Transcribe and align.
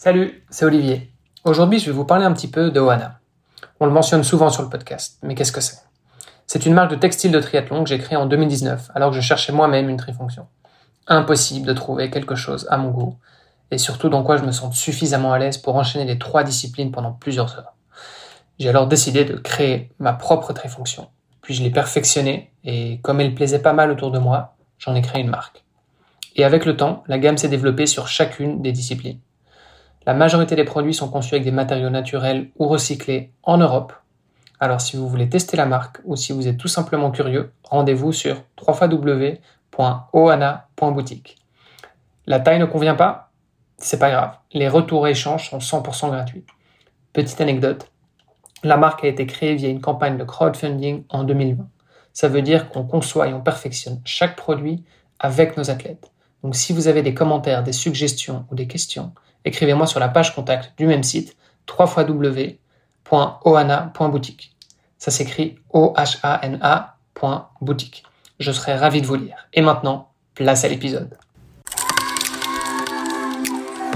Salut, 0.00 0.44
c'est 0.48 0.64
Olivier. 0.64 1.10
Aujourd'hui, 1.42 1.80
je 1.80 1.86
vais 1.86 1.96
vous 1.96 2.04
parler 2.04 2.24
un 2.24 2.32
petit 2.32 2.46
peu 2.46 2.70
de 2.70 2.78
Oana. 2.78 3.18
On 3.80 3.86
le 3.86 3.90
mentionne 3.90 4.22
souvent 4.22 4.48
sur 4.48 4.62
le 4.62 4.68
podcast, 4.68 5.18
mais 5.24 5.34
qu'est-ce 5.34 5.50
que 5.50 5.60
c'est? 5.60 5.80
C'est 6.46 6.66
une 6.66 6.74
marque 6.74 6.92
de 6.92 6.94
textile 6.94 7.32
de 7.32 7.40
triathlon 7.40 7.82
que 7.82 7.88
j'ai 7.88 7.98
créée 7.98 8.16
en 8.16 8.26
2019, 8.26 8.92
alors 8.94 9.10
que 9.10 9.16
je 9.16 9.20
cherchais 9.20 9.52
moi-même 9.52 9.88
une 9.88 9.96
trifonction. 9.96 10.46
Impossible 11.08 11.66
de 11.66 11.72
trouver 11.72 12.10
quelque 12.10 12.36
chose 12.36 12.68
à 12.70 12.76
mon 12.76 12.90
goût, 12.90 13.16
et 13.72 13.78
surtout 13.78 14.08
dans 14.08 14.22
quoi 14.22 14.36
je 14.36 14.44
me 14.44 14.52
sens 14.52 14.78
suffisamment 14.78 15.32
à 15.32 15.40
l'aise 15.40 15.58
pour 15.58 15.74
enchaîner 15.74 16.04
les 16.04 16.16
trois 16.16 16.44
disciplines 16.44 16.92
pendant 16.92 17.10
plusieurs 17.10 17.58
heures. 17.58 17.74
J'ai 18.60 18.68
alors 18.68 18.86
décidé 18.86 19.24
de 19.24 19.34
créer 19.34 19.90
ma 19.98 20.12
propre 20.12 20.52
trifonction. 20.52 21.08
Puis 21.42 21.54
je 21.54 21.64
l'ai 21.64 21.70
perfectionnée, 21.70 22.52
et 22.62 23.00
comme 23.02 23.20
elle 23.20 23.34
plaisait 23.34 23.58
pas 23.58 23.72
mal 23.72 23.90
autour 23.90 24.12
de 24.12 24.20
moi, 24.20 24.54
j'en 24.78 24.94
ai 24.94 25.02
créé 25.02 25.22
une 25.22 25.30
marque. 25.30 25.64
Et 26.36 26.44
avec 26.44 26.66
le 26.66 26.76
temps, 26.76 27.02
la 27.08 27.18
gamme 27.18 27.36
s'est 27.36 27.48
développée 27.48 27.86
sur 27.86 28.06
chacune 28.06 28.62
des 28.62 28.70
disciplines. 28.70 29.18
La 30.08 30.14
majorité 30.14 30.56
des 30.56 30.64
produits 30.64 30.94
sont 30.94 31.10
conçus 31.10 31.34
avec 31.34 31.44
des 31.44 31.50
matériaux 31.50 31.90
naturels 31.90 32.48
ou 32.58 32.66
recyclés 32.66 33.30
en 33.42 33.58
Europe. 33.58 33.92
Alors 34.58 34.80
si 34.80 34.96
vous 34.96 35.06
voulez 35.06 35.28
tester 35.28 35.58
la 35.58 35.66
marque 35.66 35.98
ou 36.06 36.16
si 36.16 36.32
vous 36.32 36.48
êtes 36.48 36.56
tout 36.56 36.66
simplement 36.66 37.10
curieux, 37.10 37.52
rendez-vous 37.62 38.12
sur 38.12 38.42
www.oana.boutique. 38.66 41.36
La 42.26 42.40
taille 42.40 42.58
ne 42.58 42.64
convient 42.64 42.94
pas 42.94 43.32
C'est 43.76 43.98
pas 43.98 44.10
grave. 44.10 44.34
Les 44.54 44.66
retours 44.66 45.06
et 45.06 45.10
échanges 45.10 45.50
sont 45.50 45.58
100% 45.58 46.08
gratuits. 46.08 46.46
Petite 47.12 47.42
anecdote, 47.42 47.92
la 48.64 48.78
marque 48.78 49.04
a 49.04 49.08
été 49.08 49.26
créée 49.26 49.56
via 49.56 49.68
une 49.68 49.82
campagne 49.82 50.16
de 50.16 50.24
crowdfunding 50.24 51.04
en 51.10 51.24
2020. 51.24 51.68
Ça 52.14 52.28
veut 52.28 52.40
dire 52.40 52.70
qu'on 52.70 52.84
conçoit 52.84 53.28
et 53.28 53.34
on 53.34 53.42
perfectionne 53.42 54.00
chaque 54.06 54.36
produit 54.36 54.82
avec 55.20 55.58
nos 55.58 55.68
athlètes. 55.68 56.10
Donc 56.42 56.56
si 56.56 56.72
vous 56.72 56.88
avez 56.88 57.02
des 57.02 57.12
commentaires, 57.12 57.62
des 57.62 57.74
suggestions 57.74 58.46
ou 58.50 58.54
des 58.54 58.66
questions, 58.66 59.12
écrivez-moi 59.44 59.86
sur 59.86 60.00
la 60.00 60.08
page 60.08 60.34
contact 60.34 60.72
du 60.78 60.86
même 60.86 61.02
site 61.02 61.36
www.ohana.boutique. 61.78 64.56
Ça 64.98 65.10
s'écrit 65.10 65.56
O-H-A-N-A.boutique. 65.70 68.04
Je 68.40 68.52
serai 68.52 68.74
ravi 68.74 69.02
de 69.02 69.06
vous 69.06 69.16
lire. 69.16 69.48
Et 69.52 69.60
maintenant, 69.60 70.12
place 70.34 70.64
à 70.64 70.68
l'épisode. 70.68 71.18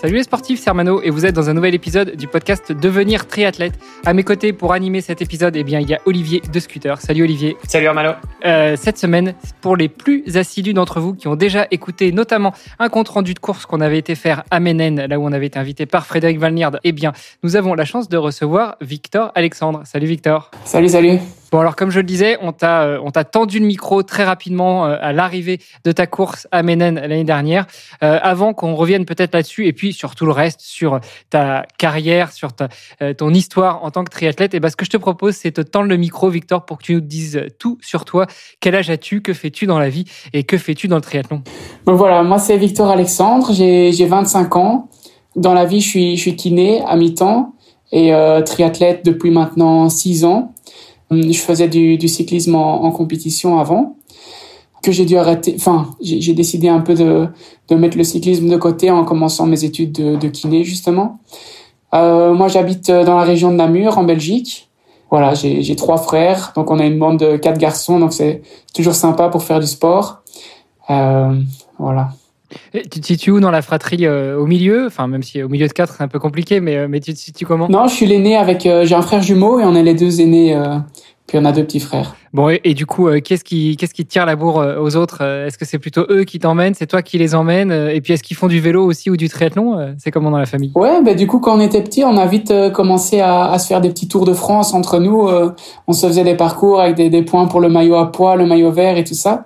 Salut 0.00 0.14
les 0.14 0.22
sportifs, 0.22 0.60
c'est 0.60 0.70
Armano 0.70 1.02
et 1.02 1.10
vous 1.10 1.26
êtes 1.26 1.34
dans 1.34 1.50
un 1.50 1.52
nouvel 1.52 1.74
épisode 1.74 2.16
du 2.16 2.26
podcast 2.26 2.72
Devenir 2.72 3.26
triathlète. 3.26 3.74
À 4.06 4.14
mes 4.14 4.22
côtés 4.22 4.54
pour 4.54 4.72
animer 4.72 5.02
cet 5.02 5.20
épisode, 5.20 5.54
eh 5.56 5.62
bien, 5.62 5.78
il 5.78 5.90
y 5.90 5.92
a 5.92 6.00
Olivier 6.06 6.40
de 6.40 6.58
Scooter. 6.58 6.98
Salut 6.98 7.24
Olivier. 7.24 7.58
Salut 7.68 7.86
Armano. 7.86 8.12
Euh, 8.46 8.76
cette 8.78 8.96
semaine, 8.96 9.34
pour 9.60 9.76
les 9.76 9.90
plus 9.90 10.38
assidus 10.38 10.72
d'entre 10.72 11.00
vous 11.00 11.12
qui 11.12 11.28
ont 11.28 11.36
déjà 11.36 11.66
écouté 11.70 12.12
notamment 12.12 12.54
un 12.78 12.88
compte 12.88 13.10
rendu 13.10 13.34
de 13.34 13.40
course 13.40 13.66
qu'on 13.66 13.82
avait 13.82 13.98
été 13.98 14.14
faire 14.14 14.42
à 14.50 14.58
Menen, 14.58 15.04
là 15.04 15.18
où 15.18 15.26
on 15.26 15.32
avait 15.32 15.48
été 15.48 15.58
invité 15.58 15.84
par 15.84 16.06
Frédéric 16.06 16.38
Valniard, 16.38 16.78
eh 16.82 16.92
bien, 16.92 17.12
nous 17.42 17.56
avons 17.56 17.74
la 17.74 17.84
chance 17.84 18.08
de 18.08 18.16
recevoir 18.16 18.76
Victor 18.80 19.32
Alexandre. 19.34 19.82
Salut 19.84 20.06
Victor. 20.06 20.50
Salut, 20.64 20.88
salut. 20.88 21.18
Bon 21.50 21.58
alors 21.58 21.74
comme 21.74 21.90
je 21.90 21.98
le 21.98 22.04
disais, 22.04 22.38
on 22.42 22.52
t'a 22.52 22.82
euh, 22.82 23.24
tendu 23.30 23.58
le 23.58 23.66
micro 23.66 24.04
très 24.04 24.22
rapidement 24.22 24.86
euh, 24.86 24.96
à 25.00 25.12
l'arrivée 25.12 25.58
de 25.84 25.90
ta 25.90 26.06
course 26.06 26.46
à 26.52 26.62
Menen 26.62 26.94
l'année 26.94 27.24
dernière, 27.24 27.66
euh, 28.04 28.20
avant 28.22 28.54
qu'on 28.54 28.76
revienne 28.76 29.04
peut-être 29.04 29.34
là-dessus 29.34 29.66
et 29.66 29.72
puis 29.72 29.92
sur 29.92 30.14
tout 30.14 30.26
le 30.26 30.32
reste, 30.32 30.60
sur 30.60 31.00
ta 31.28 31.66
carrière, 31.76 32.30
sur 32.30 32.52
ta, 32.52 32.68
ton 33.16 33.34
histoire 33.34 33.82
en 33.82 33.90
tant 33.90 34.04
que 34.04 34.10
triathlète. 34.10 34.54
Et 34.54 34.60
ben 34.60 34.70
ce 34.70 34.76
que 34.76 34.84
je 34.84 34.90
te 34.90 34.96
propose, 34.96 35.34
c'est 35.34 35.56
de 35.56 35.62
te 35.62 35.68
tendre 35.68 35.88
le 35.88 35.96
micro, 35.96 36.28
Victor, 36.28 36.64
pour 36.64 36.78
que 36.78 36.84
tu 36.84 36.94
nous 36.94 37.00
dises 37.00 37.42
tout 37.58 37.78
sur 37.80 38.04
toi. 38.04 38.26
Quel 38.60 38.76
âge 38.76 38.88
as-tu? 38.88 39.20
Que 39.20 39.32
fais-tu 39.32 39.66
dans 39.66 39.80
la 39.80 39.88
vie? 39.88 40.04
Et 40.32 40.44
que 40.44 40.56
fais-tu 40.56 40.86
dans 40.86 40.96
le 40.96 41.02
triathlon? 41.02 41.42
Donc 41.84 41.96
voilà, 41.96 42.22
moi 42.22 42.38
c'est 42.38 42.56
Victor 42.58 42.90
Alexandre, 42.90 43.52
j'ai 43.52 43.90
j'ai 43.92 44.06
25 44.06 44.54
ans. 44.54 44.88
Dans 45.34 45.54
la 45.54 45.64
vie, 45.64 45.80
je 45.80 45.88
suis 45.88 46.16
je 46.16 46.20
suis 46.20 46.36
kiné 46.36 46.82
à 46.86 46.94
mi-temps 46.94 47.54
et 47.90 48.12
triathlète 48.46 49.04
depuis 49.04 49.32
maintenant 49.32 49.88
6 49.88 50.24
ans. 50.24 50.54
Je 51.10 51.38
faisais 51.38 51.68
du, 51.68 51.96
du 51.98 52.08
cyclisme 52.08 52.54
en, 52.54 52.84
en, 52.84 52.90
compétition 52.92 53.58
avant, 53.58 53.96
que 54.82 54.92
j'ai 54.92 55.04
dû 55.04 55.16
arrêter. 55.16 55.54
Enfin, 55.56 55.88
j'ai 56.00 56.34
décidé 56.34 56.68
un 56.68 56.80
peu 56.80 56.94
de, 56.94 57.26
de 57.68 57.74
mettre 57.74 57.96
le 57.96 58.04
cyclisme 58.04 58.48
de 58.48 58.56
côté 58.56 58.90
en 58.90 59.04
commençant 59.04 59.46
mes 59.46 59.64
études 59.64 59.92
de, 59.92 60.16
de 60.16 60.28
kiné 60.28 60.62
justement. 60.64 61.18
Euh, 61.94 62.32
moi, 62.32 62.48
j'habite 62.48 62.90
dans 62.90 63.16
la 63.16 63.24
région 63.24 63.50
de 63.50 63.56
Namur, 63.56 63.98
en 63.98 64.04
Belgique. 64.04 64.70
Voilà, 65.10 65.34
j'ai 65.34 65.74
trois 65.74 65.98
frères, 65.98 66.52
donc 66.54 66.70
on 66.70 66.78
a 66.78 66.86
une 66.86 66.96
bande 66.96 67.18
de 67.18 67.36
quatre 67.36 67.58
garçons, 67.58 67.98
donc 67.98 68.12
c'est 68.12 68.42
toujours 68.72 68.94
sympa 68.94 69.28
pour 69.28 69.42
faire 69.42 69.58
du 69.58 69.66
sport. 69.66 70.22
Euh, 70.88 71.34
voilà. 71.80 72.10
Et 72.74 72.82
tu 72.82 73.00
te 73.00 73.06
situes 73.06 73.30
où 73.30 73.40
dans 73.40 73.50
la 73.50 73.62
fratrie 73.62 74.06
euh, 74.06 74.38
Au 74.38 74.46
milieu? 74.46 74.86
Enfin, 74.86 75.06
même 75.06 75.22
si 75.22 75.42
au 75.42 75.48
milieu 75.48 75.66
de 75.66 75.72
quatre, 75.72 75.94
c'est 75.96 76.02
un 76.02 76.08
peu 76.08 76.18
compliqué, 76.18 76.60
mais, 76.60 76.76
euh, 76.76 76.86
mais 76.88 77.00
tu 77.00 77.12
te 77.12 77.18
situes 77.18 77.46
comment? 77.46 77.68
Non, 77.68 77.86
je 77.86 77.94
suis 77.94 78.06
l'aîné 78.06 78.36
avec. 78.36 78.66
Euh, 78.66 78.84
j'ai 78.84 78.94
un 78.94 79.02
frère 79.02 79.22
jumeau 79.22 79.60
et 79.60 79.64
on 79.64 79.74
est 79.74 79.82
les 79.82 79.94
deux 79.94 80.20
aînés. 80.20 80.56
puis 81.26 81.38
on 81.38 81.44
a 81.44 81.52
deux 81.52 81.64
petits 81.64 81.80
frères. 81.80 82.16
Bon, 82.32 82.48
et, 82.48 82.60
et 82.62 82.74
du 82.74 82.86
coup, 82.86 83.08
qu'est-ce 83.24 83.42
qui, 83.42 83.76
qu'est-ce 83.76 83.94
qui 83.94 84.06
tire 84.06 84.24
la 84.24 84.36
bourre 84.36 84.64
aux 84.80 84.96
autres? 84.96 85.22
Est-ce 85.22 85.58
que 85.58 85.64
c'est 85.64 85.80
plutôt 85.80 86.04
eux 86.10 86.22
qui 86.22 86.38
t'emmènent 86.38 86.74
C'est 86.74 86.86
toi 86.86 87.02
qui 87.02 87.18
les 87.18 87.34
emmènes 87.34 87.72
Et 87.72 88.00
puis, 88.00 88.12
est-ce 88.12 88.22
qu'ils 88.22 88.36
font 88.36 88.46
du 88.46 88.60
vélo 88.60 88.84
aussi 88.84 89.10
ou 89.10 89.16
du 89.16 89.28
triathlon 89.28 89.94
C'est 89.98 90.12
comment 90.12 90.30
dans 90.30 90.38
la 90.38 90.46
famille? 90.46 90.70
Ouais, 90.76 91.02
bah, 91.02 91.14
du 91.14 91.26
coup, 91.26 91.40
quand 91.40 91.56
on 91.56 91.60
était 91.60 91.82
petit, 91.82 92.04
on 92.04 92.16
a 92.16 92.26
vite 92.26 92.52
commencé 92.72 93.20
à, 93.20 93.50
à, 93.50 93.58
se 93.58 93.66
faire 93.66 93.80
des 93.80 93.88
petits 93.88 94.06
tours 94.06 94.26
de 94.26 94.34
France 94.34 94.74
entre 94.74 94.98
nous. 94.98 95.28
on 95.88 95.92
se 95.92 96.06
faisait 96.06 96.24
des 96.24 96.36
parcours 96.36 96.80
avec 96.80 96.94
des, 96.94 97.10
des 97.10 97.22
points 97.22 97.46
pour 97.46 97.60
le 97.60 97.68
maillot 97.68 97.96
à 97.96 98.12
poids, 98.12 98.36
le 98.36 98.46
maillot 98.46 98.70
vert 98.70 98.96
et 98.96 99.04
tout 99.04 99.14
ça. 99.14 99.44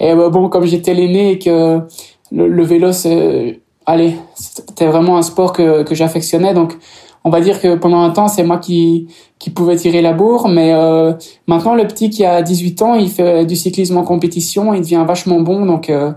Et 0.00 0.14
bon, 0.14 0.48
comme 0.48 0.64
j'étais 0.64 0.94
l'aîné 0.94 1.32
et 1.32 1.38
que 1.38 1.82
le, 2.32 2.62
vélo, 2.62 2.92
c'est, 2.92 3.60
allez, 3.86 4.16
c'était 4.34 4.86
vraiment 4.86 5.16
un 5.16 5.22
sport 5.22 5.52
que, 5.52 5.82
que 5.82 5.94
j'affectionnais. 5.94 6.54
Donc, 6.54 6.76
on 7.24 7.30
va 7.30 7.40
dire 7.40 7.60
que 7.60 7.74
pendant 7.74 8.02
un 8.02 8.10
temps, 8.10 8.28
c'est 8.28 8.44
moi 8.44 8.58
qui, 8.58 9.08
qui 9.38 9.50
pouvais 9.50 9.76
tirer 9.76 10.02
la 10.02 10.12
bourre. 10.12 10.48
Mais 10.48 10.72
euh, 10.72 11.12
maintenant, 11.46 11.74
le 11.74 11.86
petit 11.86 12.10
qui 12.10 12.24
a 12.24 12.42
18 12.42 12.82
ans, 12.82 12.94
il 12.94 13.10
fait 13.10 13.44
du 13.44 13.56
cyclisme 13.56 13.96
en 13.96 14.04
compétition, 14.04 14.74
il 14.74 14.80
devient 14.80 15.04
vachement 15.06 15.40
bon. 15.40 15.66
Donc, 15.66 15.90
euh, 15.90 16.12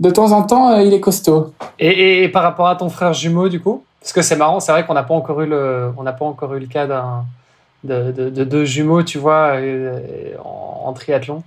de 0.00 0.10
temps 0.10 0.32
en 0.32 0.42
temps, 0.42 0.70
euh, 0.70 0.82
il 0.82 0.92
est 0.92 1.00
costaud. 1.00 1.52
Et, 1.78 2.24
et, 2.24 2.28
par 2.28 2.42
rapport 2.42 2.68
à 2.68 2.76
ton 2.76 2.88
frère 2.88 3.12
jumeau, 3.12 3.48
du 3.48 3.60
coup? 3.60 3.82
Parce 4.00 4.12
que 4.12 4.22
c'est 4.22 4.36
marrant, 4.36 4.58
c'est 4.58 4.72
vrai 4.72 4.84
qu'on 4.84 4.94
n'a 4.94 5.04
pas 5.04 5.14
encore 5.14 5.40
eu 5.42 5.46
le, 5.46 5.92
pas 5.96 6.24
encore 6.24 6.54
eu 6.54 6.60
le 6.60 6.66
cas 6.66 6.88
de, 7.84 8.10
de, 8.12 8.30
de 8.30 8.44
deux 8.44 8.64
jumeaux, 8.64 9.04
tu 9.04 9.18
vois, 9.18 9.54
en 10.44 10.92
triathlon. 10.92 11.44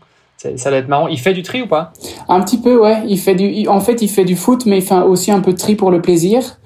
Ça 0.57 0.69
doit 0.69 0.79
être 0.79 0.88
marrant. 0.88 1.07
Il 1.07 1.19
fait 1.19 1.33
du 1.33 1.41
tri 1.41 1.61
ou 1.61 1.67
pas? 1.67 1.94
Un 2.29 2.41
petit 2.41 2.59
peu, 2.59 2.79
ouais. 2.79 3.03
Il 3.07 3.19
fait 3.19 3.35
du, 3.35 3.67
en 3.67 3.79
fait, 3.79 4.01
il 4.01 4.09
fait 4.09 4.25
du 4.25 4.35
foot, 4.35 4.66
mais 4.66 4.78
il 4.78 4.83
fait 4.83 4.95
aussi 4.95 5.31
un 5.31 5.39
peu 5.41 5.53
de 5.53 5.57
tri 5.57 5.75
pour 5.75 5.91
le 5.91 6.01
plaisir. 6.01 6.59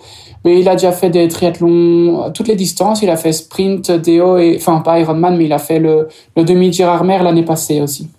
Mais 0.45 0.59
il 0.59 0.69
a 0.69 0.73
déjà 0.73 0.93
fait 0.93 1.09
des 1.09 1.27
triathlons 1.27 2.23
à 2.23 2.31
toutes 2.31 2.47
les 2.47 2.55
distances. 2.55 3.01
Il 3.01 3.09
a 3.09 3.17
fait 3.17 3.33
sprint, 3.33 3.91
déo 3.91 4.37
et, 4.37 4.55
enfin, 4.57 4.79
pas 4.79 4.99
Ironman, 4.99 5.35
mais 5.35 5.45
il 5.45 5.53
a 5.53 5.59
fait 5.59 5.79
le, 5.79 6.07
le 6.37 6.43
demi 6.43 6.71
Gérard 6.71 7.03
Mer 7.03 7.23
l'année 7.23 7.43
passée 7.43 7.81
aussi. 7.81 8.09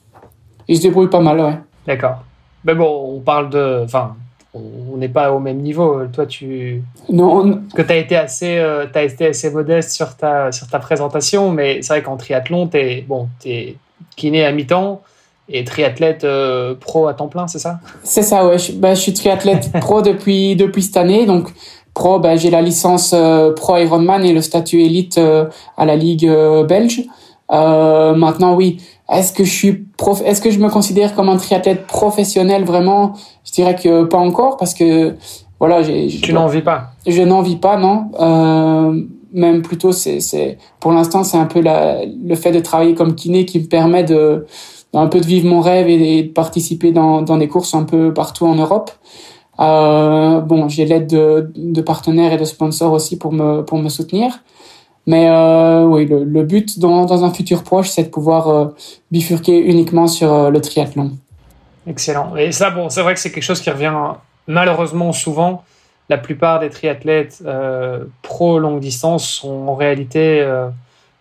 Il 0.69 0.77
se 0.77 0.83
débrouille 0.83 1.09
pas 1.09 1.21
mal, 1.21 1.41
ouais. 1.41 1.59
D'accord. 1.87 2.23
Mais 2.65 2.75
bon, 2.75 3.17
on 3.17 3.21
parle 3.21 3.49
de, 3.49 3.81
enfin, 3.85 4.17
on 4.53 4.99
n'est 4.99 5.09
pas 5.09 5.33
au 5.33 5.39
même 5.39 5.59
niveau. 5.59 6.03
Toi, 6.13 6.27
tu. 6.27 6.83
Non. 7.09 7.53
Parce 7.53 7.75
que 7.75 7.83
tu 7.83 7.93
as 7.93 7.97
été 7.97 8.17
assez, 8.17 8.59
euh, 8.59 8.87
as 8.95 9.03
été 9.03 9.29
assez 9.29 9.51
modeste 9.51 9.93
sur 9.93 10.15
ta, 10.15 10.53
sur 10.53 10.67
ta 10.67 10.79
présentation, 10.79 11.51
mais 11.51 11.81
c'est 11.81 11.95
vrai 11.95 12.03
qu'en 12.03 12.19
triathlon, 12.19 12.67
t'es, 12.67 13.03
bon, 13.09 13.29
t'es 13.39 13.77
kiné 14.17 14.45
à 14.45 14.53
mi-temps 14.53 15.01
et 15.53 15.65
triathlète 15.65 16.25
euh, 16.25 16.75
pro 16.75 17.09
à 17.09 17.15
temps 17.15 17.29
plein, 17.29 17.47
c'est 17.47 17.59
ça? 17.59 17.81
C'est 18.03 18.23
ça, 18.23 18.47
ouais. 18.47 18.59
Je, 18.59 18.73
bah, 18.73 18.95
je 18.95 19.01
suis 19.01 19.13
triathlète 19.13 19.71
pro 19.81 20.03
depuis 20.03 20.57
depuis 20.57 20.83
cette 20.83 20.97
année, 20.97 21.27
donc 21.27 21.53
pro, 21.95 22.19
bah, 22.19 22.37
j'ai 22.37 22.51
la 22.51 22.63
licence 22.63 23.13
euh, 23.15 23.53
pro 23.53 23.77
Ironman 23.77 24.25
et 24.25 24.33
le 24.33 24.41
statut 24.41 24.81
élite 24.81 25.19
euh, 25.19 25.47
à 25.77 25.85
la 25.85 25.97
ligue 25.97 26.27
euh, 26.27 26.65
belge. 26.65 27.03
maintenant, 27.51 28.55
oui. 28.55 28.79
Est-ce 29.13 29.33
que 29.33 29.43
je 29.43 29.51
suis 29.51 29.73
prof 29.97 30.23
Est-ce 30.25 30.41
que 30.41 30.53
je 30.53 30.61
me 30.61 30.69
considère 30.69 31.15
comme 31.17 31.29
un 31.29 31.37
triathlète 31.37 31.87
professionnel 31.87 32.65
vraiment? 32.65 33.15
Je 33.45 33.51
dirais 33.53 33.75
que 33.75 34.05
pas 34.05 34.19
encore 34.19 34.57
parce 34.57 34.73
que 34.73 35.17
voilà, 35.59 35.83
j'ai. 35.83 36.07
Tu 36.07 36.33
n'en 36.33 36.47
vis 36.47 36.63
pas? 36.63 36.93
Je 37.07 37.23
n'en 37.23 37.43
vis 37.43 37.57
pas, 37.57 37.77
non. 37.77 38.07
même 39.33 39.63
plutôt, 39.63 39.91
c'est 39.91 40.21
c'est 40.21 40.59
pour 40.79 40.93
l'instant, 40.93 41.25
c'est 41.25 41.39
un 41.39 41.47
peu 41.47 41.61
la, 41.61 42.05
le 42.05 42.37
fait 42.37 42.53
de 42.53 42.61
travailler 42.61 42.95
comme 42.95 43.17
kiné 43.17 43.45
qui 43.47 43.59
me 43.59 43.67
permet 43.67 44.05
de 44.05 44.47
un 44.95 45.07
peu 45.07 45.21
de 45.21 45.27
vivre 45.27 45.49
mon 45.49 45.61
rêve 45.61 45.89
et, 45.89 46.23
de 46.25 46.33
participer 46.33 46.93
dans, 46.93 47.23
des 47.23 47.49
courses 47.49 47.75
un 47.75 47.85
peu 47.85 48.13
partout 48.13 48.47
en 48.47 48.55
Europe. 48.55 48.91
Euh, 49.61 50.41
bon, 50.41 50.69
j'ai 50.69 50.85
l'aide 50.85 51.07
de, 51.07 51.81
partenaires 51.81 52.33
et 52.33 52.37
de 52.37 52.45
sponsors 52.45 52.93
aussi 52.93 53.19
pour 53.19 53.33
me, 53.33 53.89
soutenir. 53.89 54.41
Mais 55.07 55.31
oui, 55.85 56.07
le, 56.07 56.43
but 56.43 56.79
dans, 56.79 57.25
un 57.25 57.33
futur 57.33 57.63
proche, 57.63 57.89
c'est 57.89 58.05
de 58.05 58.09
pouvoir 58.09 58.73
bifurquer 59.11 59.59
uniquement 59.59 60.07
sur 60.07 60.51
le 60.51 60.61
triathlon. 60.61 61.13
Excellent. 61.87 62.37
Et 62.37 62.53
ça, 62.53 62.71
bon, 62.71 62.89
c'est 62.89 63.03
vrai 63.03 63.15
que 63.15 63.21
c'est 63.21 63.31
quelque 63.31 63.45
chose 63.45 63.61
qui 63.61 63.71
revient 63.71 63.95
malheureusement 64.47 65.13
souvent. 65.13 65.63
La 66.09 66.19
plupart 66.19 66.59
des 66.59 66.71
triathlètes 66.71 67.43
pro 68.23 68.59
longue 68.59 68.81
distance 68.81 69.29
sont 69.29 69.69
en 69.69 69.75
réalité 69.75 70.45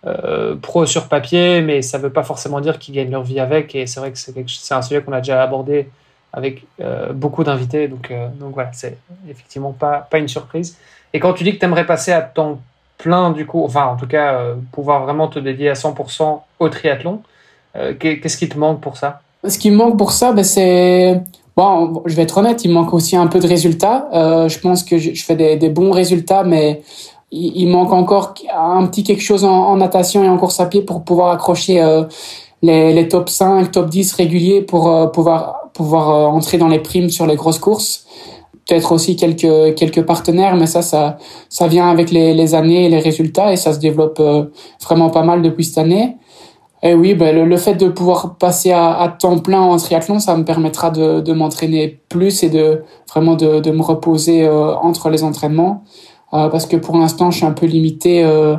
euh, 0.08 0.56
pro 0.56 0.86
sur 0.86 1.10
papier, 1.10 1.60
mais 1.60 1.82
ça 1.82 1.98
ne 1.98 2.04
veut 2.04 2.10
pas 2.10 2.24
forcément 2.24 2.62
dire 2.62 2.80
qu'ils 2.80 2.96
gagnent 2.96 3.12
leur 3.12 3.24
vie 3.24 3.40
avec. 3.40 3.76
Et 3.76 3.86
c'est 3.86 4.00
vrai 4.00 4.12
que 4.12 4.18
c'est 4.18 4.74
un 4.74 4.82
sujet 4.82 5.02
qu'on 5.02 5.12
a 5.12 5.20
déjà 5.20 5.44
abordé 5.44 5.90
avec 6.32 6.64
euh, 6.80 7.12
beaucoup 7.12 7.44
d'invités. 7.44 7.90
Donc, 7.90 8.10
euh, 8.10 8.30
donc 8.40 8.54
voilà, 8.54 8.72
c'est 8.72 8.98
effectivement 9.30 9.74
pas, 9.74 10.08
pas 10.10 10.20
une 10.20 10.30
surprise. 10.30 10.78
Et 11.14 11.20
quand 11.20 11.34
tu 11.34 11.44
dis 11.44 11.54
que 11.54 11.60
tu 11.60 11.66
aimerais 11.66 11.86
passer 11.86 12.14
à 12.14 12.22
temps 12.22 12.62
plein, 12.98 13.32
du 13.32 13.46
coup, 13.46 13.64
enfin 13.66 13.88
en 13.88 13.98
tout 13.98 14.08
cas, 14.08 14.42
pouvoir 14.72 15.04
vraiment 15.04 15.28
te 15.28 15.40
dédier 15.40 15.70
à 15.70 15.74
100% 15.74 16.42
au 16.60 16.70
triathlon, 16.70 17.22
qu'est-ce 18.00 18.38
qui 18.38 18.48
te 18.48 18.58
manque 18.58 18.82
pour 18.82 18.98
ça? 18.98 19.22
Ce 19.48 19.58
qui 19.58 19.72
me 19.72 19.78
manque 19.78 19.98
pour 19.98 20.12
ça, 20.12 20.34
ben, 20.34 20.44
c'est... 20.44 21.22
Bon, 21.56 22.04
je 22.06 22.16
vais 22.16 22.24
être 22.24 22.38
honnête, 22.38 22.64
il 22.66 22.72
manque 22.72 22.94
aussi 22.94 23.16
un 23.16 23.28
peu 23.28 23.40
de 23.40 23.48
résultats. 23.48 24.08
je 24.12 24.60
pense 24.60 24.84
que 24.84 24.98
je, 24.98 25.24
fais 25.24 25.36
des, 25.36 25.70
bons 25.70 25.92
résultats, 25.92 26.44
mais 26.44 26.82
il, 27.32 27.68
manque 27.68 27.94
encore 27.94 28.34
un 28.56 28.86
petit 28.88 29.04
quelque 29.04 29.22
chose 29.22 29.46
en, 29.46 29.76
natation 29.78 30.24
et 30.24 30.30
en 30.30 30.38
course 30.38 30.60
à 30.60 30.66
pied 30.66 30.82
pour 30.82 31.04
pouvoir 31.04 31.32
accrocher 31.32 31.82
euh, 31.82 32.04
les, 32.62 32.94
les, 32.94 33.08
top 33.08 33.30
5, 33.30 33.72
top 33.72 33.90
10 33.90 34.14
réguliers 34.14 34.62
pour 34.62 34.90
euh, 34.90 35.08
pouvoir 35.08 35.70
pouvoir 35.74 36.10
euh, 36.10 36.26
entrer 36.26 36.58
dans 36.58 36.68
les 36.68 36.80
primes 36.80 37.10
sur 37.10 37.28
les 37.28 37.36
grosses 37.36 37.60
courses. 37.60 38.06
Peut-être 38.68 38.92
aussi 38.92 39.16
quelques 39.16 39.76
quelques 39.76 40.04
partenaires, 40.04 40.56
mais 40.56 40.68
ça 40.68 40.82
ça 40.82 41.18
ça 41.50 41.68
vient 41.68 41.90
avec 41.90 42.12
les, 42.12 42.34
les 42.34 42.56
années 42.56 42.86
et 42.86 42.90
les 42.90 43.00
résultats 43.00 43.52
et 43.52 43.56
ça 43.56 43.74
se 43.74 43.80
développe 43.80 44.22
vraiment 44.84 45.10
pas 45.10 45.24
mal 45.24 45.42
depuis 45.42 45.66
cette 45.66 45.80
année. 45.80 46.18
Et 46.82 46.94
oui, 46.94 47.14
ben, 47.14 47.36
le, 47.36 47.58
fait 47.58 47.74
de 47.74 47.90
pouvoir 47.90 48.38
passer 48.38 48.72
à, 48.72 48.94
à, 48.94 49.10
temps 49.10 49.38
plein 49.40 49.60
en 49.60 49.76
triathlon, 49.76 50.20
ça 50.20 50.38
me 50.38 50.46
permettra 50.46 50.92
de, 50.92 51.20
de 51.20 51.34
m'entraîner 51.34 52.00
plus 52.08 52.42
et 52.42 52.50
de 52.50 52.84
vraiment 53.10 53.36
de, 53.36 53.60
de 53.60 53.72
me 53.72 53.82
reposer 53.82 54.48
entre 54.48 55.10
les 55.10 55.24
entraînements. 55.24 55.84
Euh, 56.34 56.50
parce 56.50 56.66
que 56.66 56.76
pour 56.76 56.98
l'instant, 56.98 57.32
je 57.32 57.38
suis 57.38 57.46
un 57.46 57.52
peu 57.52 57.66
limité. 57.66 58.24
Euh, 58.24 58.56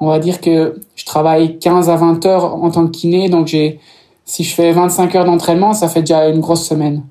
on 0.00 0.08
va 0.08 0.18
dire 0.18 0.40
que 0.40 0.78
je 0.94 1.04
travaille 1.04 1.58
15 1.58 1.88
à 1.88 1.96
20 1.96 2.26
heures 2.26 2.44
en 2.44 2.70
tant 2.70 2.86
que 2.86 2.90
kiné, 2.90 3.28
donc 3.28 3.46
j'ai, 3.46 3.80
si 4.24 4.44
je 4.44 4.54
fais 4.54 4.72
25 4.72 5.14
heures 5.14 5.24
d'entraînement, 5.24 5.72
ça 5.72 5.88
fait 5.88 6.00
déjà 6.00 6.28
une 6.28 6.40
grosse 6.40 6.68
semaine. 6.68 7.02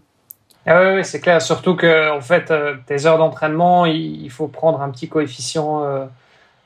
Ah 0.65 0.93
oui, 0.95 1.03
c'est 1.03 1.19
clair. 1.19 1.41
Surtout 1.41 1.75
que 1.75 2.15
en 2.15 2.21
fait, 2.21 2.51
euh, 2.51 2.75
tes 2.85 3.05
heures 3.05 3.17
d'entraînement, 3.17 3.85
il, 3.85 4.29
faut 4.29 4.47
prendre 4.47 4.81
un 4.81 4.89
petit 4.89 5.09
coefficient 5.09 5.81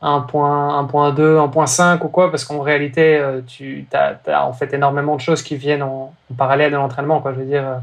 1.2, 0.04 0.32
1.5 0.32 2.04
ou 2.04 2.10
quoi, 2.10 2.30
parce 2.30 2.46
qu'en 2.46 2.60
réalité, 2.60 3.24
tu 3.48 3.88
as, 3.94 4.46
en 4.46 4.54
fait 4.54 4.74
énormément 4.74 5.16
de 5.16 5.22
choses 5.22 5.42
qui 5.42 5.56
viennent 5.56 5.84
en, 5.84 6.14
parallèle 6.38 6.72
de 6.72 6.76
l'entraînement. 6.76 7.24
Je 7.26 7.32
veux 7.32 7.46
dire, 7.46 7.82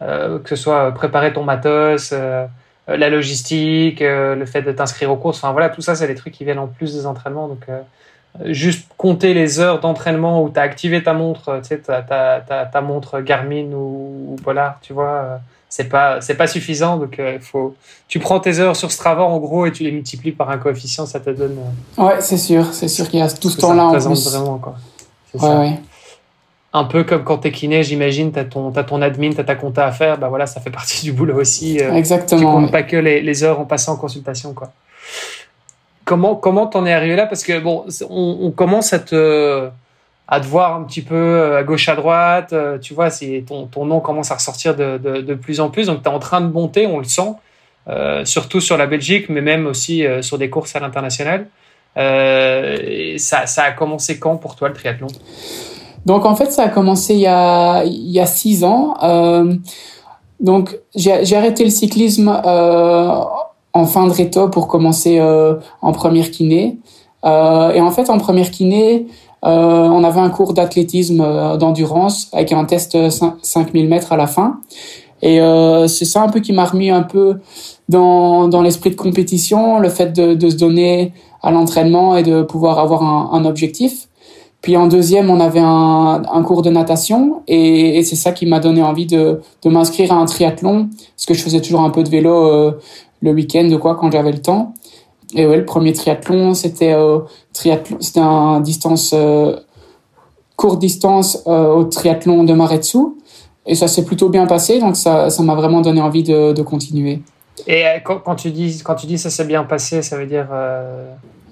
que 0.00 0.48
ce 0.48 0.56
soit 0.56 0.92
préparer 0.92 1.32
ton 1.32 1.42
matos. 1.42 2.14
La 2.88 3.10
logistique, 3.10 4.02
euh, 4.02 4.34
le 4.34 4.46
fait 4.46 4.62
de 4.62 4.72
t'inscrire 4.72 5.10
aux 5.10 5.16
courses. 5.16 5.38
Enfin 5.38 5.52
voilà, 5.52 5.68
tout 5.68 5.82
ça, 5.82 5.94
c'est 5.94 6.06
des 6.06 6.14
trucs 6.14 6.34
qui 6.34 6.44
viennent 6.44 6.58
en 6.58 6.68
plus 6.68 6.94
des 6.94 7.06
entraînements. 7.06 7.48
Donc, 7.48 7.64
euh, 7.68 7.80
juste 8.52 8.88
compter 8.96 9.34
les 9.34 9.60
heures 9.60 9.80
d'entraînement 9.80 10.42
où 10.42 10.50
tu 10.50 10.58
as 10.58 10.62
activé 10.62 11.02
ta 11.02 11.12
montre, 11.12 11.60
tu 11.62 11.68
sais, 11.68 11.78
ta, 11.78 12.02
ta, 12.02 12.40
ta, 12.40 12.80
montre 12.80 13.20
Garmin 13.20 13.72
ou, 13.72 14.36
Polar, 14.44 14.78
tu 14.82 14.92
vois, 14.92 15.40
c'est 15.68 15.88
pas, 15.88 16.20
c'est 16.20 16.36
pas 16.36 16.46
suffisant. 16.46 16.98
Donc, 16.98 17.18
il 17.18 17.40
faut, 17.40 17.74
tu 18.08 18.18
prends 18.18 18.38
tes 18.38 18.60
heures 18.60 18.76
sur 18.76 18.92
Strava 18.92 19.22
en 19.22 19.38
gros 19.38 19.66
et 19.66 19.72
tu 19.72 19.82
les 19.82 19.90
multiplies 19.90 20.32
par 20.32 20.50
un 20.50 20.58
coefficient, 20.58 21.06
ça 21.06 21.18
te 21.18 21.30
donne. 21.30 21.56
ouais, 21.96 22.20
c'est 22.20 22.36
sûr, 22.36 22.72
c'est 22.72 22.88
sûr 22.88 23.08
qu'il 23.08 23.20
y 23.20 23.22
a 23.22 23.30
tout 23.30 23.50
ce 23.50 23.56
temps-là 23.56 23.84
en 23.86 23.92
plus. 23.92 24.30
vraiment, 24.30 24.58
quoi. 24.58 24.76
Ouais, 25.34 25.56
ouais 25.56 25.80
un 26.76 26.84
peu 26.84 27.04
comme 27.04 27.24
quand 27.24 27.38
tu 27.38 27.48
es 27.48 27.52
kiné, 27.52 27.82
j'imagine, 27.82 28.32
tu 28.32 28.38
as 28.38 28.44
ton, 28.44 28.70
as 28.76 28.84
ton 28.84 29.00
admin, 29.00 29.30
tu 29.30 29.40
as 29.40 29.44
ta 29.44 29.54
compta 29.54 29.86
à 29.86 29.92
faire, 29.92 30.18
bah 30.18 30.28
voilà, 30.28 30.46
ça 30.46 30.60
fait 30.60 30.70
partie 30.70 31.04
du 31.04 31.12
boulot 31.12 31.40
aussi. 31.40 31.80
Euh, 31.80 31.94
Exactement. 31.94 32.40
Tu 32.40 32.46
comptes 32.46 32.70
pas 32.70 32.82
que 32.82 32.96
les, 32.96 33.44
heures 33.44 33.60
en 33.60 33.64
passant 33.64 33.94
en 33.94 33.96
consultation. 33.96 34.52
Quoi. 34.52 34.70
Comment 36.04 36.36
comment 36.36 36.66
t'en 36.66 36.84
es 36.84 36.92
arrivé 36.92 37.16
là? 37.16 37.26
Parce 37.26 37.42
que 37.42 37.58
bon, 37.58 37.86
on, 38.10 38.50
commence 38.50 38.92
à 38.92 38.98
te, 38.98 39.68
à 40.28 40.40
te 40.40 40.46
voir 40.46 40.74
un 40.74 40.84
petit 40.84 41.00
peu 41.00 41.14
euh, 41.14 41.58
à 41.58 41.62
gauche, 41.62 41.88
à 41.88 41.96
droite. 41.96 42.52
Euh, 42.52 42.78
tu 42.78 42.92
vois, 42.92 43.08
ton, 43.46 43.66
ton 43.66 43.86
nom 43.86 44.00
commence 44.00 44.30
à 44.30 44.34
ressortir 44.34 44.76
de, 44.76 44.98
de, 44.98 45.34
plus 45.34 45.60
en 45.60 45.70
plus. 45.70 45.86
Donc 45.86 46.02
tu 46.02 46.10
es 46.10 46.12
en 46.12 46.18
train 46.18 46.42
de 46.42 46.52
monter, 46.52 46.86
on 46.86 46.98
le 46.98 47.04
sent, 47.04 47.32
surtout 48.24 48.60
sur 48.60 48.76
la 48.76 48.86
Belgique, 48.86 49.30
mais 49.30 49.40
même 49.40 49.66
aussi 49.66 50.04
sur 50.20 50.36
des 50.36 50.50
courses 50.50 50.76
à 50.76 50.80
l'international. 50.80 51.46
ça, 51.96 53.46
ça 53.46 53.62
a 53.62 53.72
commencé 53.72 54.18
quand 54.18 54.36
pour 54.36 54.56
toi 54.56 54.68
le 54.68 54.74
triathlon? 54.74 55.08
Donc 56.06 56.24
en 56.24 56.36
fait, 56.36 56.52
ça 56.52 56.62
a 56.62 56.68
commencé 56.68 57.14
il 57.14 57.20
y 57.20 57.26
a, 57.26 58.26
six 58.26 58.62
ans. 58.64 58.94
Euh, 59.02 59.54
donc 60.38 60.78
j'ai 60.94 61.36
arrêté 61.36 61.64
le 61.64 61.70
cyclisme 61.70 62.28
euh, 62.46 63.20
en 63.72 63.86
fin 63.86 64.06
de 64.06 64.12
réto 64.12 64.48
pour 64.48 64.68
commencer 64.68 65.18
euh, 65.18 65.56
en 65.82 65.92
première 65.92 66.30
kiné. 66.30 66.78
Et 67.24 67.80
en 67.80 67.90
fait, 67.90 68.08
en 68.08 68.18
première 68.18 68.52
kiné, 68.52 69.08
on 69.42 70.04
avait 70.04 70.20
un 70.20 70.30
cours 70.30 70.54
d'athlétisme 70.54 71.56
d'endurance 71.58 72.28
avec 72.32 72.52
un 72.52 72.64
test 72.64 72.96
5000 73.42 73.88
mètres 73.88 74.12
à 74.12 74.16
la 74.16 74.28
fin. 74.28 74.60
Et 75.22 75.40
c'est 75.88 76.04
ça 76.04 76.22
un 76.22 76.28
peu 76.28 76.38
qui 76.38 76.52
m'a 76.52 76.64
remis 76.64 76.90
un 76.90 77.02
peu 77.02 77.40
dans, 77.88 78.46
dans 78.46 78.62
l'esprit 78.62 78.90
de 78.90 78.94
compétition, 78.94 79.80
le 79.80 79.88
fait 79.88 80.12
de, 80.12 80.48
se 80.48 80.54
donner 80.54 81.12
à 81.42 81.50
l'entraînement 81.50 82.16
et 82.16 82.22
de 82.22 82.42
pouvoir 82.42 82.78
avoir 82.78 83.02
un 83.02 83.44
objectif. 83.44 84.06
Puis 84.62 84.76
en 84.76 84.88
deuxième, 84.88 85.30
on 85.30 85.38
avait 85.38 85.60
un, 85.60 86.42
cours 86.44 86.62
de 86.62 86.70
natation 86.70 87.42
et, 87.46 88.02
c'est 88.02 88.16
ça 88.16 88.32
qui 88.32 88.46
m'a 88.46 88.58
donné 88.58 88.82
envie 88.82 89.06
de, 89.06 89.40
m'inscrire 89.64 90.12
à 90.12 90.16
un 90.16 90.24
triathlon 90.24 90.88
parce 91.14 91.26
que 91.26 91.34
je 91.34 91.42
faisais 91.42 91.60
toujours 91.60 91.82
un 91.82 91.90
peu 91.90 92.02
de 92.02 92.08
vélo 92.08 92.50
euh, 92.50 92.72
le 93.22 93.32
week-end 93.32 93.68
ou 93.70 93.78
quoi 93.78 93.94
quand 93.94 94.10
j'avais 94.10 94.32
le 94.32 94.40
temps. 94.40 94.74
Et 95.34 95.46
ouais, 95.46 95.56
le 95.56 95.64
premier 95.64 95.92
triathlon, 95.92 96.54
c'était 96.54 96.92
euh, 96.92 97.20
un 98.16 98.60
distance 98.60 99.12
euh, 99.14 99.56
courte 100.54 100.78
distance 100.78 101.42
euh, 101.46 101.74
au 101.74 101.84
triathlon 101.84 102.44
de 102.44 102.54
Maretsu 102.54 102.98
et 103.66 103.74
ça 103.74 103.88
s'est 103.88 104.04
plutôt 104.04 104.28
bien 104.30 104.46
passé 104.46 104.78
donc 104.78 104.96
ça 104.96 105.28
ça 105.28 105.42
m'a 105.42 105.54
vraiment 105.54 105.82
donné 105.82 106.00
envie 106.00 106.22
de, 106.22 106.62
continuer. 106.62 107.20
Et 107.66 107.84
quand, 108.04 108.36
tu 108.36 108.50
dis 108.50 108.80
quand 108.84 108.94
tu 108.94 109.06
dis 109.06 109.18
ça 109.18 109.28
s'est 109.28 109.44
bien 109.44 109.64
passé, 109.64 110.02
ça 110.02 110.16
veut 110.16 110.26
dire 110.26 110.48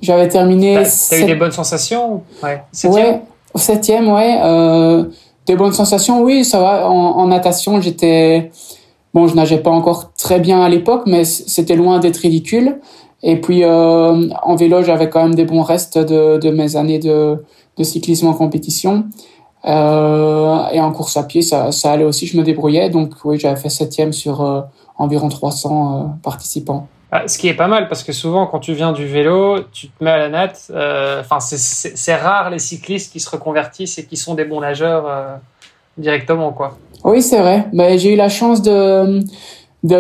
j'avais 0.05 0.29
terminé. 0.29 0.83
T'as 1.11 1.19
eu 1.19 1.25
des 1.25 1.35
bonnes 1.35 1.53
sensations 1.53 2.23
Ouais. 2.43 2.63
Septième? 2.73 3.07
Ouais, 3.07 3.21
septième, 3.57 4.09
ouais. 4.09 4.41
Euh, 4.43 5.05
des 5.47 5.57
bonnes 5.57 5.73
sensations, 5.73 6.23
oui, 6.23 6.45
ça 6.45 6.61
va. 6.61 6.89
En, 6.89 7.27
natation, 7.27 7.81
j'étais. 7.81 8.51
Bon, 9.13 9.29
je 9.29 9.37
nageais 9.37 9.59
pas 9.59 9.71
encore 9.71 10.13
très 10.15 10.41
bien 10.41 10.63
à 10.63 10.69
l'époque, 10.69 11.03
mais 11.07 11.25
c'était 11.25 11.77
loin 11.77 11.99
d'être 11.99 12.19
ridicule. 12.19 12.81
Et 13.23 13.41
puis, 13.41 13.65
euh, 13.65 14.29
en 14.43 14.57
vélo, 14.57 14.83
j'avais 14.83 15.09
quand 15.09 15.23
même 15.23 15.35
des 15.35 15.45
bons 15.45 15.63
restes 15.63 15.99
de, 15.99 16.37
de 16.39 16.51
mes 16.51 16.77
années 16.77 16.99
de, 16.99 17.43
de 17.77 17.85
cyclisme 17.85 18.27
en 18.27 18.35
compétition. 18.35 19.05
Euh, 19.67 20.69
et 20.73 20.81
en 20.81 20.93
course 20.93 21.17
à 21.17 21.23
pied, 21.23 21.43
ça, 21.43 21.73
ça 21.73 21.93
allait 21.93 22.05
aussi, 22.05 22.27
je 22.27 22.37
me 22.37 22.43
débrouillais. 22.43 22.91
Donc, 22.91 23.13
oui, 23.25 23.39
j'avais 23.39 23.57
fait 23.57 23.71
septième 23.71 24.13
sur 24.13 24.43
euh, 24.43 24.61
environ 24.99 25.29
300 25.29 25.71
euh, 25.71 26.07
participants. 26.23 26.89
Ah, 27.17 27.29
ce 27.29 27.39
qui 27.39 27.47
est 27.47 27.55
pas 27.55 27.69
mal 27.69 27.87
parce 27.87 28.03
que 28.03 28.11
souvent 28.11 28.49
quand 28.49 28.59
tu 28.59 28.73
viens 28.73 28.91
du 28.91 29.07
vélo, 29.07 29.61
tu 29.71 29.87
te 29.87 30.03
mets 30.03 30.11
à 30.11 30.19
la 30.19 30.29
natte. 30.29 30.63
Euh, 30.73 31.21
enfin, 31.21 31.39
c'est 31.39 32.17
rare 32.17 32.51
les 32.51 32.59
cyclistes 32.59 33.13
qui 33.13 33.21
se 33.21 33.31
reconvertissent 33.31 33.99
et 33.99 34.05
qui 34.05 34.17
sont 34.17 34.35
des 34.35 34.45
bons 34.45 34.61
nageurs 34.61 35.05
euh, 35.07 35.37
directement, 35.97 36.51
quoi. 36.51 36.77
Oui, 37.05 37.23
c'est 37.23 37.39
vrai. 37.39 37.69
Ben, 37.73 37.97
j'ai 37.97 38.15
eu 38.15 38.17
la 38.17 38.29
chance 38.29 38.63
de, 38.63 39.23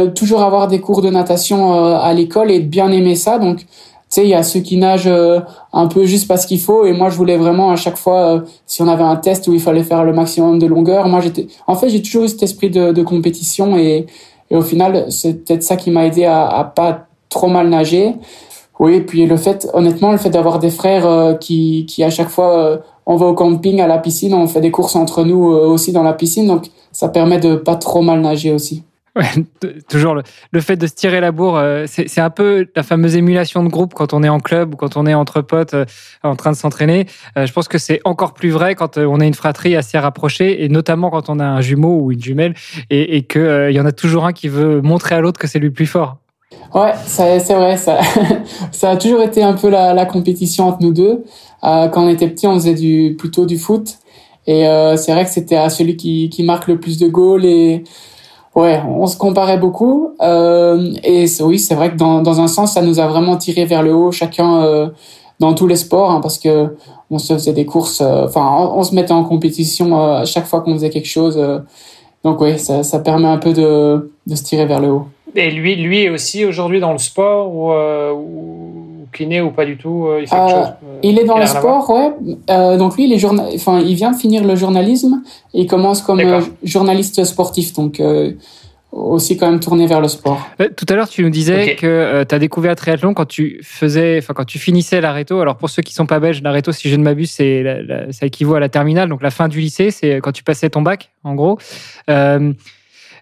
toujours 0.08 0.42
avoir 0.42 0.66
des 0.66 0.80
cours 0.80 1.02
de 1.02 1.10
natation 1.10 1.86
euh, 1.86 1.98
à 1.98 2.12
l'école 2.14 2.50
et 2.50 2.58
de 2.58 2.66
bien 2.66 2.90
aimer 2.90 3.14
ça. 3.14 3.38
Donc, 3.38 3.58
tu 3.58 3.66
sais, 4.08 4.24
il 4.24 4.30
y 4.30 4.34
a 4.34 4.42
ceux 4.42 4.58
qui 4.58 4.76
nagent 4.76 5.08
un 5.72 5.86
peu 5.86 6.06
juste 6.06 6.26
parce 6.26 6.46
qu'il 6.46 6.60
faut. 6.60 6.84
Et 6.84 6.92
moi, 6.92 7.10
je 7.10 7.16
voulais 7.16 7.36
vraiment 7.36 7.70
à 7.70 7.76
chaque 7.76 7.96
fois, 7.96 8.42
si 8.66 8.82
on 8.82 8.88
avait 8.88 9.04
un 9.04 9.14
test 9.14 9.46
où 9.46 9.52
il 9.52 9.60
fallait 9.60 9.84
faire 9.84 10.02
le 10.02 10.12
maximum 10.12 10.58
de 10.58 10.66
longueur, 10.66 11.06
moi, 11.06 11.20
j'étais. 11.20 11.46
En 11.68 11.76
fait, 11.76 11.90
j'ai 11.90 12.02
toujours 12.02 12.24
eu 12.24 12.28
cet 12.28 12.42
esprit 12.42 12.70
de, 12.70 12.90
de 12.90 13.02
compétition 13.04 13.78
et 13.78 14.06
et 14.54 14.56
au 14.56 14.62
final, 14.62 15.06
c'est 15.10 15.44
peut-être 15.44 15.64
ça 15.64 15.74
qui 15.74 15.90
m'a 15.90 16.06
aidé 16.06 16.26
à, 16.26 16.72
pas 16.76 17.08
trop 17.28 17.48
mal 17.48 17.68
nager. 17.68 18.14
Oui, 18.78 18.94
et 18.94 19.00
puis 19.00 19.26
le 19.26 19.36
fait, 19.36 19.68
honnêtement, 19.74 20.12
le 20.12 20.18
fait 20.18 20.30
d'avoir 20.30 20.60
des 20.60 20.70
frères 20.70 21.06
euh, 21.06 21.34
qui, 21.34 21.86
qui 21.86 22.04
à 22.04 22.10
chaque 22.10 22.28
fois, 22.28 22.56
euh, 22.56 22.78
on 23.04 23.16
va 23.16 23.26
au 23.26 23.34
camping, 23.34 23.80
à 23.80 23.88
la 23.88 23.98
piscine, 23.98 24.32
on 24.32 24.46
fait 24.46 24.60
des 24.60 24.70
courses 24.70 24.94
entre 24.94 25.24
nous 25.24 25.52
euh, 25.52 25.66
aussi 25.66 25.90
dans 25.90 26.04
la 26.04 26.12
piscine, 26.12 26.46
donc 26.46 26.66
ça 26.92 27.08
permet 27.08 27.40
de 27.40 27.56
pas 27.56 27.74
trop 27.74 28.00
mal 28.00 28.20
nager 28.20 28.52
aussi. 28.52 28.84
Toujours 29.88 30.16
le, 30.50 30.60
fait 30.60 30.76
de 30.76 30.86
se 30.86 30.94
tirer 30.94 31.20
la 31.20 31.30
bourre, 31.30 31.56
euh, 31.56 31.84
c'est 31.86 32.20
un 32.20 32.30
peu 32.30 32.66
la 32.74 32.82
fameuse 32.82 33.14
émulation 33.14 33.62
de 33.62 33.68
groupe 33.68 33.94
quand 33.94 34.12
on 34.12 34.22
est 34.24 34.28
en 34.28 34.40
club 34.40 34.74
ou 34.74 34.76
quand 34.76 34.96
on 34.96 35.06
est 35.06 35.14
entre 35.14 35.40
potes 35.40 35.74
euh, 35.74 35.84
en 36.24 36.34
train 36.34 36.50
de 36.50 36.56
s'entraîner. 36.56 37.06
Euh, 37.38 37.46
je 37.46 37.52
pense 37.52 37.68
que 37.68 37.78
c'est 37.78 38.00
encore 38.04 38.34
plus 38.34 38.50
vrai 38.50 38.74
quand 38.74 38.98
on 38.98 39.20
a 39.20 39.24
une 39.24 39.34
fratrie 39.34 39.76
assez 39.76 39.98
rapprochée 39.98 40.64
et 40.64 40.68
notamment 40.68 41.10
quand 41.10 41.28
on 41.28 41.38
a 41.38 41.44
un 41.44 41.60
jumeau 41.60 42.00
ou 42.00 42.12
une 42.12 42.22
jumelle 42.22 42.54
et, 42.90 43.16
et 43.16 43.22
qu'il 43.22 43.70
y 43.70 43.80
en 43.80 43.86
a 43.86 43.92
toujours 43.92 44.26
un 44.26 44.32
qui 44.32 44.48
veut 44.48 44.80
montrer 44.80 45.14
à 45.14 45.20
l'autre 45.20 45.38
que 45.38 45.46
c'est 45.46 45.60
lui 45.60 45.70
plus 45.70 45.86
fort. 45.86 46.18
Ouais, 46.74 46.92
c'est 47.06 47.54
vrai, 47.54 47.76
ça, 47.76 48.00
ça 48.72 48.90
a 48.90 48.96
toujours 48.96 49.22
été 49.22 49.42
un 49.42 49.54
peu 49.54 49.68
la, 49.70 49.94
la 49.94 50.06
compétition 50.06 50.66
entre 50.66 50.82
nous 50.82 50.92
deux. 50.92 51.24
Euh, 51.62 51.88
quand 51.88 52.04
on 52.04 52.08
était 52.08 52.28
petit, 52.28 52.46
on 52.46 52.54
faisait 52.54 52.74
du, 52.74 53.14
plutôt 53.18 53.46
du 53.46 53.58
foot. 53.58 53.98
Et 54.46 54.66
euh, 54.66 54.96
c'est 54.96 55.12
vrai 55.12 55.24
que 55.24 55.30
c'était 55.30 55.56
à 55.56 55.70
celui 55.70 55.96
qui, 55.96 56.28
qui 56.28 56.42
marque 56.42 56.66
le 56.68 56.78
plus 56.78 56.98
de 56.98 57.06
goals. 57.08 57.44
Et 57.44 57.84
ouais, 58.54 58.82
on 58.86 59.06
se 59.06 59.16
comparait 59.16 59.58
beaucoup. 59.58 60.14
Euh, 60.20 60.92
et 61.02 61.26
oui, 61.40 61.58
c'est 61.58 61.74
vrai 61.74 61.90
que 61.90 61.96
dans, 61.96 62.22
dans 62.22 62.40
un 62.40 62.48
sens, 62.48 62.74
ça 62.74 62.82
nous 62.82 63.00
a 63.00 63.06
vraiment 63.06 63.36
tiré 63.36 63.64
vers 63.64 63.82
le 63.82 63.94
haut, 63.94 64.12
chacun 64.12 64.62
euh, 64.62 64.88
dans 65.40 65.54
tous 65.54 65.66
les 65.66 65.76
sports, 65.76 66.10
hein, 66.10 66.20
parce 66.20 66.38
que 66.38 66.76
on 67.10 67.18
se 67.18 67.32
faisait 67.34 67.52
des 67.52 67.66
courses. 67.66 68.00
Euh, 68.00 68.24
enfin, 68.24 68.70
on, 68.74 68.82
se 68.82 68.94
mettait 68.94 69.12
en 69.12 69.24
compétition 69.24 69.98
euh, 69.98 70.22
à 70.22 70.24
chaque 70.24 70.46
fois 70.46 70.60
qu'on 70.60 70.74
faisait 70.74 70.90
quelque 70.90 71.08
chose. 71.08 71.40
donc 72.24 72.40
oui, 72.40 72.58
ça, 72.58 72.82
ça 72.82 72.98
permet 72.98 73.28
un 73.28 73.38
peu 73.38 73.52
de, 73.52 74.12
de 74.26 74.34
se 74.34 74.42
tirer 74.42 74.66
vers 74.66 74.80
le 74.80 74.88
haut. 74.88 75.06
Et 75.36 75.50
lui, 75.50 75.74
lui 75.74 76.08
aussi 76.10 76.44
aujourd'hui 76.44 76.78
dans 76.78 76.92
le 76.92 76.98
sport 76.98 77.50
euh, 77.72 78.12
ou 78.12 78.83
kiné 79.14 79.40
ou 79.40 79.50
pas 79.50 79.64
du 79.64 79.78
tout 79.78 80.06
euh, 80.06 80.20
il, 80.20 80.28
fait 80.28 80.34
euh, 80.34 80.48
chose, 80.48 80.72
euh, 80.84 80.98
il 81.02 81.18
est 81.18 81.24
dans 81.24 81.38
le 81.38 81.46
sport, 81.46 81.88
ouais. 81.90 82.12
Euh, 82.50 82.76
donc 82.76 82.96
lui, 82.96 83.04
il 83.04 83.12
est 83.12 83.24
enfin, 83.24 83.80
il 83.80 83.94
vient 83.94 84.10
de 84.10 84.16
finir 84.16 84.44
le 84.44 84.56
journalisme 84.56 85.22
et 85.54 85.62
il 85.62 85.66
commence 85.66 86.02
comme 86.02 86.20
journaliste 86.62 87.24
sportif, 87.24 87.72
donc 87.72 88.02
aussi 88.92 89.36
quand 89.36 89.50
même 89.50 89.60
tourné 89.60 89.86
vers 89.86 90.00
le 90.00 90.08
sport. 90.08 90.40
tout 90.76 90.86
à 90.88 90.94
l'heure, 90.94 91.08
tu 91.08 91.22
nous 91.22 91.30
disais 91.30 91.76
que 91.76 92.24
tu 92.24 92.34
as 92.34 92.38
découvert 92.38 92.72
le 92.72 92.76
triathlon 92.76 93.14
quand 93.14 93.26
tu 93.26 93.60
faisais, 93.62 94.18
enfin 94.18 94.34
quand 94.34 94.44
tu 94.44 94.58
finissais 94.58 95.00
l'aréto. 95.00 95.40
Alors 95.40 95.56
pour 95.56 95.70
ceux 95.70 95.82
qui 95.82 95.94
sont 95.94 96.06
pas 96.06 96.20
belges, 96.20 96.42
l'aréto, 96.42 96.72
si 96.72 96.90
je 96.90 96.96
ne 96.96 97.02
m'abuse, 97.02 97.30
c'est 97.30 97.64
ça 98.10 98.26
équivaut 98.26 98.54
à 98.54 98.60
la 98.60 98.68
terminale, 98.68 99.08
donc 99.08 99.22
la 99.22 99.30
fin 99.30 99.48
du 99.48 99.60
lycée, 99.60 99.90
c'est 99.90 100.16
quand 100.16 100.32
tu 100.32 100.42
passais 100.42 100.68
ton 100.70 100.82
bac, 100.82 101.10
en 101.22 101.34
gros. 101.34 101.58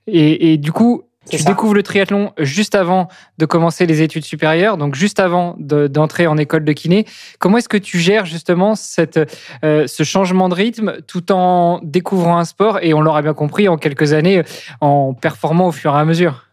Et, 0.08 0.52
et, 0.52 0.56
du 0.56 0.72
coup, 0.72 1.04
tu 1.30 1.44
découvres 1.44 1.74
le 1.74 1.82
triathlon 1.82 2.32
juste 2.38 2.74
avant 2.74 3.08
de 3.38 3.46
commencer 3.46 3.86
les 3.86 4.02
études 4.02 4.24
supérieures, 4.24 4.76
donc 4.76 4.94
juste 4.94 5.20
avant 5.20 5.56
d'entrer 5.58 6.26
en 6.26 6.36
école 6.36 6.64
de 6.64 6.72
kiné. 6.72 7.06
Comment 7.38 7.58
est-ce 7.58 7.68
que 7.68 7.76
tu 7.76 7.98
gères 7.98 8.26
justement 8.26 8.74
cette, 8.74 9.20
euh, 9.64 9.86
ce 9.86 10.02
changement 10.02 10.48
de 10.48 10.54
rythme 10.54 10.96
tout 11.06 11.32
en 11.32 11.80
découvrant 11.82 12.38
un 12.38 12.44
sport 12.44 12.78
et 12.82 12.92
on 12.94 13.00
l'aura 13.00 13.22
bien 13.22 13.34
compris 13.34 13.68
en 13.68 13.76
quelques 13.76 14.12
années 14.12 14.42
en 14.80 15.14
performant 15.14 15.68
au 15.68 15.72
fur 15.72 15.94
et 15.94 15.98
à 15.98 16.04
mesure? 16.04 16.44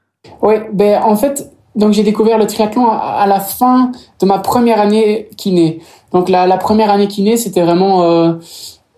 Oui, 0.41 0.55
ben 0.73 1.01
en 1.01 1.15
fait, 1.15 1.51
donc 1.75 1.93
j'ai 1.93 2.03
découvert 2.03 2.37
le 2.37 2.45
triathlon 2.45 2.89
à 2.89 3.25
la 3.27 3.39
fin 3.39 3.91
de 4.21 4.25
ma 4.25 4.39
première 4.39 4.79
année 4.79 5.29
kiné. 5.37 5.81
Donc 6.11 6.29
la, 6.29 6.45
la 6.45 6.57
première 6.57 6.89
année 6.89 7.07
kiné, 7.07 7.37
c'était 7.37 7.61
vraiment 7.61 8.03
euh, 8.03 8.33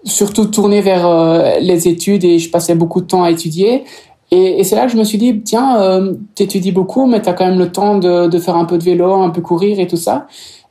surtout 0.04 0.46
tourné 0.46 0.82
vers 0.82 1.08
euh, 1.08 1.60
les 1.60 1.88
études 1.88 2.24
et 2.24 2.40
je 2.40 2.50
passais 2.50 2.76
beaucoup 2.76 3.02
de 3.02 3.08
temps 3.08 3.24
à 3.24 3.32
étudier. 3.32 3.84
Et, 4.32 4.60
et 4.60 4.64
c'est 4.64 4.78
là 4.78 4.86
que 4.86 4.92
je 4.92 4.98
me 4.98 5.04
suis 5.04 5.18
dit, 5.18 5.42
tiens, 5.42 5.82
euh, 5.82 6.14
t'étudies 6.36 6.72
beaucoup, 6.72 7.06
mais 7.06 7.22
t'as 7.22 7.34
quand 7.34 7.46
même 7.46 7.60
le 7.60 7.72
temps 7.72 7.98
de, 7.98 8.28
de, 8.28 8.40
faire 8.40 8.56
un 8.56 8.64
peu 8.64 8.78
de 8.78 8.84
vélo, 8.84 9.14
un 9.14 9.30
peu 9.30 9.42
courir 9.42 9.80
et 9.80 9.88
tout 9.88 9.98
ça. 9.98 10.28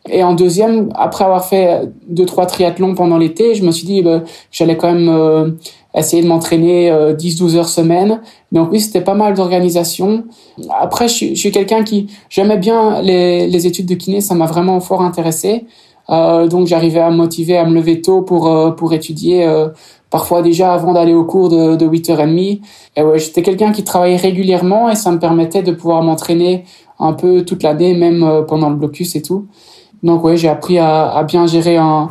Et 0.09 0.25
en 0.25 0.33
deuxième, 0.33 0.89
après 0.95 1.25
avoir 1.25 1.45
fait 1.45 1.83
deux, 2.09 2.25
trois 2.25 2.47
triathlons 2.47 2.95
pendant 2.95 3.19
l'été, 3.19 3.55
je 3.55 3.63
me 3.63 3.71
suis 3.71 3.87
dit, 3.87 4.03
bah, 4.03 4.23
j'allais 4.51 4.79
quand 4.79 4.91
même 4.91 5.11
euh, 5.11 5.51
essayer 5.95 6.23
de 6.23 6.29
m'entraîner 6.29 6.91
euh, 6.91 7.15
10-12 7.15 7.57
heures 7.57 7.69
semaine. 7.69 8.23
Donc 8.51 8.73
oui, 8.73 8.81
c'était 8.81 9.03
pas 9.03 9.13
mal 9.15 9.35
d'organisation. 9.35 10.25
Après, 10.81 11.09
je, 11.09 11.27
je 11.27 11.35
suis 11.35 11.53
quelqu'un 11.53 11.85
qui, 11.85 12.07
j'aimais 12.31 12.57
bien 12.57 13.03
les, 13.03 13.47
les 13.47 13.67
études 13.67 13.87
de 13.87 13.95
kiné, 13.95 14.23
ça 14.23 14.35
m'a 14.35 14.47
vraiment 14.47 14.81
fort 14.81 15.03
intéressé. 15.03 15.67
Euh, 16.11 16.49
donc 16.49 16.67
j'arrivais 16.67 17.01
à 17.01 17.11
me 17.11 17.17
motiver 17.17 17.57
à 17.57 17.65
me 17.65 17.75
lever 17.75 18.01
tôt 18.01 18.23
pour, 18.23 18.49
euh, 18.49 18.73
pour 18.73 18.93
étudier 18.93 19.47
euh, 19.47 19.69
parfois 20.11 20.43
déjà 20.43 20.75
avant 20.75 20.93
d'aller 20.93 21.15
au 21.15 21.25
cours 21.25 21.49
de, 21.49 21.77
de 21.77 21.87
8h30. 21.87 22.61
Et 22.97 23.03
ouais, 23.03 23.19
j'étais 23.19 23.43
quelqu'un 23.43 23.73
qui 23.73 23.85
travaillait 23.85 24.17
régulièrement 24.17 24.91
et 24.91 24.97
ça 24.97 25.11
me 25.11 25.19
permettait 25.19 25.63
de 25.63 25.73
pouvoir 25.73 26.03
m'entraîner 26.03 26.65
un 26.99 27.15
peu 27.15 27.45
toute 27.45 27.63
l'année, 27.63 27.95
même 27.95 28.23
euh, 28.23 28.43
pendant 28.43 28.69
le 28.69 28.77
blocus 28.77 29.17
et 29.17 29.23
tout. 29.23 29.47
Donc 30.03 30.25
ouais, 30.25 30.37
j'ai 30.37 30.49
appris 30.49 30.79
à, 30.79 31.25
bien 31.27 31.47
gérer 31.47 31.77
un, 31.77 32.11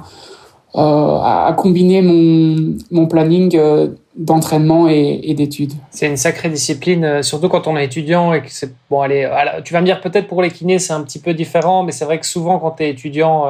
euh, 0.75 0.79
à 0.79 1.53
combiner 1.57 2.01
mon, 2.01 2.77
mon 2.91 3.07
planning 3.07 3.55
euh, 3.55 3.89
d'entraînement 4.15 4.87
et, 4.87 5.33
d'études. 5.33 5.73
C'est 5.89 6.07
une 6.07 6.17
sacrée 6.17 6.49
discipline, 6.49 7.23
surtout 7.23 7.49
quand 7.49 7.67
on 7.67 7.77
est 7.77 7.85
étudiant 7.85 8.33
et 8.33 8.41
que 8.41 8.51
c'est 8.51 8.73
bon. 8.89 9.01
Allez, 9.01 9.27
tu 9.63 9.73
vas 9.73 9.81
me 9.81 9.85
dire 9.85 10.01
peut-être 10.01 10.27
pour 10.27 10.41
les 10.41 10.51
kinés 10.51 10.77
c'est 10.77 10.93
un 10.93 11.01
petit 11.01 11.19
peu 11.19 11.33
différent, 11.33 11.83
mais 11.83 11.91
c'est 11.91 12.05
vrai 12.05 12.19
que 12.19 12.25
souvent 12.25 12.59
quand 12.59 12.71
tu 12.71 12.83
es 12.83 12.89
étudiant 12.89 13.45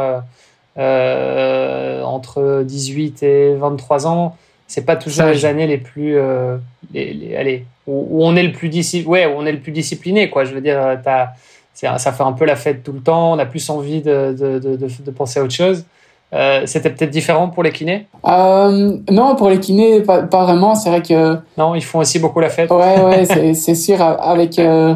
entre 0.78 2.64
18 2.64 3.24
et 3.24 3.56
23 3.56 4.08
ans, 4.08 4.36
c'est 4.68 4.86
pas 4.86 4.96
toujours 4.96 5.26
les 5.26 5.46
années 5.46 5.66
les 5.66 5.80
plus, 5.80 6.18
euh, 6.18 6.58
les, 6.94 7.36
allez, 7.36 7.66
où, 7.88 8.24
on 8.24 8.36
est 8.36 8.44
le 8.44 8.52
plus 8.52 8.70
ouais, 9.06 9.26
où 9.26 9.32
on 9.36 9.46
est 9.46 9.52
le 9.52 9.60
plus 9.60 9.72
discipliné, 9.72 10.30
quoi. 10.30 10.46
Je 10.46 10.54
veux 10.54 10.62
dire, 10.62 10.80
as, 10.80 11.34
ça 11.74 12.12
fait 12.12 12.24
un 12.24 12.34
peu 12.34 12.46
la 12.46 12.56
fête 12.56 12.84
tout 12.84 12.94
le 12.94 13.02
temps. 13.02 13.34
On 13.34 13.40
a 13.40 13.46
plus 13.46 13.68
envie 13.70 14.02
de, 14.02 14.36
de, 14.38 14.60
de, 14.60 14.78
de 14.78 15.12
penser 15.12 15.40
à 15.40 15.44
autre 15.44 15.54
chose. 15.54 15.86
Euh, 16.34 16.62
C'était 16.66 16.92
peut-être 16.92 17.10
différent 17.10 17.50
pour 17.50 17.64
les 17.64 17.72
kinés? 17.72 18.06
Euh, 18.28 18.98
Non, 19.10 19.36
pour 19.36 19.50
les 19.50 19.60
kinés, 19.60 20.02
pas, 20.02 20.22
pas 20.24 20.44
vraiment. 20.44 20.76
C'est 20.76 20.90
vrai 20.90 21.02
que. 21.02 21.38
Non, 21.58 21.74
ils 21.74 21.84
font 21.84 22.00
aussi 22.00 22.20
beaucoup 22.20 22.40
la 22.40 22.50
fête. 22.50 22.70
Ouais, 22.70 23.02
ouais, 23.02 23.54
c'est 23.56 23.76
sûr. 23.76 24.02
Avec 24.02 24.60
euh, 24.60 24.94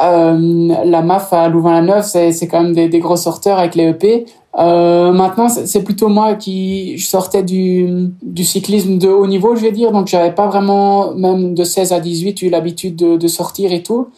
euh, 0.00 0.74
la 0.84 1.02
MAF 1.02 1.32
à 1.32 1.48
Louvain-la-Neuve, 1.48 2.02
c'est 2.02 2.48
quand 2.48 2.62
même 2.62 2.74
des, 2.74 2.88
des, 2.88 2.98
gros 2.98 3.16
sorteurs 3.16 3.58
avec 3.58 3.76
les 3.76 3.90
EP. 3.90 4.26
Euh, 4.58 5.12
maintenant, 5.12 5.48
c'est 5.48 5.82
plutôt 5.82 6.08
moi 6.08 6.34
qui 6.34 6.96
je 6.96 7.06
sortais 7.06 7.42
du, 7.42 8.08
du 8.22 8.44
cyclisme 8.44 8.98
de 8.98 9.08
haut 9.08 9.26
niveau, 9.26 9.54
je 9.54 9.60
vais 9.60 9.72
dire. 9.72 9.92
Donc, 9.92 10.06
j'avais 10.06 10.34
pas 10.34 10.46
vraiment, 10.46 11.12
même 11.14 11.54
de 11.54 11.62
16 11.62 11.92
à 11.92 12.00
18, 12.00 12.40
eu 12.42 12.48
l'habitude 12.48 12.96
de, 12.96 13.16
de, 13.16 13.28
sortir 13.28 13.72
et 13.72 13.82
tout. 13.82 14.08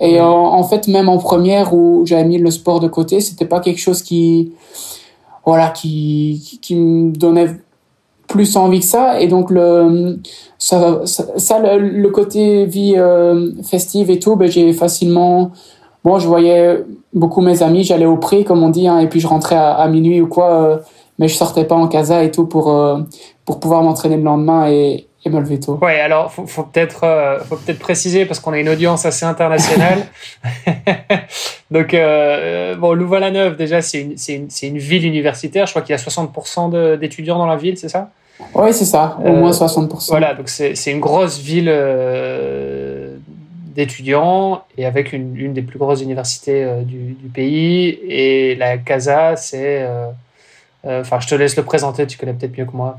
Et 0.00 0.20
en, 0.20 0.26
en, 0.26 0.62
fait, 0.64 0.88
même 0.88 1.08
en 1.08 1.18
première 1.18 1.74
où 1.74 2.04
j'avais 2.06 2.24
mis 2.24 2.38
le 2.38 2.50
sport 2.50 2.80
de 2.80 2.88
côté, 2.88 3.20
c'était 3.20 3.44
pas 3.44 3.60
quelque 3.60 3.78
chose 3.78 4.02
qui, 4.02 4.52
voilà, 5.46 5.68
qui, 5.68 6.58
qui 6.60 6.74
me 6.74 7.12
donnait 7.12 7.50
plus 8.26 8.56
envie 8.56 8.80
que 8.80 8.86
ça. 8.86 9.20
Et 9.20 9.28
donc, 9.28 9.50
le, 9.50 10.18
ça, 10.58 11.02
ça, 11.04 11.58
le, 11.60 11.78
le, 11.78 12.10
côté 12.10 12.66
vie 12.66 12.94
euh, 12.96 13.52
festive 13.62 14.10
et 14.10 14.18
tout, 14.18 14.34
ben, 14.34 14.50
j'ai 14.50 14.72
facilement 14.72 15.52
bon, 16.04 16.18
je 16.18 16.26
voyais 16.28 16.82
beaucoup 17.12 17.40
mes 17.40 17.62
amis, 17.62 17.84
j'allais 17.84 18.06
au 18.06 18.16
pré, 18.16 18.44
comme 18.44 18.62
on 18.62 18.68
dit, 18.68 18.86
hein, 18.86 18.98
et 18.98 19.08
puis 19.08 19.20
je 19.20 19.26
rentrais 19.26 19.56
à, 19.56 19.72
à 19.72 19.88
minuit 19.88 20.20
ou 20.20 20.26
quoi, 20.28 20.52
euh, 20.52 20.76
mais 21.18 21.28
je 21.28 21.34
sortais 21.34 21.64
pas 21.64 21.74
en 21.74 21.88
casa 21.88 22.22
et 22.22 22.30
tout 22.30 22.46
pour, 22.46 22.70
euh, 22.70 22.98
pour 23.44 23.60
pouvoir 23.60 23.82
m'entraîner 23.82 24.16
le 24.16 24.22
lendemain 24.22 24.68
et, 24.68 25.06
et 25.24 25.30
me 25.30 25.40
lever 25.40 25.58
tôt. 25.60 25.78
Ouais, 25.80 26.00
alors 26.00 26.32
faut, 26.32 26.46
faut 26.46 26.64
peut-être 26.64 27.04
euh, 27.04 27.38
faut 27.40 27.56
peut-être 27.56 27.78
préciser 27.78 28.26
parce 28.26 28.40
qu'on 28.40 28.52
a 28.52 28.58
une 28.58 28.68
audience 28.68 29.06
assez 29.06 29.24
internationale. 29.24 30.06
Donc 31.70 31.94
euh, 31.94 32.74
bon, 32.74 32.92
Louvain-la-Neuve 32.92 33.56
déjà 33.56 33.80
c'est 33.80 34.02
une 34.02 34.16
c'est 34.16 34.34
une, 34.34 34.48
une 34.62 34.78
ville 34.78 35.06
universitaire. 35.06 35.66
Je 35.66 35.72
crois 35.72 35.82
qu'il 35.82 35.96
y 35.96 35.98
a 35.98 36.02
60% 36.02 36.98
d'étudiants 36.98 37.38
dans 37.38 37.46
la 37.46 37.56
ville, 37.56 37.78
c'est 37.78 37.88
ça? 37.88 38.10
Oui, 38.54 38.72
c'est 38.72 38.84
ça, 38.84 39.16
au 39.24 39.32
moins 39.32 39.52
60%. 39.52 40.08
Voilà, 40.08 40.34
donc 40.34 40.48
c'est 40.48 40.74
c'est 40.74 40.90
une 40.90 41.00
grosse 41.00 41.38
ville 41.38 41.68
d'étudiants 43.74 44.62
et 44.78 44.86
avec 44.86 45.12
une, 45.12 45.36
une, 45.36 45.52
des 45.52 45.62
plus 45.62 45.78
grosses 45.78 46.02
universités 46.02 46.64
euh, 46.64 46.82
du, 46.82 47.14
du, 47.14 47.28
pays. 47.28 47.98
Et 48.08 48.54
la 48.56 48.78
Casa, 48.78 49.36
c'est. 49.36 49.82
Euh, 49.82 50.06
euh, 50.86 51.00
enfin, 51.00 51.18
je 51.18 51.26
te 51.28 51.34
laisse 51.34 51.56
le 51.56 51.62
présenter, 51.62 52.06
tu 52.06 52.18
connais 52.18 52.34
peut-être 52.34 52.56
mieux 52.56 52.66
que 52.66 52.76
moi. 52.76 52.98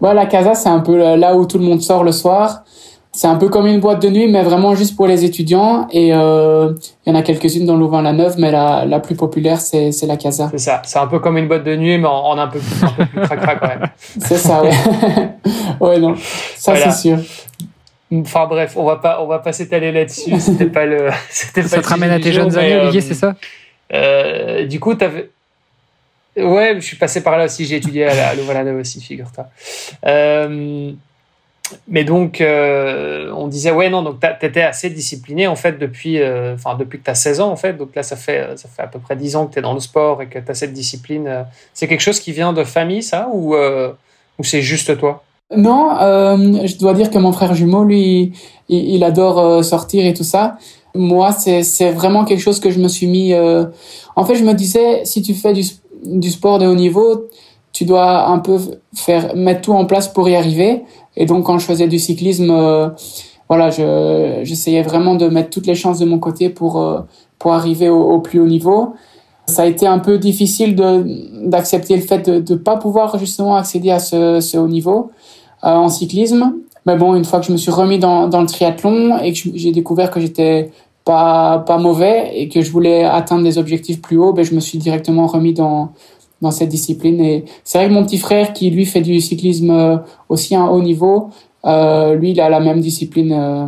bon, 0.00 0.12
la 0.14 0.26
Casa, 0.26 0.54
c'est 0.54 0.68
un 0.68 0.80
peu 0.80 1.16
là 1.16 1.34
où 1.34 1.46
tout 1.46 1.58
le 1.58 1.64
monde 1.64 1.80
sort 1.80 2.04
le 2.04 2.12
soir. 2.12 2.62
C'est 3.10 3.26
un 3.26 3.36
peu 3.36 3.48
comme 3.48 3.66
une 3.66 3.80
boîte 3.80 4.02
de 4.02 4.10
nuit, 4.10 4.28
mais 4.28 4.42
vraiment 4.42 4.74
juste 4.74 4.94
pour 4.94 5.06
les 5.06 5.24
étudiants. 5.24 5.88
Et 5.90 6.14
euh, 6.14 6.72
il 7.04 7.12
y 7.12 7.16
en 7.16 7.18
a 7.18 7.22
quelques-unes 7.22 7.64
dans 7.64 7.76
Louvain-la-Neuve, 7.76 8.36
mais 8.38 8.52
la, 8.52 8.84
la 8.84 9.00
plus 9.00 9.16
populaire, 9.16 9.60
c'est 9.60 9.90
la 10.06 10.16
Casa. 10.16 10.48
C'est 10.52 10.58
ça. 10.58 10.82
C'est 10.84 10.98
un 10.98 11.06
peu 11.06 11.18
comme 11.18 11.38
une 11.38 11.48
boîte 11.48 11.64
de 11.64 11.74
nuit, 11.74 11.98
mais 11.98 12.06
en, 12.06 12.12
en 12.12 12.38
un 12.38 12.46
peu, 12.48 12.60
un 12.82 12.90
peu 12.90 13.06
plus 13.06 13.20
cracra 13.22 13.56
quand 13.56 13.66
même. 13.68 13.88
c'est 14.20 14.36
ça, 14.36 14.62
ouais. 14.62 14.70
ouais, 15.80 15.98
non. 15.98 16.14
Ça, 16.56 16.74
voilà. 16.74 16.90
c'est 16.90 17.08
sûr. 17.08 17.18
Enfin 18.12 18.46
bref, 18.46 18.74
on 18.76 18.84
va 18.84 18.96
pas, 18.96 19.22
on 19.22 19.26
va 19.26 19.38
pas 19.38 19.52
s'étaler 19.52 19.92
là-dessus. 19.92 20.32
C'était 20.40 20.66
pas 20.66 20.86
le. 20.86 21.10
C'était 21.30 21.62
ça 21.62 21.82
te 21.82 21.88
ramène 21.88 22.10
à 22.10 22.20
tes 22.20 22.32
jeunes 22.32 22.56
années, 22.56 22.76
Olivier, 22.76 23.00
c'est 23.00 23.14
ça? 23.14 23.34
euh, 23.92 24.66
Du 24.66 24.80
coup, 24.80 24.94
t'avais. 24.94 25.30
Ouais, 26.36 26.76
je 26.76 26.80
suis 26.80 26.96
passé 26.96 27.22
par 27.22 27.36
là 27.36 27.46
aussi. 27.46 27.64
J'ai 27.64 27.76
étudié 27.76 28.04
à, 28.04 28.34
Louvain-la-Neuve 28.34 28.78
aussi, 28.78 29.00
figure-toi. 29.00 29.48
Euh, 30.06 30.92
mais 31.86 32.04
donc, 32.04 32.40
euh, 32.40 33.30
on 33.32 33.46
disait 33.46 33.72
ouais 33.72 33.90
non, 33.90 34.02
donc 34.02 34.20
t'étais 34.40 34.62
assez 34.62 34.88
discipliné 34.88 35.46
en 35.46 35.56
fait 35.56 35.72
depuis, 35.78 36.20
euh, 36.20 36.54
enfin 36.54 36.74
depuis 36.76 36.98
que 36.98 37.04
t'as 37.04 37.14
16 37.14 37.40
ans 37.40 37.50
en 37.50 37.56
fait. 37.56 37.74
Donc 37.74 37.94
là, 37.94 38.02
ça 38.02 38.16
fait 38.16 38.56
ça 38.56 38.68
fait 38.68 38.82
à 38.82 38.86
peu 38.86 38.98
près 38.98 39.16
10 39.16 39.36
ans 39.36 39.46
que 39.46 39.54
t'es 39.54 39.60
dans 39.60 39.74
le 39.74 39.80
sport 39.80 40.22
et 40.22 40.28
que 40.28 40.38
t'as 40.38 40.54
cette 40.54 40.72
discipline. 40.72 41.44
C'est 41.74 41.88
quelque 41.88 42.00
chose 42.00 42.20
qui 42.20 42.32
vient 42.32 42.52
de 42.52 42.64
famille, 42.64 43.02
ça, 43.02 43.28
ou 43.32 43.54
euh, 43.54 43.92
ou 44.38 44.44
c'est 44.44 44.62
juste 44.62 44.96
toi? 44.98 45.24
Non, 45.56 45.96
euh, 46.00 46.66
je 46.66 46.76
dois 46.76 46.92
dire 46.92 47.10
que 47.10 47.18
mon 47.18 47.32
frère 47.32 47.54
jumeau, 47.54 47.84
lui, 47.84 48.32
il, 48.68 49.02
adore 49.02 49.38
euh, 49.38 49.62
sortir 49.62 50.04
et 50.04 50.12
tout 50.12 50.24
ça. 50.24 50.58
Moi, 50.94 51.32
c'est 51.32 51.90
vraiment 51.90 52.24
quelque 52.24 52.40
chose 52.40 52.60
que 52.60 52.70
je 52.70 52.80
me 52.80 52.88
suis 52.88 53.06
mis. 53.06 53.32
Euh... 53.32 53.66
En 54.16 54.24
fait, 54.24 54.34
je 54.34 54.44
me 54.44 54.52
disais, 54.52 55.04
si 55.04 55.22
tu 55.22 55.34
fais 55.34 55.52
du, 55.52 55.62
du 56.04 56.30
sport 56.30 56.58
de 56.58 56.66
haut 56.66 56.74
niveau, 56.74 57.28
tu 57.72 57.84
dois 57.84 58.26
un 58.26 58.40
peu 58.40 58.58
faire 58.94 59.36
mettre 59.36 59.62
tout 59.62 59.72
en 59.72 59.86
place 59.86 60.08
pour 60.08 60.28
y 60.28 60.34
arriver. 60.34 60.82
Et 61.16 61.26
donc, 61.26 61.44
quand 61.44 61.58
je 61.58 61.64
faisais 61.64 61.88
du 61.88 61.98
cyclisme, 61.98 62.50
euh, 62.50 62.88
voilà, 63.48 63.70
je, 63.70 64.40
j'essayais 64.42 64.82
vraiment 64.82 65.14
de 65.14 65.28
mettre 65.28 65.50
toutes 65.50 65.66
les 65.66 65.74
chances 65.74 65.98
de 65.98 66.04
mon 66.04 66.18
côté 66.18 66.48
pour, 66.48 66.80
euh, 66.80 67.00
pour 67.38 67.52
arriver 67.52 67.88
au, 67.88 68.18
plus 68.20 68.40
haut 68.40 68.46
niveau. 68.46 68.94
Ça 69.46 69.62
a 69.62 69.66
été 69.66 69.86
un 69.86 69.98
peu 69.98 70.18
difficile 70.18 70.76
d'accepter 71.44 71.96
le 71.96 72.02
fait 72.02 72.28
de 72.28 72.52
ne 72.52 72.58
pas 72.58 72.76
pouvoir 72.76 73.18
justement 73.18 73.56
accéder 73.56 73.90
à 73.90 73.98
ce, 73.98 74.40
ce 74.40 74.58
haut 74.58 74.68
niveau 74.68 75.10
en 75.62 75.88
cyclisme. 75.88 76.54
Mais 76.86 76.96
bon, 76.96 77.14
une 77.14 77.24
fois 77.24 77.40
que 77.40 77.46
je 77.46 77.52
me 77.52 77.56
suis 77.56 77.70
remis 77.70 77.98
dans, 77.98 78.28
dans 78.28 78.40
le 78.40 78.46
triathlon 78.46 79.18
et 79.18 79.32
que 79.32 79.38
j'ai 79.54 79.72
découvert 79.72 80.10
que 80.10 80.20
j'étais 80.20 80.70
pas, 81.04 81.58
pas 81.58 81.78
mauvais 81.78 82.30
et 82.34 82.48
que 82.48 82.62
je 82.62 82.70
voulais 82.70 83.04
atteindre 83.04 83.42
des 83.42 83.58
objectifs 83.58 84.00
plus 84.00 84.16
hauts, 84.18 84.32
ben, 84.32 84.44
je 84.44 84.54
me 84.54 84.60
suis 84.60 84.78
directement 84.78 85.26
remis 85.26 85.52
dans, 85.54 85.92
dans 86.40 86.50
cette 86.50 86.68
discipline. 86.68 87.20
Et 87.20 87.44
c'est 87.64 87.78
vrai 87.78 87.88
que 87.88 87.92
mon 87.92 88.04
petit 88.04 88.18
frère, 88.18 88.52
qui 88.52 88.70
lui 88.70 88.86
fait 88.86 89.00
du 89.00 89.20
cyclisme 89.20 89.70
euh, 89.70 89.96
aussi 90.28 90.54
à 90.54 90.60
un 90.60 90.68
haut 90.68 90.82
niveau, 90.82 91.30
euh, 91.64 92.14
lui, 92.14 92.30
il 92.30 92.40
a 92.40 92.48
la 92.48 92.60
même 92.60 92.80
discipline 92.80 93.32
euh, 93.32 93.66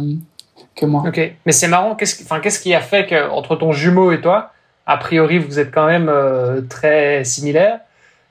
que 0.74 0.86
moi. 0.86 1.02
Ok, 1.06 1.20
mais 1.44 1.52
c'est 1.52 1.68
marrant. 1.68 1.94
Qu'est-ce, 1.94 2.22
enfin, 2.22 2.40
qu'est-ce 2.40 2.60
qui 2.60 2.74
a 2.74 2.80
fait 2.80 3.06
que 3.06 3.30
entre 3.30 3.56
ton 3.56 3.72
jumeau 3.72 4.12
et 4.12 4.20
toi, 4.20 4.50
a 4.86 4.96
priori, 4.96 5.38
vous 5.38 5.58
êtes 5.58 5.72
quand 5.72 5.86
même 5.86 6.10
très 6.68 7.24
similaires? 7.24 7.80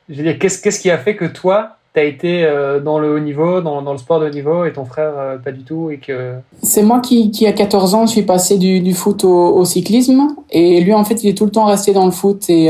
Je 0.08 0.16
veux 0.16 0.24
dire, 0.24 0.40
qu'est-ce, 0.40 0.62
qu'est-ce 0.62 0.80
qui 0.80 0.90
a 0.90 0.98
fait 0.98 1.16
que 1.16 1.26
toi, 1.26 1.78
été 2.04 2.48
dans 2.84 3.00
le 3.00 3.14
haut 3.14 3.20
niveau, 3.20 3.62
dans, 3.62 3.82
dans, 3.82 3.92
le 3.92 3.98
sport 3.98 4.20
de 4.20 4.28
haut 4.28 4.34
niveau, 4.34 4.66
et 4.66 4.74
ton 4.74 4.86
frère 4.86 5.40
pas 5.44 5.52
du 5.52 5.64
tout, 5.64 5.90
et 5.90 5.98
que 5.98 6.34
c'est 6.62 6.84
moi 6.84 7.00
qui, 7.00 7.32
qui 7.32 7.48
à 7.48 7.54
14 7.54 7.96
ans, 7.96 8.08
suis 8.08 8.24
passé 8.24 8.58
du, 8.58 8.82
du 8.82 8.94
foot 8.94 9.24
au, 9.24 9.66
cyclisme, 9.66 10.28
et 10.50 10.82
lui, 10.82 10.94
en 10.94 11.04
fait, 11.04 11.24
il 11.24 11.30
est 11.30 11.38
tout 11.38 11.46
le 11.46 11.52
temps 11.52 11.66
resté 11.66 11.94
dans 11.94 12.06
le 12.06 12.12
foot 12.12 12.50
et 12.50 12.70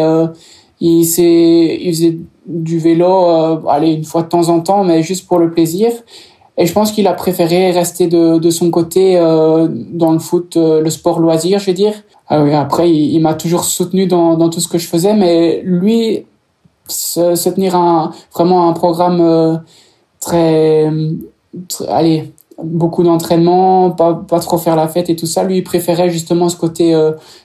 il, 0.82 1.02
il 1.02 1.94
faisait 1.94 2.18
du 2.50 2.80
vélo, 2.80 3.26
euh, 3.26 3.58
allez, 3.68 3.94
une 3.94 4.04
fois 4.04 4.24
de 4.24 4.28
temps 4.28 4.50
en 4.50 4.60
temps, 4.60 4.84
mais 4.84 5.04
juste 5.04 5.28
pour 5.28 5.40
le 5.40 5.52
plaisir. 5.52 5.92
Et 6.58 6.66
je 6.66 6.74
pense 6.74 6.92
qu'il 6.92 7.08
a 7.08 7.14
préféré 7.14 7.72
rester 7.72 8.08
de, 8.08 8.38
de 8.38 8.50
son 8.50 8.70
côté 8.70 9.18
euh, 9.18 9.68
dans 9.70 10.12
le 10.12 10.20
foot, 10.20 10.58
euh, 10.58 10.82
le 10.82 10.90
sport 10.90 11.20
loisir, 11.20 11.60
je 11.60 11.68
veux 11.68 11.74
dire. 11.74 11.94
Euh, 12.32 12.54
après, 12.54 12.90
il, 12.90 13.14
il 13.14 13.22
m'a 13.22 13.34
toujours 13.34 13.64
soutenu 13.64 14.08
dans, 14.08 14.36
dans 14.36 14.50
tout 14.50 14.60
ce 14.60 14.68
que 14.68 14.78
je 14.78 14.88
faisais, 14.88 15.14
mais 15.14 15.62
lui, 15.64 16.26
se, 16.89 17.36
se 17.36 17.50
tenir 17.50 17.75
un, 17.75 18.12
vraiment 18.34 18.69
un 18.69 18.74
programme 18.74 19.22
euh, 19.22 19.58
très, 20.19 20.91
très, 21.67 21.88
allez, 21.88 22.34
beaucoup 22.62 23.03
d'entraînement, 23.03 23.91
pas, 23.91 24.13
pas 24.13 24.39
trop 24.39 24.58
faire 24.58 24.75
la 24.75 24.88
fête 24.88 25.10
et 25.10 25.15
tout 25.15 25.27
ça. 25.27 25.43
Lui, 25.43 25.58
il 25.58 25.63
préférait 25.63 26.10
justement 26.10 26.50
ce 26.50 26.58
côté 26.58 26.93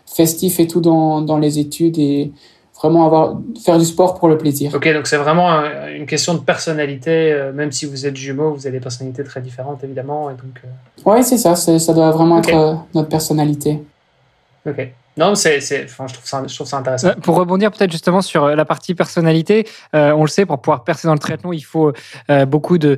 festif 0.07 0.59
et 0.59 0.67
tout 0.67 0.81
dans, 0.81 1.21
dans 1.21 1.39
les 1.39 1.59
études 1.59 1.99
et 1.99 2.33
vraiment 2.77 3.07
avoir 3.07 3.39
faire 3.65 3.79
du 3.79 3.85
sport 3.85 4.19
pour 4.19 4.29
le 4.29 4.37
plaisir. 4.37 4.73
Ok, 4.75 4.93
donc 4.93 5.07
c'est 5.07 5.17
vraiment 5.17 5.63
une 5.95 6.07
question 6.07 6.35
de 6.35 6.41
personnalité, 6.41 7.33
euh, 7.33 7.53
même 7.53 7.73
si 7.73 7.87
vous 7.87 8.05
êtes 8.05 8.17
jumeaux, 8.17 8.53
vous 8.53 8.67
avez 8.67 8.79
des 8.79 8.83
personnalités 8.83 9.25
très 9.25 9.41
différentes 9.41 9.83
évidemment, 9.85 10.29
et 10.29 10.35
donc. 10.35 10.61
Euh... 10.65 11.11
Ouais, 11.11 11.23
c'est 11.23 11.39
ça, 11.39 11.55
ça 11.55 11.95
doit 11.95 12.11
vraiment 12.11 12.39
être 12.39 12.55
euh, 12.55 12.75
notre 12.95 13.09
personnalité. 13.09 13.81
Ok. 14.67 14.93
Non, 15.17 15.37
c'est, 15.37 15.59
enfin, 15.85 16.07
je 16.09 16.15
trouve 16.15 16.27
ça, 16.27 16.43
je 16.47 16.55
trouve 16.55 16.67
ça 16.67 16.79
intéressant. 16.79 17.09
Euh, 17.09 17.15
pour 17.15 17.37
rebondir 17.37 17.71
peut-être 17.71 17.93
justement 17.93 18.21
sur 18.21 18.45
euh, 18.45 18.55
la 18.57 18.65
partie 18.65 18.95
personnalité, 18.95 19.67
euh, 19.95 20.11
on 20.11 20.23
le 20.23 20.29
sait, 20.29 20.45
pour 20.45 20.61
pouvoir 20.61 20.83
percer 20.83 21.07
dans 21.07 21.13
le 21.13 21.21
triathlon, 21.21 21.53
il 21.53 21.61
faut 21.61 21.93
beaucoup 22.47 22.79
de 22.79 22.97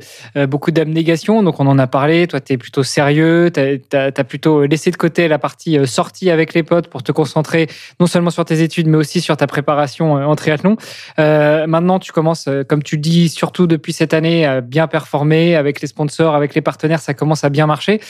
beaucoup 0.48 0.70
d'abnégation. 0.70 1.42
Donc 1.42 1.60
on 1.60 1.66
en 1.66 1.78
a 1.78 1.86
parlé. 1.86 2.26
Toi, 2.26 2.40
tu 2.40 2.54
es 2.54 2.56
plutôt 2.56 2.82
sérieux. 2.82 3.50
Tu 3.52 3.96
as, 3.96 4.24
plutôt 4.24 4.64
laissé 4.64 4.90
de 4.90 4.96
côté 4.96 5.28
la 5.28 5.38
partie 5.38 5.78
sortie 5.86 6.30
avec 6.30 6.54
les 6.54 6.62
potes 6.62 6.88
pour 6.88 7.02
te 7.02 7.12
concentrer 7.12 7.68
non 8.00 8.06
seulement 8.06 8.30
sur 8.30 8.44
tes 8.44 8.62
études, 8.62 8.86
mais 8.86 8.96
aussi 8.96 9.20
sur 9.20 9.36
ta 9.36 9.46
préparation 9.46 10.14
en 10.14 10.36
triathlon. 10.36 10.76
maintenant, 11.18 11.98
tu 11.98 12.12
commences, 12.12 12.48
comme 12.68 12.82
tu 12.82 12.98
dis, 12.98 13.28
surtout 13.28 13.66
depuis 13.66 13.92
cette 13.92 14.14
année, 14.14 14.46
à 14.46 14.60
bien 14.60 14.86
performer 14.86 15.56
avec 15.56 15.80
les 15.80 15.88
sponsors, 15.88 16.34
avec 16.34 16.54
les 16.54 16.62
partenaires. 16.62 17.00
Ça 17.00 17.14
commence 17.14 17.44
à 17.44 17.50
bien 17.50 17.66
marcher. 17.66 18.00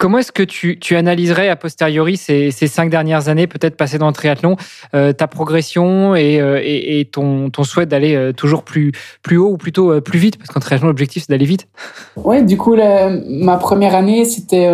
Comment 0.00 0.16
est-ce 0.16 0.32
que 0.32 0.42
tu, 0.42 0.78
tu, 0.78 0.96
analyserais 0.96 1.50
a 1.50 1.56
posteriori 1.56 2.16
ces, 2.16 2.50
ces 2.52 2.68
cinq 2.68 2.88
dernières 2.88 3.28
années, 3.28 3.46
peut-être 3.50 3.76
passées 3.76 3.98
dans 3.98 4.06
le 4.06 4.12
triathlon, 4.12 4.56
euh, 4.94 5.12
ta 5.12 5.26
progression 5.26 6.14
et, 6.14 6.40
euh, 6.40 6.60
et, 6.62 7.00
et, 7.00 7.04
ton, 7.04 7.50
ton 7.50 7.64
souhait 7.64 7.86
d'aller 7.86 8.14
euh, 8.14 8.32
toujours 8.32 8.62
plus, 8.62 8.92
plus 9.22 9.36
haut 9.36 9.50
ou 9.50 9.56
plutôt 9.56 9.92
euh, 9.92 10.00
plus 10.00 10.18
vite 10.18 10.38
Parce 10.38 10.48
qu'en 10.48 10.60
triathlon, 10.60 10.88
l'objectif, 10.88 11.24
c'est 11.26 11.32
d'aller 11.32 11.44
vite. 11.44 11.68
Ouais, 12.16 12.42
du 12.42 12.56
coup, 12.56 12.76
ma 12.76 13.56
première 13.58 13.94
année, 13.94 14.24
c'était. 14.24 14.70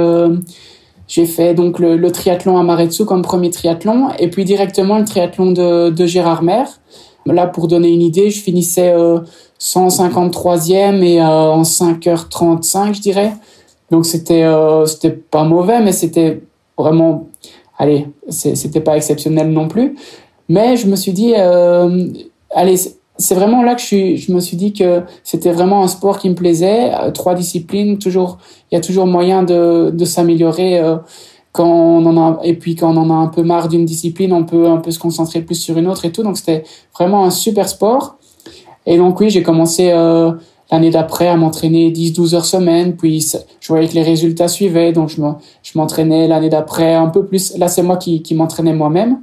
j'ai 1.09 1.27
fait 1.27 1.55
donc 1.55 1.79
le, 1.79 2.11
triathlon 2.13 2.59
à 2.59 2.63
Maretsu 2.63 3.05
comme 3.05 3.23
premier 3.23 3.51
triathlon 3.51 4.11
et 4.19 4.29
puis 4.31 4.45
directement 4.45 4.99
le 4.99 5.05
triathlon 5.05 5.53
de, 5.53 5.91
de 5.91 6.07
Gérard 6.07 6.43
Mer. 6.43 6.69
Là, 7.27 7.49
pour 7.49 7.67
donner 7.67 7.89
une 7.89 8.03
idée, 8.03 8.31
je 8.31 8.41
finissais 8.41 8.95
153e 9.61 11.03
et 11.03 11.21
en 11.21 11.63
5h35, 11.63 12.95
je 12.95 13.01
dirais. 13.01 13.33
Donc 13.91 14.07
c'était 14.07 14.43
euh, 14.43 14.85
c'était 14.87 15.11
pas 15.11 15.45
mauvais, 15.45 15.81
mais 15.81 15.93
c'était 15.93 16.43
vraiment, 16.77 17.29
allez, 17.79 18.09
c'était 18.29 18.81
pas 18.81 18.97
exceptionnel 18.97 19.51
non 19.51 19.69
plus. 19.69 19.97
Mais 20.49 20.77
je 20.77 20.87
me 20.87 20.97
suis 20.97 21.13
dit, 21.13 21.35
euh, 21.37 22.07
allez, 22.55 22.77
c'est 23.19 23.35
vraiment 23.35 23.63
là 23.63 23.75
que 23.75 23.81
je, 23.81 23.87
suis, 23.87 24.17
je 24.17 24.33
me 24.33 24.41
suis 24.41 24.57
dit 24.57 24.73
que 24.73 25.03
c'était 25.25 25.53
vraiment 25.53 25.83
un 25.83 25.89
sport 25.89 26.19
qui 26.19 26.29
me 26.29 26.35
plaisait. 26.35 26.93
Euh, 26.95 27.11
trois 27.11 27.35
disciplines, 27.35 27.99
toujours, 27.99 28.39
il 28.71 28.75
y 28.75 28.79
a 28.79 28.81
toujours 28.81 29.07
moyen 29.07 29.43
de, 29.43 29.91
de 29.91 30.05
s'améliorer. 30.05 30.79
Euh, 30.79 30.97
quand 31.53 31.67
on 31.67 32.05
en 32.05 32.19
a, 32.19 32.41
et 32.45 32.53
puis 32.53 32.77
quand 32.77 32.95
on 32.95 32.99
en 32.99 33.11
a 33.11 33.15
un 33.15 33.29
peu 33.29 33.43
marre 33.43 33.69
d'une 33.69 33.87
discipline, 33.87 34.33
on 34.35 34.45
peut 34.45 34.67
un 34.67 34.77
peu 34.77 34.91
se 34.91 34.99
concentrer 34.99 35.41
plus 35.41 35.55
sur 35.55 35.79
une 35.79 35.87
autre 35.87 36.05
et 36.05 36.13
tout. 36.13 36.23
Donc 36.23 36.37
c'était 36.37 36.65
vraiment 36.95 37.25
un 37.25 37.31
super 37.31 37.67
sport. 37.69 38.19
Et 38.85 38.99
donc 38.99 39.19
oui, 39.21 39.31
j'ai 39.31 39.43
commencé 39.43 39.91
euh, 39.91 40.33
l'année 40.71 40.91
d'après 40.91 41.29
à 41.29 41.37
m'entraîner 41.37 41.91
10-12 41.91 42.35
heures 42.35 42.45
semaine, 42.45 42.97
puis 42.97 43.25
je 43.61 43.69
voyais 43.69 43.89
que 43.89 43.95
les 43.95 44.03
résultats 44.03 44.49
suivaient, 44.49 44.93
donc 44.93 45.11
je 45.11 45.79
m'entraînais 45.79 46.27
l'année 46.27 46.49
d'après 46.49 46.95
un 46.95 47.09
peu 47.09 47.25
plus. 47.25 47.57
Là, 47.57 47.69
c'est 47.69 47.83
moi 47.83 47.97
qui, 47.97 48.23
m'entraînais 48.35 48.73
moi-même. 48.73 49.21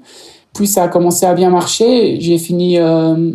Puis 0.53 0.67
ça 0.67 0.83
a 0.83 0.87
commencé 0.87 1.25
à 1.25 1.33
bien 1.33 1.49
marcher. 1.49 2.19
J'ai 2.21 2.37
fini 2.37 2.77
euh, 2.77 3.33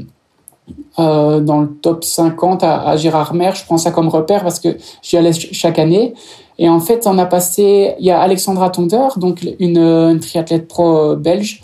euh, 0.98 1.40
dans 1.40 1.62
le 1.62 1.68
top 1.68 2.04
50 2.04 2.62
à, 2.62 2.88
à 2.88 2.96
Gérard 2.96 3.34
Mer. 3.34 3.54
Je 3.56 3.64
prends 3.64 3.78
ça 3.78 3.90
comme 3.90 4.08
repère 4.08 4.42
parce 4.42 4.60
que 4.60 4.76
j'y 5.02 5.16
allais 5.16 5.32
chaque 5.32 5.78
année. 5.78 6.14
Et 6.58 6.68
en 6.68 6.80
fait, 6.80 7.06
on 7.06 7.18
a 7.18 7.26
passé. 7.26 7.94
Il 7.98 8.06
y 8.06 8.10
a 8.10 8.20
Alexandra 8.20 8.70
Tonder, 8.70 9.08
donc 9.16 9.46
une, 9.58 10.18
triathlète 10.20 10.68
pro 10.68 11.16
belge, 11.16 11.60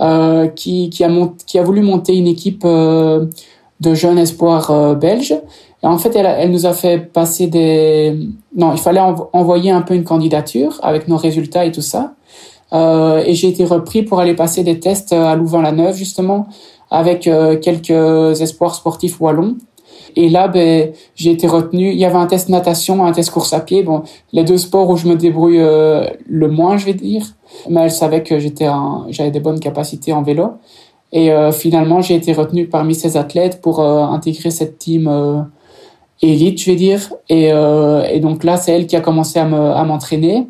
euh, 0.00 0.46
qui, 0.46 0.90
qui, 0.90 1.04
a 1.04 1.62
voulu 1.62 1.80
monter 1.80 2.14
une 2.16 2.26
équipe 2.26 2.64
de 2.64 3.94
jeunes 3.94 4.18
espoirs 4.18 4.94
belges. 4.96 5.34
En 5.82 5.98
fait, 5.98 6.14
elle, 6.16 6.26
elle, 6.26 6.50
nous 6.50 6.66
a 6.66 6.72
fait 6.72 6.98
passer 6.98 7.46
des... 7.46 8.18
Non, 8.56 8.72
il 8.72 8.78
fallait 8.78 9.00
envoyer 9.32 9.70
un 9.70 9.82
peu 9.82 9.94
une 9.94 10.04
candidature 10.04 10.78
avec 10.82 11.06
nos 11.06 11.16
résultats 11.16 11.64
et 11.64 11.72
tout 11.72 11.82
ça. 11.82 12.14
Euh, 12.72 13.22
et 13.24 13.34
j'ai 13.34 13.48
été 13.48 13.64
repris 13.64 14.02
pour 14.02 14.18
aller 14.20 14.34
passer 14.34 14.64
des 14.64 14.80
tests 14.80 15.12
à 15.12 15.36
Louvain-la-Neuve, 15.36 15.96
justement, 15.96 16.48
avec 16.90 17.26
euh, 17.26 17.56
quelques 17.58 18.40
espoirs 18.40 18.74
sportifs 18.74 19.20
wallons. 19.20 19.56
Et 20.16 20.28
là, 20.28 20.48
ben, 20.48 20.92
j'ai 21.14 21.30
été 21.30 21.46
retenu. 21.46 21.92
Il 21.92 21.98
y 21.98 22.04
avait 22.04 22.16
un 22.16 22.26
test 22.26 22.48
natation, 22.48 23.04
un 23.04 23.12
test 23.12 23.30
course 23.30 23.52
à 23.52 23.60
pied. 23.60 23.82
Bon, 23.82 24.02
les 24.32 24.44
deux 24.44 24.58
sports 24.58 24.88
où 24.90 24.96
je 24.96 25.06
me 25.06 25.14
débrouille 25.14 25.60
euh, 25.60 26.08
le 26.26 26.48
moins, 26.48 26.76
je 26.76 26.86
vais 26.86 26.94
dire. 26.94 27.24
Mais 27.68 27.82
elle 27.82 27.90
savait 27.90 28.22
que 28.22 28.38
j'étais, 28.38 28.66
j'avais 29.10 29.30
des 29.30 29.40
bonnes 29.40 29.60
capacités 29.60 30.12
en 30.12 30.22
vélo. 30.22 30.54
Et 31.12 31.32
euh, 31.32 31.52
finalement, 31.52 32.00
j'ai 32.00 32.14
été 32.16 32.32
retenu 32.32 32.66
parmi 32.66 32.94
ces 32.94 33.16
athlètes 33.16 33.60
pour 33.62 33.80
euh, 33.80 34.02
intégrer 34.02 34.50
cette 34.50 34.78
team 34.78 35.48
élite, 36.22 36.60
je 36.60 36.70
vais 36.70 36.76
dire. 36.76 37.12
Et, 37.28 37.52
euh, 37.52 38.04
et 38.10 38.20
donc 38.20 38.44
là, 38.44 38.56
c'est 38.56 38.72
elle 38.72 38.86
qui 38.86 38.96
a 38.96 39.00
commencé 39.00 39.38
à 39.38 39.44
m'entraîner. 39.46 40.46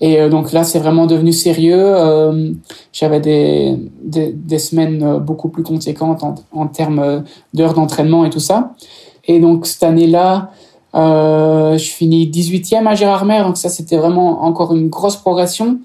et 0.00 0.20
euh, 0.20 0.28
donc 0.28 0.52
là, 0.52 0.64
c'est 0.64 0.78
vraiment 0.78 1.06
devenu 1.06 1.32
sérieux. 1.32 1.82
Euh, 1.82 2.52
J'avais 2.92 3.20
des, 3.20 4.58
semaines 4.58 5.18
beaucoup 5.18 5.48
plus 5.48 5.62
conséquentes 5.62 6.22
en, 6.52 6.66
termes 6.66 7.24
d'heures 7.52 7.74
d'entraînement 7.74 8.24
et 8.24 8.30
tout 8.30 8.40
ça. 8.40 8.74
Et 9.26 9.40
donc 9.40 9.66
cette 9.66 9.82
année-là, 9.82 10.50
je 10.94 11.90
finis 11.90 12.30
18e 12.30 12.86
à 12.86 12.94
Gérard 12.94 13.24
Mer. 13.24 13.44
Donc 13.46 13.56
ça, 13.56 13.68
c'était 13.68 13.96
vraiment 13.96 14.44
encore 14.44 14.74
une 14.74 14.88
grosse 14.88 15.16
progression. 15.16 15.78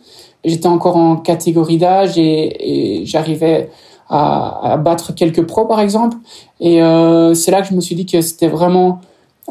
J'étais 0.45 0.67
encore 0.67 0.95
en 0.95 1.17
catégorie 1.17 1.78
d'âge 1.78 2.17
et 2.17 3.02
j'arrivais 3.06 3.69
à, 4.10 4.74
à, 4.74 4.78
battre 4.78 5.13
quelques 5.13 5.45
pros 5.45 5.65
par 5.65 5.80
exemple. 5.80 6.17
Et 6.60 6.82
euh, 6.82 7.34
c'est 7.34 7.52
là 7.52 7.62
que 7.62 7.67
je 7.67 7.74
me 7.74 7.82
suis 7.82 7.95
dit 7.95 8.06
que 8.06 8.22
c'était 8.22 8.48
vraiment 8.48 9.02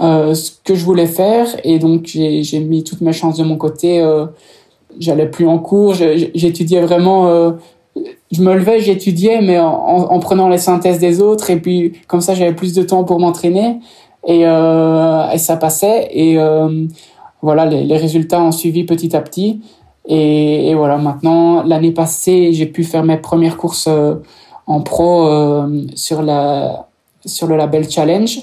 euh, 0.00 0.34
ce 0.34 0.52
que 0.64 0.74
je 0.74 0.84
voulais 0.84 1.06
faire. 1.06 1.46
Et 1.64 1.78
donc 1.78 2.06
j'ai 2.06 2.60
mis 2.60 2.84
toutes 2.84 3.00
mes 3.00 3.12
chances 3.12 3.36
de 3.36 3.44
mon 3.44 3.56
côté. 3.56 4.00
Euh, 4.00 4.26
J'allais 4.98 5.30
plus 5.30 5.46
en 5.46 5.58
cours, 5.58 5.94
j'étudiais 5.94 6.80
vraiment. 6.80 7.28
Euh, 7.28 7.52
je 8.32 8.42
me 8.42 8.54
levais, 8.54 8.80
j'étudiais, 8.80 9.40
mais 9.42 9.58
en, 9.58 9.68
en, 9.68 10.18
prenant 10.18 10.48
les 10.48 10.58
synthèses 10.58 10.98
des 10.98 11.20
autres. 11.20 11.50
Et 11.50 11.60
puis 11.60 11.92
comme 12.08 12.20
ça, 12.20 12.34
j'avais 12.34 12.54
plus 12.54 12.74
de 12.74 12.82
temps 12.82 13.04
pour 13.04 13.20
m'entraîner. 13.20 13.80
Et, 14.26 14.46
euh, 14.46 15.30
et, 15.30 15.38
ça 15.38 15.56
passait. 15.56 16.08
Et 16.12 16.38
euh, 16.38 16.86
voilà, 17.42 17.66
les, 17.66 17.84
les 17.84 17.96
résultats 17.96 18.42
ont 18.42 18.52
suivi 18.52 18.84
petit 18.84 19.14
à 19.14 19.20
petit. 19.20 19.60
Et, 20.06 20.70
et, 20.70 20.74
voilà, 20.74 20.96
maintenant, 20.96 21.62
l'année 21.62 21.92
passée, 21.92 22.52
j'ai 22.52 22.66
pu 22.66 22.82
faire 22.82 23.04
mes 23.04 23.18
premières 23.18 23.56
courses 23.56 23.88
euh, 23.88 24.16
en 24.68 24.80
pro 24.80 25.26
euh, 25.26 25.86
sur, 25.96 26.22
la, 26.22 26.86
sur 27.24 27.48
le 27.48 27.56
label 27.56 27.90
Challenge. 27.90 28.38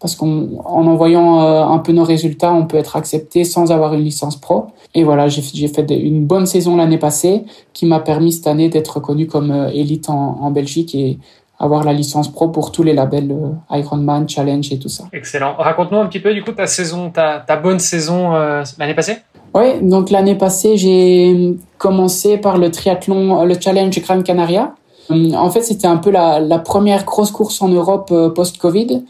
parce 0.00 0.14
qu'en 0.14 0.48
en 0.64 0.86
envoyant 0.86 1.42
euh, 1.42 1.62
un 1.62 1.78
peu 1.78 1.92
nos 1.92 2.04
résultats, 2.04 2.52
on 2.52 2.66
peut 2.66 2.76
être 2.76 2.96
accepté 2.96 3.44
sans 3.44 3.72
avoir 3.72 3.94
une 3.94 4.02
licence 4.02 4.36
pro. 4.36 4.66
Et 4.94 5.04
voilà, 5.04 5.28
j'ai 5.28 5.68
fait 5.68 5.90
une 5.90 6.24
bonne 6.24 6.46
saison 6.46 6.76
l'année 6.76 6.98
passée 6.98 7.44
qui 7.72 7.86
m'a 7.86 8.00
permis 8.00 8.32
cette 8.32 8.46
année 8.46 8.68
d'être 8.68 8.96
reconnu 8.96 9.26
comme 9.26 9.50
euh, 9.50 9.70
élite 9.70 10.08
en, 10.08 10.38
en, 10.40 10.50
Belgique 10.50 10.94
et 10.94 11.18
avoir 11.58 11.82
la 11.84 11.92
licence 11.92 12.28
pro 12.28 12.48
pour 12.48 12.70
tous 12.70 12.84
les 12.84 12.94
labels 12.94 13.32
euh, 13.32 13.76
Ironman, 13.76 14.28
Challenge 14.28 14.72
et 14.72 14.78
tout 14.78 14.88
ça. 14.88 15.04
Excellent. 15.12 15.54
Raconte-nous 15.58 15.98
un 15.98 16.06
petit 16.06 16.20
peu 16.20 16.32
du 16.32 16.44
coup 16.44 16.52
ta 16.52 16.66
saison, 16.66 17.10
ta, 17.10 17.40
ta 17.40 17.56
bonne 17.56 17.80
saison 17.80 18.32
l'année 18.78 18.94
passée. 18.94 19.18
Oui, 19.54 19.80
donc 19.82 20.10
l'année 20.10 20.36
passée, 20.36 20.76
j'ai 20.76 21.56
commencé 21.78 22.36
par 22.36 22.58
le 22.58 22.70
triathlon, 22.70 23.44
le 23.44 23.56
Challenge 23.58 23.98
Gran 24.02 24.22
Canaria. 24.22 24.74
En 25.10 25.50
fait, 25.50 25.62
c'était 25.62 25.86
un 25.86 25.96
peu 25.96 26.10
la, 26.10 26.40
la, 26.40 26.58
première 26.58 27.04
grosse 27.04 27.30
course 27.30 27.62
en 27.62 27.68
Europe 27.68 28.12
post-Covid. 28.34 29.04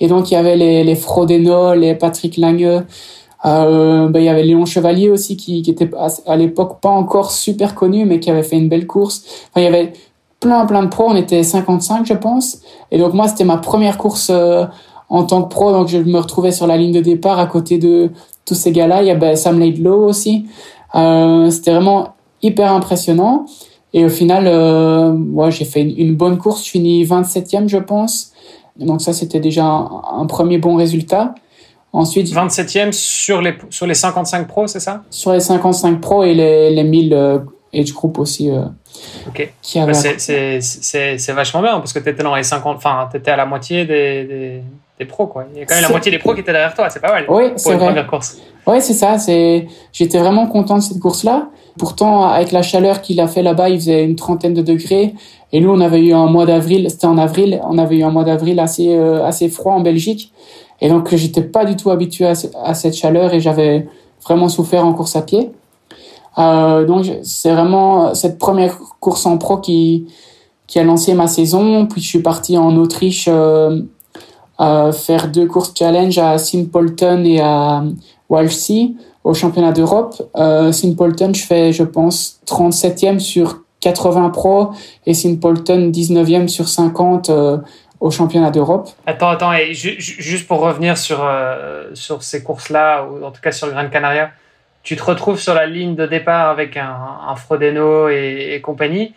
Et 0.00 0.08
donc, 0.08 0.30
il 0.30 0.34
y 0.34 0.36
avait 0.36 0.56
les, 0.56 0.82
les 0.82 0.96
Frodeno, 0.96 1.74
les 1.74 1.94
Patrick 1.94 2.36
Lange, 2.36 2.82
euh, 3.44 4.08
ben, 4.08 4.20
il 4.20 4.24
y 4.24 4.28
avait 4.28 4.42
Léon 4.42 4.64
Chevalier 4.64 5.10
aussi 5.10 5.36
qui, 5.36 5.60
qui 5.62 5.70
était 5.70 5.90
à, 6.26 6.36
l'époque 6.36 6.80
pas 6.80 6.88
encore 6.88 7.30
super 7.30 7.74
connu, 7.74 8.06
mais 8.06 8.18
qui 8.18 8.30
avait 8.30 8.42
fait 8.42 8.56
une 8.56 8.68
belle 8.68 8.86
course. 8.86 9.22
Enfin, 9.50 9.60
il 9.60 9.64
y 9.64 9.66
avait 9.66 9.92
plein, 10.40 10.64
plein 10.66 10.82
de 10.82 10.88
pros. 10.88 11.04
On 11.08 11.16
était 11.16 11.42
55, 11.42 12.06
je 12.06 12.14
pense. 12.14 12.58
Et 12.90 12.98
donc, 12.98 13.12
moi, 13.12 13.28
c'était 13.28 13.44
ma 13.44 13.58
première 13.58 13.98
course 13.98 14.30
euh, 14.30 14.64
en 15.10 15.24
tant 15.24 15.42
que 15.42 15.48
pro. 15.48 15.72
Donc, 15.72 15.88
je 15.88 15.98
me 15.98 16.18
retrouvais 16.18 16.52
sur 16.52 16.66
la 16.66 16.76
ligne 16.76 16.92
de 16.92 17.00
départ 17.00 17.38
à 17.38 17.46
côté 17.46 17.78
de 17.78 18.10
tous 18.46 18.54
ces 18.54 18.72
gars-là. 18.72 19.02
Il 19.02 19.08
y 19.08 19.10
avait 19.10 19.36
Sam 19.36 19.58
Laidlow 19.60 20.06
aussi. 20.08 20.46
Euh, 20.94 21.50
c'était 21.50 21.72
vraiment 21.72 22.14
hyper 22.42 22.72
impressionnant. 22.72 23.44
Et 23.94 24.04
au 24.04 24.08
final, 24.08 24.46
euh, 24.48 25.12
ouais, 25.12 25.52
j'ai 25.52 25.64
fait 25.64 25.80
une, 25.82 26.16
bonne 26.16 26.36
course. 26.36 26.64
Je 26.66 26.70
finis 26.70 27.04
27e, 27.04 27.68
je 27.68 27.78
pense. 27.78 28.32
Donc 28.76 29.00
ça, 29.00 29.12
c'était 29.12 29.38
déjà 29.38 29.64
un, 29.64 30.26
premier 30.26 30.58
bon 30.58 30.74
résultat. 30.74 31.36
Ensuite, 31.92 32.26
27e 32.26 32.90
sur 32.90 33.40
les, 33.40 33.54
sur 33.70 33.86
les 33.86 33.94
55 33.94 34.48
pros, 34.48 34.66
c'est 34.66 34.80
ça? 34.80 35.04
Sur 35.10 35.32
les 35.32 35.38
55 35.38 36.00
pros 36.00 36.24
et 36.24 36.34
les, 36.34 36.70
les 36.70 36.82
1000 36.82 37.14
euh, 37.14 37.38
age 37.72 37.92
group 37.94 38.18
aussi. 38.18 38.50
Euh, 38.50 38.64
ok. 39.28 39.52
Bah, 39.76 39.94
c'est 39.94 41.32
vachement 41.32 41.62
bien 41.62 41.78
parce 41.78 41.92
que 41.92 42.00
tu 42.00 42.08
étais 42.08 42.24
dans 42.24 42.34
les 42.34 42.42
50, 42.42 42.76
enfin, 42.76 43.08
tu 43.12 43.18
étais 43.18 43.30
à 43.30 43.36
la 43.36 43.46
moitié 43.46 43.84
des, 43.84 44.24
des, 44.24 44.62
des, 44.98 45.04
pros, 45.04 45.28
quoi. 45.28 45.44
Il 45.54 45.60
y 45.60 45.62
a 45.62 45.66
quand 45.66 45.74
même 45.76 45.84
la 45.84 45.88
moitié 45.88 46.10
des 46.10 46.18
pros 46.18 46.34
qui 46.34 46.40
étaient 46.40 46.50
derrière 46.50 46.74
toi, 46.74 46.90
c'est 46.90 46.98
pas 46.98 47.12
mal. 47.12 47.26
Oui, 47.28 47.52
c'est 47.54 47.74
vrai. 47.74 47.86
Première 47.86 48.08
course. 48.08 48.38
Oui, 48.66 48.82
c'est 48.82 48.94
ça. 48.94 49.16
J'étais 49.92 50.18
vraiment 50.18 50.48
content 50.48 50.78
de 50.78 50.82
cette 50.82 50.98
course-là. 50.98 51.48
Pourtant, 51.76 52.26
avec 52.26 52.52
la 52.52 52.62
chaleur 52.62 53.02
qu'il 53.02 53.20
a 53.20 53.26
fait 53.26 53.42
là-bas, 53.42 53.68
il 53.68 53.80
faisait 53.80 54.04
une 54.04 54.14
trentaine 54.14 54.54
de 54.54 54.62
degrés. 54.62 55.14
Et 55.52 55.60
nous, 55.60 55.70
on 55.70 55.80
avait 55.80 56.00
eu 56.00 56.12
un 56.12 56.26
mois 56.26 56.46
d'avril, 56.46 56.86
c'était 56.88 57.06
en 57.06 57.18
avril, 57.18 57.60
on 57.68 57.78
avait 57.78 57.96
eu 57.96 58.04
un 58.04 58.10
mois 58.10 58.24
d'avril 58.24 58.60
assez 58.60 58.94
euh, 58.94 59.24
assez 59.24 59.48
froid 59.48 59.72
en 59.72 59.80
Belgique. 59.80 60.32
Et 60.80 60.88
donc, 60.88 61.14
j'étais 61.14 61.42
pas 61.42 61.64
du 61.64 61.76
tout 61.76 61.90
habitué 61.90 62.26
à, 62.26 62.74
cette 62.74 62.94
chaleur 62.94 63.32
et 63.34 63.40
j'avais 63.40 63.88
vraiment 64.24 64.48
souffert 64.48 64.84
en 64.86 64.92
course 64.92 65.16
à 65.16 65.22
pied. 65.22 65.50
Euh, 66.38 66.84
donc, 66.84 67.06
c'est 67.22 67.52
vraiment 67.52 68.14
cette 68.14 68.38
première 68.38 68.78
course 69.00 69.26
en 69.26 69.38
pro 69.38 69.58
qui 69.58 70.06
qui 70.66 70.78
a 70.78 70.84
lancé 70.84 71.14
ma 71.14 71.26
saison. 71.26 71.86
Puis, 71.86 72.00
je 72.00 72.06
suis 72.06 72.22
parti 72.22 72.56
en 72.56 72.76
Autriche 72.76 73.28
euh, 73.28 73.82
faire 74.92 75.28
deux 75.28 75.46
courses 75.46 75.72
challenge 75.76 76.18
à 76.18 76.38
Simpleton 76.38 77.24
et 77.24 77.40
à 77.40 77.84
Walchsee 78.28 78.96
au 79.24 79.32
championnat 79.32 79.72
d'Europe. 79.72 80.14
Euh, 80.36 80.70
Simpleton, 80.70 81.32
je 81.34 81.44
fais, 81.44 81.72
je 81.72 81.82
pense, 81.82 82.40
37e 82.46 83.18
sur 83.18 83.64
80 83.80 84.30
pro 84.30 84.72
et 85.06 85.14
Simpleton 85.14 85.90
19e 85.90 86.48
sur 86.48 86.68
50 86.68 87.30
euh, 87.30 87.58
au 88.00 88.10
championnat 88.10 88.50
d'Europe. 88.50 88.90
Attends, 89.06 89.30
attends, 89.30 89.52
et 89.54 89.72
juste 89.72 90.46
pour 90.46 90.60
revenir 90.60 90.98
sur, 90.98 91.24
euh, 91.24 91.90
sur 91.94 92.22
ces 92.22 92.42
courses-là, 92.42 93.04
ou 93.04 93.24
en 93.24 93.30
tout 93.30 93.40
cas 93.40 93.50
sur 93.50 93.66
le 93.66 93.72
Gran 93.72 93.88
Canaria, 93.88 94.30
tu 94.82 94.96
te 94.96 95.02
retrouves 95.02 95.40
sur 95.40 95.54
la 95.54 95.66
ligne 95.66 95.94
de 95.94 96.06
départ 96.06 96.50
avec 96.50 96.76
un, 96.76 96.96
un 97.26 97.36
Frodeno 97.36 98.10
et, 98.10 98.60
compagnie. 98.62 99.14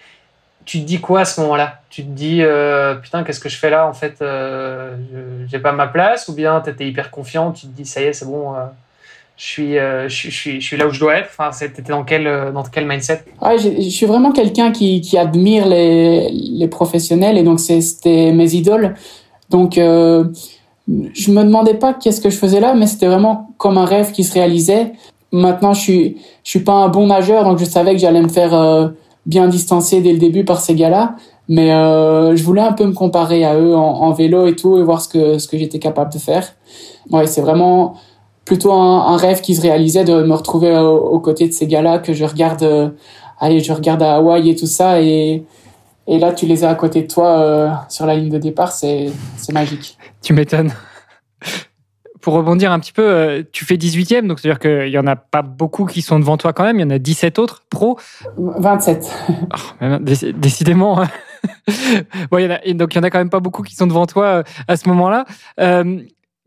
Tu 0.63 0.79
te 0.79 0.85
dis 0.85 0.99
quoi 0.99 1.21
à 1.21 1.25
ce 1.25 1.39
moment-là? 1.41 1.81
Tu 1.89 2.03
te 2.03 2.09
dis, 2.09 2.41
euh, 2.41 2.95
putain, 2.95 3.23
qu'est-ce 3.23 3.39
que 3.39 3.49
je 3.49 3.57
fais 3.57 3.69
là 3.69 3.87
En 3.87 3.93
fait, 3.93 4.23
j'ai 5.47 5.59
pas 5.59 5.71
ma 5.73 5.87
place 5.87 6.29
Ou 6.29 6.33
bien 6.33 6.61
tu 6.61 6.69
étais 6.69 6.87
hyper 6.87 7.11
confiant, 7.11 7.51
tu 7.51 7.67
te 7.67 7.71
dis, 7.71 7.85
ça 7.85 8.01
y 8.01 8.05
est, 8.05 8.13
c'est 8.13 8.25
bon 8.25 8.53
je 9.37 9.43
suis, 9.43 9.77
euh, 9.77 10.09
je, 10.09 10.31
suis, 10.31 10.59
je 10.59 10.65
suis 10.65 10.77
là 10.77 10.87
où 10.87 10.91
je 10.91 10.99
dois 10.99 11.17
être 11.17 11.29
Enfin, 11.37 11.51
dans 11.87 12.03
quel, 12.03 12.25
euh, 12.25 12.51
dans 12.51 12.63
quel 12.63 12.87
mindset? 12.87 13.23
Ouais, 13.39 13.59
je, 13.59 13.69
je, 13.69 13.89
suis 13.89 14.07
vraiment 14.07 14.31
quelqu'un 14.31 14.71
qui, 14.71 15.15
admire 15.15 15.67
les, 15.67 16.67
professionnels 16.71 17.37
et 17.37 17.43
donc 17.43 17.59
c'était 17.59 18.31
mes 18.31 18.55
idoles. 18.55 18.95
Donc, 19.51 19.77
euh, 19.77 20.25
je 20.87 21.31
me 21.31 21.43
demandais 21.43 21.75
pas 21.75 21.93
qu'est-ce 21.93 22.19
que 22.19 22.31
je 22.31 22.37
faisais 22.37 22.59
là, 22.59 22.73
mais 22.73 22.87
c'était 22.87 23.05
vraiment 23.05 23.51
comme 23.57 23.77
un 23.77 23.85
rêve 23.85 24.11
qui 24.11 24.23
se 24.23 24.33
réalisait. 24.33 24.93
Maintenant, 25.31 25.73
je 25.73 25.81
suis, 25.81 26.17
je 26.43 26.49
suis 26.49 26.63
pas 26.63 26.73
un 26.73 26.87
bon 26.87 27.05
nageur, 27.05 27.43
donc 27.43 27.59
je 27.59 27.65
savais 27.65 27.91
que 27.91 27.99
j'allais 27.99 28.21
me 28.21 28.29
faire 28.29 28.55
euh, 28.55 28.87
bien 29.27 29.47
distancer 29.47 30.01
dès 30.01 30.13
le 30.13 30.19
début 30.19 30.45
par 30.45 30.61
ces 30.61 30.73
gars-là. 30.73 31.15
Mais 31.47 31.69
je 31.69 32.43
voulais 32.43 32.61
un 32.61 32.73
peu 32.73 32.85
me 32.85 32.91
comparer 32.91 33.45
à 33.45 33.57
eux 33.57 33.73
en, 33.73 33.79
en, 33.79 34.11
vélo 34.11 34.47
et 34.47 34.55
tout 34.57 34.77
et 34.77 34.83
voir 34.83 34.99
ce 34.99 35.07
que, 35.07 35.37
ce 35.37 35.47
que 35.47 35.57
j'étais 35.57 35.79
capable 35.79 36.11
de 36.11 36.17
faire. 36.17 36.55
Ouais, 37.09 37.25
c'est 37.25 37.39
vraiment 37.39 37.95
plutôt 38.47 38.71
un, 38.71 39.17
rêve 39.17 39.41
qui 39.41 39.55
se 39.55 39.61
réalisait 39.61 40.05
de 40.05 40.23
me 40.23 40.33
retrouver 40.33 40.75
aux, 40.77 41.19
côtés 41.19 41.49
de 41.49 41.53
ces 41.53 41.67
gars-là 41.67 41.99
que 41.99 42.13
je 42.13 42.23
regarde, 42.23 42.63
euh, 42.63 42.89
allez, 43.41 43.59
je 43.59 43.73
regarde 43.73 44.01
à 44.01 44.15
Hawaï 44.15 44.49
et 44.49 44.55
tout 44.55 44.65
ça 44.65 45.01
et 45.01 45.43
et 46.09 46.17
là 46.17 46.31
tu 46.31 46.45
les 46.45 46.63
as 46.63 46.69
à 46.69 46.75
côté 46.75 47.01
de 47.01 47.07
toi 47.07 47.41
euh, 47.41 47.69
sur 47.89 48.05
la 48.05 48.15
ligne 48.15 48.29
de 48.29 48.37
départ, 48.37 48.71
c'est 48.71 49.07
c'est 49.35 49.51
magique. 49.51 49.97
Tu 50.21 50.31
m'étonnes. 50.31 50.71
Pour 52.21 52.35
rebondir 52.35 52.71
un 52.71 52.79
petit 52.79 52.93
peu, 52.93 53.03
euh, 53.05 53.43
tu 53.51 53.65
fais 53.65 53.75
18e, 53.75 54.27
donc 54.27 54.39
c'est-à-dire 54.39 54.59
qu'il 54.59 54.93
y 54.93 54.97
en 54.97 55.07
a 55.07 55.17
pas 55.17 55.41
beaucoup 55.41 55.85
qui 55.85 56.01
sont 56.01 56.17
devant 56.17 56.37
toi 56.37 56.53
quand 56.53 56.63
même, 56.63 56.77
il 56.79 56.83
y 56.83 56.85
en 56.85 56.89
a 56.89 56.99
17 56.99 57.39
autres 57.39 57.63
pro. 57.69 57.99
27. 58.37 59.11
décidément. 60.35 61.01
Hein. 61.01 61.09
bon, 62.31 62.37
il 62.37 62.45
y 62.45 62.47
en 62.47 62.51
a, 62.51 62.73
donc 62.73 62.95
il 62.95 62.97
y 62.97 62.99
en 62.99 63.03
a 63.03 63.09
quand 63.09 63.19
même 63.19 63.29
pas 63.29 63.41
beaucoup 63.41 63.61
qui 63.61 63.75
sont 63.75 63.87
devant 63.87 64.05
toi 64.05 64.43
à 64.69 64.77
ce 64.77 64.87
moment-là. 64.87 65.25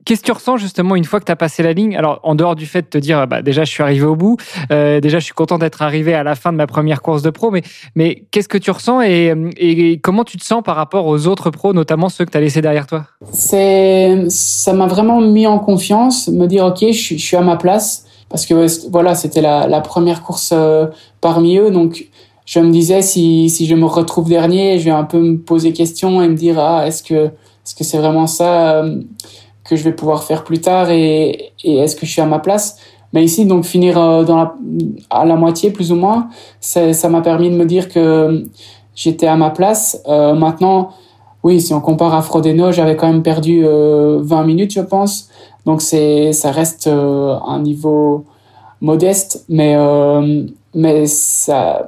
Qu'est-ce 0.04 0.20
que 0.20 0.26
tu 0.26 0.32
ressens 0.32 0.56
justement 0.56 0.96
une 0.96 1.04
fois 1.04 1.20
que 1.20 1.24
tu 1.24 1.32
as 1.32 1.36
passé 1.36 1.62
la 1.62 1.72
ligne? 1.72 1.96
Alors, 1.96 2.20
en 2.22 2.34
dehors 2.34 2.56
du 2.56 2.66
fait 2.66 2.82
de 2.82 2.86
te 2.86 2.98
dire, 2.98 3.26
bah, 3.26 3.42
déjà, 3.42 3.64
je 3.64 3.70
suis 3.70 3.82
arrivé 3.82 4.04
au 4.04 4.16
bout, 4.16 4.36
euh, 4.72 5.00
déjà, 5.00 5.18
je 5.18 5.24
suis 5.24 5.34
content 5.34 5.58
d'être 5.58 5.82
arrivé 5.82 6.14
à 6.14 6.22
la 6.22 6.34
fin 6.34 6.52
de 6.52 6.56
ma 6.56 6.66
première 6.66 7.02
course 7.02 7.22
de 7.22 7.30
pro, 7.30 7.50
mais, 7.50 7.62
mais 7.94 8.24
qu'est-ce 8.30 8.48
que 8.48 8.58
tu 8.58 8.70
ressens 8.70 9.02
et, 9.02 10.00
comment 10.02 10.24
tu 10.24 10.36
te 10.38 10.44
sens 10.44 10.62
par 10.62 10.76
rapport 10.76 11.06
aux 11.06 11.26
autres 11.26 11.50
pros, 11.50 11.72
notamment 11.72 12.08
ceux 12.08 12.24
que 12.24 12.30
tu 12.30 12.38
as 12.38 12.40
laissés 12.40 12.62
derrière 12.62 12.86
toi? 12.86 13.04
Ça 13.32 14.72
m'a 14.72 14.86
vraiment 14.86 15.20
mis 15.20 15.46
en 15.46 15.58
confiance, 15.58 16.28
me 16.28 16.46
dire, 16.46 16.64
OK, 16.64 16.84
je, 16.90 17.16
suis 17.16 17.36
à 17.36 17.42
ma 17.42 17.56
place, 17.56 18.06
parce 18.28 18.46
que 18.46 18.66
voilà, 18.90 19.14
c'était 19.14 19.42
la, 19.42 19.80
première 19.80 20.22
course 20.22 20.50
euh, 20.52 20.86
parmi 21.20 21.56
eux, 21.58 21.70
donc 21.70 22.08
je 22.46 22.58
me 22.58 22.70
disais, 22.70 23.02
si, 23.02 23.50
si 23.50 23.66
je 23.66 23.74
me 23.74 23.84
retrouve 23.84 24.28
dernier, 24.28 24.78
je 24.78 24.86
vais 24.86 24.90
un 24.90 25.04
peu 25.04 25.18
me 25.18 25.38
poser 25.38 25.72
question 25.72 26.22
et 26.22 26.28
me 26.28 26.34
dire, 26.34 26.58
ah, 26.58 26.86
est-ce 26.86 27.02
que 27.02 27.30
est-ce 27.64 27.74
que 27.74 27.84
c'est 27.84 27.98
vraiment 27.98 28.26
ça 28.26 28.82
euh, 28.82 29.00
que 29.70 29.76
je 29.76 29.84
vais 29.84 29.92
pouvoir 29.92 30.24
faire 30.24 30.42
plus 30.42 30.60
tard 30.60 30.90
et, 30.90 31.52
est-ce 31.62 31.94
que 31.94 32.04
je 32.04 32.10
suis 32.10 32.20
à 32.20 32.26
ma 32.26 32.40
place. 32.40 32.76
Mais 33.12 33.24
ici 33.24 33.46
donc 33.46 33.64
finir 33.64 33.98
euh, 33.98 34.24
dans 34.24 34.36
la, 34.36 34.54
à 35.10 35.24
la 35.24 35.36
moitié 35.36 35.70
plus 35.70 35.92
ou 35.92 35.96
moins 35.96 36.28
ça 36.60 37.08
m'a 37.08 37.22
permis 37.22 37.50
de 37.50 37.56
me 37.56 37.64
dire 37.64 37.88
que 37.88 38.44
j'étais 38.96 39.28
à 39.28 39.36
ma 39.36 39.50
place. 39.50 40.02
Euh, 40.08 40.34
maintenant 40.34 40.90
oui 41.44 41.60
si 41.60 41.72
on 41.72 41.80
compare 41.80 42.14
à 42.14 42.22
Frodeno 42.22 42.72
j'avais 42.72 42.96
quand 42.96 43.06
même 43.06 43.22
perdu 43.22 43.62
euh, 43.64 44.18
20 44.22 44.44
minutes 44.44 44.72
je 44.72 44.80
pense. 44.80 45.28
Donc 45.66 45.82
c'est 45.82 46.32
ça 46.32 46.50
reste 46.50 46.88
euh, 46.88 47.36
un 47.46 47.60
niveau 47.60 48.24
modeste 48.80 49.44
mais 49.48 49.76
mais 50.74 51.06
ça 51.06 51.86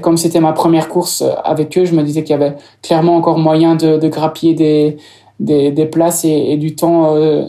comme 0.00 0.16
c'était 0.16 0.38
ma 0.38 0.52
première 0.52 0.88
course 0.88 1.24
avec 1.44 1.76
eux 1.76 1.84
je 1.84 1.94
me 1.94 2.02
disais 2.04 2.22
qu'il 2.22 2.32
y 2.32 2.40
avait 2.40 2.54
clairement 2.82 3.16
encore 3.16 3.38
moyen 3.38 3.74
de, 3.74 3.96
de 3.96 4.08
grappiller 4.08 4.54
des 4.54 4.96
des, 5.42 5.72
des 5.72 5.86
places 5.86 6.24
et, 6.24 6.56
du 6.56 6.74
temps 6.74 7.16
euh, 7.16 7.46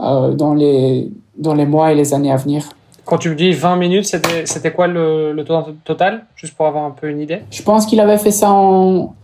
euh, 0.00 0.32
dans, 0.32 0.54
les, 0.54 1.10
dans 1.36 1.54
les 1.54 1.66
mois 1.66 1.92
et 1.92 1.94
les 1.94 2.14
années 2.14 2.32
à 2.32 2.36
venir. 2.36 2.64
Quand 3.04 3.18
tu 3.18 3.30
me 3.30 3.34
dis 3.34 3.52
20 3.52 3.76
minutes, 3.76 4.04
c'était 4.04 4.72
quoi 4.72 4.86
le, 4.86 5.32
le 5.32 5.44
temps 5.44 5.66
total? 5.84 6.26
Juste 6.36 6.54
pour 6.54 6.66
avoir 6.66 6.84
un 6.84 6.90
peu 6.90 7.08
une 7.08 7.20
idée. 7.20 7.40
Je 7.50 7.62
pense 7.62 7.86
qu'il 7.86 8.00
avait 8.00 8.18
fait 8.18 8.30
ça 8.30 8.50
en 8.50 9.14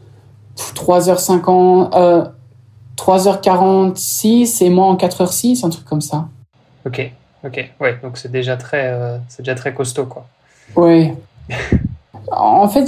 3h50, 0.56 1.90
euh, 1.94 2.24
3h46 2.96 4.64
et 4.64 4.70
moi 4.70 4.86
en 4.86 4.96
4h06, 4.96 5.66
un 5.66 5.70
truc 5.70 5.84
comme 5.84 6.00
ça. 6.00 6.28
Ok, 6.86 7.10
ok. 7.44 7.72
Ouais, 7.80 7.98
donc 8.02 8.16
c'est 8.16 8.30
déjà, 8.30 8.56
très, 8.56 8.86
euh, 8.86 9.18
déjà 9.38 9.54
très 9.54 9.74
costaud, 9.74 10.06
quoi. 10.06 10.26
Oui. 10.76 11.12
en 12.32 12.68
fait, 12.68 12.86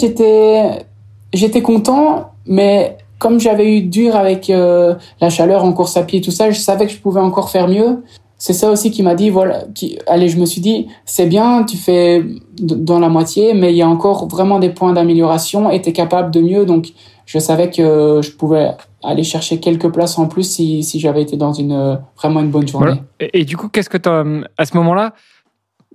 j'étais 1.32 1.62
content, 1.62 2.32
mais 2.46 2.96
comme 3.18 3.40
j'avais 3.40 3.78
eu 3.78 3.82
dur 3.82 4.16
avec 4.16 4.50
euh, 4.50 4.94
la 5.20 5.30
chaleur 5.30 5.64
en 5.64 5.72
course 5.72 5.96
à 5.96 6.02
pied 6.02 6.18
et 6.18 6.22
tout 6.22 6.30
ça, 6.30 6.50
je 6.50 6.58
savais 6.58 6.86
que 6.86 6.92
je 6.92 6.98
pouvais 6.98 7.20
encore 7.20 7.50
faire 7.50 7.68
mieux. 7.68 8.02
C'est 8.38 8.52
ça 8.52 8.70
aussi 8.70 8.90
qui 8.90 9.02
m'a 9.02 9.14
dit, 9.14 9.30
voilà, 9.30 9.64
qui, 9.74 9.98
allez, 10.06 10.28
je 10.28 10.38
me 10.38 10.44
suis 10.44 10.60
dit, 10.60 10.88
c'est 11.06 11.24
bien, 11.24 11.64
tu 11.64 11.78
fais 11.78 12.22
dans 12.60 12.98
la 12.98 13.08
moitié, 13.08 13.54
mais 13.54 13.72
il 13.72 13.76
y 13.76 13.82
a 13.82 13.88
encore 13.88 14.28
vraiment 14.28 14.58
des 14.58 14.68
points 14.68 14.92
d'amélioration 14.92 15.70
et 15.70 15.80
tu 15.80 15.88
es 15.88 15.92
capable 15.94 16.30
de 16.30 16.42
mieux. 16.42 16.66
Donc, 16.66 16.88
je 17.24 17.38
savais 17.38 17.70
que 17.70 18.20
je 18.22 18.30
pouvais 18.32 18.72
aller 19.02 19.22
chercher 19.22 19.58
quelques 19.58 19.90
places 19.90 20.18
en 20.18 20.26
plus 20.26 20.42
si, 20.42 20.82
si 20.82 21.00
j'avais 21.00 21.22
été 21.22 21.38
dans 21.38 21.54
une 21.54 21.98
vraiment 22.18 22.40
une 22.40 22.50
bonne 22.50 22.68
journée. 22.68 23.00
Et, 23.20 23.46
du 23.46 23.56
coup, 23.56 23.70
qu'est-ce 23.70 23.88
que 23.88 23.96
tu 23.96 24.10
à 24.10 24.64
ce 24.66 24.76
moment-là, 24.76 25.14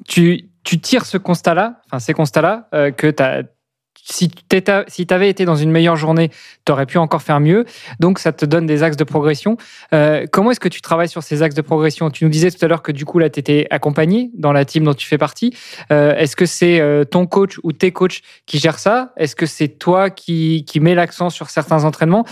tu, 0.08 0.50
tu 0.64 0.80
tires 0.80 1.06
ce 1.06 1.20
constat-là, 1.20 1.82
enfin 1.86 2.00
ces 2.00 2.14
constats-là, 2.14 2.68
que 2.98 3.12
tu 3.12 3.22
as 3.22 3.44
si 4.04 4.30
tu 4.30 5.14
avais 5.14 5.30
été 5.30 5.46
dans 5.46 5.56
une 5.56 5.72
meilleure 5.72 5.96
journée, 5.96 6.32
tu 6.66 6.72
aurais 6.72 6.86
pu 6.86 6.98
encore 6.98 7.22
faire 7.22 7.40
mieux. 7.40 7.66
Donc, 8.00 8.20
ça 8.20 8.32
te 8.32 8.46
donne 8.46 8.66
des 8.66 8.84
axes 8.84 8.98
de 8.98 9.04
progression. 9.04 9.58
Euh, 9.94 10.26
comment 10.32 10.52
est-ce 10.52 10.60
que 10.60 10.70
tu 10.70 10.82
travailles 10.82 11.10
sur 11.10 11.24
ces 11.24 11.42
axes 11.42 11.56
de 11.56 11.62
progression? 11.62 12.10
Tu 12.10 12.24
nous 12.24 12.30
disais 12.30 12.52
tout 12.52 12.64
à 12.64 12.68
l'heure 12.68 12.82
que 12.82 12.92
du 12.92 13.06
coup, 13.06 13.20
là, 13.20 13.30
tu 13.30 13.40
étais 13.40 13.68
accompagné 13.70 14.32
dans 14.36 14.52
la 14.52 14.66
team 14.66 14.84
dont 14.84 14.94
tu 14.94 15.08
fais 15.08 15.18
partie. 15.18 15.56
Euh, 15.92 16.16
est-ce 16.16 16.36
que 16.36 16.46
c'est 16.46 16.80
euh, 16.80 17.04
ton 17.04 17.26
coach 17.26 17.60
ou 17.64 17.72
tes 17.72 17.92
coachs 17.92 18.22
qui 18.46 18.60
gèrent 18.60 18.80
ça? 18.80 19.14
Est-ce 19.18 19.36
que 19.36 19.46
c'est 19.46 19.68
toi 19.68 20.10
qui, 20.10 20.66
mets 20.82 20.96
l'accent 20.96 21.30
sur 21.30 21.50
certains 21.52 21.84
entraînements? 21.84 22.26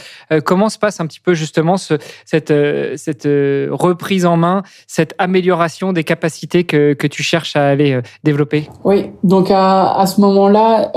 Comment 0.43 0.69
se 0.69 0.79
passe 0.79 0.99
un 0.99 1.05
petit 1.05 1.19
peu 1.19 1.35
justement 1.35 1.77
ce, 1.77 1.95
cette, 2.25 2.49
reprise 2.49 4.25
en 4.25 4.37
main, 4.37 4.63
cette 4.87 5.13
amélioration 5.19 5.93
des 5.93 6.03
capacités 6.03 6.63
que, 6.63 6.95
tu 7.07 7.21
cherches 7.21 7.55
à 7.55 7.67
aller 7.67 7.99
développer? 8.23 8.69
Oui, 8.83 9.11
donc 9.23 9.51
à 9.51 10.03
ce 10.07 10.19
moment-là, 10.21 10.91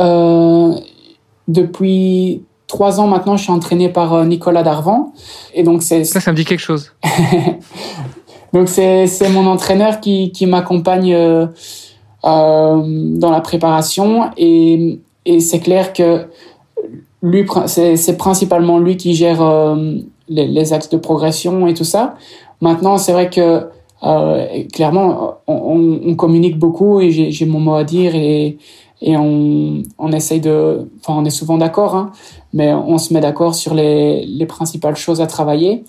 depuis 1.48 2.42
trois 2.72 3.00
ans 3.00 3.06
maintenant, 3.06 3.36
je 3.36 3.42
suis 3.44 3.52
entraîné 3.52 3.88
par 3.88 4.14
euh, 4.14 4.24
Nicolas 4.24 4.62
Darvan. 4.62 5.12
Et 5.54 5.62
donc 5.62 5.82
c'est 5.82 6.04
ça, 6.04 6.20
ça 6.20 6.32
me 6.32 6.36
dit 6.36 6.44
quelque 6.44 6.60
chose. 6.60 6.92
donc 8.52 8.68
c'est 8.68 9.06
c'est 9.06 9.28
mon 9.28 9.46
entraîneur 9.46 10.00
qui 10.00 10.32
qui 10.32 10.46
m'accompagne 10.46 11.12
euh, 11.12 11.46
euh, 12.24 12.82
dans 13.18 13.30
la 13.30 13.40
préparation 13.40 14.30
et 14.36 15.00
et 15.26 15.40
c'est 15.40 15.60
clair 15.60 15.92
que 15.92 16.26
lui 17.22 17.46
c'est 17.66 18.16
principalement 18.16 18.78
lui 18.78 18.96
qui 18.96 19.14
gère 19.14 19.42
euh, 19.42 19.96
les, 20.28 20.48
les, 20.48 20.72
axes 20.72 20.88
de 20.88 20.96
progression 20.96 21.68
et 21.68 21.74
tout 21.74 21.84
ça. 21.84 22.16
Maintenant, 22.60 22.96
c'est 22.96 23.12
vrai 23.12 23.30
que 23.30 23.68
clairement 24.72 25.34
on, 25.46 26.00
on, 26.04 26.14
communique 26.16 26.58
beaucoup 26.58 27.00
et 27.00 27.12
j'ai 27.12 27.30
j'ai 27.30 27.46
mon 27.46 27.60
mot 27.60 27.74
à 27.74 27.84
dire 27.84 28.16
et 28.16 28.58
et 29.02 29.16
on, 29.16 29.82
on 29.98 30.12
essaye 30.12 30.40
de, 30.40 30.88
enfin 31.00 31.14
on 31.18 31.24
est 31.24 31.30
souvent 31.30 31.58
d'accord, 31.58 31.96
hein, 31.96 32.12
mais 32.52 32.72
on 32.72 32.98
se 32.98 33.12
met 33.12 33.20
d'accord 33.20 33.54
sur 33.54 33.74
les, 33.74 34.24
les 34.24 34.46
principales 34.46 34.96
choses 34.96 35.20
à 35.20 35.26
travailler. 35.26 35.84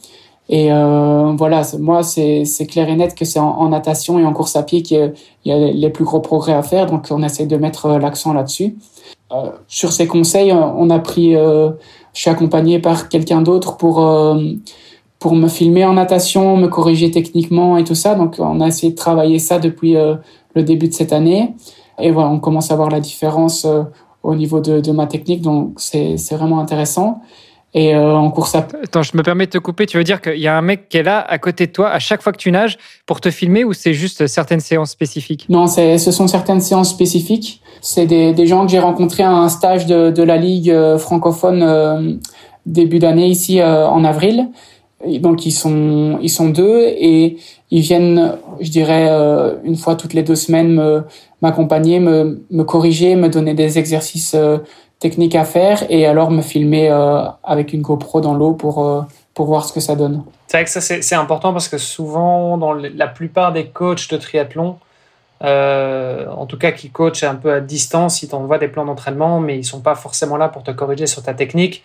Et 0.50 0.74
euh, 0.74 1.34
voilà, 1.38 1.62
moi 1.80 2.04
c'est 2.04 2.68
clair 2.70 2.90
et 2.90 2.96
net 2.96 3.16
que 3.16 3.24
c'est 3.24 3.40
en, 3.40 3.70
natation 3.70 4.20
et 4.20 4.26
en 4.26 4.34
course 4.34 4.56
à 4.56 4.64
pied 4.64 4.82
qu'il 4.82 5.14
y, 5.46 5.52
a 5.52 5.58
les 5.58 5.90
plus 5.90 6.04
gros 6.04 6.20
progrès 6.20 6.54
à 6.54 6.64
faire, 6.64 6.88
donc 6.88 7.08
on 7.12 7.24
essaye 7.24 7.48
de 7.48 7.56
mettre 7.56 7.86
euh, 7.86 8.00
l'accent 8.00 8.34
là-dessus. 8.34 8.76
Euh, 9.32 9.52
sur 9.68 9.94
ces 9.94 10.06
conseils, 10.06 10.52
on 10.52 10.90
a 10.90 11.00
pris, 11.00 11.34
je 11.34 11.74
suis 12.14 12.30
accompagné 12.30 12.80
par 12.80 13.10
quelqu'un 13.10 13.42
d'autre 13.42 13.78
pour 13.78 14.06
pour 15.20 15.36
me 15.36 15.48
filmer 15.48 15.86
en 15.86 15.94
natation, 15.94 16.58
me 16.58 16.68
corriger 16.68 17.10
techniquement 17.10 17.78
et 17.78 17.86
tout 17.86 17.96
ça. 17.96 18.14
Donc 18.14 18.36
on 18.40 18.60
a 18.60 18.68
essayé 18.68 18.92
de 18.92 18.98
travailler 18.98 19.40
ça 19.40 19.58
depuis 19.58 19.94
le 19.94 20.64
début 20.64 20.90
de 20.90 20.94
cette 20.94 21.14
année. 21.14 21.54
Et 22.00 22.12
voilà, 22.12 22.30
on 22.30 22.40
commence 22.40 22.72
à 22.72 22.76
voir 22.76 22.90
la 22.90 23.00
différence 23.00 23.66
euh, 23.66 23.84
au 24.24 24.36
niveau 24.36 24.60
de, 24.60 24.80
de 24.80 24.92
ma 24.92 25.08
technique, 25.08 25.42
donc 25.42 25.74
c'est 25.78 26.16
vraiment 26.32 26.60
intéressant. 26.60 27.22
Et 27.76 27.96
euh, 27.96 28.16
en 28.16 28.30
course 28.30 28.54
à... 28.54 28.68
Attends, 28.84 29.02
je 29.02 29.18
me 29.18 29.24
permets 29.24 29.48
de 29.48 29.52
te 29.52 29.58
couper. 29.58 29.88
Tu 29.88 29.98
veux 29.98 30.04
dire 30.04 30.22
qu'il 30.22 30.40
y 30.40 30.48
a 30.48 30.56
un 30.56 30.62
mec 30.62 30.90
qui 30.90 30.98
est 30.98 31.04
là 31.04 31.20
à 31.20 31.40
côté 31.40 31.66
de 31.66 31.72
toi 31.72 31.90
à 31.90 31.98
chaque 31.98 32.22
fois 32.22 32.32
que 32.32 32.38
tu 32.38 32.52
nages 32.52 32.78
pour 33.08 33.20
te 33.20 33.32
filmer 33.32 33.64
ou 33.64 33.74
c'est 33.74 33.96
juste 33.96 34.28
certaines 34.28 34.60
séances 34.60 34.92
spécifiques? 34.92 35.48
Non, 35.50 35.66
ce 35.66 35.98
sont 35.98 36.28
certaines 36.28 36.62
séances 36.62 36.92
spécifiques. 36.92 37.64
C'est 37.82 38.06
des, 38.06 38.32
des, 38.34 38.46
gens 38.46 38.64
que 38.66 38.72
j'ai 38.72 38.80
rencontrés 38.80 39.24
à 39.24 39.32
un 39.32 39.50
stage 39.50 39.88
de, 39.88 40.12
de 40.12 40.24
la 40.24 40.38
Ligue 40.38 40.70
euh, 40.70 41.00
francophone 41.00 42.20
début 42.68 43.00
d'année 43.00 43.28
ici 43.28 43.62
en 43.62 44.06
avril. 44.06 44.50
Donc 45.20 45.46
ils 45.46 45.52
sont 45.52 46.18
ils 46.22 46.30
sont 46.30 46.50
deux 46.50 46.82
et 46.82 47.38
ils 47.72 47.82
viennent, 47.82 48.38
je 48.60 48.70
dirais, 48.70 49.10
une 49.64 49.76
fois 49.76 49.96
toutes 49.96 50.14
les 50.14 50.24
deux 50.24 50.36
semaines 50.36 50.74
me 50.74 51.04
m'accompagner, 51.44 52.00
me, 52.00 52.42
me 52.50 52.64
corriger, 52.64 53.16
me 53.16 53.28
donner 53.28 53.54
des 53.54 53.78
exercices 53.78 54.34
euh, 54.34 54.60
techniques 55.00 55.36
à 55.36 55.44
faire 55.44 55.84
et 55.90 56.08
alors 56.08 56.32
me 56.32 56.42
filmer 56.42 56.90
euh, 56.90 57.26
avec 57.44 57.74
une 57.74 57.82
GoPro 57.82 58.22
dans 58.22 58.34
l'eau 58.34 58.54
pour, 58.54 58.88
euh, 58.88 59.02
pour 59.34 59.48
voir 59.48 59.66
ce 59.66 59.74
que 59.74 59.82
ça 59.82 59.96
donne. 59.96 60.24
C'est 60.48 60.58
vrai 60.58 60.64
que 60.64 60.72
ça 60.72 60.80
c'est 60.80 61.16
important 61.16 61.52
parce 61.52 61.68
que 61.68 61.78
souvent 61.78 62.58
dans 62.58 62.74
la 62.74 63.08
plupart 63.08 63.52
des 63.52 63.66
coachs 63.66 64.10
de 64.10 64.18
triathlon, 64.18 64.78
en 65.42 66.46
tout 66.48 66.58
cas 66.58 66.72
qui 66.72 66.90
coachent 66.90 67.24
un 67.24 67.36
peu 67.36 67.52
à 67.52 67.60
distance, 67.60 68.24
ils 68.24 68.30
t'envoient 68.30 68.60
des 68.60 68.70
plans 68.70 68.86
d'entraînement 68.86 69.42
mais 69.42 69.58
ils 69.58 69.66
sont 69.66 69.82
pas 69.82 69.96
forcément 69.96 70.38
là 70.38 70.48
pour 70.48 70.64
te 70.64 70.72
corriger 70.72 71.08
sur 71.08 71.24
ta 71.24 71.34
technique 71.34 71.84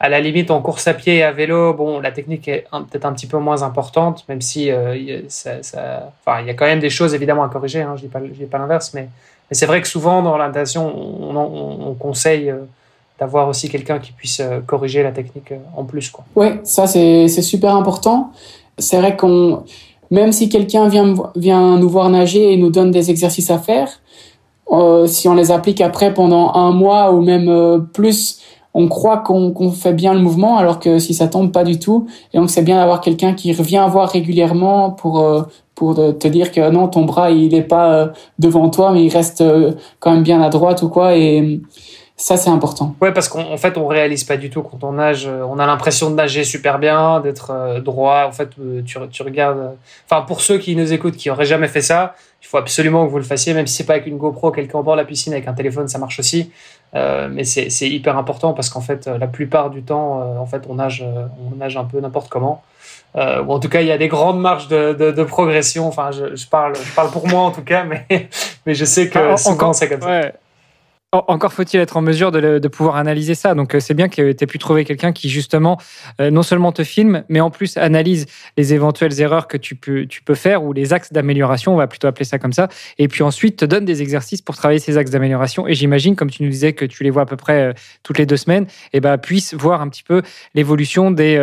à 0.00 0.08
la 0.08 0.20
limite, 0.20 0.50
en 0.50 0.62
course 0.62 0.86
à 0.86 0.94
pied 0.94 1.16
et 1.16 1.22
à 1.24 1.32
vélo, 1.32 1.74
bon, 1.74 1.98
la 1.98 2.12
technique 2.12 2.46
est 2.46 2.66
peut-être 2.70 3.04
un 3.04 3.12
petit 3.12 3.26
peu 3.26 3.38
moins 3.38 3.62
importante, 3.62 4.24
même 4.28 4.40
si 4.40 4.70
euh, 4.70 5.22
ça, 5.28 5.62
ça, 5.62 6.12
enfin, 6.24 6.40
il 6.40 6.46
y 6.46 6.50
a 6.50 6.54
quand 6.54 6.66
même 6.66 6.78
des 6.78 6.90
choses 6.90 7.14
évidemment 7.14 7.42
à 7.42 7.48
corriger. 7.48 7.82
Hein, 7.82 7.94
je 7.96 8.02
dis 8.02 8.08
pas, 8.08 8.20
pas 8.50 8.58
l'inverse, 8.58 8.92
mais, 8.94 9.08
c'est 9.50 9.66
vrai 9.66 9.80
que 9.80 9.88
souvent 9.88 10.22
dans 10.22 10.36
la 10.36 10.52
on, 10.76 10.80
on, 10.80 11.88
on 11.88 11.94
conseille 11.94 12.50
euh, 12.50 12.58
d'avoir 13.18 13.48
aussi 13.48 13.70
quelqu'un 13.70 13.98
qui 13.98 14.12
puisse 14.12 14.40
euh, 14.40 14.60
corriger 14.60 15.02
la 15.02 15.10
technique 15.10 15.52
en 15.74 15.84
plus, 15.84 16.10
quoi. 16.10 16.24
Ouais, 16.36 16.60
ça 16.64 16.86
c'est 16.86 17.28
super 17.28 17.74
important. 17.74 18.30
C'est 18.76 18.98
vrai 18.98 19.16
qu'on, 19.16 19.64
même 20.12 20.30
si 20.30 20.48
quelqu'un 20.48 20.88
vient 20.88 21.78
nous 21.78 21.88
voir 21.88 22.10
nager 22.10 22.52
et 22.52 22.56
nous 22.56 22.70
donne 22.70 22.92
des 22.92 23.10
exercices 23.10 23.50
à 23.50 23.58
faire, 23.58 23.88
si 25.06 25.26
on 25.26 25.34
les 25.34 25.50
applique 25.50 25.80
après 25.80 26.12
pendant 26.14 26.52
un 26.54 26.70
mois 26.70 27.10
ou 27.10 27.22
même 27.22 27.88
plus 27.94 28.38
on 28.78 28.86
croit 28.86 29.18
qu'on 29.18 29.72
fait 29.72 29.92
bien 29.92 30.14
le 30.14 30.20
mouvement 30.20 30.56
alors 30.56 30.78
que 30.78 31.00
si 31.00 31.12
ça 31.12 31.26
tombe 31.26 31.50
pas 31.50 31.64
du 31.64 31.80
tout 31.80 32.06
et 32.32 32.38
donc 32.38 32.48
c'est 32.48 32.62
bien 32.62 32.76
d'avoir 32.76 33.00
quelqu'un 33.00 33.34
qui 33.34 33.52
revient 33.52 33.84
voir 33.90 34.08
régulièrement 34.08 34.92
pour 34.92 35.18
euh, 35.18 35.42
pour 35.74 35.96
te 35.96 36.28
dire 36.28 36.52
que 36.52 36.70
non 36.70 36.86
ton 36.86 37.04
bras 37.04 37.32
il 37.32 37.54
est 37.54 37.62
pas 37.62 37.92
euh, 37.92 38.06
devant 38.38 38.70
toi 38.70 38.92
mais 38.92 39.04
il 39.04 39.12
reste 39.12 39.40
euh, 39.40 39.72
quand 39.98 40.12
même 40.12 40.22
bien 40.22 40.40
à 40.40 40.48
droite 40.48 40.82
ou 40.82 40.88
quoi 40.88 41.16
et 41.16 41.60
ça, 42.20 42.36
c'est 42.36 42.50
important. 42.50 42.96
Ouais, 43.00 43.12
parce 43.12 43.28
qu'en 43.28 43.56
fait, 43.56 43.78
on 43.78 43.86
réalise 43.86 44.24
pas 44.24 44.36
du 44.36 44.50
tout 44.50 44.62
quand 44.62 44.82
on 44.82 44.94
nage. 44.94 45.28
On 45.28 45.60
a 45.60 45.66
l'impression 45.66 46.10
de 46.10 46.16
nager 46.16 46.42
super 46.42 46.80
bien, 46.80 47.20
d'être 47.20 47.80
droit. 47.84 48.24
En 48.26 48.32
fait, 48.32 48.48
tu, 48.84 48.98
tu 49.08 49.22
regardes. 49.22 49.76
Enfin, 50.04 50.22
pour 50.22 50.40
ceux 50.40 50.58
qui 50.58 50.74
nous 50.74 50.92
écoutent, 50.92 51.16
qui 51.16 51.30
auraient 51.30 51.44
jamais 51.44 51.68
fait 51.68 51.80
ça, 51.80 52.16
il 52.42 52.46
faut 52.46 52.56
absolument 52.56 53.04
que 53.06 53.10
vous 53.10 53.18
le 53.18 53.24
fassiez, 53.24 53.54
même 53.54 53.68
si 53.68 53.74
c'est 53.76 53.84
pas 53.84 53.94
avec 53.94 54.06
une 54.06 54.16
GoPro, 54.16 54.50
quelqu'un 54.50 54.78
en 54.78 54.82
bord 54.82 54.94
de 54.94 55.00
la 55.00 55.04
piscine 55.04 55.32
avec 55.32 55.48
un 55.48 55.52
téléphone, 55.52 55.86
ça 55.86 55.98
marche 55.98 56.18
aussi. 56.18 56.50
Euh, 56.94 57.28
mais 57.30 57.44
c'est 57.44 57.88
hyper 57.88 58.16
important 58.16 58.54
parce 58.54 58.70
qu'en 58.70 58.80
fait, 58.80 59.06
la 59.06 59.26
plupart 59.26 59.70
du 59.70 59.82
temps, 59.82 60.20
euh, 60.20 60.38
en 60.38 60.46
fait, 60.46 60.64
on 60.68 60.74
nage, 60.74 61.04
euh, 61.06 61.26
on 61.52 61.56
nage 61.56 61.76
un 61.76 61.84
peu 61.84 62.00
n'importe 62.00 62.28
comment. 62.28 62.62
Euh, 63.16 63.42
ou 63.42 63.52
en 63.52 63.58
tout 63.58 63.68
cas, 63.68 63.80
il 63.80 63.86
y 63.86 63.92
a 63.92 63.98
des 63.98 64.08
grandes 64.08 64.40
marges 64.40 64.68
de, 64.68 64.92
de, 64.92 65.10
de 65.10 65.24
progression. 65.24 65.86
Enfin, 65.86 66.10
je, 66.12 66.36
je, 66.36 66.46
parle, 66.46 66.74
je 66.76 66.94
parle 66.94 67.10
pour 67.10 67.26
moi 67.28 67.40
en 67.40 67.50
tout 67.50 67.62
cas, 67.62 67.84
mais, 67.84 68.06
mais 68.66 68.74
je 68.74 68.84
sais 68.84 69.08
que 69.08 69.18
ah, 69.18 69.36
souvent 69.36 69.72
c'est 69.72 69.88
comme 69.88 70.02
ça. 70.02 70.32
Encore 71.10 71.54
faut-il 71.54 71.80
être 71.80 71.96
en 71.96 72.02
mesure 72.02 72.30
de, 72.30 72.68
pouvoir 72.68 72.96
analyser 72.96 73.34
ça. 73.34 73.54
Donc, 73.54 73.74
euh, 73.74 73.80
c'est 73.80 73.94
bien 73.94 74.10
que 74.10 74.32
tu 74.32 74.44
aies 74.44 74.46
pu 74.46 74.58
trouver 74.58 74.84
quelqu'un 74.84 75.12
qui, 75.12 75.30
justement, 75.30 75.78
euh, 76.20 76.30
non 76.30 76.42
seulement 76.42 76.70
te 76.70 76.84
filme, 76.84 77.24
mais 77.30 77.40
en 77.40 77.48
plus 77.48 77.78
analyse 77.78 78.26
les 78.58 78.74
éventuelles 78.74 79.18
erreurs 79.18 79.48
que 79.48 79.56
tu 79.56 79.74
peux, 79.74 80.06
faire 80.34 80.62
ou 80.64 80.74
les 80.74 80.92
axes 80.92 81.10
d'amélioration, 81.10 81.72
on 81.72 81.78
va 81.78 81.86
plutôt 81.86 82.08
appeler 82.08 82.26
ça 82.26 82.38
comme 82.38 82.52
ça. 82.52 82.68
Et 82.98 83.08
puis 83.08 83.22
ensuite, 83.22 83.56
te 83.56 83.64
donne 83.64 83.86
des 83.86 84.02
exercices 84.02 84.42
pour 84.42 84.54
travailler 84.54 84.80
ces 84.80 84.98
axes 84.98 85.10
d'amélioration. 85.10 85.66
Et 85.66 85.72
j'imagine, 85.72 86.14
comme 86.14 86.28
tu 86.28 86.42
nous 86.42 86.50
disais 86.50 86.74
que 86.74 86.84
tu 86.84 87.04
les 87.04 87.10
vois 87.10 87.22
à 87.22 87.26
peu 87.26 87.36
près 87.36 87.62
euh, 87.62 87.72
toutes 88.02 88.18
les 88.18 88.26
deux 88.26 88.36
semaines, 88.36 88.64
et 88.64 88.98
eh 88.98 89.00
ben, 89.00 89.16
puisse 89.16 89.54
voir 89.54 89.80
un 89.80 89.88
petit 89.88 90.02
peu 90.02 90.20
l'évolution 90.54 91.10
des 91.10 91.38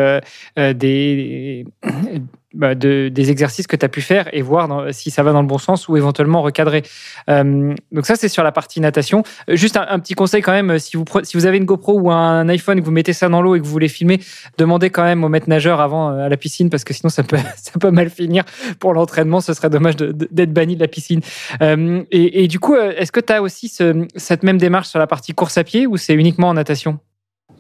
bah, 2.56 2.74
de, 2.74 3.10
des 3.10 3.32
exercices 3.32 3.68
que 3.68 3.76
tu 3.76 3.86
as 3.86 3.90
pu 3.90 4.02
faire 4.02 4.30
et 4.34 4.42
voir 4.42 4.86
si 4.92 5.12
ça 5.12 5.24
va 5.24 5.34
dans 5.34 5.42
le 5.42 5.48
bon 5.48 5.58
sens 5.58 5.90
ou 5.90 5.98
éventuellement 5.98 6.42
recadrer. 6.42 6.84
Euh, 7.30 7.74
donc 7.92 8.06
ça, 8.06 8.16
c'est 8.16 8.30
sur 8.30 8.44
la 8.44 8.52
partie 8.52 8.80
natation. 8.80 9.24
Euh, 9.50 9.56
juste 9.56 9.78
un, 9.78 10.00
petit 10.00 10.14
conseil 10.14 10.42
quand 10.42 10.54
même, 10.54 10.80
si 10.80 10.96
vous, 10.96 11.04
si 11.24 11.36
vous 11.36 11.46
avez 11.46 11.58
une 11.58 11.66
GoPro 11.66 12.00
ou 12.00 12.12
un 12.12 12.48
iPhone, 12.48 12.80
que 12.80 12.86
vous 12.86 12.92
mettez 12.92 13.12
ça 13.12 13.28
dans 13.28 13.42
l'eau 13.42 13.56
et 13.56 13.60
que 13.60 13.66
vous 13.66 13.72
voulez 13.72 13.90
filmer, 13.90 14.20
demandez 14.58 14.90
quand 14.90 15.04
même 15.04 15.24
au 15.26 15.30
maître 15.30 15.50
nageur 15.50 15.82
avant 15.82 16.12
euh, 16.12 16.26
à 16.26 16.30
la 16.30 16.38
piscine 16.38 16.70
parce 16.70 16.84
que 16.84 16.94
sinon 16.94 17.10
ça 17.10 17.24
peut, 17.24 17.38
ça 17.58 17.72
peut 17.80 17.92
mal 17.92 18.10
finir 18.10 18.46
pour 18.80 18.94
l'entraînement. 18.94 19.42
Ce 19.42 19.54
serait 19.54 19.70
dommage 19.70 19.98
d'être 19.98 20.54
banni 20.54 20.76
de 20.76 20.82
la 20.82 20.88
piscine. 20.88 21.20
Euh, 21.62 22.04
et, 22.12 22.48
du 22.48 22.60
coup, 22.60 22.76
est-ce 22.76 23.12
que 23.12 23.20
tu 23.20 23.34
as 23.34 23.42
aussi 23.42 23.68
ce, 23.68 24.08
cette 24.16 24.44
même 24.44 24.58
démarche 24.58 24.88
sur 24.88 25.00
la 25.00 25.08
partie 25.08 25.34
course 25.34 25.58
à 25.58 25.66
pied 25.66 25.88
ou 25.88 25.98
c'est 25.98 26.14
uniquement 26.14 26.50
en 26.50 26.54
natation? 26.54 27.00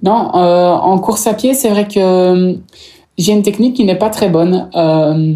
Non, 0.03 0.13
en 0.13 0.99
course 0.99 1.25
à 1.27 1.33
pied, 1.33 1.53
c'est 1.53 1.69
vrai 1.69 1.87
que 1.87 2.57
j'ai 3.17 3.33
une 3.33 3.43
technique 3.43 3.75
qui 3.75 3.85
n'est 3.85 3.97
pas 3.97 4.09
très 4.09 4.29
bonne. 4.29 4.69
Euh, 4.75 5.35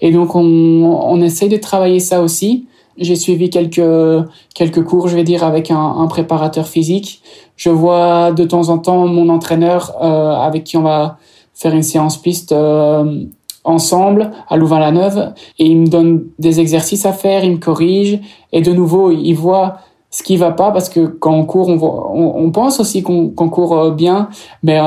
et 0.00 0.12
donc, 0.12 0.34
on, 0.34 0.42
on 0.42 1.20
essaye 1.20 1.48
de 1.48 1.56
travailler 1.56 2.00
ça 2.00 2.22
aussi. 2.22 2.66
J'ai 2.96 3.14
suivi 3.14 3.48
quelques, 3.48 4.26
quelques 4.54 4.82
cours, 4.82 5.08
je 5.08 5.14
vais 5.14 5.24
dire, 5.24 5.44
avec 5.44 5.70
un, 5.70 5.78
un, 5.78 6.06
préparateur 6.08 6.66
physique. 6.66 7.22
Je 7.56 7.70
vois 7.70 8.32
de 8.32 8.44
temps 8.44 8.70
en 8.70 8.78
temps 8.78 9.06
mon 9.06 9.28
entraîneur 9.28 9.94
euh, 10.02 10.34
avec 10.34 10.64
qui 10.64 10.76
on 10.76 10.82
va 10.82 11.18
faire 11.54 11.74
une 11.74 11.82
séance 11.82 12.16
piste 12.16 12.52
euh, 12.52 13.24
ensemble 13.64 14.30
à 14.48 14.56
Louvain-la-Neuve. 14.56 15.32
Et 15.58 15.66
il 15.66 15.76
me 15.76 15.86
donne 15.86 16.24
des 16.38 16.60
exercices 16.60 17.06
à 17.06 17.12
faire, 17.12 17.44
il 17.44 17.52
me 17.52 17.58
corrige. 17.58 18.18
Et 18.52 18.62
de 18.62 18.72
nouveau, 18.72 19.12
il 19.12 19.34
voit 19.34 19.78
ce 20.10 20.22
qui 20.22 20.36
va 20.36 20.52
pas 20.52 20.70
parce 20.70 20.88
que 20.88 21.06
quand 21.06 21.34
on 21.34 21.44
court, 21.44 21.68
on, 21.68 22.44
on, 22.44 22.50
pense 22.50 22.80
aussi 22.80 23.02
qu'on 23.02 23.30
court 23.30 23.92
bien, 23.92 24.30
mais 24.62 24.78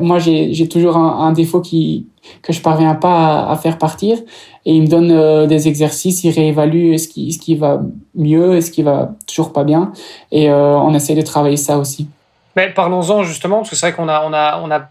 moi 0.00 0.18
j'ai 0.18 0.68
toujours 0.68 0.96
un, 0.96 1.32
défaut 1.32 1.60
qui 1.60 2.06
que 2.42 2.52
je 2.52 2.60
parviens 2.60 2.94
pas 2.94 3.48
à, 3.48 3.56
faire 3.56 3.78
partir 3.78 4.18
et 4.64 4.74
il 4.74 4.82
me 4.82 4.86
donne 4.86 5.46
des 5.48 5.68
exercices, 5.68 6.22
il 6.24 6.30
réévalue 6.30 6.96
ce 6.96 7.08
qui 7.08 7.54
va 7.56 7.80
mieux 8.14 8.56
et 8.56 8.60
ce 8.60 8.70
qui 8.70 8.82
va 8.82 9.10
toujours 9.26 9.52
pas 9.52 9.64
bien 9.64 9.92
et 10.30 10.50
on 10.50 10.94
essaie 10.94 11.14
de 11.14 11.22
travailler 11.22 11.56
ça 11.56 11.78
aussi. 11.78 12.08
Mais 12.54 12.70
parlons-en 12.70 13.24
justement 13.24 13.58
parce 13.58 13.70
que 13.70 13.76
c'est 13.76 13.90
vrai 13.90 13.96
qu'on 13.96 14.08
a 14.08 14.24
on 14.24 14.32
a 14.32 14.60
on 14.62 14.70
a 14.70 14.88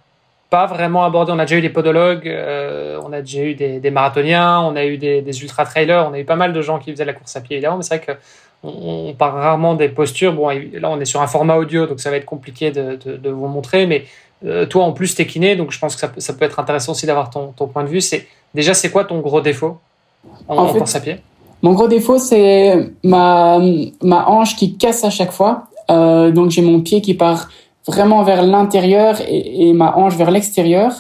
pas 0.50 0.66
vraiment 0.68 1.04
abordé. 1.04 1.32
On 1.32 1.40
a 1.40 1.46
déjà 1.46 1.58
eu 1.58 1.62
des 1.62 1.70
podologues, 1.70 2.28
euh, 2.28 3.00
on 3.04 3.12
a 3.12 3.22
déjà 3.22 3.42
eu 3.42 3.56
des, 3.56 3.92
marathoniens, 3.92 4.62
on 4.62 4.76
a 4.76 4.86
eu 4.86 4.98
des, 4.98 5.42
ultra-trailers, 5.42 6.08
on 6.10 6.14
a 6.14 6.20
eu 6.20 6.26
pas 6.26 6.36
mal 6.36 6.54
de 6.54 6.62
gens 6.62 6.80
qui 6.80 6.92
faisaient 6.92 7.06
la 7.06 7.14
course 7.14 7.36
à 7.36 7.42
pied, 7.42 7.58
évidemment, 7.58 7.78
mais 7.78 7.84
c'est 7.84 7.98
vrai 7.98 8.06
qu'on 8.06 8.14
on 8.66 9.14
parle 9.14 9.40
rarement 9.40 9.76
des 9.76 9.90
postures. 9.90 10.34
Bon, 10.34 10.50
là, 10.50 10.90
on 10.90 11.00
est 11.00 11.06
sur 11.06 11.22
un 11.22 11.28
format 11.28 11.58
audio, 11.58 11.86
donc 11.86 12.00
ça 12.00 12.10
va 12.10 12.18
être 12.18 12.26
compliqué 12.26 12.72
de, 12.72 13.30
vous 13.30 13.48
montrer, 13.48 13.86
mais 13.86 14.06
euh, 14.46 14.66
toi, 14.66 14.84
en 14.84 14.92
plus, 14.92 15.16
t'es 15.16 15.26
kiné, 15.26 15.56
donc 15.56 15.72
je 15.72 15.80
pense 15.80 15.96
que 15.96 16.02
ça, 16.02 16.12
ça 16.18 16.34
peut 16.34 16.46
être 16.46 16.60
intéressant 16.60 16.92
aussi 16.92 17.06
d'avoir 17.06 17.30
ton, 17.30 17.54
point 17.68 17.84
de 17.84 17.90
vue. 17.90 18.02
C'est 18.02 18.28
Déjà, 18.56 18.74
c'est 18.74 18.90
quoi 18.90 19.04
ton 19.04 19.20
gros 19.20 19.42
défaut 19.42 19.78
en, 20.48 20.68
course 20.68 20.96
à 20.96 21.02
pied? 21.02 21.18
Mon 21.62 21.74
gros 21.74 21.90
défaut, 21.90 22.18
c'est 22.18 22.90
ma, 23.04 23.60
ma 24.02 24.28
hanche 24.28 24.56
qui 24.56 24.78
casse 24.78 25.04
à 25.04 25.10
chaque 25.10 25.32
fois. 25.32 25.66
Euh, 25.92 26.32
donc, 26.32 26.52
j'ai 26.52 26.62
mon 26.62 26.80
pied 26.80 27.02
qui 27.02 27.14
part 27.14 27.50
vraiment 27.86 28.24
vers 28.24 28.42
l'intérieur 28.44 29.18
et, 29.28 29.74
ma 29.74 29.96
hanche 29.98 30.16
vers 30.16 30.32
l'extérieur. 30.32 30.92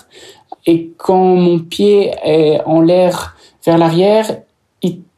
Et 0.68 0.92
quand 0.98 1.36
mon 1.36 1.60
pied 1.60 2.12
est 2.24 2.60
en 2.66 2.82
l'air 2.82 3.38
vers 3.66 3.78
l'arrière, 3.78 4.26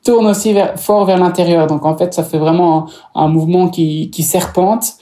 tourne 0.07 0.27
aussi 0.27 0.55
fort 0.77 1.03
vers 1.03 1.17
l'intérieur. 1.17 1.67
Donc 1.67 1.85
en 1.85 1.97
fait, 1.97 2.13
ça 2.13 2.23
fait 2.23 2.37
vraiment 2.37 2.87
un, 3.13 3.27
mouvement 3.27 3.67
qui, 3.67 4.09
serpente. 4.23 4.93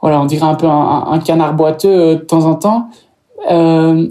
Voilà, 0.00 0.18
on 0.20 0.24
dirait 0.24 0.46
un 0.46 0.54
peu 0.54 0.66
un, 0.66 1.18
canard 1.18 1.52
boiteux 1.54 1.88
euh, 1.88 2.14
de 2.14 2.20
temps 2.20 2.46
en 2.46 2.54
temps. 2.54 2.88
Euh, 3.50 4.08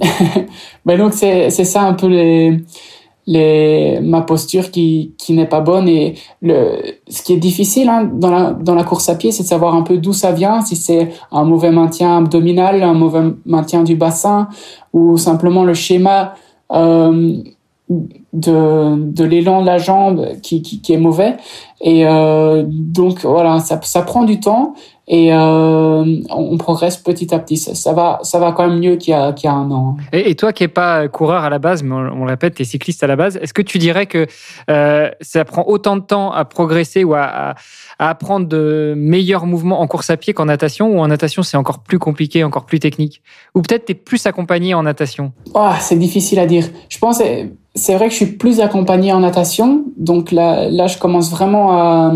mais 0.85 0.97
donc 1.01 1.13
c'est 1.13 1.49
ça 1.49 1.81
un 1.81 1.93
peu 1.93 2.07
les 2.07 3.99
ma 4.03 4.21
posture 4.21 4.69
qui, 4.69 5.15
qui 5.17 5.33
n'est 5.33 5.47
pas 5.47 5.61
bonne. 5.61 5.89
Et 5.89 6.13
le, 6.43 6.79
ce 7.07 7.23
qui 7.23 7.33
est 7.33 7.37
difficile 7.37 7.89
hein, 7.89 8.07
dans, 8.13 8.29
la, 8.29 8.51
dans 8.51 8.75
la 8.75 8.83
course 8.83 9.09
à 9.09 9.15
pied, 9.15 9.31
c'est 9.31 9.41
de 9.41 9.47
savoir 9.47 9.73
un 9.73 9.81
peu 9.81 9.97
d'où 9.97 10.13
ça 10.13 10.31
vient, 10.31 10.61
si 10.61 10.75
c'est 10.75 11.09
un 11.31 11.43
mauvais 11.43 11.71
maintien 11.71 12.19
abdominal, 12.19 12.83
un 12.83 12.93
mauvais 12.93 13.33
maintien 13.47 13.81
du 13.81 13.95
bassin, 13.95 14.47
ou 14.93 15.17
simplement 15.17 15.63
le 15.63 15.73
schéma 15.73 16.35
euh, 16.71 17.41
de, 17.89 18.95
de 19.11 19.23
l'élan 19.23 19.61
de 19.61 19.67
la 19.67 19.77
jambe 19.77 20.39
qui, 20.41 20.61
qui, 20.61 20.81
qui 20.81 20.93
est 20.93 20.97
mauvais. 20.97 21.37
Et 21.81 22.05
euh, 22.05 22.63
donc 22.67 23.23
voilà, 23.25 23.59
ça, 23.59 23.79
ça 23.83 24.01
prend 24.01 24.23
du 24.23 24.39
temps 24.39 24.73
et 25.07 25.31
euh, 25.31 26.03
on, 26.31 26.57
progresse 26.57 26.97
petit 26.97 27.33
à 27.33 27.37
petit. 27.37 27.57
Ça, 27.57 27.93
va, 27.93 28.19
ça 28.23 28.39
va 28.39 28.53
quand 28.53 28.67
même 28.67 28.79
mieux 28.79 28.95
qu'il 28.95 29.11
y 29.11 29.13
a, 29.13 29.33
qu'il 29.33 29.47
y 29.47 29.53
a 29.53 29.53
un 29.53 29.69
an. 29.69 29.97
Et, 30.11 30.33
toi 30.33 30.51
qui 30.51 30.63
n'es 30.63 30.67
pas 30.67 31.07
coureur 31.07 31.43
à 31.43 31.49
la 31.51 31.59
base, 31.59 31.83
mais 31.83 31.93
on, 31.93 32.25
le 32.25 32.29
répète, 32.29 32.55
tu 32.55 32.63
es 32.63 32.65
cycliste 32.65 33.03
à 33.03 33.07
la 33.07 33.15
base, 33.15 33.37
est-ce 33.37 33.53
que 33.53 33.61
tu 33.61 33.77
dirais 33.77 34.07
que 34.07 34.25
euh, 34.71 35.11
ça 35.21 35.45
prend 35.45 35.63
autant 35.67 35.95
de 35.95 36.01
temps 36.01 36.31
à 36.31 36.43
progresser 36.43 37.03
ou 37.03 37.13
à, 37.13 37.53
à, 37.99 38.09
apprendre 38.09 38.47
de 38.47 38.95
meilleurs 38.97 39.45
mouvements 39.45 39.79
en 39.79 39.87
course 39.87 40.09
à 40.09 40.17
pied 40.17 40.33
qu'en 40.33 40.45
natation 40.45 40.87
ou 40.87 40.99
en 40.99 41.07
natation 41.07 41.43
c'est 41.43 41.57
encore 41.57 41.79
plus 41.79 41.99
compliqué, 41.99 42.43
encore 42.43 42.65
plus 42.65 42.79
technique? 42.79 43.21
Ou 43.53 43.61
peut-être 43.61 43.85
tu 43.85 43.91
es 43.91 43.95
plus 43.95 44.25
accompagné 44.25 44.73
en 44.73 44.81
natation? 44.81 45.33
Oh, 45.53 45.69
C'est 45.79 45.99
difficile 45.99 46.39
à 46.39 46.47
dire. 46.47 46.65
Je 46.89 46.97
pense 46.97 47.21
c'est 47.75 47.95
vrai 47.95 48.05
que 48.05 48.11
je 48.11 48.17
suis 48.17 48.37
plus 48.37 48.61
accompagné 48.61 49.11
en 49.11 49.19
natation, 49.19 49.85
donc 49.97 50.31
là, 50.31 50.69
là 50.69 50.87
je 50.87 50.97
commence 50.97 51.29
vraiment 51.29 51.71
à 51.73 52.15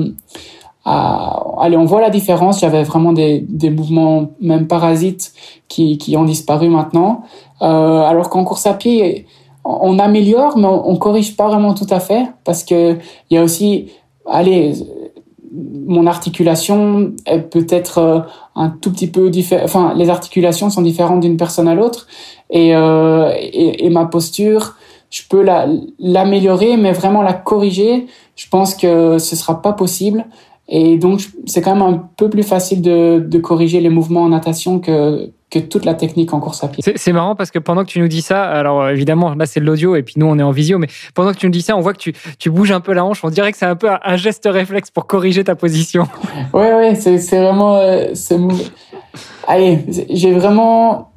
allez, 0.85 1.77
on 1.77 1.85
voit 1.85 2.01
la 2.01 2.09
différence. 2.09 2.61
J'avais 2.61 2.83
vraiment 2.83 3.13
des, 3.13 3.45
des 3.47 3.69
mouvements, 3.69 4.31
même 4.41 4.67
parasites, 4.67 5.33
qui, 5.67 5.97
qui 5.97 6.17
ont 6.17 6.23
disparu 6.23 6.69
maintenant. 6.69 7.23
Euh, 7.61 8.01
alors 8.01 8.29
qu'en 8.29 8.43
course 8.43 8.65
à 8.65 8.73
pied, 8.73 9.25
on 9.65 9.99
améliore, 9.99 10.57
mais 10.57 10.67
on, 10.67 10.95
corrige 10.95 11.35
pas 11.35 11.47
vraiment 11.47 11.73
tout 11.73 11.87
à 11.89 11.99
fait 11.99 12.25
parce 12.43 12.63
que 12.63 12.93
il 13.29 13.35
y 13.35 13.37
a 13.37 13.43
aussi, 13.43 13.91
allez, 14.25 14.73
mon 15.85 16.07
articulation 16.07 17.11
peut 17.51 17.67
être 17.69 17.97
euh, 17.97 18.19
un 18.55 18.69
tout 18.69 18.91
petit 18.91 19.07
peu 19.07 19.29
différente. 19.29 19.65
Enfin, 19.65 19.93
les 19.95 20.09
articulations 20.09 20.69
sont 20.69 20.81
différentes 20.81 21.19
d'une 21.19 21.37
personne 21.37 21.67
à 21.67 21.75
l'autre 21.75 22.07
et, 22.49 22.75
euh, 22.75 23.31
et, 23.35 23.85
et, 23.85 23.89
ma 23.89 24.05
posture, 24.05 24.75
je 25.09 25.23
peux 25.27 25.45
l'améliorer, 25.99 26.77
mais 26.77 26.91
vraiment 26.91 27.21
la 27.21 27.33
corriger. 27.33 28.07
Je 28.35 28.47
pense 28.47 28.75
que 28.75 29.17
ce 29.17 29.35
sera 29.35 29.61
pas 29.61 29.73
possible. 29.73 30.25
Et 30.67 30.97
donc, 30.97 31.21
c'est 31.47 31.61
quand 31.61 31.75
même 31.75 31.81
un 31.81 32.09
peu 32.15 32.29
plus 32.29 32.43
facile 32.43 32.81
de, 32.83 33.19
de, 33.19 33.39
corriger 33.39 33.81
les 33.81 33.89
mouvements 33.89 34.21
en 34.21 34.29
natation 34.29 34.79
que, 34.79 35.31
que 35.49 35.57
toute 35.57 35.83
la 35.83 35.95
technique 35.95 36.31
en 36.31 36.39
course 36.39 36.63
à 36.63 36.67
pied. 36.67 36.83
C'est 36.95 37.11
marrant 37.11 37.35
parce 37.35 37.49
que 37.49 37.57
pendant 37.57 37.83
que 37.83 37.89
tu 37.89 37.99
nous 37.99 38.07
dis 38.07 38.21
ça, 38.21 38.43
alors 38.43 38.83
euh, 38.83 38.89
évidemment, 38.91 39.33
là 39.33 39.47
c'est 39.47 39.59
de 39.59 39.65
l'audio 39.65 39.95
et 39.95 40.03
puis 40.03 40.13
nous 40.17 40.27
on 40.27 40.37
est 40.37 40.43
en 40.43 40.51
visio, 40.51 40.77
mais 40.77 40.87
pendant 41.15 41.31
que 41.31 41.37
tu 41.37 41.47
nous 41.47 41.51
dis 41.51 41.63
ça, 41.63 41.75
on 41.75 41.81
voit 41.81 41.93
que 41.93 41.99
tu, 41.99 42.13
tu 42.37 42.51
bouges 42.51 42.71
un 42.71 42.81
peu 42.81 42.93
la 42.93 43.03
hanche. 43.03 43.23
On 43.23 43.31
dirait 43.31 43.51
que 43.51 43.57
c'est 43.57 43.65
un 43.65 43.75
peu 43.75 43.89
un 43.89 44.15
geste 44.15 44.47
réflexe 44.47 44.91
pour 44.91 45.07
corriger 45.07 45.43
ta 45.43 45.55
position. 45.55 46.07
Ouais, 46.53 46.73
ouais, 46.73 46.95
c'est 46.95 47.17
vraiment. 47.39 47.77
Euh, 47.77 48.13
Allez, 49.47 49.79
j'ai 50.09 50.33
vraiment. 50.33 51.11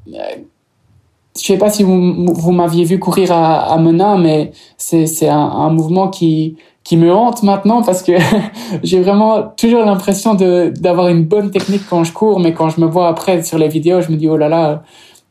Je 1.37 1.47
sais 1.47 1.59
pas 1.59 1.71
si 1.71 1.83
vous, 1.83 2.27
vous 2.27 2.53
m'aviez 2.53 2.85
vu 2.85 2.99
courir 2.99 3.33
à, 3.33 3.73
à 3.73 3.79
Menin, 3.79 4.19
mais 4.19 4.53
c'est 4.77 5.29
un, 5.29 5.39
un 5.39 5.71
mouvement 5.71 6.09
qui 6.09 6.57
qui 6.85 6.97
me 6.97 7.13
hante 7.13 7.43
maintenant 7.43 7.83
parce 7.83 8.03
que 8.03 8.13
j'ai 8.83 9.01
vraiment 9.01 9.43
toujours 9.57 9.85
l'impression 9.85 10.35
de 10.35 10.73
d'avoir 10.81 11.09
une 11.09 11.25
bonne 11.25 11.51
technique 11.51 11.83
quand 11.89 12.05
je 12.05 12.13
cours, 12.13 12.41
mais 12.41 12.53
quand 12.55 12.69
je 12.69 12.81
me 12.81 12.87
vois 12.87 13.09
après 13.09 13.43
sur 13.43 13.59
les 13.59 13.69
vidéos, 13.69 14.01
je 14.01 14.11
me 14.11 14.17
dis 14.17 14.29
oh 14.29 14.37
là 14.37 14.49
là, 14.49 14.83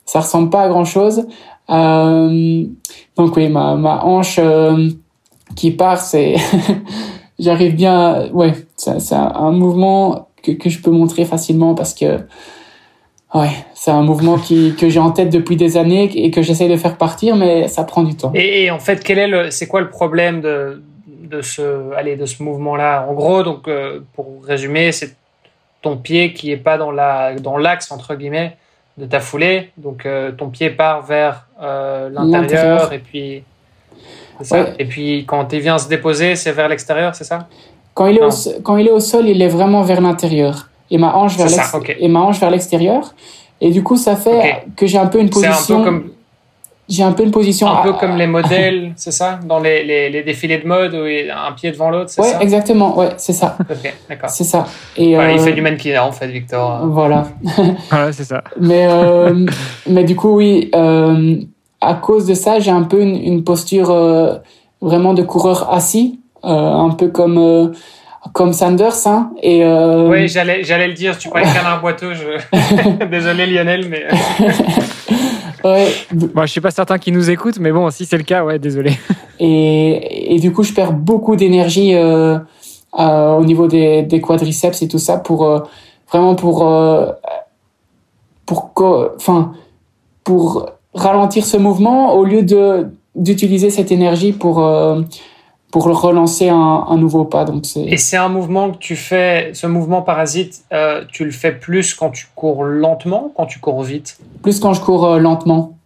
ça 0.05 0.21
ressemble 0.21 0.49
pas 0.49 0.63
à 0.63 0.69
grand 0.69 0.85
chose. 0.85 1.25
Euh, 1.69 2.65
donc 3.17 3.35
oui, 3.35 3.49
ma 3.49 3.75
ma 3.75 4.03
hanche 4.03 4.37
euh, 4.39 4.89
qui 5.55 5.71
part, 5.71 5.99
c'est 5.99 6.35
j'arrive 7.39 7.75
bien, 7.75 8.29
ouais, 8.31 8.53
c'est 8.75 9.13
un 9.13 9.51
mouvement 9.51 10.29
que 10.41 10.51
que 10.53 10.69
je 10.69 10.81
peux 10.81 10.91
montrer 10.91 11.25
facilement 11.25 11.75
parce 11.75 11.93
que 11.93 12.19
ouais, 13.33 13.51
c'est 13.73 13.91
un 13.91 14.03
mouvement 14.03 14.37
qui 14.37 14.75
que 14.75 14.89
j'ai 14.89 14.99
en 14.99 15.11
tête 15.11 15.29
depuis 15.29 15.55
des 15.55 15.77
années 15.77 16.09
et 16.13 16.31
que 16.31 16.41
j'essaie 16.41 16.69
de 16.69 16.77
faire 16.77 16.97
partir, 16.97 17.35
mais 17.35 17.67
ça 17.67 17.83
prend 17.83 18.03
du 18.03 18.15
temps. 18.15 18.31
Et, 18.35 18.63
et 18.63 18.71
en 18.71 18.79
fait, 18.79 19.03
quel 19.03 19.19
est 19.19 19.27
le, 19.27 19.51
c'est 19.51 19.67
quoi 19.67 19.81
le 19.81 19.89
problème 19.89 20.41
de 20.41 20.81
de 21.31 21.41
ce, 21.41 21.93
allez, 21.95 22.17
de 22.17 22.25
ce 22.25 22.43
mouvement-là? 22.43 23.07
En 23.09 23.13
gros, 23.13 23.41
donc, 23.41 23.67
euh, 23.67 24.01
pour 24.15 24.43
résumer, 24.45 24.91
c'est 24.91 25.15
ton 25.81 25.95
pied 25.95 26.33
qui 26.33 26.51
est 26.51 26.57
pas 26.57 26.77
dans 26.77 26.91
la, 26.91 27.35
dans 27.35 27.57
l'axe 27.57 27.89
entre 27.91 28.15
guillemets 28.15 28.57
de 28.97 29.05
ta 29.05 29.21
foulée. 29.21 29.71
Donc, 29.77 30.05
euh, 30.05 30.31
ton 30.31 30.49
pied 30.49 30.69
part 30.69 31.03
vers 31.03 31.47
euh, 31.61 32.09
l'intérieur 32.09 32.91
et 32.91 32.99
puis, 32.99 33.43
Et 34.79 34.85
puis, 34.85 35.25
quand 35.25 35.53
il 35.53 35.59
vient 35.59 35.77
se 35.77 35.87
déposer, 35.87 36.35
c'est 36.35 36.51
vers 36.51 36.67
l'extérieur, 36.67 37.15
c'est 37.15 37.23
ça? 37.23 37.47
Quand 37.93 38.07
il, 38.07 38.17
est 38.17 38.23
au, 38.23 38.61
quand 38.63 38.77
il 38.77 38.87
est 38.87 38.91
au 38.91 38.99
sol, 38.99 39.27
il 39.27 39.41
est 39.41 39.47
vraiment 39.47 39.81
vers 39.81 40.01
l'intérieur 40.01 40.69
et 40.91 40.97
ma 40.97 41.15
hanche 41.15 41.38
vers 41.38 41.47
et 41.99 42.08
ma 42.08 42.19
hanche 42.19 42.39
vers 42.39 42.51
l'extérieur. 42.51 43.15
Et 43.60 43.71
du 43.71 43.82
coup, 43.84 43.95
ça 43.95 44.15
fait 44.15 44.65
que 44.75 44.86
j'ai 44.86 44.97
un 44.97 45.08
peu 45.08 45.19
une 45.19 45.30
position. 45.30 45.77
Un 45.77 45.80
peu 45.80 45.86
comme 45.86 46.12
j'ai 46.89 47.04
un 47.04 47.13
peu 47.13 47.23
une 47.23 47.32
position. 47.32 47.67
Un 47.67 47.84
peu 47.84 47.93
comme 47.93 48.17
les 48.17 48.27
modèles, 48.38 48.91
c'est 48.97 49.12
ça? 49.12 49.39
Dans 49.45 49.60
les, 49.60 49.86
les, 49.86 50.10
les, 50.10 50.23
défilés 50.23 50.58
de 50.58 50.67
mode 50.67 50.93
où 50.93 51.06
il 51.06 51.30
a 51.30 51.47
un 51.47 51.54
pied 51.54 51.71
devant 51.71 51.89
l'autre, 51.89 52.10
c'est 52.10 52.21
ouais, 52.21 52.27
ça? 52.27 52.41
exactement, 52.41 52.97
ouais, 52.97 53.10
c'est 53.15 53.32
ça. 53.32 53.56
ok, 53.62 53.93
d'accord. 54.10 54.30
C'est 54.30 54.43
ça. 54.43 54.65
Et, 54.97 55.12
Il 55.12 55.39
fait 55.39 55.54
du 55.54 55.62
mannequinat 55.62 56.06
en 56.06 56.12
fait, 56.12 56.27
Victor. 56.27 56.86
Voilà. 56.88 57.27
voilà, 57.89 58.12
c'est 58.12 58.25
ça. 58.25 58.43
Mais, 58.60 58.88
euh, 58.89 59.45
mais 59.88 60.04
du 60.04 60.17
coup, 60.17 60.36
oui, 60.36 60.69
euh, 60.75 61.38
à 61.80 61.93
cause 61.93 62.25
de 62.25 62.34
ça, 62.34 62.60
j'ai 62.60 62.71
un 62.71 62.84
peu 62.84 63.01
une, 63.01 63.15
une 63.15 63.43
posture 63.43 63.89
euh, 63.89 64.36
vraiment 64.82 65.13
de 65.13 65.23
coureur 65.23 65.73
assis, 65.73 66.19
euh, 66.43 66.49
un 66.49 66.89
peu 66.89 67.08
comme 67.08 67.38
euh, 67.38 67.67
comme 68.34 68.53
Sanders. 68.53 69.07
Hein, 69.07 69.31
et, 69.41 69.63
euh... 69.63 70.10
Oui, 70.10 70.27
j'allais, 70.27 70.63
j'allais 70.63 70.88
le 70.88 70.93
dire, 70.93 71.17
tu 71.17 71.29
parlais 71.29 71.47
de 71.47 71.53
canard 71.53 71.81
boiteux. 71.81 72.13
Je... 72.13 73.05
Désolé 73.05 73.47
Lionel, 73.47 73.88
mais... 73.89 74.05
ouais. 75.63 75.88
Bon, 76.12 76.41
je 76.41 76.47
suis 76.47 76.62
pas 76.62 76.71
certain 76.71 76.97
qu'ils 76.97 77.13
nous 77.13 77.29
écoutent, 77.29 77.60
mais 77.60 77.71
bon, 77.71 77.89
si 77.89 78.05
c'est 78.05 78.17
le 78.17 78.23
cas, 78.23 78.43
ouais, 78.43 78.60
désolé. 78.60 78.93
Et, 79.43 80.36
et 80.36 80.39
du 80.39 80.53
coup, 80.53 80.62
je 80.62 80.71
perds 80.71 80.93
beaucoup 80.93 81.36
d'énergie 81.36 81.95
euh, 81.95 82.38
euh, 82.99 83.34
au 83.38 83.43
niveau 83.43 83.65
des, 83.65 84.03
des, 84.03 84.21
quadriceps 84.21 84.84
et 84.84 84.88
tout 84.88 84.99
ça 84.99 85.17
pour 85.17 85.45
euh, 85.45 85.62
vraiment 86.11 86.36
pour 86.36 86.67
euh, 86.67 87.07
pour 88.45 88.72
enfin 89.15 89.53
pour 90.24 90.69
ralentir 90.93 91.43
ce 91.45 91.57
mouvement 91.57 92.13
au 92.13 92.24
lieu 92.24 92.43
de 92.43 92.89
d'utiliser 93.15 93.72
cette 93.72 93.91
énergie 93.91 94.32
pour 94.32 94.59
euh, 94.59 95.01
pour 95.72 95.86
relancer 95.86 96.49
un, 96.49 96.86
un, 96.88 96.97
nouveau 96.97 97.24
pas. 97.24 97.45
Donc. 97.45 97.63
Et 97.78 97.97
c'est 97.97 98.17
un 98.17 98.28
mouvement 98.28 98.72
que 98.72 98.78
tu 98.78 98.97
fais, 98.97 99.51
ce 99.53 99.67
mouvement 99.67 100.01
parasite, 100.01 100.63
euh, 100.74 101.03
tu 101.11 101.24
le 101.24 101.32
fais 101.32 101.53
plus 101.53 101.93
quand 101.93 102.09
tu 102.09 102.28
cours 102.36 102.63
lentement, 102.63 103.32
quand 103.36 103.45
tu 103.45 103.59
cours 103.59 103.82
vite? 103.82 104.17
Plus 104.43 104.59
quand 104.59 104.74
je 104.74 104.82
cours 104.82 105.05
euh, 105.05 105.19
lentement. 105.19 105.78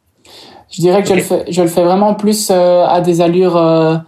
Je 0.71 0.81
dirais 0.81 1.03
que 1.03 1.09
je 1.09 1.13
le 1.13 1.21
fais, 1.21 1.45
je 1.49 1.61
le 1.61 1.67
fais 1.67 1.83
vraiment 1.83 2.15
plus 2.15 2.49
euh, 2.51 2.85
à 2.85 2.99
des 2.99 3.21
allures 3.21 4.03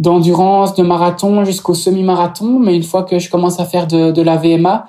d'endurance, 0.00 0.74
de 0.74 0.82
marathon 0.82 1.44
jusqu'au 1.44 1.74
semi-marathon. 1.74 2.58
Mais 2.58 2.74
une 2.74 2.82
fois 2.82 3.04
que 3.04 3.20
je 3.20 3.30
commence 3.30 3.60
à 3.60 3.64
faire 3.64 3.86
de, 3.86 4.10
de 4.10 4.22
la 4.22 4.36
VMA, 4.36 4.88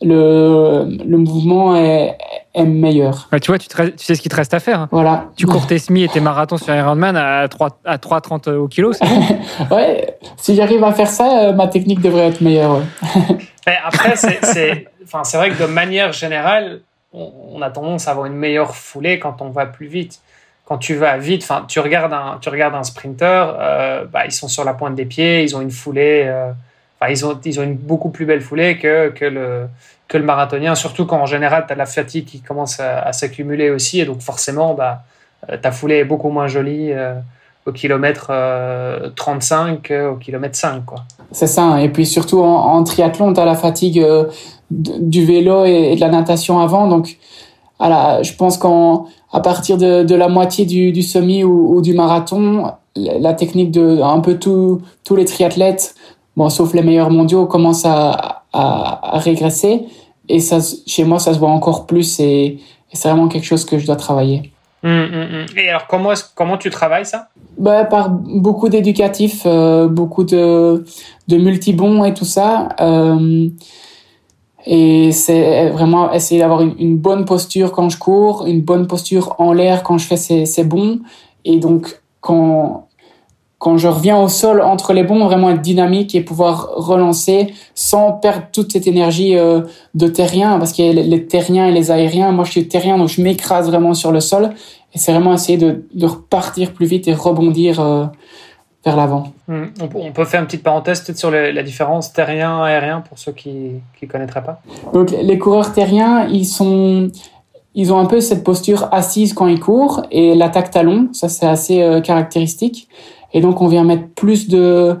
le, 0.00 0.86
le 1.04 1.18
mouvement 1.18 1.76
est, 1.76 2.16
meilleur. 2.62 3.28
tu 3.42 3.50
vois, 3.50 3.58
tu, 3.58 3.68
tu, 3.68 4.04
sais 4.04 4.14
ce 4.14 4.22
qu'il 4.22 4.30
te 4.30 4.36
reste 4.36 4.54
à 4.54 4.60
faire. 4.60 4.80
Hein. 4.80 4.88
Voilà. 4.92 5.26
Tu 5.36 5.46
cours 5.46 5.66
tes 5.66 5.78
semi 5.78 6.04
et 6.04 6.08
tes 6.08 6.20
marathons 6.20 6.56
sur 6.56 6.74
Ironman 6.74 7.16
à 7.16 7.48
3 7.48 7.80
à 7.84 7.96
3,30 7.96 8.50
au 8.52 8.68
kilo, 8.68 8.92
Ouais, 9.70 10.16
si 10.36 10.54
j'arrive 10.54 10.84
à 10.84 10.92
faire 10.92 11.08
ça, 11.08 11.48
euh, 11.48 11.52
ma 11.52 11.66
technique 11.66 12.00
devrait 12.00 12.28
être 12.28 12.40
meilleure. 12.40 12.82
après, 13.84 14.14
c'est 14.16 14.86
enfin, 15.04 15.22
vrai 15.36 15.50
que 15.50 15.60
de 15.60 15.66
manière 15.66 16.12
générale, 16.12 16.80
on, 17.12 17.60
a 17.62 17.70
tendance 17.70 18.08
à 18.08 18.12
avoir 18.12 18.26
une 18.26 18.34
meilleure 18.34 18.74
foulée 18.74 19.18
quand 19.18 19.40
on 19.40 19.50
va 19.50 19.66
plus 19.66 19.86
vite. 19.86 20.20
Quand 20.64 20.78
tu 20.78 20.94
vas 20.94 21.18
vite, 21.18 21.42
enfin, 21.42 21.64
tu 21.68 21.78
regardes 21.78 22.12
un, 22.12 22.38
tu 22.40 22.48
regardes 22.48 22.74
un 22.74 22.84
sprinter, 22.84 23.54
euh, 23.58 24.04
bah, 24.10 24.24
ils 24.24 24.32
sont 24.32 24.48
sur 24.48 24.64
la 24.64 24.74
pointe 24.74 24.94
des 24.94 25.04
pieds, 25.04 25.42
ils 25.42 25.54
ont 25.56 25.60
une 25.60 25.70
foulée. 25.70 26.24
Euh, 26.26 26.52
ils 27.10 27.26
ont, 27.26 27.38
ils 27.44 27.60
ont 27.60 27.62
une 27.62 27.76
beaucoup 27.76 28.10
plus 28.10 28.24
belle 28.24 28.40
foulée 28.40 28.78
que, 28.78 29.10
que, 29.10 29.24
le, 29.24 29.66
le 30.18 30.24
marathonien, 30.24 30.74
surtout 30.74 31.06
quand 31.06 31.20
en 31.20 31.26
général, 31.26 31.64
tu 31.66 31.72
as 31.72 31.76
la 31.76 31.86
fatigue 31.86 32.24
qui 32.24 32.40
commence 32.40 32.80
à, 32.80 33.12
s'accumuler 33.12 33.70
aussi. 33.70 34.00
Et 34.00 34.04
donc, 34.04 34.20
forcément, 34.20 34.74
bah, 34.74 35.02
euh, 35.50 35.56
ta 35.56 35.72
foulée 35.72 35.96
est 35.96 36.04
beaucoup 36.04 36.30
moins 36.30 36.46
jolie 36.46 36.92
euh, 36.92 37.14
au 37.66 37.72
kilomètre 37.72 38.30
35 39.16 39.88
qu'au 39.88 40.16
kilomètre 40.16 40.56
5. 40.56 40.84
Quoi. 40.84 40.98
C'est 41.32 41.46
ça. 41.46 41.80
Et 41.82 41.88
puis, 41.88 42.06
surtout 42.06 42.40
en, 42.40 42.82
triathlon, 42.84 43.32
tu 43.32 43.40
as 43.40 43.44
la 43.44 43.56
fatigue 43.56 44.00
euh, 44.00 44.24
du 44.70 45.24
vélo 45.24 45.64
et, 45.64 45.94
de 45.96 46.00
la 46.00 46.08
natation 46.08 46.60
avant. 46.60 46.88
Donc, 46.88 47.16
voilà, 47.78 48.22
je 48.22 48.32
pense 48.34 48.58
qu'à 48.58 49.40
partir 49.40 49.78
de, 49.78 50.14
la 50.14 50.28
moitié 50.28 50.64
du, 50.64 51.02
semi 51.02 51.42
ou, 51.44 51.80
du 51.80 51.94
marathon, 51.94 52.72
la 52.96 53.34
technique 53.34 53.70
de 53.70 54.00
un 54.00 54.20
peu 54.20 54.38
tous 54.38 54.80
les 55.16 55.24
triathlètes 55.24 55.94
bon, 56.36 56.48
sauf 56.50 56.74
les 56.74 56.82
meilleurs 56.82 57.10
mondiaux, 57.10 57.46
commencent 57.46 57.86
à, 57.86 58.42
à, 58.52 59.16
à, 59.16 59.18
régresser. 59.18 59.86
Et 60.28 60.40
ça, 60.40 60.58
chez 60.86 61.04
moi, 61.04 61.18
ça 61.18 61.34
se 61.34 61.38
voit 61.38 61.50
encore 61.50 61.86
plus 61.86 62.20
et, 62.20 62.58
c'est 62.92 63.08
vraiment 63.08 63.26
quelque 63.26 63.44
chose 63.44 63.64
que 63.64 63.76
je 63.76 63.86
dois 63.86 63.96
travailler. 63.96 64.52
Hum, 64.84 64.90
hum, 64.92 65.28
hum. 65.34 65.46
Et 65.56 65.68
alors, 65.68 65.88
comment, 65.88 66.12
comment 66.36 66.56
tu 66.56 66.70
travailles 66.70 67.06
ça? 67.06 67.28
Bah, 67.58 67.84
Par 67.84 68.08
beaucoup 68.10 68.68
d'éducatifs, 68.68 69.42
euh, 69.46 69.88
beaucoup 69.88 70.22
de, 70.22 70.84
de 71.26 71.36
multibons 71.36 72.04
et 72.04 72.14
tout 72.14 72.24
ça. 72.24 72.68
Euh, 72.80 73.48
et 74.66 75.10
c'est 75.10 75.70
vraiment 75.70 76.12
essayer 76.12 76.40
d'avoir 76.40 76.62
une, 76.62 76.74
une, 76.78 76.96
bonne 76.96 77.24
posture 77.24 77.72
quand 77.72 77.88
je 77.88 77.98
cours, 77.98 78.46
une 78.46 78.62
bonne 78.62 78.86
posture 78.86 79.34
en 79.38 79.52
l'air 79.52 79.82
quand 79.82 79.98
je 79.98 80.06
fais 80.06 80.16
ces, 80.16 80.46
ces 80.46 80.62
bons. 80.62 81.00
Et 81.44 81.58
donc, 81.58 82.00
quand, 82.20 82.86
quand 83.64 83.78
je 83.78 83.88
reviens 83.88 84.20
au 84.20 84.28
sol 84.28 84.60
entre 84.60 84.92
les 84.92 85.04
bons, 85.04 85.24
vraiment 85.24 85.48
être 85.48 85.62
dynamique 85.62 86.14
et 86.14 86.20
pouvoir 86.20 86.68
relancer 86.76 87.54
sans 87.74 88.12
perdre 88.12 88.42
toute 88.52 88.72
cette 88.72 88.86
énergie 88.86 89.38
euh, 89.38 89.62
de 89.94 90.06
terrien, 90.06 90.58
parce 90.58 90.72
qu'il 90.72 90.84
y 90.84 90.90
a 90.90 90.92
les 90.92 91.26
terriens 91.26 91.66
et 91.66 91.72
les 91.72 91.90
aériens. 91.90 92.30
Moi, 92.30 92.44
je 92.44 92.50
suis 92.50 92.68
terrien, 92.68 92.98
donc 92.98 93.08
je 93.08 93.22
m'écrase 93.22 93.66
vraiment 93.70 93.94
sur 93.94 94.12
le 94.12 94.20
sol. 94.20 94.50
Et 94.92 94.98
c'est 94.98 95.12
vraiment 95.12 95.32
essayer 95.32 95.56
de, 95.56 95.86
de, 95.94 96.04
repartir 96.04 96.74
plus 96.74 96.84
vite 96.84 97.08
et 97.08 97.14
rebondir 97.14 97.80
euh, 97.80 98.04
vers 98.84 98.96
l'avant. 98.96 99.32
Hmm. 99.48 99.68
On 99.94 100.12
peut 100.12 100.26
faire 100.26 100.40
une 100.40 100.46
petite 100.46 100.62
parenthèse 100.62 101.00
peut-être 101.00 101.18
sur 101.18 101.30
la 101.30 101.62
différence 101.62 102.12
terrien-aérien 102.12 103.00
pour 103.00 103.18
ceux 103.18 103.32
qui 103.32 103.80
ne 104.02 104.06
connaîtraient 104.06 104.44
pas. 104.44 104.60
Donc, 104.92 105.10
les 105.10 105.38
coureurs 105.38 105.72
terriens, 105.72 106.26
ils 106.26 106.46
sont... 106.46 107.10
Ils 107.76 107.92
ont 107.92 107.98
un 107.98 108.06
peu 108.06 108.20
cette 108.20 108.44
posture 108.44 108.88
assise 108.92 109.32
quand 109.32 109.48
ils 109.48 109.58
courent 109.58 110.02
et 110.12 110.36
l'attaque 110.36 110.70
talon, 110.70 111.08
ça 111.12 111.28
c'est 111.28 111.44
assez 111.44 111.82
euh, 111.82 112.00
caractéristique. 112.00 112.88
Et 113.34 113.42
donc, 113.42 113.60
on 113.60 113.66
vient 113.66 113.84
mettre 113.84 114.08
plus 114.14 114.48
de, 114.48 114.96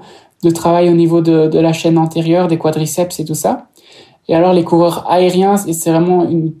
travail 0.54 0.90
au 0.90 0.94
niveau 0.94 1.22
de, 1.22 1.48
de 1.48 1.58
la 1.58 1.72
chaîne 1.72 1.96
antérieure, 1.96 2.48
des 2.48 2.58
quadriceps 2.58 3.18
et 3.18 3.24
tout 3.24 3.34
ça. 3.34 3.68
Et 4.28 4.34
alors, 4.34 4.52
les 4.52 4.64
coureurs 4.64 5.10
aériens, 5.10 5.56
c'est 5.56 5.90
vraiment 5.90 6.28
une, 6.28 6.52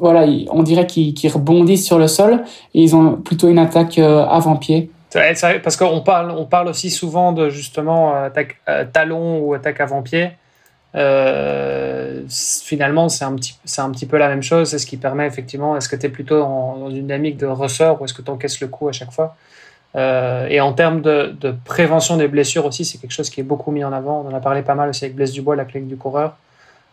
voilà, 0.00 0.26
on 0.50 0.62
dirait 0.62 0.86
qu'ils 0.86 1.30
rebondissent 1.30 1.86
sur 1.86 1.98
le 1.98 2.08
sol 2.08 2.42
et 2.74 2.82
ils 2.82 2.96
ont 2.96 3.16
plutôt 3.16 3.48
une 3.48 3.58
attaque 3.58 3.98
euh, 3.98 4.24
avant-pied. 4.24 4.90
Parce 5.12 5.76
qu'on 5.76 6.00
parle, 6.00 6.30
on 6.30 6.46
parle 6.46 6.68
aussi 6.68 6.90
souvent 6.90 7.32
de 7.32 7.50
justement 7.50 8.14
attaque 8.14 8.56
euh, 8.68 8.84
talon 8.90 9.40
ou 9.40 9.54
attaque 9.54 9.80
avant-pied. 9.80 10.30
Euh, 10.94 12.22
finalement, 12.28 13.08
c'est 13.08 13.24
un, 13.24 13.34
petit, 13.34 13.54
un 13.78 13.90
petit 13.90 14.06
peu 14.06 14.16
la 14.16 14.28
même 14.28 14.42
chose. 14.42 14.70
C'est 14.70 14.78
ce 14.78 14.86
qui 14.86 14.96
permet 14.96 15.26
effectivement, 15.26 15.76
est-ce 15.76 15.88
que 15.88 15.96
tu 15.96 16.06
es 16.06 16.08
plutôt 16.08 16.38
dans 16.38 16.88
une 16.88 17.02
dynamique 17.02 17.36
de 17.36 17.46
ressort 17.46 18.00
ou 18.00 18.04
est-ce 18.04 18.14
que 18.14 18.22
tu 18.22 18.30
encaisses 18.30 18.60
le 18.60 18.68
coup 18.68 18.88
à 18.88 18.92
chaque 18.92 19.12
fois? 19.12 19.36
Euh, 19.96 20.46
et 20.48 20.60
en 20.60 20.72
termes 20.72 21.02
de, 21.02 21.54
prévention 21.64 22.16
des 22.16 22.28
blessures 22.28 22.66
aussi, 22.66 22.84
c'est 22.84 22.98
quelque 22.98 23.12
chose 23.12 23.30
qui 23.30 23.40
est 23.40 23.44
beaucoup 23.44 23.70
mis 23.70 23.84
en 23.84 23.92
avant. 23.92 24.24
On 24.24 24.30
en 24.30 24.34
a 24.34 24.40
parlé 24.40 24.62
pas 24.62 24.74
mal 24.74 24.88
aussi 24.88 25.04
avec 25.04 25.16
Blaise 25.16 25.32
Dubois, 25.32 25.56
la 25.56 25.64
clinique 25.64 25.88
du 25.88 25.96
coureur. 25.96 26.36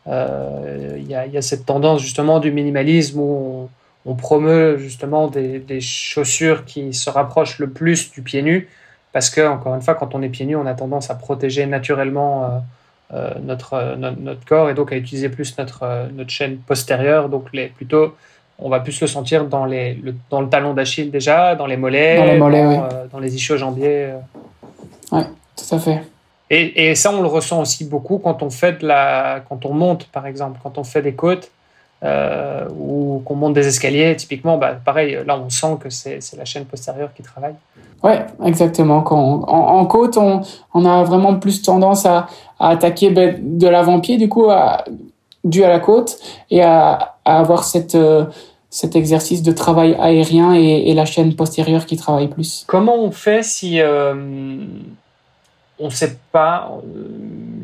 Euh, 0.08 0.96
il 0.98 1.08
y, 1.08 1.16
a, 1.16 1.42
cette 1.42 1.66
tendance 1.66 2.02
justement 2.02 2.40
du 2.40 2.52
minimalisme 2.52 3.20
où 3.20 3.70
on, 4.06 4.16
promeut 4.16 4.78
justement 4.78 5.28
des, 5.28 5.82
chaussures 5.82 6.64
qui 6.64 6.94
se 6.94 7.10
rapprochent 7.10 7.60
le 7.60 7.70
plus 7.70 8.12
du 8.12 8.22
pied 8.22 8.42
nu. 8.42 8.70
Parce 9.14 9.30
que, 9.30 9.46
encore 9.48 9.76
une 9.76 9.82
fois, 9.82 9.96
quand 9.96 10.16
on 10.16 10.22
est 10.22 10.30
pieds 10.30 10.46
nus, 10.46 10.56
on 10.56 10.66
a 10.66 10.74
tendance 10.74 11.10
à 11.10 11.16
protéger 11.16 11.66
naturellement 11.66 12.64
euh, 13.14 13.32
notre, 13.42 13.98
corps 14.46 14.70
et 14.70 14.74
donc 14.74 14.92
à 14.92 14.96
utiliser 14.96 15.30
plus 15.30 15.58
notre, 15.58 16.10
notre 16.14 16.30
chaîne 16.30 16.58
postérieure, 16.58 17.30
donc 17.30 17.48
les, 17.54 17.68
plutôt 17.68 18.16
on 18.60 18.70
va 18.70 18.80
plus 18.80 19.00
le 19.02 19.08
sentir 19.08 19.46
dans, 19.46 19.66
les, 19.66 19.94
le, 19.94 20.16
dans 20.30 20.42
le 20.42 20.50
talon 20.50 20.74
d'Achille 20.74 21.12
déjà, 21.12 21.56
dans 21.56 21.68
les 21.68 21.78
mollets, 21.78 22.18
dans 22.18 22.26
les, 22.26 22.38
mollets, 22.38 22.64
dans, 22.64 22.70
oui. 22.70 22.78
euh, 22.94 23.06
dans 23.12 23.20
les 23.20 23.36
ischio-jambiers. 23.36 24.06
Euh. 24.06 24.18
Oui, 25.12 25.22
tout 25.56 25.76
à 25.76 25.80
fait. 25.80 26.04
Et, 26.50 26.90
et, 26.90 26.96
ça, 26.96 27.14
on 27.14 27.22
le 27.22 27.28
ressent 27.28 27.62
aussi 27.62 27.86
beaucoup 27.86 28.20
quand 28.20 28.42
on 28.42 28.50
fait 28.50 28.82
de 28.82 28.88
la, 28.88 29.42
quand 29.48 29.66
on 29.66 29.74
monte, 29.74 30.06
par 30.08 30.26
exemple, 30.26 30.60
quand 30.64 30.78
on 30.78 30.84
fait 30.84 31.02
des 31.02 31.14
côtes 31.14 31.52
euh, 32.04 32.68
ou 32.70 33.22
qu'on 33.26 33.36
monte 33.36 33.54
des 33.54 33.68
escaliers. 33.68 34.16
Typiquement, 34.16 34.58
bah, 34.58 34.76
pareil, 34.84 35.20
là, 35.26 35.38
on 35.38 35.50
sent 35.50 35.78
que 35.80 35.90
c'est 35.90 36.20
la 36.38 36.46
chaîne 36.46 36.66
postérieure 36.66 37.10
qui 37.14 37.24
travaille. 37.24 37.56
Oui, 38.04 38.14
exactement. 38.46 39.02
Quand 39.02 39.18
on, 39.18 39.44
en, 39.44 39.80
en, 39.80 39.86
côte, 39.88 40.18
on, 40.18 40.42
on, 40.74 40.86
a 40.86 41.04
vraiment 41.04 41.36
plus 41.36 41.62
tendance 41.62 42.06
à, 42.06 42.28
à 42.60 42.70
attaquer 42.70 43.10
ben, 43.10 43.36
de 43.40 43.68
l'avant-pied, 43.68 44.18
du 44.18 44.30
coup, 44.30 44.50
à, 44.50 44.86
dû 45.50 45.64
à 45.64 45.70
la 45.70 45.80
côte, 45.80 46.18
et 46.50 46.62
à, 46.62 47.16
à 47.26 47.40
avoir 47.40 47.64
cette, 47.64 47.96
euh, 47.96 48.26
cet 48.70 48.96
exercice 48.96 49.44
de 49.44 49.52
travail 49.52 49.96
aérien 50.00 50.56
et, 50.56 50.90
et, 50.90 50.94
la 50.94 51.06
chaîne 51.06 51.36
postérieure 51.36 51.86
qui 51.86 51.98
travaille 51.98 52.28
plus. 52.28 52.66
Comment 52.68 52.96
on 52.96 53.12
fait 53.12 53.44
si 53.44 53.82
euh, 53.82 54.14
on 55.80 55.86
ne 55.86 55.92
sait 55.92 56.18
pas 56.32 56.72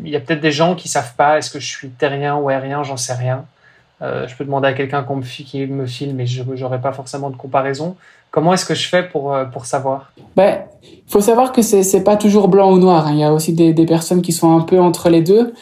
Il 0.03 0.09
y 0.09 0.15
a 0.15 0.19
peut-être 0.19 0.41
des 0.41 0.51
gens 0.51 0.75
qui 0.75 0.87
savent 0.87 1.15
pas. 1.15 1.37
Est-ce 1.37 1.51
que 1.51 1.59
je 1.59 1.67
suis 1.67 1.89
terrien 1.89 2.35
ou 2.35 2.49
aérien 2.49 2.83
J'en 2.83 2.97
sais 2.97 3.13
rien. 3.13 3.45
Euh, 4.01 4.27
je 4.27 4.35
peux 4.35 4.43
demander 4.43 4.67
à 4.67 4.73
quelqu'un 4.73 5.01
me, 5.01 5.21
qui 5.21 5.65
me 5.65 5.85
filme, 5.85 6.17
mais 6.17 6.25
je 6.25 6.43
n'aurai 6.43 6.81
pas 6.81 6.91
forcément 6.91 7.29
de 7.29 7.37
comparaison. 7.37 7.95
Comment 8.31 8.53
est-ce 8.53 8.65
que 8.65 8.73
je 8.73 8.87
fais 8.89 9.03
pour, 9.03 9.33
euh, 9.33 9.45
pour 9.45 9.65
savoir? 9.65 10.11
Ben, 10.35 10.63
Il 10.83 11.11
faut 11.11 11.21
savoir 11.21 11.51
que 11.51 11.61
c'est 11.61 11.81
n'est 11.93 12.03
pas 12.03 12.17
toujours 12.17 12.47
blanc 12.47 12.73
ou 12.73 12.79
noir. 12.79 13.07
Hein. 13.07 13.13
Il 13.13 13.19
y 13.19 13.23
a 13.23 13.31
aussi 13.31 13.53
des, 13.53 13.73
des, 13.73 13.85
personnes 13.85 14.21
qui 14.21 14.31
sont 14.31 14.57
un 14.57 14.61
peu 14.61 14.79
entre 14.79 15.09
les 15.09 15.21
deux. 15.21 15.53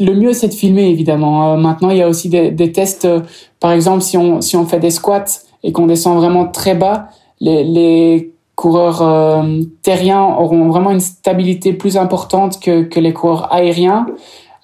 Le 0.00 0.14
mieux, 0.14 0.32
c'est 0.32 0.48
de 0.48 0.54
filmer, 0.54 0.88
évidemment. 0.88 1.52
Euh, 1.52 1.56
maintenant, 1.56 1.90
il 1.90 1.98
y 1.98 2.02
a 2.02 2.08
aussi 2.08 2.30
des, 2.30 2.72
tests. 2.72 3.04
Euh, 3.04 3.20
par 3.60 3.72
exemple, 3.72 4.00
si 4.00 4.16
on, 4.16 4.40
si 4.40 4.56
on 4.56 4.64
fait 4.64 4.80
des 4.80 4.90
squats 4.90 5.24
et 5.62 5.72
qu'on 5.72 5.86
descend 5.86 6.16
vraiment 6.16 6.46
très 6.46 6.74
bas, 6.74 7.08
les, 7.40 8.32
coureurs 8.54 9.00
euh, 9.00 9.62
terriens 9.82 10.22
auront 10.22 10.68
vraiment 10.68 10.90
une 10.90 11.00
stabilité 11.00 11.72
plus 11.72 11.96
importante 11.96 12.60
que, 12.60 12.82
que 12.82 13.00
les 13.00 13.14
coureurs 13.14 13.50
aériens. 13.52 14.06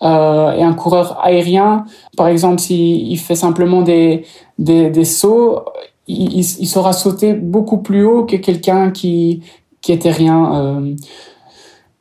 Et 0.03 0.05
un 0.05 0.75
coureur 0.75 1.19
aérien, 1.25 1.87
par 2.19 2.29
exemple, 2.29 2.61
s'il 2.61 3.11
il 3.11 3.17
fait 3.17 3.35
simplement 3.35 3.81
des, 3.81 4.27
des, 4.59 4.91
des 4.91 5.05
sauts, 5.07 5.61
il, 6.07 6.41
il, 6.41 6.67
saura 6.67 6.93
sauter 6.93 7.33
beaucoup 7.33 7.79
plus 7.79 8.05
haut 8.05 8.25
que 8.25 8.37
quelqu'un 8.37 8.91
qui, 8.91 9.43
qui 9.81 9.93
est 9.93 9.99
terrien. 9.99 10.95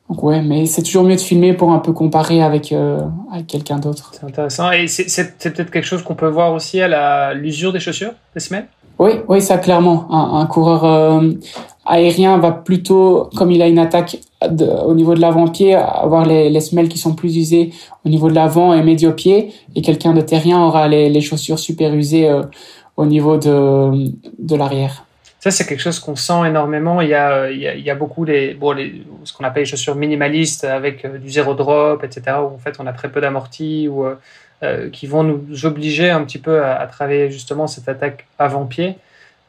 Donc 0.08 0.22
ouais, 0.22 0.40
mais 0.40 0.66
c'est 0.66 0.82
toujours 0.82 1.02
mieux 1.02 1.16
de 1.16 1.20
filmer 1.20 1.52
pour 1.52 1.72
un 1.72 1.80
peu 1.80 1.92
comparer 1.92 2.40
avec, 2.40 2.70
euh, 2.72 3.00
avec 3.32 3.48
quelqu'un 3.48 3.78
d'autre. 3.78 4.12
C'est 4.14 4.24
intéressant. 4.24 4.70
Et 4.70 4.86
c'est 4.86 5.36
peut-être 5.38 5.70
quelque 5.70 5.84
chose 5.84 6.02
qu'on 6.02 6.14
peut 6.14 6.28
voir 6.28 6.52
aussi 6.52 6.80
à 6.80 7.34
l'usure 7.34 7.72
des 7.72 7.80
chaussures, 7.80 8.12
des 8.34 8.40
semelles? 8.40 8.68
Oui, 8.98 9.12
oui, 9.28 9.42
ça 9.42 9.58
clairement. 9.58 10.06
Un, 10.10 10.40
un 10.40 10.46
coureur 10.46 10.84
euh, 10.84 11.32
aérien 11.84 12.38
va 12.38 12.52
plutôt, 12.52 13.28
comme 13.36 13.50
il 13.50 13.60
a 13.62 13.66
une 13.66 13.80
attaque 13.80 14.20
de, 14.48 14.64
au 14.64 14.94
niveau 14.94 15.14
de 15.14 15.20
l'avant-pied, 15.20 15.74
avoir 15.74 16.24
les, 16.24 16.50
les 16.50 16.60
semelles 16.60 16.88
qui 16.88 16.98
sont 16.98 17.14
plus 17.14 17.36
usées 17.36 17.72
au 18.04 18.08
niveau 18.08 18.28
de 18.28 18.34
l'avant 18.34 18.74
et 18.74 18.82
médio-pied. 18.82 19.52
Et 19.74 19.82
quelqu'un 19.82 20.14
de 20.14 20.20
terrien 20.20 20.60
aura 20.60 20.86
les, 20.86 21.10
les 21.10 21.20
chaussures 21.20 21.58
super 21.58 21.92
usées 21.92 22.28
euh, 22.28 22.42
au 22.96 23.06
niveau 23.06 23.38
de, 23.38 24.08
de 24.38 24.56
l'arrière. 24.56 25.04
Ça, 25.46 25.52
c'est 25.52 25.64
quelque 25.64 25.80
chose 25.80 26.00
qu'on 26.00 26.16
sent 26.16 26.48
énormément. 26.48 27.00
Il 27.00 27.08
y 27.08 27.14
a, 27.14 27.42
a 27.44 27.94
beaucoup 27.94 28.24
les, 28.24 28.58
ce 29.22 29.32
qu'on 29.32 29.44
appelle 29.44 29.62
les 29.62 29.68
chaussures 29.68 29.94
minimalistes 29.94 30.64
avec 30.64 31.04
euh, 31.04 31.18
du 31.18 31.30
zéro 31.30 31.54
drop, 31.54 32.02
etc., 32.02 32.38
où 32.40 32.56
en 32.56 32.58
fait 32.58 32.80
on 32.80 32.86
a 32.88 32.92
très 32.92 33.08
peu 33.08 33.20
d'amorti, 33.20 33.86
ou 33.86 34.04
euh, 34.04 34.90
qui 34.90 35.06
vont 35.06 35.22
nous 35.22 35.64
obliger 35.64 36.10
un 36.10 36.24
petit 36.24 36.38
peu 36.38 36.64
à, 36.64 36.84
travailler 36.88 37.30
justement 37.30 37.68
cette 37.68 37.88
attaque 37.88 38.26
avant-pied. 38.40 38.96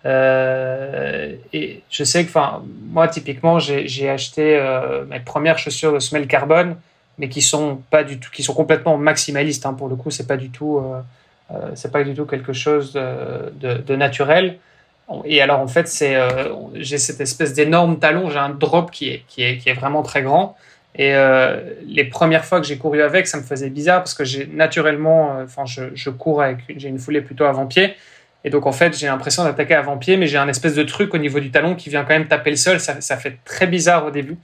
et 0.05 1.81
je 1.89 2.03
sais 2.03 2.25
que, 2.25 2.39
moi, 2.91 3.07
typiquement, 3.07 3.57
j'ai 3.57 4.07
acheté 4.07 4.43
mes 5.09 5.21
premières 5.21 5.57
chaussures 5.57 5.93
de 5.93 5.99
semelle 5.99 6.27
carbone, 6.27 6.75
mais 7.17 7.27
qui 7.27 7.41
sont 7.41 7.81
pas 7.89 8.03
du 8.03 8.19
tout, 8.19 8.29
qui 8.29 8.43
sont 8.43 8.53
complètement 8.53 8.99
maximalistes. 8.99 9.65
Hein, 9.65 9.73
pour 9.73 9.89
le 9.89 9.95
coup, 9.95 10.11
c'est 10.11 10.27
pas 10.27 10.37
pas 11.91 12.03
du 12.03 12.13
tout 12.13 12.25
quelque 12.27 12.53
chose 12.53 12.93
de 12.93 13.95
naturel. 13.95 14.59
Et 15.25 15.41
alors, 15.41 15.61
en 15.61 15.67
fait, 15.67 15.87
c'est, 15.87 16.15
euh, 16.15 16.49
j'ai 16.75 16.97
cette 16.97 17.21
espèce 17.21 17.53
d'énorme 17.53 17.97
talon, 17.97 18.29
j'ai 18.29 18.39
un 18.39 18.49
drop 18.49 18.91
qui 18.91 19.09
est, 19.09 19.23
qui 19.27 19.43
est, 19.43 19.57
qui 19.57 19.69
est 19.69 19.73
vraiment 19.73 20.03
très 20.03 20.21
grand. 20.21 20.57
Et 20.97 21.15
euh, 21.15 21.61
les 21.85 22.05
premières 22.05 22.43
fois 22.43 22.59
que 22.59 22.65
j'ai 22.65 22.77
couru 22.77 23.01
avec, 23.01 23.27
ça 23.27 23.37
me 23.37 23.43
faisait 23.43 23.69
bizarre 23.69 23.99
parce 23.99 24.13
que 24.13 24.25
j'ai 24.25 24.47
naturellement, 24.47 25.37
euh, 25.37 25.43
enfin, 25.45 25.65
je, 25.65 25.83
je, 25.93 26.09
cours 26.09 26.41
avec, 26.41 26.57
j'ai 26.75 26.89
une 26.89 26.97
foulée 26.99 27.21
plutôt 27.21 27.45
avant-pied. 27.45 27.95
Et 28.43 28.49
donc, 28.49 28.65
en 28.65 28.71
fait, 28.71 28.97
j'ai 28.97 29.07
l'impression 29.07 29.43
d'attaquer 29.43 29.75
avant-pied, 29.75 30.17
mais 30.17 30.27
j'ai 30.27 30.37
un 30.37 30.47
espèce 30.47 30.73
de 30.73 30.83
truc 30.83 31.13
au 31.13 31.17
niveau 31.17 31.39
du 31.39 31.51
talon 31.51 31.75
qui 31.75 31.89
vient 31.89 32.03
quand 32.03 32.13
même 32.13 32.27
taper 32.27 32.49
le 32.49 32.55
sol. 32.55 32.79
Ça, 32.79 32.99
ça 32.99 33.17
fait 33.17 33.37
très 33.45 33.67
bizarre 33.67 34.05
au 34.05 34.11
début. 34.11 34.37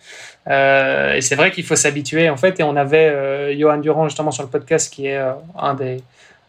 Euh, 0.48 1.16
et 1.16 1.22
c'est 1.22 1.36
vrai 1.36 1.52
qu'il 1.52 1.64
faut 1.64 1.76
s'habituer, 1.76 2.30
en 2.30 2.38
fait. 2.38 2.60
Et 2.60 2.64
on 2.64 2.76
avait 2.76 3.10
euh, 3.10 3.58
Johan 3.58 3.78
Durand, 3.78 4.08
justement, 4.08 4.32
sur 4.32 4.44
le 4.44 4.50
podcast, 4.50 4.94
qui 4.94 5.08
est 5.08 5.20
un, 5.58 5.74
des, 5.74 5.98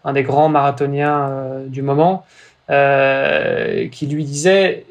un 0.04 0.12
des 0.12 0.22
grands 0.22 0.48
marathoniens 0.48 1.62
du 1.66 1.82
moment. 1.82 2.26
Euh, 2.70 3.88
qui 3.88 4.06
lui 4.06 4.24
disait 4.24 4.86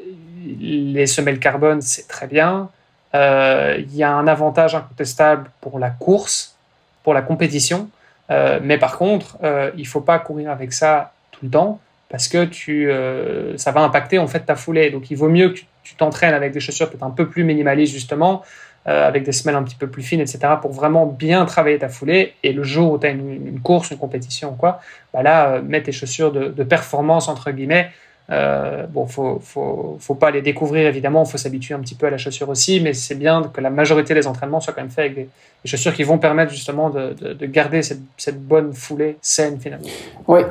les 0.59 1.07
semelles 1.07 1.39
carbone, 1.39 1.81
c'est 1.81 2.07
très 2.07 2.27
bien. 2.27 2.69
Euh, 3.15 3.77
il 3.79 3.95
y 3.95 4.03
a 4.03 4.11
un 4.11 4.27
avantage 4.27 4.75
incontestable 4.75 5.49
pour 5.59 5.79
la 5.79 5.89
course, 5.89 6.55
pour 7.01 7.15
la 7.15 7.23
compétition, 7.23 7.89
euh, 8.29 8.59
mais 8.61 8.77
par 8.77 8.97
contre, 8.97 9.37
il 9.75 9.87
faut 9.87 10.01
pas 10.01 10.19
courir 10.19 10.51
avec 10.51 10.73
ça 10.73 11.13
tout 11.31 11.45
le 11.45 11.51
temps 11.51 11.79
parce 12.09 12.27
que 12.27 12.45
tu, 12.45 12.91
ça 13.57 13.71
va 13.71 13.81
impacter 13.81 14.19
en 14.19 14.27
fait 14.27 14.41
ta 14.41 14.55
foulée. 14.55 14.91
Donc 14.91 15.09
il 15.09 15.17
vaut 15.17 15.29
mieux 15.29 15.49
que 15.49 15.59
tu 15.83 15.95
t'entraînes 15.95 16.35
avec 16.35 16.51
des 16.51 16.59
chaussures 16.59 16.89
peut-être 16.89 17.03
un 17.03 17.09
peu 17.09 17.27
plus 17.27 17.43
minimalistes 17.43 17.91
justement, 17.91 18.43
euh, 18.87 19.07
avec 19.07 19.23
des 19.23 19.31
semelles 19.31 19.55
un 19.55 19.63
petit 19.63 19.77
peu 19.77 19.87
plus 19.87 20.03
fines, 20.03 20.19
etc., 20.19 20.39
pour 20.61 20.73
vraiment 20.73 21.05
bien 21.05 21.45
travailler 21.45 21.77
ta 21.77 21.87
foulée. 21.87 22.33
Et 22.43 22.51
le 22.51 22.63
jour 22.63 22.91
où 22.91 22.97
tu 22.97 23.07
as 23.07 23.11
une, 23.11 23.61
course, 23.61 23.91
une 23.91 23.97
compétition 23.97 24.49
ou 24.49 24.55
quoi, 24.55 24.81
bah 25.13 25.23
là, 25.23 25.53
euh, 25.53 25.61
mets 25.61 25.81
tes 25.81 25.93
chaussures 25.93 26.33
de, 26.33 26.63
performance, 26.63 27.29
entre 27.29 27.51
guillemets. 27.51 27.89
Euh, 28.29 28.85
bon, 28.87 29.05
faut, 29.05 29.39
faut, 29.41 29.97
faut 29.99 30.15
pas 30.15 30.31
les 30.31 30.41
découvrir 30.41 30.87
évidemment, 30.87 31.25
faut 31.25 31.37
s'habituer 31.37 31.75
un 31.75 31.79
petit 31.79 31.95
peu 31.95 32.07
à 32.07 32.09
la 32.09 32.17
chaussure 32.17 32.47
aussi, 32.47 32.79
mais 32.79 32.93
c'est 32.93 33.15
bien 33.15 33.43
que 33.53 33.59
la 33.59 33.69
majorité 33.69 34.13
des 34.13 34.27
entraînements 34.27 34.61
soient 34.61 34.73
quand 34.73 34.81
même 34.81 34.89
faits 34.89 35.11
avec 35.11 35.15
des, 35.15 35.29
chaussures 35.65 35.93
qui 35.93 36.03
vont 36.03 36.17
permettre 36.17 36.51
justement 36.51 36.89
de, 36.89 37.13
de, 37.33 37.45
garder 37.45 37.81
cette, 37.81 38.01
cette, 38.17 38.41
bonne 38.41 38.73
foulée 38.73 39.17
saine 39.21 39.59
finalement. 39.59 39.87
Oui, 40.27 40.41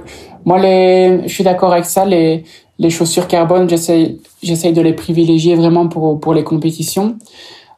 moi 0.45 0.59
les, 0.59 1.23
je 1.25 1.33
suis 1.33 1.45
d'accord 1.45 1.73
avec 1.73 1.87
ça. 1.87 2.05
Les, 2.05 2.45
les 2.79 2.91
chaussures 2.91 3.29
carbone, 3.29 3.69
j'essaye 3.69 4.73
de 4.73 4.81
les 4.83 4.93
privilégier 4.93 5.55
vraiment 5.55 5.89
pour, 5.89 6.19
pour 6.21 6.35
les 6.35 6.45
compétitions. 6.45 7.17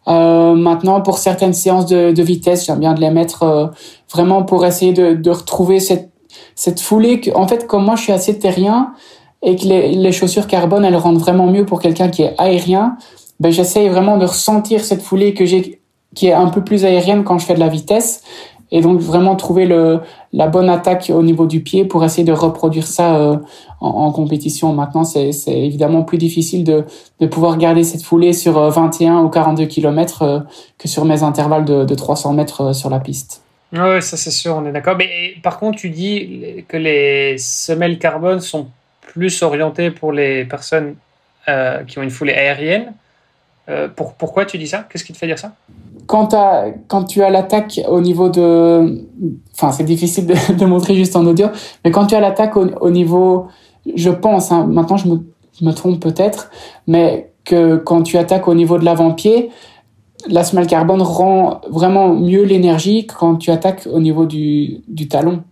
Euh, 0.09 0.55
maintenant, 0.55 1.01
pour 1.01 1.19
certaines 1.19 1.55
séances 1.55 1.87
de, 1.87 2.13
de 2.13 2.23
vitesse, 2.23 2.67
j'aime 2.67 2.79
bien 2.79 2.95
de 2.95 3.01
les 3.01 3.11
mettre 3.11 3.43
euh, 3.43 3.67
vraiment 4.13 4.43
pour 4.43 4.67
essayer 4.67 4.93
de, 4.93 5.15
de, 5.15 5.31
retrouver 5.31 5.81
cette, 5.81 6.11
cette 6.55 6.81
foulée. 6.81 7.21
En 7.35 7.49
fait, 7.49 7.67
comme 7.67 7.85
moi, 7.85 7.97
je 7.97 8.03
suis 8.03 8.13
assez 8.13 8.39
terrien 8.39 8.93
et 9.43 9.57
que 9.57 9.65
les, 9.65 9.93
les 9.93 10.13
chaussures 10.13 10.47
carbone, 10.47 10.85
elles 10.85 10.97
rendent 10.97 11.19
vraiment 11.19 11.47
mieux 11.47 11.65
pour 11.65 11.81
quelqu'un 11.81 12.09
qui 12.09 12.23
est 12.23 12.35
aérien, 12.39 12.97
ben, 13.41 13.51
j'essaye 13.51 13.89
vraiment 13.89 14.17
de 14.17 14.27
ressentir 14.27 14.85
cette 14.85 15.03
foulée 15.03 15.35
que 15.35 15.45
j'ai, 15.45 15.81
qui 16.15 16.29
est 16.29 16.33
un 16.33 16.49
peu 16.49 16.63
plus 16.63 16.85
aérienne 16.85 17.25
quand 17.25 17.39
je 17.39 17.47
fais 17.47 17.55
de 17.55 17.61
la 17.61 17.69
vitesse 17.69 18.23
et 18.75 18.81
donc 18.81 19.01
vraiment 19.01 19.37
trouver 19.37 19.67
la 20.33 20.47
bonne 20.49 20.69
attaque 20.69 21.11
au 21.15 21.23
niveau 21.23 21.47
du 21.47 21.61
pied 21.61 21.85
pour 21.85 22.05
essayer 22.05 22.25
de 22.25 22.33
reproduire 22.33 22.89
ça 22.89 23.17
euh, 23.17 23.37
en, 23.81 24.11
compétition. 24.11 24.73
Maintenant, 24.73 25.05
c'est 25.05 25.31
évidemment 25.47 26.03
plus 26.03 26.19
difficile 26.19 26.65
de, 26.65 26.85
pouvoir 27.29 27.57
garder 27.57 27.85
cette 27.85 28.03
foulée 28.03 28.33
sur 28.33 28.59
21 28.59 29.21
euh, 29.21 29.23
ou 29.23 29.29
42 29.29 29.67
km 29.67 30.23
euh, 30.23 30.41
que 30.77 30.89
sur 30.89 31.05
mes 31.05 31.23
intervalles 31.23 31.65
de, 31.65 31.85
de 31.85 31.95
300 31.95 32.33
mètres 32.33 32.75
sur 32.75 32.91
la 32.91 32.99
piste. 32.99 33.43
Oui, 33.73 34.03
ça 34.03 34.17
c'est 34.17 34.33
sûr, 34.33 34.57
on 34.57 34.67
est 34.67 34.73
d'accord. 34.73 34.97
Mais 34.97 35.37
par 35.41 35.61
contre, 35.61 35.79
tu 35.79 35.91
dis 35.91 36.65
que 36.67 36.77
les 36.77 37.39
semelles 37.39 38.01
carbone 38.01 38.41
sont 38.41 38.67
plus 39.03 39.43
orientées 39.43 39.93
pour 39.93 40.11
les 40.11 40.45
personnes 40.45 40.97
qui 41.87 41.99
ont 41.99 42.03
une 42.03 42.11
foulée 42.11 42.33
aérienne. 42.33 42.93
pour, 43.95 44.15
pourquoi 44.15 44.47
tu 44.47 44.59
dis 44.59 44.67
ça? 44.67 44.85
Qu'est-ce 44.91 45.05
qui 45.05 45.13
te 45.13 45.19
fait 45.19 45.27
dire 45.27 45.39
ça? 45.39 45.53
Quand, 46.07 47.05
tu 47.09 47.23
as 47.23 47.31
l'attaque 47.31 47.81
au 47.89 48.01
niveau 48.01 48.29
de, 48.29 49.07
enfin 49.55 49.73
c'est 49.73 49.85
difficile 49.85 50.27
de, 50.27 50.65
montrer 50.65 50.95
juste 50.95 51.17
en 51.17 51.27
audio, 51.27 51.49
mais 51.85 51.91
quand 51.91 52.07
tu 52.07 52.15
as 52.15 52.21
l'attaque 52.21 52.57
au, 52.57 52.91
niveau, 52.91 53.47
je 53.95 54.11
pense, 54.11 54.53
hein, 54.53 54.67
maintenant 54.67 54.97
je 54.97 55.09
me, 55.09 55.73
trompe 55.73 56.01
peut-être, 56.01 56.51
mais 56.87 57.31
que 57.45 57.77
quand 57.77 58.03
tu 58.03 58.19
attaques 58.19 58.49
au 58.49 58.55
niveau 58.55 58.79
de 58.79 58.85
l'avant-pied, 58.85 59.51
la 60.29 60.43
semelle 60.43 60.67
carbone 60.67 61.03
rend 61.03 61.61
vraiment 61.71 62.09
mieux 62.15 62.45
l'énergie 62.45 63.07
quand 63.07 63.37
tu 63.37 63.51
attaques 63.51 63.87
au 63.91 64.01
niveau 64.01 64.25
du, 64.25 64.81
du 64.89 65.07
talon. 65.07 65.43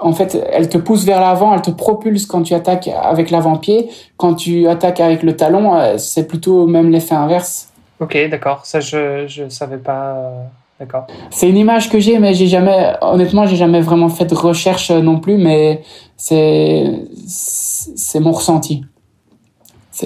En 0.00 0.12
fait, 0.12 0.36
elle 0.52 0.68
te 0.68 0.76
pousse 0.76 1.04
vers 1.04 1.20
l'avant, 1.20 1.54
elle 1.54 1.62
te 1.62 1.70
propulse 1.70 2.26
quand 2.26 2.42
tu 2.42 2.52
attaques 2.52 2.88
avec 2.88 3.30
l'avant-pied. 3.30 3.88
Quand 4.16 4.34
tu 4.34 4.66
attaques 4.68 5.00
avec 5.00 5.22
le 5.22 5.36
talon, 5.36 5.74
euh, 5.74 5.96
c'est 5.96 6.26
plutôt 6.26 6.66
même 6.66 6.90
l'effet 6.90 7.14
inverse. 7.14 7.70
Ok, 8.00 8.16
d'accord. 8.30 8.66
Ça, 8.66 8.80
je 8.80 9.42
ne 9.42 9.48
savais 9.48 9.78
pas. 9.78 10.14
Euh, 10.14 10.42
d'accord. 10.80 11.06
C'est 11.30 11.48
une 11.48 11.56
image 11.56 11.90
que 11.90 11.98
j'ai, 11.98 12.18
mais 12.18 12.34
j'ai 12.34 12.46
jamais, 12.46 12.94
honnêtement, 13.00 13.46
j'ai 13.46 13.56
jamais 13.56 13.80
vraiment 13.80 14.08
fait 14.08 14.26
de 14.26 14.34
recherche 14.34 14.90
euh, 14.90 15.00
non 15.00 15.18
plus, 15.18 15.38
mais 15.38 15.82
c'est 16.16 16.84
c'est 17.26 18.20
mon 18.20 18.32
ressenti. 18.32 18.84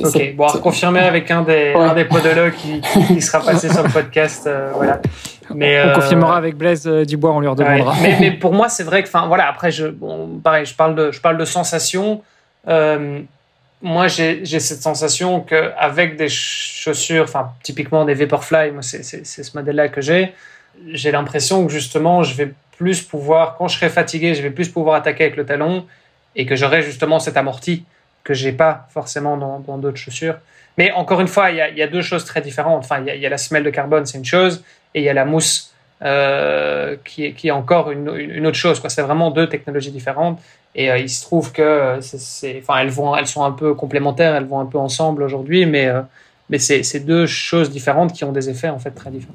Ok, 0.03 0.37
bon, 0.37 0.47
à 0.47 0.59
confirmer 0.59 1.01
avec 1.01 1.33
un 1.33 1.43
des, 1.43 1.73
un 1.75 1.95
des 1.95 2.05
podologues 2.05 2.55
qui, 2.55 2.81
qui, 3.09 3.21
sera 3.21 3.41
passé 3.41 3.69
sur 3.69 3.83
le 3.83 3.89
podcast. 3.93 4.47
Euh, 4.47 4.71
voilà. 4.73 5.01
Mais, 5.53 5.83
on 5.85 5.95
confirmera 5.95 6.37
avec 6.37 6.57
Blaise 6.57 6.87
Dubois, 6.87 7.33
on 7.33 7.41
lui 7.41 7.49
redemandera. 7.49 7.97
mais, 8.01 8.17
mais, 8.21 8.31
pour 8.39 8.53
moi, 8.53 8.69
c'est 8.69 8.85
vrai 8.85 9.03
que, 9.03 9.09
enfin, 9.09 9.27
voilà, 9.27 9.49
après, 9.49 9.73
je, 9.73 9.89
bon, 9.89 10.39
pareil, 10.45 10.65
je 10.65 10.77
parle 10.77 10.95
de, 10.95 11.11
je 11.11 11.21
parle 11.21 11.39
de 11.39 11.45
sensation. 11.45 12.23
Euh, 12.69 13.21
moi, 13.83 14.09
j'ai 14.09 14.45
cette 14.45 14.83
sensation 14.83 15.41
qu'avec 15.41 16.17
des 16.17 16.29
chaussures, 16.29 17.25
enfin, 17.25 17.53
typiquement 17.63 18.05
des 18.05 18.15
Vaporfly, 18.15 18.73
moi, 18.73 18.83
c'est 18.83 19.03
ce 19.03 19.57
modèle-là 19.57 19.89
que 19.89 20.01
j'ai, 20.01 20.35
j'ai 20.89 21.11
l'impression 21.11 21.67
que 21.67 21.73
justement, 21.73 22.23
je 22.23 22.35
vais 22.35 22.53
plus 22.77 23.03
pouvoir, 23.03 23.57
quand 23.57 23.69
je 23.69 23.77
serai 23.77 23.89
fatigué, 23.89 24.35
je 24.35 24.43
vais 24.43 24.51
plus 24.51 24.69
pouvoir 24.69 24.97
attaquer 24.97 25.25
avec 25.25 25.37
le 25.37 25.47
talon 25.47 25.87
et 26.37 26.47
que 26.47 26.57
j'aurai 26.57 26.83
justement 26.83 27.19
cet 27.19 27.37
amorti 27.37 27.85
que 28.23 28.35
j'ai 28.35 28.53
pas 28.53 28.87
forcément 28.93 29.37
dans 29.37 29.79
d'autres 29.79 29.97
chaussures. 29.97 30.37
Mais 30.81 30.93
encore 30.93 31.21
une 31.21 31.29
fois, 31.29 31.51
il 31.51 31.57
y 31.57 31.83
a, 31.83 31.87
deux 31.87 32.03
choses 32.03 32.25
très 32.25 32.41
différentes. 32.41 32.85
Enfin, 32.85 33.05
il 33.07 33.21
y 33.21 33.27
a, 33.27 33.29
la 33.29 33.39
semelle 33.39 33.65
de 33.65 33.71
carbone, 33.71 34.07
c'est 34.07 34.19
une 34.19 34.25
chose, 34.25 34.65
et 34.95 35.01
il 35.01 35.05
y 35.05 35.09
a 35.09 35.13
la 35.13 35.25
mousse 35.25 35.75
euh, 36.03 36.97
qui, 37.05 37.27
est, 37.27 37.51
encore 37.51 37.91
une 37.91 38.47
autre 38.47 38.57
chose. 38.57 38.81
C'est 38.89 39.03
vraiment 39.03 39.31
deux 39.31 39.49
technologies 39.49 39.91
différentes. 39.91 40.41
Et 40.75 40.91
euh, 40.91 40.99
il 40.99 41.09
se 41.09 41.23
trouve 41.23 41.53
que 41.53 41.99
c'est, 42.01 42.63
enfin, 42.63 42.79
elles, 42.81 42.91
vont, 42.91 43.17
elles 43.17 43.27
sont 43.27 43.43
un 43.43 43.51
peu 43.51 43.75
complémentaires, 43.75 44.37
elles 44.37 44.47
vont 44.47 44.61
un 44.61 44.67
peu 44.67 44.79
ensemble 44.79 45.23
aujourd'hui, 45.23 45.67
mais, 45.67 45.87
euh, 45.87 46.03
mais 46.49 46.59
c'est, 46.59 47.01
deux 47.05 47.27
choses 47.27 47.71
différentes 47.71 48.13
qui 48.13 48.25
ont 48.25 48.33
des 48.33 48.49
effets 48.49 48.69
en 48.69 48.79
fait 48.79 48.93
très 48.93 49.11
différents. 49.11 49.35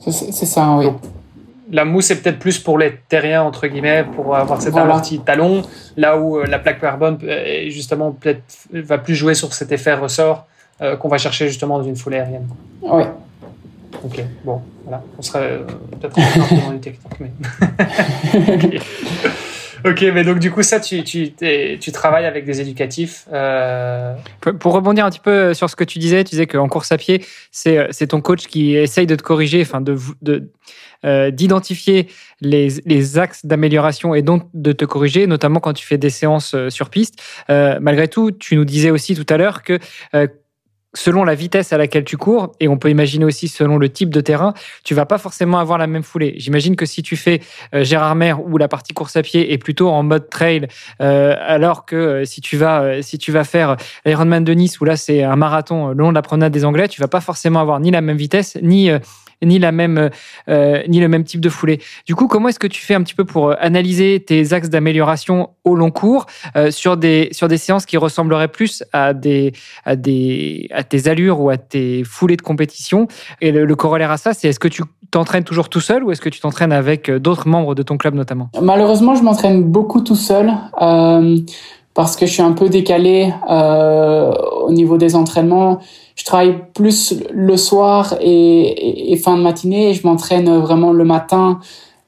C'est, 0.00 0.32
ça, 0.32 0.76
oui. 0.76 0.86
la 1.72 1.84
mousse 1.84 2.10
est 2.12 2.22
peut-être 2.22 2.38
plus 2.38 2.58
pour 2.60 2.78
les 2.78 2.94
terriens, 3.08 3.42
entre 3.42 3.66
guillemets, 3.66 4.04
pour 4.04 4.36
avoir 4.36 4.62
cet 4.62 4.70
voilà. 4.70 4.86
amorti 4.86 5.18
talon, 5.18 5.62
là 5.96 6.16
où 6.16 6.38
euh, 6.38 6.46
la 6.46 6.60
plaque 6.60 6.80
carbone, 6.80 7.18
justement, 7.66 8.12
peut-être 8.12 8.42
va 8.72 8.98
plus 8.98 9.16
jouer 9.16 9.34
sur 9.34 9.52
cet 9.52 9.72
effet 9.72 9.94
ressort 9.94 10.46
qu'on 11.00 11.08
va 11.08 11.18
chercher 11.18 11.48
justement 11.48 11.78
dans 11.78 11.84
une 11.84 11.96
foulée 11.96 12.18
aérienne. 12.18 12.46
Oui. 12.82 13.02
Ok, 14.04 14.22
bon, 14.44 14.60
voilà. 14.84 15.02
On 15.18 15.22
serait 15.22 15.58
peut-être 16.00 16.16
un 16.16 16.46
peu 16.48 16.54
dans 16.54 16.70
les 16.70 16.78
techniques, 16.78 17.18
mais. 17.18 17.32
Ok, 19.84 20.04
mais 20.14 20.24
donc 20.24 20.38
du 20.38 20.50
coup, 20.50 20.62
ça, 20.62 20.80
tu, 20.80 21.04
tu, 21.04 21.32
tu 21.32 21.92
travailles 21.92 22.26
avec 22.26 22.44
des 22.44 22.60
éducatifs. 22.60 23.26
Euh... 23.32 24.14
Pour 24.58 24.72
rebondir 24.72 25.04
un 25.04 25.10
petit 25.10 25.20
peu 25.20 25.54
sur 25.54 25.70
ce 25.70 25.76
que 25.76 25.84
tu 25.84 25.98
disais, 25.98 26.24
tu 26.24 26.30
disais 26.30 26.46
qu'en 26.46 26.68
course 26.68 26.92
à 26.92 26.96
pied, 26.96 27.24
c'est 27.50 28.06
ton 28.08 28.20
coach 28.20 28.46
qui 28.46 28.74
essaye 28.74 29.06
de 29.06 29.14
te 29.14 29.22
corriger, 29.22 29.62
enfin 29.62 29.80
de, 29.80 29.96
de 30.22 30.50
euh, 31.04 31.30
d'identifier 31.30 32.08
les, 32.40 32.68
les, 32.84 33.18
axes 33.18 33.46
d'amélioration 33.46 34.14
et 34.14 34.22
donc 34.22 34.48
de 34.52 34.72
te 34.72 34.84
corriger, 34.84 35.28
notamment 35.28 35.60
quand 35.60 35.72
tu 35.72 35.86
fais 35.86 35.98
des 35.98 36.10
séances 36.10 36.54
euh, 36.54 36.70
sur 36.70 36.90
piste. 36.90 37.22
Euh, 37.50 37.78
malgré 37.80 38.08
tout, 38.08 38.32
tu 38.32 38.56
nous 38.56 38.64
disais 38.64 38.90
aussi 38.90 39.14
tout 39.14 39.26
à 39.32 39.36
l'heure 39.36 39.62
que 39.62 39.78
euh, 40.14 40.26
selon 40.94 41.24
la 41.24 41.34
vitesse 41.34 41.72
à 41.72 41.78
laquelle 41.78 42.04
tu 42.04 42.16
cours, 42.16 42.52
et 42.60 42.68
on 42.68 42.78
peut 42.78 42.90
imaginer 42.90 43.24
aussi 43.24 43.48
selon 43.48 43.78
le 43.78 43.88
type 43.90 44.10
de 44.10 44.20
terrain, 44.20 44.54
tu 44.84 44.94
vas 44.94 45.06
pas 45.06 45.18
forcément 45.18 45.58
avoir 45.58 45.78
la 45.78 45.86
même 45.86 46.02
foulée. 46.02 46.34
J'imagine 46.38 46.76
que 46.76 46.86
si 46.86 47.02
tu 47.02 47.16
fais 47.16 47.40
euh, 47.74 47.84
Gérard 47.84 48.14
Mer 48.14 48.44
où 48.44 48.56
la 48.56 48.68
partie 48.68 48.94
course 48.94 49.16
à 49.16 49.22
pied 49.22 49.52
est 49.52 49.58
plutôt 49.58 49.88
en 49.90 50.02
mode 50.02 50.30
trail, 50.30 50.66
euh, 51.00 51.34
alors 51.38 51.84
que 51.84 51.96
euh, 51.96 52.24
si 52.24 52.40
tu 52.40 52.56
vas 52.56 52.82
euh, 52.82 53.02
si 53.02 53.18
tu 53.18 53.32
vas 53.32 53.44
faire 53.44 53.76
Ironman 54.06 54.44
de 54.44 54.52
Nice 54.52 54.80
où 54.80 54.84
là 54.84 54.96
c'est 54.96 55.22
un 55.22 55.36
marathon 55.36 55.88
le 55.88 55.94
long 55.94 56.10
de 56.10 56.14
la 56.14 56.22
promenade 56.22 56.52
des 56.52 56.64
Anglais, 56.64 56.88
tu 56.88 57.00
vas 57.00 57.08
pas 57.08 57.20
forcément 57.20 57.60
avoir 57.60 57.80
ni 57.80 57.90
la 57.90 58.00
même 58.00 58.16
vitesse 58.16 58.56
ni 58.62 58.90
ni 59.42 59.58
la 59.58 59.72
même 59.72 60.10
euh, 60.48 60.82
ni 60.88 61.00
le 61.00 61.08
même 61.08 61.24
type 61.24 61.40
de 61.40 61.48
foulée. 61.48 61.80
Du 62.06 62.14
coup, 62.14 62.28
comment 62.28 62.48
est-ce 62.48 62.58
que 62.58 62.66
tu 62.66 62.82
fais 62.82 62.94
un 62.94 63.02
petit 63.02 63.14
peu 63.14 63.24
pour 63.24 63.54
analyser 63.58 64.20
tes 64.20 64.52
axes 64.52 64.68
d'amélioration 64.68 65.50
au 65.64 65.74
long 65.74 65.90
cours 65.90 66.26
sur 66.70 66.96
des 66.96 67.28
sur 67.32 67.48
des 67.48 67.58
séances 67.58 67.86
qui 67.86 67.96
ressembleraient 67.96 68.48
plus 68.48 68.82
à 68.92 69.14
des 69.14 69.52
à 69.84 69.96
des 69.96 70.68
à 70.72 70.82
tes 70.82 71.08
allures 71.08 71.40
ou 71.40 71.50
à 71.50 71.56
tes 71.56 72.04
foulées 72.04 72.36
de 72.36 72.42
compétition? 72.42 73.08
Et 73.40 73.52
le, 73.52 73.76
corollaire 73.76 74.10
à 74.10 74.16
ça, 74.16 74.34
c'est 74.34 74.48
est-ce 74.48 74.58
que 74.58 74.68
tu 74.68 74.82
t'entraînes 75.10 75.44
toujours 75.44 75.68
tout 75.68 75.80
seul 75.80 76.02
ou 76.04 76.10
est-ce 76.10 76.20
que 76.20 76.28
tu 76.28 76.40
t'entraînes 76.40 76.72
avec 76.72 77.10
d'autres 77.10 77.48
membres 77.48 77.74
de 77.74 77.82
ton 77.82 77.96
club 77.96 78.14
notamment? 78.14 78.50
Malheureusement, 78.60 79.14
je 79.14 79.22
m'entraîne 79.22 79.62
beaucoup 79.62 80.00
tout 80.00 80.16
seul. 80.16 80.50
Euh, 80.80 81.38
parce 81.98 82.14
que 82.14 82.26
je 82.26 82.32
suis 82.32 82.42
un 82.42 82.52
peu 82.52 82.68
décalé 82.68 83.34
euh, 83.50 84.32
au 84.62 84.70
niveau 84.70 84.98
des 84.98 85.16
entraînements. 85.16 85.80
Je 86.14 86.24
travaille 86.24 86.54
plus 86.72 87.12
le 87.32 87.56
soir 87.56 88.14
et, 88.20 89.20
fin 89.20 89.36
de 89.36 89.42
matinée 89.42 89.94
je 89.94 90.06
m'entraîne 90.06 90.58
vraiment 90.58 90.92
le 90.92 91.04
matin 91.04 91.58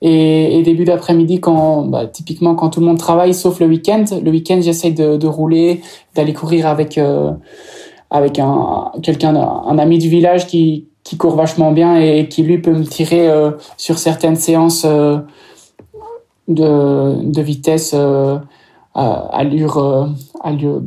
et, 0.01 0.63
début 0.63 0.85
d'après-midi 0.85 1.41
quand 1.41 1.87
bah, 1.87 2.07
typiquement 2.07 2.55
quand 2.55 2.71
tout 2.71 2.79
le 2.79 2.87
monde 2.87 2.99
travaille 2.99 3.35
sauf 3.35 3.59
le 3.59 3.67
week-end. 3.67 4.05
Le 4.23 4.31
week-end 4.31 4.61
j'essaye 4.61 4.93
de, 4.93 5.27
rouler, 5.27 5.81
d'aller 6.15 6.35
courir 6.35 6.69
avec 6.69 6.97
euh, 6.97 7.33
avec 8.11 8.39
un 8.39 8.93
quelqu'un 9.03 9.35
un 9.35 9.77
ami 9.77 9.99
du 9.99 10.09
village 10.09 10.47
qui 10.47 10.87
qui 11.03 11.17
court 11.17 11.35
vachement 11.35 11.73
bien 11.73 11.97
et 11.97 12.29
qui 12.29 12.45
lui 12.45 12.59
peut 12.59 12.75
me 12.75 12.85
tirer 12.85 13.29
euh, 13.29 13.51
sur 13.77 13.99
certaines 13.99 14.37
séances 14.37 14.87
de, 16.47 17.43
vitesse 17.43 17.93
allure, 18.95 19.79
euh, 19.79 20.07
allure, 20.43 20.83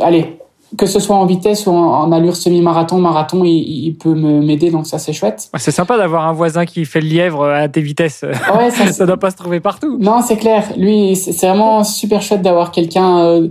allez, 0.00 0.38
que 0.78 0.86
ce 0.86 1.00
soit 1.00 1.16
en 1.16 1.26
vitesse 1.26 1.66
ou 1.66 1.70
en, 1.70 2.10
allure 2.12 2.34
semi-marathon, 2.34 2.98
marathon, 2.98 3.42
il, 3.44 3.94
peut 3.94 4.14
m'aider, 4.14 4.70
donc 4.70 4.86
ça 4.86 4.98
c'est 4.98 5.12
chouette. 5.12 5.50
C'est 5.56 5.70
sympa 5.70 5.98
d'avoir 5.98 6.26
un 6.26 6.32
voisin 6.32 6.64
qui 6.64 6.84
fait 6.84 7.00
le 7.00 7.08
lièvre 7.08 7.44
à 7.44 7.68
tes 7.68 7.82
vitesses. 7.82 8.22
Ouais, 8.22 8.70
ça, 8.70 8.90
ça 8.90 9.06
doit 9.06 9.18
pas 9.18 9.30
se 9.30 9.36
trouver 9.36 9.60
partout. 9.60 9.98
Non, 10.00 10.22
c'est 10.22 10.36
clair. 10.36 10.64
Lui, 10.76 11.14
c'est 11.16 11.46
vraiment 11.46 11.84
super 11.84 12.22
chouette 12.22 12.42
d'avoir 12.42 12.70
quelqu'un, 12.70 13.18
euh, 13.18 13.48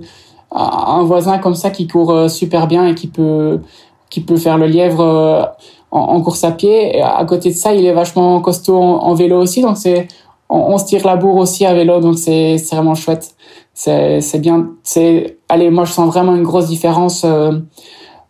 un 0.52 1.04
voisin 1.04 1.38
comme 1.38 1.56
ça 1.56 1.70
qui 1.70 1.88
court 1.88 2.12
euh, 2.12 2.28
super 2.28 2.66
bien 2.66 2.88
et 2.88 2.95
qui 2.95 3.08
peut, 3.08 3.60
qui 4.10 4.22
peut 4.22 4.38
faire 4.38 4.58
le 4.58 4.66
lièvre 4.66 5.54
en, 5.91 6.22
course 6.22 6.43
à 6.43 6.52
pied. 6.52 6.97
Et 6.97 7.02
à 7.04 7.24
côté 7.26 7.49
de 7.49 7.56
ça, 7.56 7.72
il 7.74 7.86
est 7.86 7.93
vachement 7.93 8.41
costaud 8.41 8.78
en, 8.78 9.14
vélo 9.14 9.39
aussi, 9.39 9.62
donc 9.62 9.78
c'est, 9.78 10.08
on, 10.49 10.74
on, 10.74 10.78
se 10.80 10.86
tire 10.86 11.06
la 11.06 11.18
bourre 11.18 11.38
aussi 11.38 11.68
à 11.68 11.74
vélo, 11.76 11.99
donc 11.99 12.18
c'est 12.18 12.58
vraiment 12.72 12.95
chouette 12.95 13.36
c'est 13.74 14.22
c'est 14.22 14.40
bien 14.40 14.72
c'est 14.84 15.38
allez 15.50 15.70
moi 15.70 15.86
je 15.86 15.94
sens 15.94 16.08
vraiment 16.08 16.36
une 16.36 16.44
grosse 16.44 16.68
différence 16.68 17.24
euh, 17.24 17.54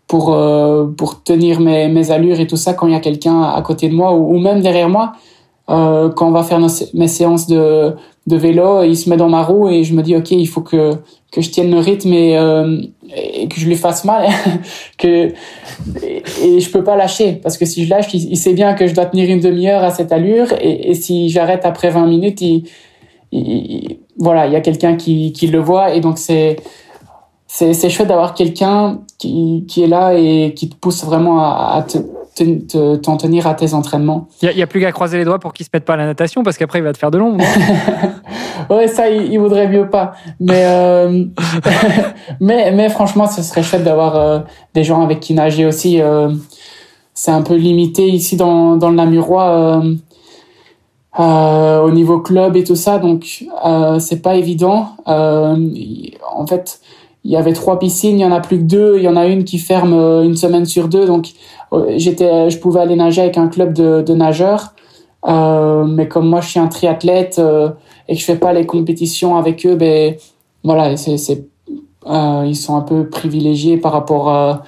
pour 0.08 0.34
euh, 0.34 0.88
pour 0.88 1.24
tenir 1.24 1.60
mes 1.60 1.88
mes 1.88 2.12
allures 2.12 2.40
et 2.40 2.48
tout 2.48 2.58
ça 2.58 2.74
quand 2.74 2.88
il 2.88 2.94
y 2.94 2.96
a 2.96 3.00
quelqu'un 3.00 3.42
à 3.44 3.62
côté 3.62 3.90
de 3.90 3.96
moi 3.96 4.14
ou, 4.14 4.40
même 4.40 4.62
derrière 4.62 4.90
moi. 4.90 5.14
Euh, 5.70 6.10
quand 6.10 6.28
on 6.28 6.32
va 6.32 6.44
faire 6.44 6.60
nos, 6.60 6.68
mes 6.94 7.08
séances 7.08 7.48
de 7.48 7.96
de 8.28 8.36
vélo 8.36 8.84
il 8.84 8.98
se 8.98 9.10
met 9.10 9.16
dans 9.16 9.30
ma 9.30 9.42
roue 9.42 9.70
et 9.70 9.84
je 9.84 9.94
me 9.94 10.02
dis 10.04 10.16
ok 10.16 10.32
il 10.32 10.48
faut 10.48 10.62
que 10.62 10.96
que 11.32 11.40
je 11.42 11.50
tienne 11.50 11.72
le 11.72 11.80
rythme 11.80 12.12
et, 12.12 12.38
euh, 12.38 12.82
et 13.16 13.48
que 13.48 13.60
je 13.60 13.68
lui 13.68 13.76
fasse 13.76 14.04
mal 14.04 14.28
que 14.98 15.32
et, 16.04 16.60
je 16.60 16.70
peux 16.72 16.84
pas 16.84 16.98
lâcher 16.98 17.34
parce 17.34 17.58
que 17.58 17.66
si 17.66 17.86
je 17.86 17.90
lâche 17.90 18.14
il, 18.14 18.38
sait 18.38 18.54
bien 18.54 18.74
que 18.74 18.86
je 18.86 18.94
dois 18.94 19.06
tenir 19.06 19.30
une 19.30 19.40
demi-heure 19.40 19.84
à 19.84 19.92
cette 19.92 20.12
allure 20.12 20.52
et, 20.60 20.92
et 20.92 20.94
si 20.94 21.30
j'arrête 21.30 21.64
après 21.64 21.90
20 21.90 22.06
minutes 22.08 22.42
il, 22.42 22.64
il 23.32 24.01
voilà, 24.18 24.48
il 24.48 24.54
y 24.54 24.56
a 24.56 24.62
quelqu'un 24.62 24.96
qui, 24.96 25.32
qui 25.34 25.48
le 25.48 25.60
voit 25.60 25.94
et 25.94 26.02
donc 26.02 26.18
c'est 26.18 26.58
c'est 27.54 27.90
chouette 27.90 28.08
d'avoir 28.08 28.34
quelqu'un 28.34 29.02
qui, 29.18 29.66
qui 29.68 29.84
est 29.84 29.88
là 29.88 30.14
et 30.14 30.54
qui 30.56 30.70
te 30.70 30.76
pousse 30.76 31.04
vraiment 31.04 31.42
à, 31.42 31.86
t'en 33.04 33.18
tenir 33.18 33.46
à 33.46 33.54
tes 33.54 33.74
entraînements. 33.74 34.30
Il 34.42 34.56
n'y 34.56 34.62
a, 34.62 34.68
plus 34.68 34.80
qu'à 34.80 34.94
croiser 34.94 35.18
les 35.18 35.26
doigts 35.26 35.38
pour 35.38 35.52
qu'il 35.52 35.66
se 35.66 35.70
mette 35.74 35.84
pas 35.84 35.96
à 35.96 35.98
la 35.98 36.06
natation 36.06 36.44
parce 36.44 36.58
qu'après 36.58 36.80
il 36.80 36.84
va 36.84 36.94
te 36.94 36.98
faire 36.98 37.12
de 37.12 37.18
l'ombre. 37.18 37.44
ouais, 38.70 38.88
ça 38.88 39.10
il, 39.10 39.38
voudrait 39.38 39.68
mieux 39.68 39.90
pas. 39.90 40.14
Mais 40.40 40.64
euh, 40.66 41.26
mais 42.40 42.72
mais 42.72 42.88
franchement, 42.88 43.28
ce 43.28 43.44
serait 43.44 43.64
chouette 43.64 43.84
d'avoir 43.84 44.16
euh, 44.16 44.40
des 44.74 44.86
gens 44.86 45.04
avec 45.04 45.20
qui 45.20 45.34
nager 45.34 45.66
aussi. 45.66 46.02
Euh, 46.02 46.32
c'est 47.14 47.32
un 47.32 47.42
peu 47.42 47.56
limité 47.56 48.08
ici 48.08 48.38
dans 48.38 48.78
dans 48.78 48.90
le 48.90 48.96
Namurois 48.96 49.84
euh, 51.20 51.82
au 51.82 51.92
niveau 51.92 52.20
club 52.20 52.56
et 52.56 52.64
tout 52.64 52.76
ça, 52.76 52.98
donc 52.98 53.46
euh, 53.66 54.00
c'est 54.00 54.22
pas 54.22 54.36
évident. 54.36 54.96
Euh, 55.08 55.58
en 56.34 56.48
fait, 56.48 56.80
il 57.26 57.32
y 57.32 57.36
avait 57.36 57.54
trois 57.54 57.80
piscines, 57.80 58.18
il 58.18 58.22
y 58.22 58.26
en 58.26 58.32
a 58.32 58.40
plus 58.40 58.58
que 58.60 58.64
deux. 58.64 58.98
Il 58.98 59.04
y 59.04 59.08
en 59.10 59.18
a 59.18 59.28
une 59.28 59.44
qui 59.44 59.58
ferme 59.58 59.94
euh, 59.94 60.24
une 60.24 60.38
semaine 60.38 60.66
sur 60.66 60.88
deux, 60.88 61.06
donc 61.06 61.32
euh, 61.74 61.94
j'étais, 61.98 62.50
je 62.50 62.58
pouvais 62.60 62.80
aller 62.80 62.96
nager 62.96 63.22
avec 63.22 63.38
un 63.38 63.50
club 63.50 63.74
de, 63.74 64.02
de 64.02 64.14
nageurs. 64.14 64.74
mais 65.26 66.08
comme 66.08 66.30
moi, 66.30 66.42
je 66.42 66.50
suis 66.50 66.60
un 66.60 66.68
triathlète 66.68 67.42
et 68.08 68.14
que 68.14 68.20
je 68.20 68.26
fais 68.26 68.38
pas 68.38 68.54
les 68.54 68.66
compétitions 68.66 69.36
avec 69.38 69.66
eux, 69.66 69.76
ben 69.76 70.16
voilà, 70.64 70.96
c'est, 70.98 71.18
c'est 71.18 71.46
ils 72.08 72.56
sont 72.56 72.76
un 72.76 72.82
peu 72.82 73.10
privilégiés 73.10 73.78
par 73.78 73.92
rapport 73.92 74.62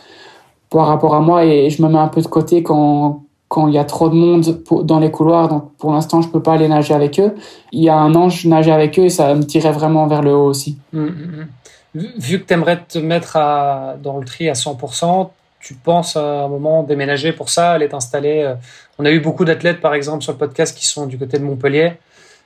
par 0.69 0.87
rapport 0.87 1.15
à 1.15 1.21
moi 1.21 1.45
et 1.45 1.69
je 1.69 1.81
me 1.81 1.87
mets 1.87 1.99
un 1.99 2.07
peu 2.07 2.21
de 2.21 2.27
côté 2.27 2.63
quand 2.63 3.22
quand 3.53 3.67
il 3.67 3.75
y 3.75 3.77
a 3.77 3.83
trop 3.83 4.09
de 4.09 4.15
monde 4.15 4.63
dans 4.83 4.97
les 4.97 5.11
couloirs, 5.11 5.47
donc 5.47 5.77
pour 5.77 5.91
l'instant 5.91 6.23
je 6.23 6.27
peux 6.27 6.41
pas 6.41 6.53
aller 6.53 6.67
nager 6.67 6.95
avec 6.95 7.19
eux. 7.19 7.35
Il 7.71 7.83
y 7.83 7.89
a 7.89 7.95
un 7.95 8.15
an 8.15 8.27
je 8.27 8.47
nageais 8.47 8.71
avec 8.71 8.97
eux 8.97 9.03
et 9.03 9.09
ça 9.09 9.31
me 9.35 9.43
tirait 9.43 9.71
vraiment 9.71 10.07
vers 10.07 10.23
le 10.23 10.33
haut 10.33 10.47
aussi. 10.47 10.79
Hum, 10.91 11.03
hum, 11.03 11.47
hum. 11.95 12.07
Vu 12.17 12.41
que 12.41 12.47
tu 12.47 12.53
aimerais 12.55 12.79
te 12.83 12.97
mettre 12.97 13.37
dans 14.01 14.17
le 14.17 14.25
tri 14.25 14.49
à 14.49 14.53
100%, 14.53 15.29
tu 15.59 15.75
penses 15.75 16.17
à 16.17 16.45
un 16.45 16.47
moment 16.47 16.81
déménager 16.81 17.31
pour 17.31 17.49
ça, 17.51 17.73
aller 17.73 17.87
t'installer. 17.87 18.41
Euh, 18.41 18.55
on 18.97 19.05
a 19.05 19.11
eu 19.11 19.19
beaucoup 19.19 19.45
d'athlètes 19.45 19.81
par 19.81 19.93
exemple 19.93 20.23
sur 20.23 20.31
le 20.31 20.39
podcast 20.39 20.75
qui 20.75 20.87
sont 20.87 21.05
du 21.05 21.19
côté 21.19 21.37
de 21.37 21.43
Montpellier. 21.43 21.93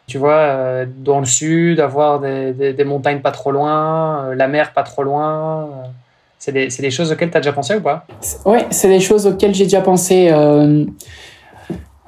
Tu 0.07 0.17
vois, 0.17 0.39
euh, 0.39 0.85
dans 0.85 1.21
le 1.21 1.25
sud, 1.25 1.79
avoir 1.79 2.19
des, 2.19 2.73
des, 2.73 2.83
montagnes 2.83 3.21
pas 3.21 3.31
trop 3.31 3.51
loin, 3.51 4.25
euh, 4.25 4.35
la 4.35 4.49
mer 4.49 4.73
pas 4.73 4.83
trop 4.83 5.03
loin. 5.03 5.69
C'est 6.39 6.51
des, 6.51 6.67
des, 6.67 6.91
choses 6.91 7.11
auxquelles 7.11 7.31
tu 7.31 7.37
as 7.37 7.39
déjà 7.39 7.53
pensé 7.53 7.75
ou 7.75 7.81
pas? 7.81 8.05
Oui, 8.45 8.59
c'est 8.69 8.89
des 8.89 8.99
choses 8.99 9.25
auxquelles 9.25 9.55
j'ai 9.55 9.63
déjà 9.63 9.81
pensé. 9.81 10.29
Euh, 10.31 10.85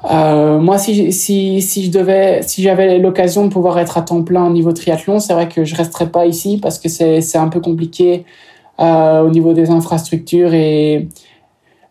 euh, 0.10 0.60
moi, 0.60 0.78
si, 0.78 1.12
si, 1.12 1.62
si 1.62 1.86
je 1.86 1.92
devais, 1.92 2.42
si 2.44 2.62
j'avais 2.62 3.00
l'occasion 3.00 3.46
de 3.46 3.52
pouvoir 3.52 3.80
être 3.80 3.98
à 3.98 4.02
temps 4.02 4.24
plein 4.24 4.46
au 4.46 4.52
niveau 4.52 4.72
triathlon, 4.72 5.20
c'est 5.20 5.34
vrai 5.34 5.50
que 5.50 5.66
je 5.66 5.76
resterais 5.76 6.10
pas 6.10 6.26
ici 6.26 6.60
parce 6.62 6.80
que 6.80 6.88
c'est 6.90 7.38
un 7.38 7.50
peu 7.50 7.60
compliqué 7.60 8.24
euh, 8.80 9.22
au 9.22 9.30
niveau 9.30 9.54
des 9.54 9.72
infrastructures 9.72 10.54
et, 10.54 11.10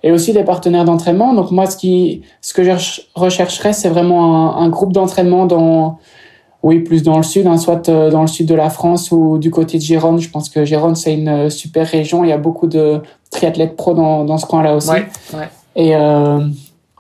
et 0.03 0.12
aussi 0.12 0.32
des 0.32 0.45
partenaires 0.45 0.84
d'entraînement. 0.84 1.34
Donc 1.34 1.51
moi, 1.51 1.66
ce, 1.66 1.76
qui, 1.76 2.22
ce 2.41 2.55
que 2.55 2.62
je 2.62 2.70
rechercherais, 3.14 3.72
c'est 3.72 3.89
vraiment 3.89 4.57
un, 4.57 4.64
un 4.64 4.68
groupe 4.68 4.93
d'entraînement 4.93 5.45
dans 5.47 5.99
oui, 6.62 6.80
plus 6.80 7.02
dans 7.02 7.16
le 7.16 7.22
sud, 7.22 7.46
hein, 7.46 7.56
soit 7.56 7.88
euh, 7.88 8.11
dans 8.11 8.22
le 8.22 8.26
sud 8.26 8.48
de 8.48 8.54
la 8.54 8.68
France 8.68 9.12
ou 9.12 9.38
du 9.38 9.50
côté 9.50 9.78
de 9.78 9.82
Gironde. 9.82 10.20
Je 10.20 10.28
pense 10.28 10.48
que 10.50 10.64
Gironde, 10.64 10.96
c'est 10.96 11.14
une 11.14 11.28
euh, 11.28 11.50
super 11.50 11.86
région. 11.86 12.24
Il 12.24 12.30
y 12.30 12.32
a 12.32 12.38
beaucoup 12.38 12.66
de 12.66 13.00
triathlètes 13.30 13.76
pro 13.76 13.94
dans, 13.94 14.24
dans 14.24 14.38
ce 14.38 14.46
coin-là 14.46 14.74
aussi. 14.74 14.90
Ouais, 14.90 15.09
ouais. 15.34 15.48
Et 15.76 15.94
euh, 15.94 16.40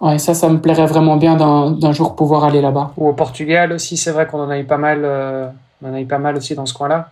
ouais, 0.00 0.18
ça, 0.18 0.34
ça 0.34 0.48
me 0.48 0.60
plairait 0.60 0.86
vraiment 0.86 1.16
bien 1.16 1.36
d'un 1.36 1.92
jour 1.92 2.14
pouvoir 2.14 2.44
aller 2.44 2.60
là-bas. 2.60 2.92
Ou 2.96 3.08
au 3.08 3.12
Portugal 3.14 3.72
aussi, 3.72 3.96
c'est 3.96 4.12
vrai 4.12 4.26
qu'on 4.28 4.40
en 4.40 4.50
a 4.50 4.58
eu 4.58 4.64
pas 4.64 4.78
mal, 4.78 5.00
euh, 5.02 5.48
on 5.82 5.90
en 5.90 5.94
a 5.94 6.00
eu 6.00 6.06
pas 6.06 6.18
mal 6.18 6.36
aussi 6.36 6.54
dans 6.54 6.66
ce 6.66 6.74
coin-là. 6.74 7.10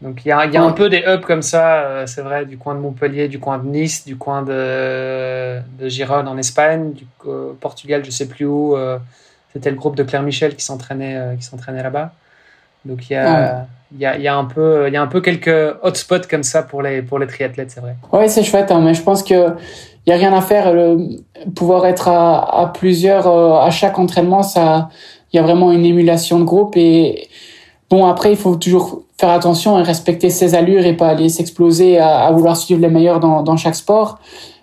Donc 0.00 0.22
il 0.24 0.28
y 0.28 0.32
a, 0.32 0.46
y 0.46 0.56
a 0.56 0.62
un 0.62 0.72
peu 0.72 0.88
des 0.88 1.04
hubs 1.06 1.24
comme 1.24 1.42
ça, 1.42 2.04
c'est 2.06 2.20
vrai, 2.20 2.44
du 2.44 2.58
coin 2.58 2.74
de 2.74 2.80
Montpellier, 2.80 3.28
du 3.28 3.38
coin 3.38 3.58
de 3.58 3.66
Nice, 3.66 4.04
du 4.04 4.16
coin 4.16 4.42
de, 4.42 5.60
de 5.78 5.88
Gironde 5.88 6.28
en 6.28 6.36
Espagne, 6.36 6.92
du 6.92 7.06
Portugal, 7.60 8.04
je 8.04 8.10
sais 8.10 8.26
plus 8.26 8.44
où. 8.44 8.76
C'était 9.54 9.70
le 9.70 9.76
groupe 9.76 9.96
de 9.96 10.02
Claire 10.02 10.22
Michel 10.22 10.56
qui 10.56 10.64
s'entraînait 10.64 11.16
euh, 11.16 11.36
qui 11.36 11.44
s'entraînait 11.44 11.82
là-bas. 11.82 12.12
Donc 12.84 13.08
il 13.08 13.14
y 13.14 13.16
a, 13.16 13.66
il 13.92 14.00
y, 14.00 14.06
a, 14.06 14.18
y 14.18 14.28
a 14.28 14.36
un 14.36 14.44
peu 14.44 14.88
il 14.88 14.92
y 14.92 14.96
a 14.96 15.02
un 15.02 15.06
peu 15.06 15.20
quelques 15.20 15.76
hotspots 15.82 16.26
comme 16.28 16.42
ça 16.42 16.62
pour 16.62 16.82
les 16.82 17.00
pour 17.00 17.18
les 17.18 17.26
triathlètes, 17.26 17.70
c'est 17.70 17.80
vrai. 17.80 17.96
Ouais, 18.12 18.28
c'est 18.28 18.42
chouette, 18.42 18.70
hein, 18.70 18.80
mais 18.80 18.94
je 18.94 19.02
pense 19.02 19.22
que 19.22 19.54
il 20.06 20.10
y 20.10 20.12
a 20.12 20.16
rien 20.16 20.34
à 20.34 20.42
faire. 20.42 20.72
Le, 20.72 20.98
pouvoir 21.54 21.86
être 21.86 22.08
à, 22.08 22.62
à 22.62 22.66
plusieurs 22.66 23.26
euh, 23.26 23.54
à 23.60 23.70
chaque 23.70 23.98
entraînement, 23.98 24.42
ça, 24.42 24.90
il 25.32 25.36
y 25.36 25.38
a 25.38 25.42
vraiment 25.42 25.72
une 25.72 25.84
émulation 25.84 26.38
de 26.38 26.44
groupe 26.44 26.76
et 26.76 27.28
bon 27.88 28.06
après 28.06 28.32
il 28.32 28.36
faut 28.36 28.56
toujours 28.56 29.02
faire 29.18 29.30
attention 29.30 29.78
et 29.78 29.82
respecter 29.82 30.28
ses 30.28 30.54
allures 30.54 30.84
et 30.84 30.94
pas 30.94 31.08
aller 31.08 31.28
s'exploser 31.28 31.98
à, 31.98 32.26
à, 32.26 32.32
vouloir 32.32 32.56
suivre 32.56 32.80
les 32.80 32.88
meilleurs 32.88 33.20
dans, 33.20 33.42
dans 33.42 33.56
chaque 33.56 33.76
sport. 33.76 34.18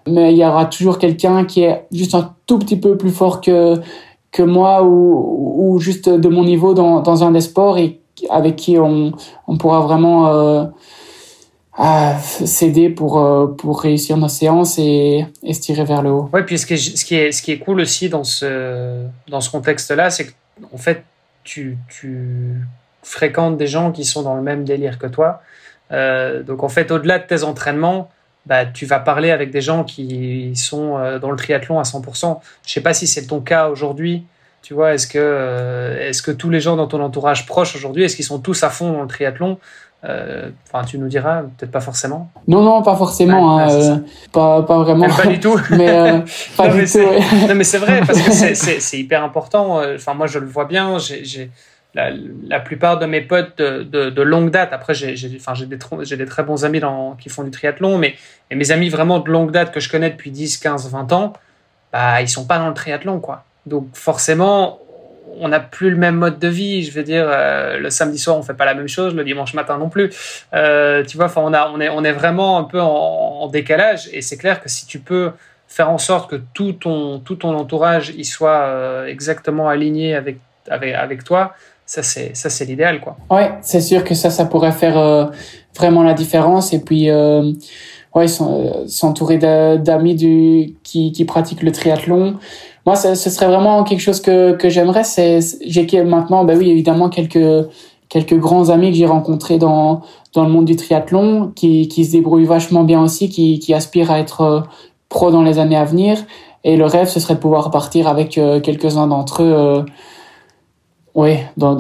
Mais 0.08 0.32
il 0.34 0.38
y 0.38 0.46
aura 0.46 0.66
toujours 0.66 1.00
quelqu'un 1.00 1.46
qui 1.46 1.64
est 1.64 1.86
juste 1.92 2.16
un 2.16 2.34
tout 2.48 2.60
petit 2.60 2.78
peu 2.78 2.98
plus 2.98 3.12
fort 3.12 3.39
que 3.39 3.80
que 4.32 4.43
moi 4.43 4.84
ou, 4.84 5.73
ou 5.73 5.79
juste 5.79 6.09
de 6.09 6.29
mon 6.29 6.43
niveau 6.43 6.73
dans, 6.73 7.01
dans 7.01 7.23
un 7.23 7.32
des 7.32 7.41
sports 7.41 7.77
et 7.77 7.99
avec 8.29 8.55
qui 8.55 8.77
on, 8.77 9.13
on 9.47 9.57
pourra 9.57 9.82
vraiment 9.82 10.27
euh, 10.27 10.65
s'aider 12.19 12.89
pour, 12.89 13.19
euh, 13.19 13.47
pour 13.47 13.82
réussir 13.82 14.17
nos 14.17 14.27
séances 14.27 14.77
et, 14.77 15.25
et, 15.43 15.53
se 15.53 15.61
tirer 15.61 15.84
vers 15.84 16.01
le 16.01 16.11
haut. 16.11 16.29
Ouais, 16.34 16.43
puis 16.43 16.57
ce 16.57 16.65
qui 16.65 16.73
est, 16.73 16.97
ce 16.97 17.05
qui 17.05 17.15
est, 17.15 17.32
ce 17.32 17.41
qui 17.41 17.51
est 17.51 17.59
cool 17.59 17.79
aussi 17.79 18.09
dans 18.09 18.23
ce, 18.23 19.05
dans 19.27 19.41
ce 19.41 19.49
contexte-là, 19.49 20.09
c'est 20.09 20.27
qu'en 20.27 20.77
fait, 20.77 21.03
tu, 21.43 21.77
tu 21.89 22.61
fréquentes 23.03 23.57
des 23.57 23.67
gens 23.67 23.91
qui 23.91 24.05
sont 24.05 24.21
dans 24.21 24.36
le 24.36 24.41
même 24.41 24.63
délire 24.63 24.99
que 24.99 25.07
toi. 25.07 25.41
Euh, 25.91 26.43
donc 26.43 26.63
en 26.63 26.69
fait, 26.69 26.91
au-delà 26.91 27.19
de 27.19 27.25
tes 27.25 27.43
entraînements, 27.43 28.09
bah, 28.46 28.66
tu 28.66 28.86
vas 28.86 29.00
parler 29.00 29.32
avec 29.32 29.52
des 29.52 29.62
gens 29.62 29.84
qui 29.84 30.56
sont 30.56 30.98
dans 31.20 31.32
le 31.32 31.38
triathlon 31.38 31.80
à 31.80 31.84
100%. 31.84 32.39
Je 32.66 32.72
sais 32.72 32.82
pas 32.82 32.94
si 32.94 33.08
c'est 33.08 33.28
ton 33.28 33.39
cas 33.39 33.70
aujourd'hui. 33.70 34.24
Tu 34.62 34.74
vois, 34.74 34.94
est-ce 34.94 35.08
que, 35.08 35.98
est-ce 36.00 36.22
que 36.22 36.32
tous 36.32 36.50
les 36.50 36.60
gens 36.60 36.76
dans 36.76 36.88
ton 36.88 37.02
entourage 37.02 37.46
proche 37.46 37.76
aujourd'hui, 37.76 38.04
est-ce 38.04 38.16
qu'ils 38.16 38.26
sont 38.26 38.39
tous 38.39 38.64
à 38.64 38.70
fond 38.70 38.92
dans 38.94 39.02
le 39.02 39.08
triathlon 39.08 39.58
euh, 40.04 40.50
enfin, 40.68 40.84
tu 40.84 40.98
nous 40.98 41.08
diras, 41.08 41.44
peut-être 41.58 41.72
pas 41.72 41.80
forcément. 41.80 42.32
Non, 42.48 42.64
non, 42.64 42.82
pas 42.82 42.96
forcément. 42.96 43.60
Hein, 43.60 43.70
euh, 43.70 43.98
pas, 44.32 44.64
pas 44.64 44.80
vraiment. 44.80 45.08
pas 45.08 45.28
du 45.28 45.39
tout. 45.39 45.60
mais 45.72 45.89
euh, 45.89 46.20
pas 46.58 46.68
non, 46.68 46.74
du 46.74 46.82
mais 46.82 46.88
tout. 46.88 47.00
non, 47.48 47.56
mais 47.56 47.64
c'est 47.64 47.78
vrai 47.78 48.02
parce 48.06 48.20
que 48.20 48.56
c'est 48.56 48.98
hyper 49.00 49.24
important. 49.24 49.80
Enfin, 49.96 50.16
moi, 50.16 50.26
je 50.26 50.39
le 50.39 50.48
vois 50.48 50.66
bien. 50.66 50.98
J'ai 50.98 51.52
la, 51.94 52.60
plupart 52.60 53.00
de 53.00 53.06
mes 53.06 53.22
potes 53.22 53.58
de, 53.58 54.22
longue 54.22 54.50
date. 54.50 54.74
Après, 54.74 54.94
j'ai 54.94 55.14
des, 55.14 55.39
j'ai 56.02 56.18
des 56.18 56.26
très 56.26 56.44
bons 56.44 56.66
amis 56.66 56.80
dans, 56.80 57.16
qui 57.16 57.30
font 57.30 57.44
du 57.44 57.52
triathlon, 57.52 57.98
mais 57.98 58.16
mes 58.52 58.72
amis 58.72 58.89
vraiment 58.89 59.20
de 59.20 59.30
longue 59.30 59.52
date 59.52 59.74
que 59.74 59.80
je 59.80 59.89
connais 59.89 60.10
depuis 60.10 60.32
10, 60.32 60.58
15, 60.58 60.89
20 60.89 61.12
ans, 61.14 61.34
bah, 61.92 62.22
ils 62.22 62.30
sont 62.30 62.46
pas 62.46 62.58
dans 62.58 62.68
le 62.68 62.74
triathlon, 62.74 63.20
quoi. 63.20 63.44
Donc, 63.66 63.89
forcément, 63.94 64.80
on 65.39 65.48
n'a 65.48 65.60
plus 65.60 65.89
le 65.89 65.98
même 65.98 66.16
mode 66.16 66.39
de 66.39 66.48
vie. 66.48 66.84
Je 66.84 66.92
veux 66.92 67.04
dire, 67.04 67.26
euh, 67.28 67.78
le 67.78 67.89
samedi 67.89 68.18
soir, 68.18 68.38
on 68.38 68.44
fait 68.44 68.54
pas 68.54 68.66
la 68.66 68.74
même 68.74 68.88
chose, 68.88 69.16
le 69.16 69.24
dimanche 69.24 69.54
matin 69.54 69.78
non 69.78 69.89
plus. 69.89 70.12
Euh, 70.54 71.04
tu 71.04 71.18
vois, 71.18 71.32
on, 71.36 71.54
on, 71.54 71.82
est, 71.82 71.89
on 71.89 72.04
est 72.04 72.12
vraiment 72.12 72.58
un 72.58 72.64
peu 72.64 72.80
en, 72.80 73.48
décalage. 73.48 74.10
Et 74.14 74.22
c'est 74.22 74.38
clair 74.38 74.62
que 74.62 74.70
si 74.70 74.86
tu 74.86 75.00
peux 75.00 75.32
faire 75.68 75.89
en 75.89 75.98
sorte 75.98 76.30
que 76.30 76.36
tout 76.54 76.74
ton, 76.74 77.20
tout 77.20 77.36
ton 77.36 77.56
entourage 77.56 78.10
il 78.10 78.26
soit 78.26 78.62
euh, 78.62 79.06
exactement 79.08 79.68
aligné 79.68 80.16
avec, 80.16 80.38
avec 80.70 81.24
toi, 81.24 81.56
ça 81.86 82.03
c'est 82.03 82.36
ça 82.36 82.49
c'est 82.49 82.65
l'idéal 82.65 83.01
quoi. 83.01 83.17
Ouais, 83.29 83.51
c'est 83.61 83.82
sûr 83.82 84.03
que 84.03 84.15
ça 84.15 84.29
ça 84.29 84.45
pourrait 84.45 84.71
faire 84.71 85.32
vraiment 85.75 86.03
la 86.03 86.13
différence 86.13 86.73
et 86.73 86.79
puis 86.79 87.09
ouais 87.11 88.27
s'entourer 88.88 89.38
d'amis 89.38 90.15
du 90.15 90.75
qui 90.84 91.11
qui 91.11 91.25
pratiquent 91.25 91.63
le 91.63 91.71
triathlon 91.71 92.38
moi, 92.86 92.95
ce, 92.95 93.13
ce, 93.15 93.29
serait 93.29 93.47
vraiment 93.47 93.84
quelque 93.84 93.99
chose 93.99 94.21
que, 94.21 94.53
que 94.53 94.69
j'aimerais. 94.69 95.03
C'est, 95.03 95.39
j'ai 95.65 96.03
maintenant, 96.03 96.45
ben 96.45 96.57
oui, 96.57 96.69
évidemment, 96.69 97.09
quelques, 97.09 97.67
quelques 98.09 98.38
grands 98.38 98.69
amis 98.69 98.91
que 98.91 98.97
j'ai 98.97 99.05
rencontrés 99.05 99.59
dans, 99.59 100.01
dans 100.34 100.43
le 100.43 100.49
monde 100.49 100.65
du 100.65 100.75
triathlon, 100.75 101.51
qui, 101.55 101.88
qui 101.88 102.05
se 102.05 102.11
débrouillent 102.13 102.45
vachement 102.45 102.84
bien 102.84 103.01
aussi, 103.01 103.29
qui, 103.29 103.59
qui 103.59 103.73
aspirent 103.73 104.11
à 104.11 104.19
être 104.19 104.41
euh, 104.41 104.61
pro 105.09 105.29
dans 105.32 105.43
les 105.43 105.59
années 105.59 105.77
à 105.77 105.86
venir. 105.86 106.17
Et 106.63 106.75
le 106.75 106.86
rêve, 106.86 107.07
ce 107.07 107.19
serait 107.19 107.36
de 107.36 107.39
pouvoir 107.39 107.69
partir 107.69 108.07
avec 108.07 108.38
euh, 108.38 108.59
quelques-uns 108.59 109.07
d'entre 109.07 109.43
eux, 109.43 109.53
euh, 109.53 109.84
oui, 111.16 111.38
dans, 111.57 111.78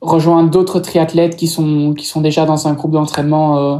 rejoindre 0.00 0.50
d'autres 0.50 0.80
triathlètes 0.80 1.36
qui 1.36 1.48
sont, 1.48 1.94
qui 1.94 2.06
sont 2.06 2.20
déjà 2.20 2.44
dans 2.44 2.68
un 2.68 2.74
groupe 2.74 2.92
d'entraînement 2.92 3.58
euh, 3.58 3.78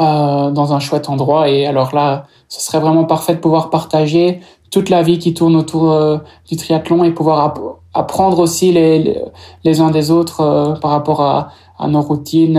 euh, 0.00 0.50
dans 0.50 0.72
un 0.72 0.80
chouette 0.80 1.08
endroit. 1.08 1.48
Et 1.48 1.66
alors 1.66 1.94
là, 1.94 2.26
ce 2.48 2.60
serait 2.60 2.80
vraiment 2.80 3.04
parfait 3.04 3.34
de 3.34 3.40
pouvoir 3.40 3.70
partager 3.70 4.40
toute 4.70 4.88
la 4.88 5.02
vie 5.02 5.18
qui 5.18 5.34
tourne 5.34 5.54
autour 5.54 5.92
euh, 5.92 6.18
du 6.48 6.56
triathlon 6.56 7.04
et 7.04 7.12
pouvoir 7.12 7.54
apprendre 7.92 8.40
aussi 8.40 8.72
les, 8.72 9.16
les, 9.62 9.80
uns 9.80 9.90
des 9.90 10.10
autres 10.10 10.40
euh, 10.40 10.72
par 10.74 10.90
rapport 10.90 11.20
à, 11.20 11.50
à 11.78 11.86
nos 11.86 12.00
routines, 12.00 12.58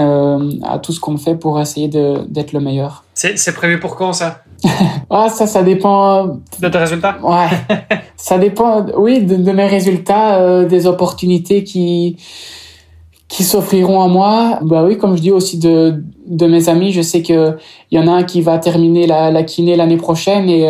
à 0.63 0.79
tout 0.79 0.93
ce 0.93 0.99
qu'on 0.99 1.17
fait 1.17 1.35
pour 1.35 1.59
essayer 1.59 1.87
d'être 1.89 2.53
le 2.53 2.59
meilleur. 2.59 3.03
C'est 3.13 3.53
prévu 3.53 3.79
pour 3.79 3.95
quand 3.95 4.13
ça? 4.13 4.41
Ah 5.09 5.29
ça, 5.29 5.47
ça 5.47 5.61
dépend. 5.61 6.39
De 6.59 6.67
tes 6.67 6.77
résultats? 6.77 7.17
Ouais, 7.21 7.47
ça 8.25 8.37
dépend. 8.37 8.85
Oui, 8.97 9.23
de, 9.23 9.51
mes 9.51 9.67
résultats, 9.67 10.65
des 10.65 10.87
opportunités 10.87 11.63
qui 11.63 12.17
qui 13.27 13.43
s'offriront 13.43 14.01
à 14.01 14.07
moi. 14.07 14.59
Bah 14.61 14.83
oui, 14.85 14.97
comme 14.97 15.15
je 15.17 15.21
dis 15.21 15.31
aussi 15.31 15.57
de 15.57 16.03
de 16.27 16.47
mes 16.47 16.69
amis, 16.69 16.91
je 16.91 17.01
sais 17.01 17.21
que 17.21 17.57
il 17.91 17.99
y 17.99 18.01
en 18.01 18.07
a 18.07 18.11
un 18.11 18.23
qui 18.23 18.41
va 18.41 18.57
terminer 18.57 19.05
la, 19.07 19.31
la 19.31 19.43
kiné 19.43 19.75
l'année 19.75 19.97
prochaine 19.97 20.49
et 20.49 20.69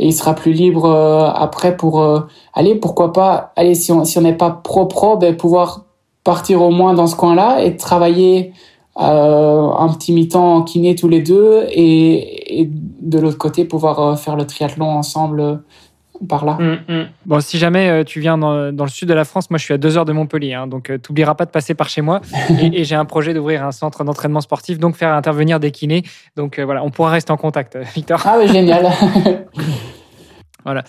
et 0.00 0.06
il 0.06 0.14
sera 0.14 0.34
plus 0.34 0.52
libre 0.52 0.86
euh, 0.86 1.28
après 1.28 1.76
pour 1.76 2.00
euh, 2.00 2.20
aller 2.54 2.74
pourquoi 2.74 3.12
pas 3.12 3.52
aller 3.54 3.74
si 3.74 3.92
on 3.92 4.04
si 4.06 4.16
on 4.16 4.22
n'est 4.22 4.36
pas 4.36 4.50
pro 4.50 4.86
pro 4.86 5.18
ben 5.18 5.36
pouvoir 5.36 5.84
partir 6.24 6.62
au 6.62 6.70
moins 6.70 6.94
dans 6.94 7.06
ce 7.06 7.14
coin-là 7.14 7.62
et 7.62 7.76
travailler 7.76 8.52
euh, 8.98 9.70
un 9.70 9.88
petit 9.90 10.12
mi-temps 10.14 10.56
en 10.56 10.62
kiné 10.62 10.94
tous 10.94 11.08
les 11.08 11.20
deux 11.20 11.66
et, 11.70 12.60
et 12.60 12.70
de 12.72 13.18
l'autre 13.18 13.36
côté 13.36 13.66
pouvoir 13.66 14.00
euh, 14.00 14.16
faire 14.16 14.36
le 14.36 14.46
triathlon 14.46 14.88
ensemble 14.88 15.62
par 16.28 16.44
là. 16.44 16.58
Mm, 16.58 16.92
mm. 16.92 17.08
Bon, 17.26 17.40
si 17.40 17.58
jamais 17.58 17.88
euh, 17.88 18.04
tu 18.04 18.20
viens 18.20 18.38
dans, 18.38 18.72
dans, 18.72 18.84
le 18.84 18.90
sud 18.90 19.08
de 19.08 19.14
la 19.14 19.24
France, 19.24 19.50
moi 19.50 19.58
je 19.58 19.64
suis 19.64 19.74
à 19.74 19.78
deux 19.78 19.96
heures 19.96 20.04
de 20.04 20.12
Montpellier, 20.12 20.54
hein, 20.54 20.66
donc 20.66 20.90
euh, 20.90 20.98
tu 20.98 21.10
n'oublieras 21.10 21.34
pas 21.34 21.46
de 21.46 21.50
passer 21.50 21.74
par 21.74 21.88
chez 21.88 22.02
moi. 22.02 22.20
et, 22.60 22.80
et 22.80 22.84
j'ai 22.84 22.94
un 22.94 23.04
projet 23.04 23.34
d'ouvrir 23.34 23.64
un 23.64 23.72
centre 23.72 24.04
d'entraînement 24.04 24.40
sportif, 24.40 24.78
donc 24.78 24.96
faire 24.96 25.14
intervenir 25.14 25.60
des 25.60 25.70
kinés. 25.70 26.02
Donc 26.36 26.58
euh, 26.58 26.64
voilà, 26.64 26.84
on 26.84 26.90
pourra 26.90 27.10
rester 27.10 27.32
en 27.32 27.36
contact, 27.36 27.78
Victor. 27.94 28.22
Ah 28.24 28.36
oui, 28.38 28.48
génial. 28.48 28.86
Voilà, 30.64 30.82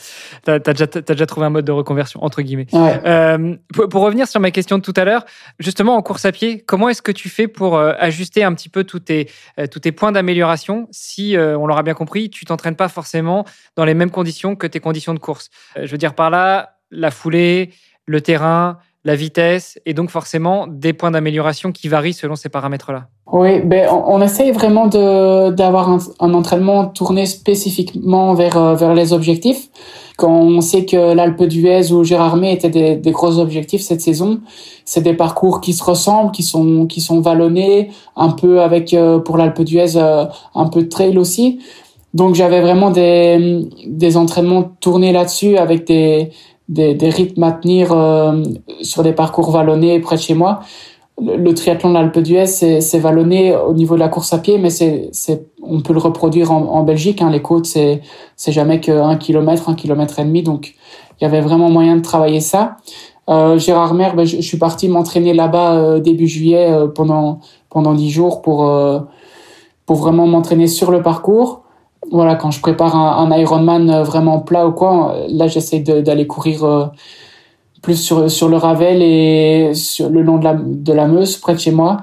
tu 0.45 0.51
as, 0.51 0.59
déjà, 0.59 0.85
as 0.93 1.01
déjà 1.01 1.25
trouvé 1.25 1.45
un 1.45 1.49
mode 1.49 1.65
de 1.65 1.71
reconversion, 1.71 2.23
entre 2.23 2.41
guillemets. 2.41 2.67
Ouais. 2.73 3.01
Euh, 3.05 3.55
pour, 3.73 3.87
pour, 3.89 4.01
revenir 4.01 4.27
sur 4.27 4.39
ma 4.39 4.51
question 4.51 4.77
de 4.77 4.83
tout 4.83 4.93
à 4.95 5.05
l'heure, 5.05 5.25
justement 5.59 5.95
en 5.95 6.01
course 6.01 6.25
à 6.25 6.31
pied, 6.31 6.61
comment 6.61 6.89
est-ce 6.89 7.01
que 7.01 7.11
tu 7.11 7.29
fais 7.29 7.47
pour 7.47 7.77
euh, 7.77 7.93
ajuster 7.97 8.43
un 8.43 8.53
petit 8.53 8.69
peu 8.69 8.83
tous 8.83 8.99
tes, 8.99 9.29
euh, 9.59 9.67
tous 9.67 9.79
tes 9.79 9.91
points 9.91 10.11
d'amélioration 10.11 10.87
si, 10.91 11.35
on 11.37 11.67
l'aura 11.67 11.83
bien 11.83 11.93
compris, 11.93 12.29
tu 12.29 12.45
t'entraînes 12.45 12.75
pas 12.75 12.89
forcément 12.89 13.45
dans 13.75 13.85
les 13.85 13.93
mêmes 13.93 14.11
conditions 14.11 14.55
que 14.55 14.67
tes 14.67 14.79
conditions 14.79 15.13
de 15.13 15.19
course? 15.19 15.49
Je 15.75 15.89
veux 15.89 15.97
dire 15.97 16.15
par 16.15 16.29
là, 16.29 16.77
la 16.91 17.11
foulée, 17.11 17.71
le 18.05 18.21
terrain, 18.21 18.79
la 19.03 19.15
vitesse 19.15 19.79
et 19.85 19.93
donc 19.93 20.09
forcément 20.09 20.67
des 20.67 20.93
points 20.93 21.11
d'amélioration 21.11 21.71
qui 21.71 21.87
varient 21.87 22.13
selon 22.13 22.35
ces 22.35 22.49
paramètres-là. 22.49 23.07
Oui, 23.31 23.61
ben 23.61 23.87
on, 23.89 24.15
on 24.15 24.21
essaye 24.21 24.51
vraiment 24.51 24.87
d'avoir 24.87 25.89
un, 25.89 25.99
un, 26.19 26.33
entraînement 26.33 26.85
tourné 26.85 27.25
spécifiquement 27.25 28.33
vers 28.33 28.57
euh, 28.57 28.75
vers 28.75 28.93
les 28.93 29.13
objectifs. 29.13 29.69
Quand 30.17 30.31
on 30.31 30.61
sait 30.61 30.85
que 30.85 31.13
l'Alpe 31.13 31.43
d'Huez 31.43 31.91
ou 31.91 32.03
Gérardmer 32.03 32.51
étaient 32.51 32.69
des, 32.69 32.95
des, 32.95 33.11
gros 33.11 33.39
objectifs 33.39 33.81
cette 33.81 34.01
saison, 34.01 34.41
c'est 34.85 35.01
des 35.01 35.13
parcours 35.13 35.61
qui 35.61 35.73
se 35.73 35.83
ressemblent, 35.83 36.31
qui 36.31 36.43
sont 36.43 36.85
qui 36.85 37.01
sont 37.01 37.21
vallonnés, 37.21 37.89
un 38.15 38.29
peu 38.29 38.61
avec 38.61 38.93
euh, 38.93 39.17
pour 39.19 39.37
l'Alpe 39.37 39.61
d'Huez 39.61 39.95
euh, 39.95 40.25
un 40.53 40.67
peu 40.67 40.83
de 40.83 40.89
trail 40.89 41.17
aussi. 41.17 41.59
Donc 42.13 42.35
j'avais 42.35 42.61
vraiment 42.61 42.91
des 42.91 43.65
des 43.87 44.17
entraînements 44.17 44.63
tournés 44.81 45.13
là-dessus 45.13 45.57
avec 45.57 45.87
des 45.87 46.31
des, 46.71 46.95
des, 46.95 47.09
rythmes 47.09 47.43
à 47.43 47.51
tenir 47.51 47.91
euh, 47.91 48.41
sur 48.81 49.03
des 49.03 49.13
parcours 49.13 49.51
vallonnés 49.51 49.99
près 49.99 50.15
de 50.15 50.21
chez 50.21 50.33
moi. 50.33 50.61
Le, 51.21 51.53
triathlon 51.53 51.89
de 51.89 51.93
l'Alpe 51.93 52.17
d'Huez, 52.17 52.47
c'est 52.47 52.99
vallonné 52.99 53.55
au 53.55 53.73
niveau 53.73 53.93
de 53.93 53.99
la 53.99 54.09
course 54.09 54.33
à 54.33 54.39
pied, 54.39 54.57
mais 54.57 54.71
c'est, 54.71 55.11
on 55.61 55.81
peut 55.81 55.93
le 55.93 55.99
reproduire 55.99 56.51
en, 56.51 56.63
en 56.63 56.83
Belgique. 56.83 57.21
Hein. 57.21 57.29
Les 57.29 57.43
côtes, 57.43 57.67
c'est, 57.67 58.01
jamais 58.47 58.79
que 58.79 58.91
un 58.91 59.17
kilomètre, 59.17 59.69
un 59.69 59.75
kilomètre 59.75 60.17
et 60.17 60.23
demi. 60.23 60.41
Donc, 60.41 60.73
il 61.19 61.25
y 61.25 61.27
avait 61.27 61.41
vraiment 61.41 61.69
moyen 61.69 61.97
de 61.97 62.01
travailler 62.01 62.39
ça. 62.39 62.77
Euh, 63.29 63.57
Gérard 63.59 63.93
Mer, 63.93 64.15
ben, 64.15 64.25
je, 64.25 64.37
je, 64.37 64.41
suis 64.41 64.57
parti 64.57 64.89
m'entraîner 64.89 65.33
là-bas 65.33 65.75
euh, 65.75 65.99
début 65.99 66.27
juillet 66.27 66.71
euh, 66.71 66.87
pendant 66.87 67.39
pendant 67.69 67.93
dix 67.93 68.09
jours 68.09 68.41
pour 68.41 68.67
euh, 68.67 68.99
pour 69.85 69.97
vraiment 69.97 70.25
m'entraîner 70.25 70.67
sur 70.67 70.91
le 70.91 71.01
parcours 71.01 71.60
voilà, 72.11 72.35
quand 72.35 72.51
je 72.51 72.59
prépare 72.59 72.95
un, 72.95 73.37
Ironman 73.37 74.03
vraiment 74.03 74.39
plat 74.39 74.67
ou 74.67 74.73
quoi, 74.73 75.15
là 75.29 75.47
j'essaie 75.47 75.79
d'aller 75.79 76.27
courir 76.27 76.63
euh, 76.63 76.85
plus 77.81 77.95
sur, 77.95 78.29
sur 78.29 78.49
le 78.49 78.57
Ravel 78.57 79.01
et 79.01 79.73
sur 79.73 80.09
le 80.09 80.21
long 80.21 80.37
de 80.37 80.93
la, 80.93 81.07
Meuse, 81.07 81.37
près 81.37 81.53
de 81.53 81.59
chez 81.59 81.71
moi, 81.71 82.01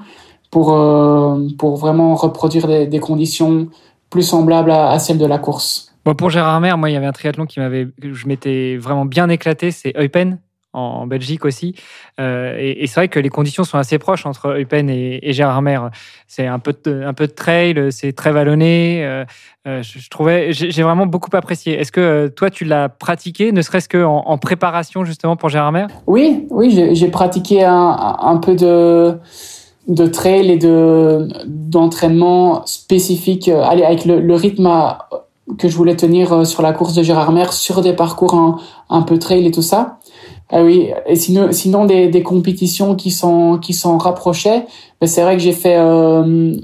pour, 0.51 0.73
euh, 0.73 1.47
pour 1.57 1.77
vraiment 1.77 2.15
reproduire 2.15 2.67
des, 2.87 2.99
conditions 2.99 3.67
plus 4.09 4.23
semblables 4.23 4.71
à, 4.71 4.89
à, 4.89 4.99
celles 4.99 5.19
de 5.19 5.25
la 5.25 5.37
course. 5.37 5.93
Bon, 6.05 6.15
pour 6.15 6.31
Gérard 6.31 6.59
Mer, 6.59 6.77
moi 6.77 6.89
il 6.89 6.93
y 6.93 6.97
avait 6.97 7.05
un 7.05 7.11
triathlon 7.11 7.45
qui 7.45 7.59
m'avait, 7.59 7.87
je 8.01 8.27
m'étais 8.27 8.77
vraiment 8.77 9.05
bien 9.05 9.29
éclaté, 9.29 9.69
c'est 9.71 9.93
Eupen 9.95 10.39
en 10.73 11.07
Belgique 11.07 11.45
aussi. 11.45 11.75
Euh, 12.19 12.55
et, 12.59 12.85
c'est 12.87 12.99
vrai 12.99 13.07
que 13.07 13.19
les 13.19 13.29
conditions 13.29 13.63
sont 13.63 13.77
assez 13.77 13.97
proches 13.97 14.25
entre 14.25 14.59
Eupen 14.59 14.89
et, 14.89 15.19
et 15.23 15.33
Gérardmer. 15.33 15.79
C'est 16.27 16.45
un 16.45 16.59
peu 16.59 16.75
de, 16.83 17.03
un 17.03 17.13
peu 17.13 17.27
de 17.27 17.31
trail, 17.31 17.91
c'est 17.91 18.13
très 18.13 18.31
vallonné. 18.31 19.03
Euh, 19.03 19.25
euh 19.67 19.81
je, 19.81 20.09
trouvais, 20.09 20.53
j'ai 20.53 20.83
vraiment 20.83 21.07
beaucoup 21.07 21.35
apprécié. 21.35 21.79
Est-ce 21.79 21.91
que 21.91 22.27
toi 22.27 22.49
tu 22.49 22.65
l'as 22.65 22.89
pratiqué, 22.89 23.51
ne 23.51 23.61
serait-ce 23.61 23.89
qu'en 23.89 24.23
en 24.25 24.37
préparation 24.37 25.05
justement 25.05 25.35
pour 25.35 25.49
Gérardmer 25.49 25.87
Oui, 26.07 26.47
oui, 26.49 26.93
j'ai 26.93 27.07
pratiqué 27.09 27.63
un, 27.63 28.37
peu 28.37 28.55
de 28.55 29.17
de 29.87 30.05
trail 30.05 30.51
et 30.51 30.57
de 30.57 31.27
d'entraînement 31.47 32.65
spécifique, 32.67 33.49
avec 33.49 34.05
le, 34.05 34.35
rythme 34.35 34.69
que 35.57 35.67
je 35.67 35.75
voulais 35.75 35.95
tenir 35.95 36.45
sur 36.45 36.61
la 36.61 36.73
course 36.73 36.93
de 36.93 37.01
Gérardmer, 37.01 37.51
sur 37.51 37.81
des 37.81 37.93
parcours 37.93 38.61
un 38.89 39.01
peu 39.01 39.17
trail 39.17 39.47
et 39.47 39.51
tout 39.51 39.63
ça. 39.63 39.98
Ah 40.51 40.63
oui, 40.63 40.89
et 41.05 41.15
sinon, 41.15 41.51
sinon 41.51 41.85
des, 41.85 42.07
des 42.07 42.23
compétitions 42.23 42.95
qui 42.95 43.11
sont 43.11 43.59
qui 43.59 43.73
sont 43.73 43.99
rapprochées. 43.99 44.63
Ben 44.99 45.07
c'est 45.07 45.21
vrai 45.21 45.37
que 45.37 45.43
j'ai 45.43 45.51
fait, 45.51 45.77
euh, 45.77 46.55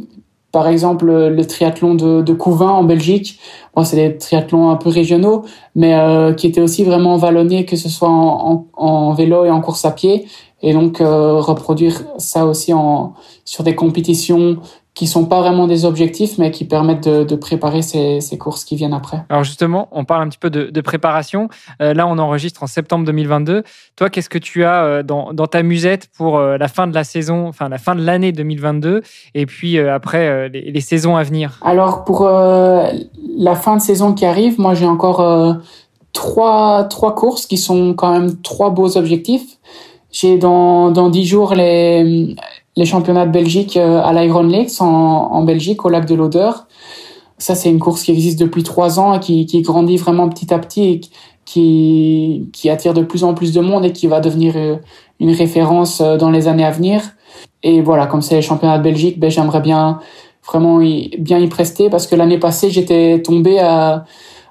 par 0.51 0.67
exemple, 0.67 1.05
le 1.05 1.45
triathlon 1.45 1.93
de, 1.93 2.21
de 2.23 2.33
Couvin 2.33 2.69
en 2.69 2.83
Belgique. 2.83 3.39
Bon, 3.75 3.83
c'est 3.83 3.97
des 3.97 4.17
triathlons 4.17 4.69
un 4.71 4.75
peu 4.75 4.89
régionaux, 4.89 5.43
mais 5.75 5.93
euh, 5.93 6.33
qui 6.33 6.47
étaient 6.47 6.61
aussi 6.61 6.83
vraiment 6.83 7.17
vallonnés, 7.17 7.65
que 7.65 7.75
ce 7.75 7.89
soit 7.89 8.09
en, 8.09 8.65
en, 8.73 8.87
en 8.87 9.13
vélo 9.13 9.45
et 9.45 9.51
en 9.51 9.61
course 9.61 9.85
à 9.85 9.91
pied. 9.91 10.25
Et 10.63 10.73
donc 10.73 10.99
euh, 10.99 11.39
reproduire 11.39 12.01
ça 12.17 12.47
aussi 12.47 12.73
en 12.73 13.13
sur 13.43 13.63
des 13.63 13.75
compétitions 13.75 14.57
qui 14.95 15.07
sont 15.07 15.25
pas 15.25 15.41
vraiment 15.41 15.67
des 15.67 15.83
objectifs, 15.83 16.37
mais 16.37 16.51
qui 16.51 16.63
permettent 16.63 17.07
de, 17.07 17.25
de 17.25 17.35
préparer 17.35 17.81
ces, 17.81 18.21
ces, 18.21 18.37
courses 18.37 18.63
qui 18.63 18.77
viennent 18.77 18.93
après. 18.93 19.25
Alors 19.27 19.43
justement, 19.43 19.89
on 19.91 20.05
parle 20.05 20.23
un 20.23 20.29
petit 20.29 20.37
peu 20.37 20.49
de, 20.49 20.69
de 20.71 20.81
préparation. 20.81 21.49
Euh, 21.81 21.93
là, 21.93 22.07
on 22.07 22.17
enregistre 22.17 22.63
en 22.63 22.67
septembre 22.67 23.05
2022. 23.05 23.63
Toi, 23.97 24.09
qu'est-ce 24.09 24.29
que 24.29 24.37
tu 24.37 24.63
as 24.63 24.85
euh, 24.85 25.03
dans, 25.03 25.33
dans, 25.33 25.47
ta 25.47 25.63
musette 25.63 26.07
pour 26.17 26.37
euh, 26.37 26.57
la 26.57 26.69
fin 26.69 26.87
de 26.87 26.93
la 26.95 27.03
saison, 27.03 27.45
enfin 27.49 27.67
la 27.67 27.77
fin 27.77 27.93
de 27.93 28.05
l'année 28.05 28.31
2022, 28.31 29.01
et 29.33 29.45
puis 29.45 29.77
euh, 29.77 29.93
après 29.93 30.47
les, 30.47 30.71
les, 30.71 30.81
saisons 30.81 31.17
à 31.17 31.23
venir? 31.23 31.59
Alors 31.61 32.05
pour 32.05 32.25
la 32.25 33.55
fin 33.55 33.75
de 33.75 33.81
saison 33.81 34.13
qui 34.13 34.25
arrive, 34.25 34.59
moi 34.59 34.75
j'ai 34.75 34.85
encore 34.85 35.57
trois 36.13 36.85
trois 36.85 37.15
courses 37.15 37.45
qui 37.45 37.57
sont 37.57 37.93
quand 37.93 38.11
même 38.11 38.41
trois 38.41 38.69
beaux 38.69 38.97
objectifs. 38.97 39.57
J'ai 40.11 40.37
dans 40.37 40.91
dans 40.91 41.09
dix 41.09 41.25
jours 41.25 41.53
les 41.53 42.35
les 42.75 42.85
championnats 42.85 43.25
de 43.25 43.31
Belgique 43.31 43.77
euh, 43.77 44.01
à 44.03 44.13
l'Iron 44.13 44.43
Lakes 44.43 44.81
en, 44.81 45.43
Belgique, 45.43 45.85
au 45.85 45.89
lac 45.89 46.05
de 46.05 46.15
l'Odeur. 46.15 46.67
Ça, 47.37 47.55
c'est 47.55 47.69
une 47.69 47.79
course 47.79 48.03
qui 48.03 48.11
existe 48.11 48.39
depuis 48.39 48.63
trois 48.63 48.99
ans 48.99 49.13
et 49.13 49.19
qui, 49.19 49.45
qui 49.45 49.61
grandit 49.61 49.97
vraiment 49.97 50.29
petit 50.29 50.53
à 50.53 50.59
petit 50.59 50.83
et 50.83 51.01
qui, 51.45 52.49
qui 52.53 52.69
attire 52.69 52.93
de 52.93 53.01
plus 53.01 53.23
en 53.23 53.33
plus 53.33 53.53
de 53.53 53.61
monde 53.61 53.85
et 53.85 53.91
qui 53.91 54.07
va 54.07 54.19
devenir 54.19 54.53
euh, 54.55 54.77
une 55.19 55.31
référence 55.31 56.01
euh, 56.01 56.17
dans 56.17 56.31
les 56.31 56.47
années 56.47 56.65
à 56.65 56.71
venir. 56.71 57.01
Et 57.63 57.81
voilà, 57.81 58.07
comme 58.07 58.21
c'est 58.21 58.35
les 58.35 58.41
championnats 58.41 58.77
de 58.77 58.83
Belgique, 58.83 59.19
ben, 59.19 59.29
j'aimerais 59.29 59.61
bien 59.61 59.99
vraiment 60.45 60.81
y, 60.81 61.15
bien 61.17 61.39
y 61.39 61.47
prester 61.47 61.89
parce 61.89 62.07
que 62.07 62.15
l'année 62.15 62.39
passée, 62.39 62.69
j'étais 62.69 63.21
tombé 63.21 63.59
à, 63.59 64.05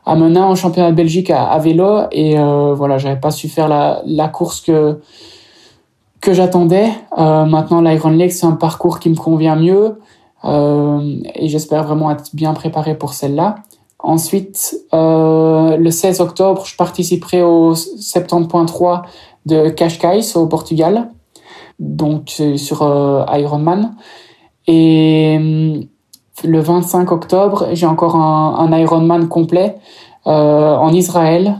à 0.04 0.16
Menin 0.16 0.44
en 0.44 0.54
championnat 0.54 0.90
de 0.90 0.96
Belgique 0.96 1.30
à, 1.30 1.44
à 1.44 1.58
vélo 1.58 2.02
et 2.12 2.38
euh, 2.38 2.74
voilà, 2.74 2.98
j'avais 2.98 3.20
pas 3.20 3.30
su 3.30 3.48
faire 3.48 3.68
la, 3.68 4.02
la 4.06 4.28
course 4.28 4.60
que 4.60 4.98
que 6.24 6.32
j'attendais. 6.32 6.88
Euh, 7.18 7.44
maintenant, 7.44 7.82
l'Iron 7.82 8.08
Lake, 8.08 8.32
c'est 8.32 8.46
un 8.46 8.52
parcours 8.56 8.98
qui 8.98 9.10
me 9.10 9.14
convient 9.14 9.56
mieux 9.56 10.00
euh, 10.44 11.16
et 11.34 11.48
j'espère 11.48 11.84
vraiment 11.84 12.10
être 12.10 12.34
bien 12.34 12.54
préparé 12.54 12.96
pour 12.96 13.12
celle-là. 13.12 13.56
Ensuite, 13.98 14.74
euh, 14.94 15.76
le 15.76 15.90
16 15.90 16.20
octobre, 16.20 16.64
je 16.64 16.76
participerai 16.76 17.42
au 17.42 17.74
70.3 17.74 19.02
de 19.44 19.68
Cascais 19.68 20.36
au 20.36 20.46
Portugal, 20.46 21.10
donc 21.78 22.42
sur 22.56 23.26
Ironman. 23.32 23.94
Et 24.66 25.38
le 26.42 26.60
25 26.60 27.12
octobre, 27.12 27.68
j'ai 27.72 27.86
encore 27.86 28.16
un, 28.16 28.56
un 28.58 28.78
Ironman 28.78 29.28
complet 29.28 29.76
en 30.24 30.90
Israël. 30.92 31.58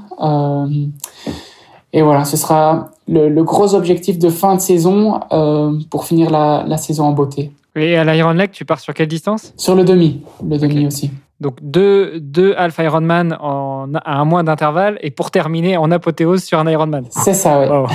Et 1.94 2.02
voilà, 2.02 2.24
ce 2.24 2.36
sera 2.36 2.88
le, 3.06 3.28
le, 3.28 3.44
gros 3.44 3.74
objectif 3.74 4.18
de 4.18 4.28
fin 4.28 4.56
de 4.56 4.60
saison 4.60 5.20
euh, 5.30 5.72
pour 5.90 6.06
finir 6.06 6.28
la, 6.28 6.64
la, 6.66 6.76
saison 6.76 7.04
en 7.04 7.12
beauté. 7.12 7.52
Et 7.76 7.96
à 7.96 8.02
l'Iron 8.02 8.32
Lake, 8.32 8.50
tu 8.50 8.64
pars 8.64 8.80
sur 8.80 8.92
quelle 8.92 9.06
distance? 9.06 9.54
Sur 9.56 9.76
le 9.76 9.84
demi, 9.84 10.20
le 10.44 10.58
demi 10.58 10.78
okay. 10.78 10.86
aussi. 10.86 11.10
Donc 11.40 11.58
deux, 11.62 12.18
deux 12.18 12.52
Alpha 12.56 12.82
Ironman 12.82 13.36
en, 13.40 13.86
à 13.94 14.18
un 14.18 14.24
mois 14.24 14.42
d'intervalle 14.42 14.98
et 15.02 15.12
pour 15.12 15.30
terminer 15.30 15.76
en 15.76 15.90
apothéose 15.92 16.42
sur 16.42 16.58
un 16.58 16.68
Ironman. 16.68 17.04
C'est 17.10 17.34
ça, 17.34 17.60
ouais. 17.60 17.68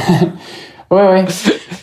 Ouais, 0.91 1.07
ouais. 1.07 1.25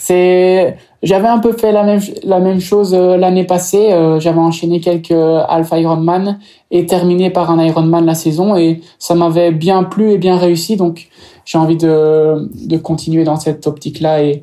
C'est, 0.01 0.77
j'avais 1.03 1.29
un 1.29 1.39
peu 1.39 1.53
fait 1.53 1.71
la 1.71 1.85
même, 1.85 2.01
la 2.25 2.41
même 2.41 2.61
chose 2.61 2.93
euh, 2.93 3.17
l'année 3.17 3.45
passée. 3.45 3.93
Euh, 3.93 4.19
j'avais 4.19 4.41
enchaîné 4.41 4.81
quelques 4.81 5.13
Alpha 5.49 5.79
Ironman 5.79 6.41
et 6.73 6.87
terminé 6.87 7.31
par 7.31 7.53
un 7.53 7.65
Ironman 7.65 8.05
la 8.05 8.15
saison 8.15 8.57
et 8.57 8.81
ça 8.99 9.15
m'avait 9.15 9.53
bien 9.53 9.85
plu 9.85 10.11
et 10.11 10.19
bien 10.19 10.37
réussi. 10.37 10.77
Donc, 10.77 11.09
j'ai 11.47 11.57
envie 11.57 11.79
de, 11.79 12.51
de 12.67 12.77
continuer 12.77 13.25
dans 13.25 13.37
cette 13.37 13.67
optique-là 13.67 14.23
et, 14.23 14.43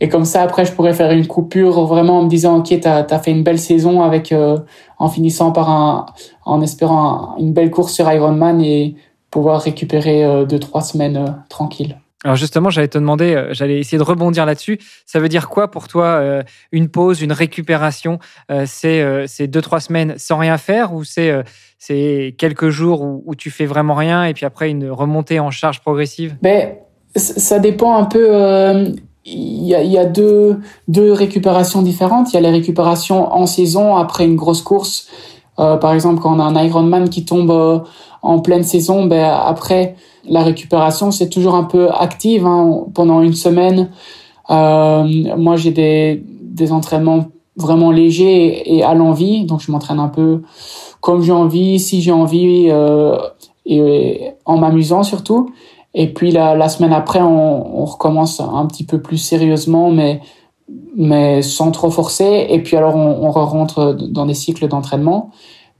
et 0.00 0.08
comme 0.08 0.24
ça, 0.24 0.42
après, 0.42 0.64
je 0.64 0.72
pourrais 0.72 0.92
faire 0.92 1.10
une 1.12 1.26
coupure 1.26 1.84
vraiment 1.86 2.18
en 2.18 2.24
me 2.24 2.28
disant, 2.28 2.58
OK, 2.58 2.68
tu 2.68 2.88
as, 2.88 3.18
fait 3.20 3.30
une 3.30 3.44
belle 3.44 3.58
saison 3.58 4.02
avec, 4.02 4.32
euh, 4.32 4.58
en 4.98 5.08
finissant 5.08 5.52
par 5.52 5.70
un, 5.70 6.06
en 6.44 6.60
espérant 6.60 7.34
un, 7.36 7.38
une 7.38 7.52
belle 7.52 7.70
course 7.70 7.92
sur 7.92 8.10
Ironman 8.10 8.60
et 8.60 8.96
pouvoir 9.30 9.60
récupérer 9.60 10.24
euh, 10.24 10.44
deux, 10.44 10.58
trois 10.58 10.82
semaines 10.82 11.16
euh, 11.16 11.30
tranquilles. 11.48 11.98
Alors 12.24 12.36
justement, 12.36 12.70
j'allais 12.70 12.88
te 12.88 12.96
demander, 12.96 13.34
euh, 13.34 13.52
j'allais 13.52 13.78
essayer 13.78 13.98
de 13.98 14.02
rebondir 14.02 14.46
là-dessus. 14.46 14.78
Ça 15.04 15.20
veut 15.20 15.28
dire 15.28 15.50
quoi 15.50 15.70
pour 15.70 15.88
toi 15.88 16.06
euh, 16.06 16.42
une 16.72 16.88
pause, 16.88 17.20
une 17.20 17.32
récupération 17.32 18.18
euh, 18.50 18.64
C'est 18.66 19.46
deux 19.46 19.60
trois 19.60 19.80
semaines 19.80 20.14
sans 20.16 20.38
rien 20.38 20.56
faire 20.56 20.94
ou 20.94 21.04
c'est 21.04 21.44
c'est 21.78 22.34
quelques 22.38 22.70
jours 22.70 23.02
où, 23.02 23.34
tu 23.34 23.50
fais 23.50 23.66
vraiment 23.66 23.94
rien 23.94 24.24
et 24.24 24.32
puis 24.32 24.46
après 24.46 24.70
une 24.70 24.90
remontée 24.90 25.38
en 25.38 25.50
charge 25.50 25.80
progressive? 25.80 26.36
Ben 26.40 26.76
ça 27.14 27.58
dépend 27.58 27.96
un 27.96 28.04
peu. 28.04 28.94
Il 29.26 29.66
y, 29.66 29.74
a, 29.74 29.82
y 29.82 29.98
a 29.98 30.04
deux 30.06 30.60
deux 30.88 31.12
récupérations 31.12 31.82
différentes. 31.82 32.32
Il 32.32 32.34
y 32.34 32.38
a 32.38 32.40
les 32.40 32.50
récupérations 32.50 33.32
en 33.32 33.46
saison 33.46 33.96
après 33.96 34.24
une 34.24 34.36
grosse 34.36 34.62
course. 34.62 35.08
par 35.56 35.92
exemple, 35.92 36.22
quand 36.22 36.34
on 36.34 36.40
a 36.40 36.44
un 36.44 36.64
Ironman 36.64 37.10
qui 37.10 37.26
tombe 37.26 37.84
en 38.22 38.38
pleine 38.40 38.64
saison, 38.64 39.04
ben 39.04 39.24
après 39.24 39.96
la 40.28 40.42
récupération, 40.42 41.10
c'est 41.10 41.28
toujours 41.28 41.54
un 41.54 41.64
peu 41.64 41.90
active 41.90 42.46
hein, 42.46 42.84
pendant 42.94 43.22
une 43.22 43.34
semaine. 43.34 43.90
Euh, 44.50 45.04
moi, 45.36 45.56
j'ai 45.56 45.70
des, 45.70 46.22
des 46.42 46.72
entraînements 46.72 47.26
vraiment 47.56 47.90
légers 47.90 48.76
et, 48.76 48.82
à 48.82 48.94
l'envie, 48.94 49.44
donc 49.44 49.60
je 49.60 49.70
m'entraîne 49.70 50.00
un 50.00 50.08
peu 50.08 50.42
comme 51.00 51.22
j'ai 51.22 51.32
envie, 51.32 51.78
si 51.78 52.00
j'ai 52.00 52.12
envie, 52.12 52.68
euh, 52.70 53.16
et, 53.66 53.76
et, 53.76 54.32
en 54.44 54.58
m'amusant 54.58 55.02
surtout. 55.02 55.50
Et 55.92 56.12
puis 56.12 56.32
la, 56.32 56.56
la 56.56 56.68
semaine 56.68 56.92
après, 56.92 57.20
on, 57.20 57.80
on, 57.80 57.84
recommence 57.84 58.40
un 58.40 58.66
petit 58.66 58.84
peu 58.84 59.00
plus 59.00 59.18
sérieusement, 59.18 59.90
mais 59.90 60.20
mais 60.96 61.42
sans 61.42 61.70
trop 61.70 61.90
forcer. 61.90 62.46
Et 62.48 62.62
puis 62.62 62.76
alors, 62.76 62.96
on, 62.96 63.26
on 63.26 63.30
rentre 63.30 63.92
dans 63.92 64.26
des 64.26 64.34
cycles 64.34 64.66
d'entraînement. 64.66 65.30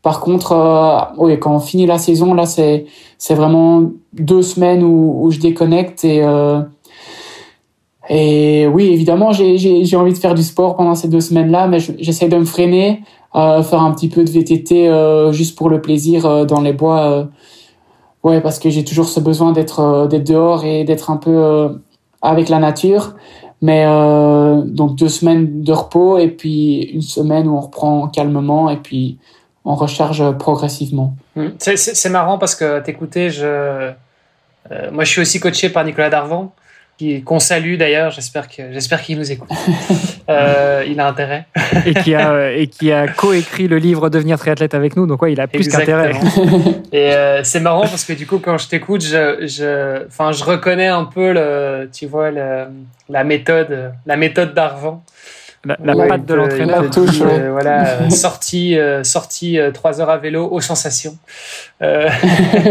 Par 0.04 0.20
contre, 0.20 0.52
euh, 0.52 1.36
quand 1.36 1.56
on 1.56 1.60
finit 1.60 1.86
la 1.86 1.96
saison, 1.96 2.34
là, 2.34 2.44
c'est 2.44 2.84
vraiment 3.30 3.84
deux 4.12 4.42
semaines 4.42 4.84
où, 4.84 5.30
je 5.30 5.40
déconnecte 5.40 6.04
et 6.04 6.22
euh, 6.22 6.60
oui, 8.66 8.88
évidemment, 8.88 9.32
j'ai 9.32 9.96
envie 9.96 10.12
de 10.12 10.18
faire 10.18 10.34
du 10.34 10.42
sport 10.42 10.76
pendant 10.76 10.94
ces 10.94 11.08
deux 11.08 11.22
semaines-là, 11.22 11.68
mais 11.68 11.78
j'essaie 11.80 12.28
de 12.28 12.36
me 12.36 12.44
freiner, 12.44 13.00
euh, 13.34 13.62
faire 13.62 13.80
un 13.80 13.92
petit 13.92 14.10
peu 14.10 14.24
de 14.24 14.30
VTT 14.30 14.90
juste 15.32 15.56
pour 15.56 15.70
le 15.70 15.80
plaisir 15.80 16.44
dans 16.44 16.60
les 16.60 16.74
bois. 16.74 17.26
Ouais, 18.22 18.42
parce 18.42 18.58
que 18.58 18.68
j'ai 18.68 18.84
toujours 18.84 19.08
ce 19.08 19.20
besoin 19.20 19.52
d'être 19.52 20.06
d'être 20.08 20.26
dehors 20.26 20.66
et 20.66 20.84
d'être 20.84 21.10
un 21.10 21.16
peu 21.16 21.80
avec 22.20 22.50
la 22.50 22.58
nature. 22.58 23.14
Mais 23.62 23.86
donc 24.66 24.96
deux 24.96 25.08
semaines 25.08 25.62
de 25.62 25.72
repos 25.72 26.18
et 26.18 26.28
puis 26.28 26.82
une 26.92 27.00
semaine 27.00 27.48
où 27.48 27.56
on 27.56 27.60
reprend 27.60 28.08
calmement 28.08 28.68
et 28.68 28.76
puis 28.76 29.18
on 29.64 29.74
recharge 29.74 30.36
progressivement. 30.38 31.16
Mmh. 31.36 31.48
C'est 31.58 32.10
marrant 32.10 32.38
parce 32.38 32.54
que 32.54 32.80
t'écouter, 32.80 33.30
je, 33.30 33.92
euh, 34.70 34.90
moi 34.92 35.04
je 35.04 35.10
suis 35.10 35.20
aussi 35.20 35.40
coaché 35.40 35.68
par 35.70 35.84
Nicolas 35.84 36.10
Darvan, 36.10 36.52
qu'on 37.24 37.38
salue 37.40 37.76
d'ailleurs. 37.76 38.10
J'espère 38.10 38.48
que 38.48 38.72
j'espère 38.72 39.02
qu'il 39.02 39.18
nous 39.18 39.32
écoute. 39.32 39.48
euh, 40.28 40.84
il 40.86 41.00
a 41.00 41.08
intérêt. 41.08 41.46
et 41.86 41.94
qui 41.94 42.14
a 42.14 42.52
et 42.52 42.66
qui 42.66 42.92
a 42.92 43.08
coécrit 43.08 43.66
le 43.66 43.78
livre 43.78 44.10
Devenir 44.10 44.38
triathlète 44.38 44.74
avec 44.74 44.96
nous. 44.96 45.06
Donc 45.06 45.22
ouais, 45.22 45.32
il 45.32 45.40
a 45.40 45.46
plus 45.48 45.68
qu'intérêt. 45.68 46.12
et 46.92 47.14
euh, 47.14 47.42
c'est 47.42 47.60
marrant 47.60 47.82
parce 47.82 48.04
que 48.04 48.12
du 48.12 48.26
coup, 48.26 48.38
quand 48.38 48.58
je 48.58 48.68
t'écoute, 48.68 49.02
je, 49.02 49.46
je, 49.46 50.06
enfin, 50.06 50.32
je 50.32 50.44
reconnais 50.44 50.88
un 50.88 51.04
peu 51.04 51.32
le, 51.32 51.88
tu 51.92 52.06
vois, 52.06 52.30
le, 52.30 52.66
la 53.08 53.24
méthode, 53.24 53.92
la 54.06 54.16
méthode 54.16 54.54
d'Arvan. 54.54 55.02
La, 55.64 55.76
la 55.82 55.96
ouais, 55.96 56.08
patte 56.08 56.26
de 56.26 56.34
l'entraîneur. 56.34 56.84
Euh, 57.24 57.50
voilà, 57.50 57.86
euh, 57.86 58.10
sortie, 58.10 58.78
euh, 58.78 59.04
sortie 59.04 59.58
euh, 59.58 59.70
trois 59.70 60.00
heures 60.00 60.10
à 60.10 60.16
vélo 60.16 60.48
aux 60.50 60.60
sensations. 60.60 61.16
Euh, 61.82 62.08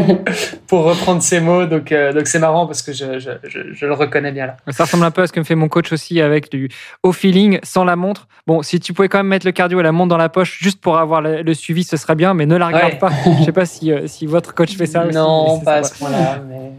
pour 0.67 0.83
reprendre 0.83 1.21
ces 1.21 1.39
mots. 1.39 1.65
Donc, 1.65 1.91
euh, 1.91 2.13
donc 2.13 2.27
c'est 2.27 2.39
marrant 2.39 2.65
parce 2.65 2.81
que 2.81 2.93
je, 2.93 3.19
je, 3.19 3.31
je, 3.43 3.59
je, 3.73 3.85
le 3.85 3.93
reconnais 3.93 4.31
bien 4.31 4.47
là. 4.47 4.57
Ça 4.69 4.85
ressemble 4.85 5.03
un 5.05 5.11
peu 5.11 5.21
à 5.21 5.27
ce 5.27 5.33
que 5.33 5.39
me 5.39 5.45
fait 5.45 5.55
mon 5.55 5.67
coach 5.67 5.91
aussi 5.91 6.21
avec 6.21 6.51
du 6.51 6.69
au 7.03 7.11
feeling, 7.11 7.59
sans 7.63 7.83
la 7.83 7.95
montre. 7.95 8.27
Bon, 8.47 8.61
si 8.61 8.79
tu 8.79 8.93
pouvais 8.93 9.09
quand 9.09 9.19
même 9.19 9.27
mettre 9.27 9.45
le 9.45 9.51
cardio 9.51 9.79
et 9.79 9.83
la 9.83 9.91
montre 9.91 10.09
dans 10.09 10.17
la 10.17 10.29
poche 10.29 10.59
juste 10.61 10.79
pour 10.79 10.97
avoir 10.97 11.21
le, 11.21 11.41
le 11.41 11.53
suivi, 11.53 11.83
ce 11.83 11.97
serait 11.97 12.15
bien, 12.15 12.33
mais 12.33 12.45
ne 12.45 12.55
la 12.55 12.67
regarde 12.67 12.93
ouais. 12.93 12.99
pas. 12.99 13.11
Je 13.39 13.43
sais 13.43 13.51
pas 13.51 13.65
si, 13.65 13.91
si 14.07 14.25
votre 14.25 14.53
coach 14.53 14.75
fait 14.75 14.85
ça. 14.85 15.05
Non, 15.05 15.55
aussi, 15.55 15.65
pas 15.65 15.75
à 15.75 15.83
ce 15.83 15.97
point-là. 15.97 16.39
Mais... 16.47 16.71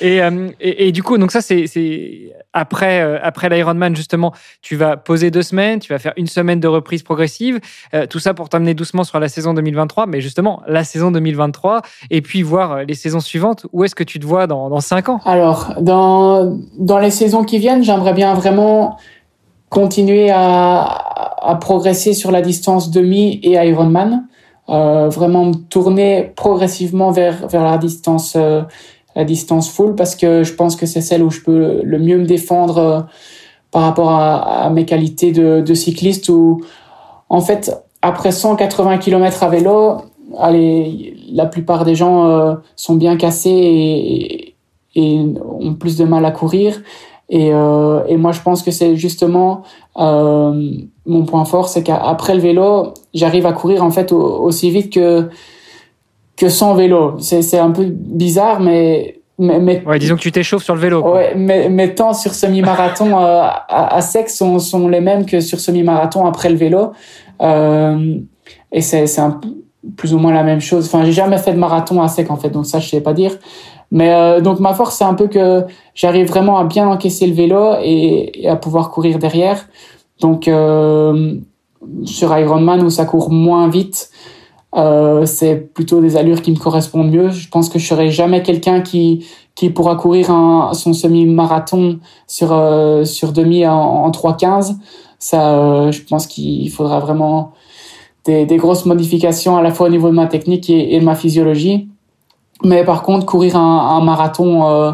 Et, 0.00 0.22
euh, 0.22 0.48
et, 0.60 0.92
du 0.92 1.02
coup, 1.02 1.18
donc 1.18 1.30
ça, 1.30 1.40
c'est 1.40 1.66
après, 2.52 3.00
euh, 3.00 3.18
après 3.22 3.48
l'Ironman, 3.48 3.94
justement, 3.94 4.32
tu 4.62 4.76
vas 4.76 4.96
poser 4.96 5.30
deux 5.30 5.42
semaines, 5.42 5.78
tu 5.78 5.92
vas 5.92 5.98
faire 5.98 6.12
une 6.16 6.26
semaine 6.26 6.60
de 6.60 6.68
reprise 6.68 7.02
progressive, 7.02 7.60
euh, 7.94 8.06
tout 8.06 8.18
ça 8.18 8.34
pour 8.34 8.48
t'amener 8.48 8.74
doucement 8.74 9.04
sur 9.04 9.20
la 9.20 9.28
saison 9.28 9.54
2023, 9.54 10.06
mais 10.06 10.20
justement, 10.20 10.62
la 10.66 10.84
saison 10.84 11.10
2023, 11.10 11.82
et 12.10 12.22
puis 12.22 12.42
voir 12.42 12.84
les 12.84 12.94
saisons 12.94 13.20
suivantes, 13.20 13.66
où 13.72 13.84
est-ce 13.84 13.94
que 13.94 14.04
tu 14.04 14.18
te 14.18 14.26
vois 14.26 14.46
dans, 14.46 14.80
cinq 14.80 15.08
ans? 15.08 15.20
Alors, 15.24 15.74
dans, 15.80 16.58
dans 16.78 16.98
les 16.98 17.10
saisons 17.10 17.44
qui 17.44 17.58
viennent, 17.58 17.84
j'aimerais 17.84 18.14
bien 18.14 18.34
vraiment 18.34 18.96
continuer 19.70 20.30
à, 20.30 21.58
progresser 21.60 22.12
sur 22.12 22.30
la 22.30 22.42
distance 22.42 22.90
demi 22.90 23.40
et 23.42 23.52
Ironman. 23.52 24.26
Euh, 24.68 25.08
vraiment 25.08 25.46
me 25.46 25.54
tourner 25.54 26.32
progressivement 26.36 27.10
vers, 27.10 27.48
vers 27.48 27.64
la 27.64 27.76
distance 27.76 28.34
euh, 28.36 28.62
la 29.16 29.24
distance 29.24 29.70
full 29.70 29.94
parce 29.94 30.14
que 30.14 30.42
je 30.44 30.54
pense 30.54 30.76
que 30.76 30.86
c'est 30.86 31.00
celle 31.00 31.22
où 31.22 31.30
je 31.30 31.40
peux 31.40 31.80
le 31.82 31.98
mieux 31.98 32.18
me 32.18 32.26
défendre 32.26 33.06
par 33.70 33.82
rapport 33.82 34.10
à, 34.10 34.70
mes 34.70 34.84
qualités 34.84 35.32
de, 35.32 35.74
cycliste 35.74 36.28
où, 36.28 36.60
en 37.28 37.40
fait, 37.40 37.72
après 38.02 38.32
180 38.32 38.98
km 38.98 39.42
à 39.42 39.48
vélo, 39.48 39.96
la 40.32 41.46
plupart 41.46 41.84
des 41.84 41.94
gens 41.94 42.26
euh, 42.26 42.54
sont 42.76 42.96
bien 42.96 43.16
cassés 43.16 44.54
et, 44.96 45.20
ont 45.62 45.74
plus 45.74 45.96
de 45.96 46.04
mal 46.04 46.24
à 46.24 46.32
courir. 46.32 46.82
Et, 47.28 47.50
euh, 47.52 48.18
moi, 48.18 48.32
je 48.32 48.40
pense 48.40 48.62
que 48.62 48.72
c'est 48.72 48.96
justement 48.96 49.62
euh, 49.98 50.72
mon 51.06 51.24
point 51.24 51.44
fort, 51.44 51.68
c'est 51.68 51.84
qu'après 51.84 52.34
le 52.34 52.40
vélo, 52.40 52.94
j'arrive 53.14 53.46
à 53.46 53.52
courir 53.52 53.84
en 53.84 53.90
fait 53.90 54.12
aussi 54.12 54.70
vite 54.70 54.92
que 54.92 55.28
que 56.40 56.48
sans 56.48 56.74
vélo. 56.74 57.16
C'est 57.18 57.58
un 57.58 57.70
peu 57.70 57.84
bizarre, 57.84 58.60
mais 58.60 59.20
mais, 59.38 59.82
ouais, 59.86 59.98
disons 59.98 60.16
que 60.16 60.20
tu 60.20 60.32
t'échauffes 60.32 60.64
sur 60.64 60.74
le 60.74 60.80
vélo. 60.82 61.00
Quoi. 61.00 61.14
Ouais, 61.14 61.32
mais 61.34 61.70
mes 61.70 61.94
temps 61.94 62.12
sur 62.12 62.34
semi-marathon 62.34 63.18
euh, 63.18 63.40
à, 63.40 63.94
à, 63.96 64.00
sec 64.02 64.28
sont, 64.28 64.58
sont 64.58 64.86
les 64.86 65.00
mêmes 65.00 65.24
que 65.24 65.40
sur 65.40 65.60
semi-marathon 65.60 66.26
après 66.26 66.50
le 66.50 66.56
vélo. 66.56 66.92
Euh, 67.40 68.18
et 68.70 68.82
c'est 68.82 69.06
plus 69.96 70.12
ou 70.12 70.18
moins 70.18 70.34
la 70.34 70.42
même 70.42 70.60
chose. 70.60 70.84
Enfin, 70.86 71.04
j'ai 71.06 71.12
jamais 71.12 71.38
fait 71.38 71.54
de 71.54 71.58
marathon 71.58 72.02
à 72.02 72.08
sec 72.08 72.30
en 72.30 72.36
fait, 72.36 72.50
donc 72.50 72.66
ça 72.66 72.80
je 72.80 72.88
sais 72.90 73.00
pas 73.00 73.14
dire. 73.14 73.32
Mais 73.90 74.12
euh, 74.12 74.42
donc 74.42 74.60
ma 74.60 74.74
force 74.74 74.98
c'est 74.98 75.04
un 75.04 75.14
peu 75.14 75.26
que 75.26 75.64
j'arrive 75.94 76.28
vraiment 76.28 76.58
à 76.58 76.64
bien 76.64 76.86
encaisser 76.86 77.26
le 77.26 77.32
vélo 77.32 77.76
et, 77.82 78.44
et 78.44 78.48
à 78.48 78.56
pouvoir 78.56 78.90
courir 78.90 79.18
derrière. 79.18 79.68
Donc 80.20 80.50
sur 82.04 82.38
Ironman 82.38 82.82
où 82.82 82.90
ça 82.90 83.06
court 83.06 83.30
moins 83.30 83.68
vite, 83.68 84.10
euh, 84.76 85.26
c'est 85.26 85.56
plutôt 85.56 86.00
des 86.00 86.16
allures 86.16 86.42
qui 86.42 86.52
me 86.52 86.56
correspondent 86.56 87.10
mieux. 87.10 87.30
Je 87.30 87.48
pense 87.48 87.68
que 87.68 87.78
je 87.78 87.86
serai 87.86 88.10
jamais 88.10 88.42
quelqu'un 88.42 88.80
qui 88.80 89.26
qui 89.54 89.68
pourra 89.70 89.96
courir 89.96 90.30
un, 90.30 90.72
son 90.74 90.92
semi-marathon 90.92 91.98
sur 92.26 92.52
euh, 92.52 93.04
sur 93.04 93.32
demi 93.32 93.66
en, 93.66 93.74
en 93.74 94.10
3.15. 94.10 94.76
Ça, 95.18 95.58
euh, 95.58 95.92
je 95.92 96.02
pense 96.02 96.26
qu'il 96.26 96.70
faudra 96.70 97.00
vraiment 97.00 97.52
des, 98.24 98.46
des, 98.46 98.56
grosses 98.56 98.86
modifications 98.86 99.56
à 99.56 99.62
la 99.62 99.70
fois 99.72 99.88
au 99.88 99.90
niveau 99.90 100.08
de 100.08 100.14
ma 100.14 100.26
technique 100.26 100.70
et, 100.70 100.94
et 100.94 101.00
de 101.00 101.04
ma 101.04 101.14
physiologie. 101.14 101.88
Mais 102.62 102.84
par 102.84 103.02
contre, 103.02 103.26
courir 103.26 103.56
un, 103.56 103.96
un 103.96 104.00
marathon 104.02 104.66
euh, 104.66 104.92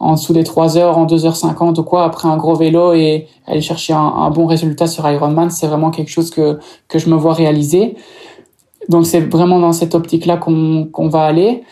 en 0.00 0.14
dessous 0.14 0.32
des 0.32 0.44
3 0.44 0.76
heures, 0.76 0.98
en 0.98 1.06
2h50 1.06 1.80
ou 1.80 1.82
quoi, 1.82 2.04
après 2.04 2.28
un 2.28 2.36
gros 2.36 2.54
vélo 2.54 2.92
et 2.92 3.26
aller 3.46 3.60
chercher 3.62 3.94
un, 3.94 3.98
un 3.98 4.30
bon 4.30 4.46
résultat 4.46 4.86
sur 4.86 5.08
Ironman, 5.10 5.50
c'est 5.50 5.66
vraiment 5.66 5.90
quelque 5.90 6.10
chose 6.10 6.30
que, 6.30 6.58
que 6.88 6.98
je 6.98 7.08
me 7.08 7.16
vois 7.16 7.32
réaliser. 7.32 7.96
Donc 8.88 9.06
c'est 9.06 9.20
vraiment 9.20 9.58
dans 9.58 9.72
cette 9.72 9.94
optique-là 9.94 10.36
qu'on 10.36 11.08
va 11.08 11.24
aller. 11.24 11.62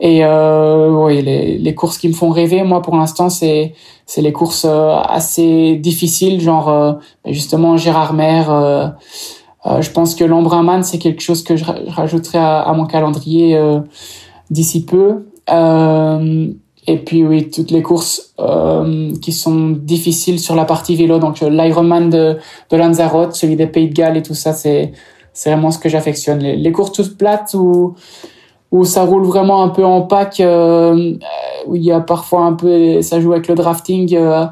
Et 0.00 0.24
euh, 0.24 0.88
oui, 0.90 1.20
les, 1.20 1.58
les, 1.58 1.74
courses 1.74 1.98
qui 1.98 2.08
me 2.08 2.14
font 2.14 2.30
rêver, 2.30 2.62
moi 2.62 2.80
pour 2.80 2.96
l'instant, 2.96 3.28
c'est 3.28 3.74
c'est 4.06 4.22
les 4.22 4.32
courses 4.32 4.64
euh, 4.66 4.96
assez 4.96 5.76
difficiles, 5.76 6.40
genre 6.40 6.70
euh, 6.70 6.94
ben, 7.22 7.34
justement 7.34 7.76
Gérard 7.76 8.14
Mer. 8.14 8.50
Euh, 8.50 8.86
euh, 9.66 9.82
je 9.82 9.90
pense 9.90 10.14
que 10.14 10.24
l'Embrunman, 10.24 10.82
c'est 10.82 10.96
quelque 10.98 11.20
chose 11.20 11.44
que 11.44 11.54
je 11.54 11.64
rajouterai 11.88 12.38
à, 12.38 12.60
à 12.60 12.72
mon 12.72 12.86
calendrier 12.86 13.54
euh, 13.56 13.80
d'ici 14.48 14.86
peu. 14.86 15.26
et 16.86 16.96
puis 17.04 17.24
oui, 17.26 17.50
toutes 17.50 17.70
les 17.70 17.82
courses 17.82 18.34
qui 19.20 19.32
sont 19.32 19.68
difficiles 19.68 20.40
sur 20.40 20.56
la 20.56 20.64
partie 20.64 20.96
vélo, 20.96 21.18
donc 21.18 21.40
l'Ironman 21.40 22.08
de, 22.08 22.38
de 22.70 22.76
Lanzarote, 22.76 23.34
celui 23.34 23.56
des 23.56 23.66
Pays 23.66 23.88
de 23.88 23.94
Galles 23.94 24.16
et 24.16 24.22
tout 24.22 24.34
ça, 24.34 24.54
c'est 24.54 24.92
c'est 25.32 25.50
vraiment 25.50 25.70
ce 25.70 25.78
que 25.78 25.88
j'affectionne. 25.88 26.40
Les, 26.40 26.56
les, 26.56 26.72
courses 26.72 26.92
toutes 26.92 27.16
plates 27.16 27.54
où, 27.54 27.94
où 28.70 28.84
ça 28.84 29.04
roule 29.04 29.24
vraiment 29.24 29.62
un 29.62 29.68
peu 29.68 29.84
en 29.84 30.02
pack, 30.02 30.40
euh, 30.40 31.14
où 31.66 31.76
il 31.76 31.82
y 31.82 31.92
a 31.92 32.00
parfois 32.00 32.42
un 32.42 32.52
peu, 32.52 33.02
ça 33.02 33.20
joue 33.20 33.32
avec 33.32 33.48
le 33.48 33.54
drafting. 33.54 34.14
Euh, 34.14 34.46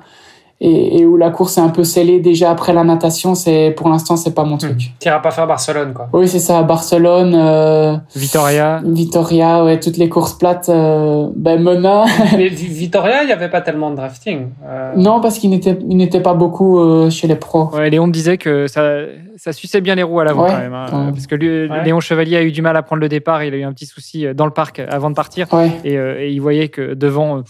et, 0.60 0.98
et, 0.98 1.06
où 1.06 1.16
la 1.16 1.30
course 1.30 1.56
est 1.56 1.60
un 1.60 1.68
peu 1.68 1.84
scellée 1.84 2.18
déjà 2.18 2.50
après 2.50 2.72
la 2.72 2.82
natation, 2.82 3.36
c'est 3.36 3.72
pour 3.76 3.88
l'instant 3.88 4.16
c'est 4.16 4.34
pas 4.34 4.42
mon 4.42 4.56
hmm. 4.56 4.58
truc. 4.58 4.78
Tu 4.98 5.06
n'iras 5.08 5.20
pas 5.20 5.30
faire 5.30 5.46
Barcelone 5.46 5.92
quoi. 5.92 6.08
Oui 6.12 6.26
c'est 6.26 6.40
ça, 6.40 6.62
Barcelone, 6.62 7.34
euh, 7.36 7.96
Vitoria, 8.16 8.80
Vitoria, 8.84 9.64
ouais 9.64 9.78
toutes 9.78 9.98
les 9.98 10.08
courses 10.08 10.36
plates, 10.36 10.68
euh, 10.68 11.28
ben 11.36 11.62
Mona. 11.62 12.06
Mais 12.36 12.48
Vitoria 12.48 13.22
il 13.22 13.28
y 13.28 13.32
avait 13.32 13.50
pas 13.50 13.60
tellement 13.60 13.90
de 13.90 13.96
drafting. 13.96 14.48
Euh... 14.66 14.94
Non 14.96 15.20
parce 15.20 15.38
qu'il 15.38 15.50
n'était 15.50 15.78
il 15.88 15.96
n'était 15.96 16.20
pas 16.20 16.34
beaucoup 16.34 16.80
euh, 16.80 17.08
chez 17.08 17.28
les 17.28 17.36
pros. 17.36 17.70
Ouais, 17.72 17.88
Léon 17.88 18.08
me 18.08 18.12
disait 18.12 18.36
que 18.36 18.66
ça 18.66 19.02
ça 19.36 19.52
suçait 19.52 19.80
bien 19.80 19.94
les 19.94 20.02
roues 20.02 20.18
à 20.18 20.24
l'avant 20.24 20.46
quand 20.46 20.58
même, 20.58 20.74
hein, 20.74 21.12
parce 21.12 21.28
que 21.28 21.36
lui, 21.36 21.68
Léon 21.84 22.00
Chevalier 22.00 22.38
a 22.38 22.42
eu 22.42 22.50
du 22.50 22.60
mal 22.60 22.76
à 22.76 22.82
prendre 22.82 23.00
le 23.00 23.08
départ, 23.08 23.44
il 23.44 23.54
a 23.54 23.56
eu 23.56 23.62
un 23.62 23.72
petit 23.72 23.86
souci 23.86 24.26
dans 24.34 24.46
le 24.46 24.50
parc 24.50 24.80
avant 24.80 25.10
de 25.10 25.14
partir 25.14 25.46
et, 25.84 25.94
et, 25.94 26.30
il 26.30 26.40
voyait 26.40 26.68
que 26.68 26.94
devant 26.94 27.44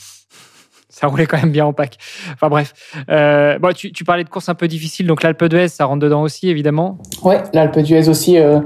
ça 0.98 1.06
roulait 1.06 1.26
quand 1.26 1.38
même 1.38 1.52
bien 1.52 1.66
en 1.66 1.72
pack. 1.72 1.96
Enfin 2.32 2.48
bref. 2.48 2.74
Euh, 3.08 3.58
bon, 3.58 3.72
tu, 3.72 4.04
parlais 4.04 4.24
de 4.24 4.28
courses 4.28 4.48
un 4.48 4.54
peu 4.54 4.66
difficiles, 4.66 5.06
donc 5.06 5.22
l'Alpe 5.22 5.44
d'Huez, 5.44 5.68
ça 5.68 5.84
rentre 5.84 6.00
dedans 6.00 6.22
aussi, 6.22 6.48
évidemment. 6.48 6.98
Ouais, 7.22 7.42
l'Alpe 7.52 7.78
d'Huez 7.78 8.08
aussi, 8.08 8.38
euh, 8.38 8.60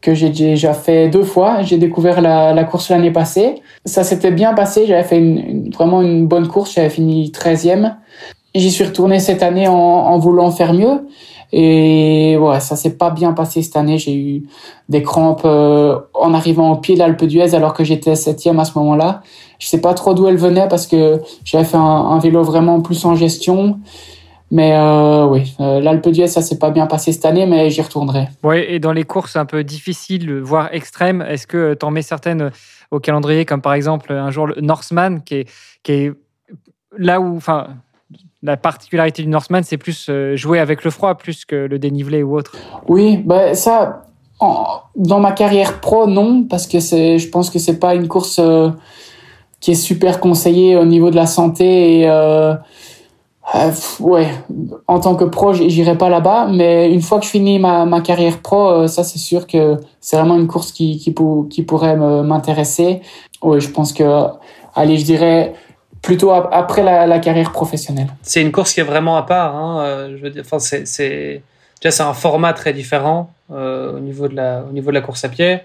que 0.00 0.14
j'ai 0.14 0.30
déjà 0.30 0.72
fait 0.72 1.08
deux 1.08 1.24
fois. 1.24 1.62
J'ai 1.62 1.76
découvert 1.76 2.20
la, 2.20 2.64
course 2.64 2.88
l'année 2.88 3.10
passée. 3.10 3.56
Ça 3.84 4.02
s'était 4.02 4.30
bien 4.30 4.54
passé, 4.54 4.86
j'avais 4.86 5.04
fait 5.04 5.70
vraiment 5.74 6.00
une 6.00 6.26
bonne 6.26 6.48
course, 6.48 6.74
j'avais 6.74 6.90
fini 6.90 7.30
13e. 7.30 7.96
J'y 8.54 8.70
suis 8.70 8.84
retourné 8.84 9.20
cette 9.20 9.42
année 9.42 9.68
en 9.68 10.18
voulant 10.18 10.50
faire 10.50 10.72
mieux. 10.72 11.02
Et 11.52 12.36
ouais, 12.36 12.60
ça 12.60 12.76
s'est 12.76 12.96
pas 12.96 13.10
bien 13.10 13.32
passé 13.32 13.62
cette 13.62 13.76
année. 13.76 13.98
J'ai 13.98 14.14
eu 14.14 14.42
des 14.88 15.02
crampes 15.02 15.42
euh, 15.44 15.98
en 16.14 16.34
arrivant 16.34 16.72
au 16.72 16.76
pied 16.76 16.94
de 16.94 17.00
l'Alpe 17.00 17.24
d'Huez 17.24 17.54
alors 17.54 17.72
que 17.72 17.84
j'étais 17.84 18.16
septième 18.16 18.60
à 18.60 18.64
ce 18.64 18.78
moment-là. 18.78 19.22
Je 19.58 19.66
sais 19.66 19.80
pas 19.80 19.94
trop 19.94 20.14
d'où 20.14 20.28
elle 20.28 20.36
venait 20.36 20.68
parce 20.68 20.86
que 20.86 21.20
j'avais 21.44 21.64
fait 21.64 21.78
un, 21.78 22.18
vélo 22.18 22.42
vraiment 22.42 22.80
plus 22.80 23.04
en 23.04 23.14
gestion. 23.14 23.80
Mais 24.50 24.74
euh, 24.74 25.26
oui, 25.26 25.54
euh, 25.60 25.80
l'Alpe 25.80 26.08
d'Huez, 26.08 26.28
ça 26.28 26.42
s'est 26.42 26.58
pas 26.58 26.70
bien 26.70 26.86
passé 26.86 27.12
cette 27.12 27.24
année, 27.24 27.46
mais 27.46 27.68
j'y 27.70 27.82
retournerai. 27.82 28.28
Oui, 28.42 28.64
et 28.66 28.78
dans 28.78 28.92
les 28.92 29.04
courses 29.04 29.36
un 29.36 29.44
peu 29.44 29.64
difficiles, 29.64 30.40
voire 30.40 30.68
extrêmes, 30.72 31.22
est-ce 31.22 31.46
que 31.46 31.74
tu 31.74 31.84
en 31.84 31.90
mets 31.90 32.02
certaines 32.02 32.50
au 32.90 32.98
calendrier, 32.98 33.44
comme 33.44 33.60
par 33.60 33.74
exemple 33.74 34.12
un 34.12 34.30
jour 34.30 34.46
le 34.46 34.60
Norseman, 34.60 35.22
qui 35.22 35.34
est, 35.34 35.48
qui 35.82 35.92
est 35.92 36.12
là 36.96 37.20
où, 37.20 37.38
la 38.42 38.56
particularité 38.56 39.22
du 39.22 39.28
Norseman, 39.28 39.62
c'est 39.64 39.78
plus 39.78 40.06
euh, 40.08 40.36
jouer 40.36 40.60
avec 40.60 40.84
le 40.84 40.90
froid 40.90 41.14
plus 41.16 41.44
que 41.44 41.56
le 41.56 41.78
dénivelé 41.78 42.22
ou 42.22 42.36
autre. 42.36 42.52
Oui, 42.86 43.16
bah 43.18 43.54
ça, 43.54 44.04
dans 44.40 45.20
ma 45.20 45.32
carrière 45.32 45.80
pro, 45.80 46.06
non, 46.06 46.44
parce 46.44 46.66
que 46.66 46.78
je 46.78 47.28
pense 47.28 47.50
que 47.50 47.58
c'est 47.58 47.78
pas 47.78 47.94
une 47.94 48.06
course 48.06 48.38
euh, 48.38 48.70
qui 49.60 49.72
est 49.72 49.76
super 49.76 50.20
conseillée 50.20 50.76
au 50.76 50.84
niveau 50.84 51.10
de 51.10 51.16
la 51.16 51.26
santé 51.26 52.08
euh, 52.08 52.54
ouais, 53.98 54.28
en 54.86 55.00
tant 55.00 55.16
que 55.16 55.24
pro, 55.24 55.52
j'irai 55.52 55.98
pas 55.98 56.08
là-bas, 56.08 56.46
mais 56.46 56.92
une 56.92 57.02
fois 57.02 57.18
que 57.18 57.24
je 57.24 57.30
finis 57.30 57.58
ma, 57.58 57.86
ma 57.86 58.00
carrière 58.02 58.40
pro, 58.40 58.86
ça 58.86 59.02
c'est 59.02 59.18
sûr 59.18 59.48
que 59.48 59.78
c'est 60.00 60.16
vraiment 60.16 60.36
une 60.36 60.46
course 60.46 60.70
qui, 60.70 60.98
qui, 60.98 61.10
pour, 61.10 61.48
qui 61.48 61.62
pourrait 61.62 61.96
m'intéresser. 61.96 63.00
Oui, 63.42 63.60
je 63.60 63.70
pense 63.70 63.92
que, 63.92 64.04
allez, 64.76 64.98
je 64.98 65.04
dirais 65.04 65.54
plutôt 66.02 66.30
après 66.32 66.82
la, 66.82 67.06
la 67.06 67.18
carrière 67.18 67.52
professionnelle. 67.52 68.08
C'est 68.22 68.42
une 68.42 68.52
course 68.52 68.72
qui 68.74 68.80
est 68.80 68.84
vraiment 68.84 69.16
à 69.16 69.22
part. 69.22 69.54
Hein, 69.56 69.80
euh, 69.80 70.16
je 70.16 70.22
veux 70.22 70.30
dire, 70.30 70.42
enfin, 70.44 70.58
c'est, 70.58 70.86
c'est 70.86 71.42
déjà 71.80 71.90
c'est 71.90 72.02
un 72.02 72.14
format 72.14 72.52
très 72.52 72.72
différent 72.72 73.30
euh, 73.52 73.96
au 73.96 74.00
niveau 74.00 74.28
de 74.28 74.36
la 74.36 74.62
au 74.68 74.72
niveau 74.72 74.90
de 74.90 74.94
la 74.94 75.00
course 75.00 75.24
à 75.24 75.28
pied. 75.28 75.60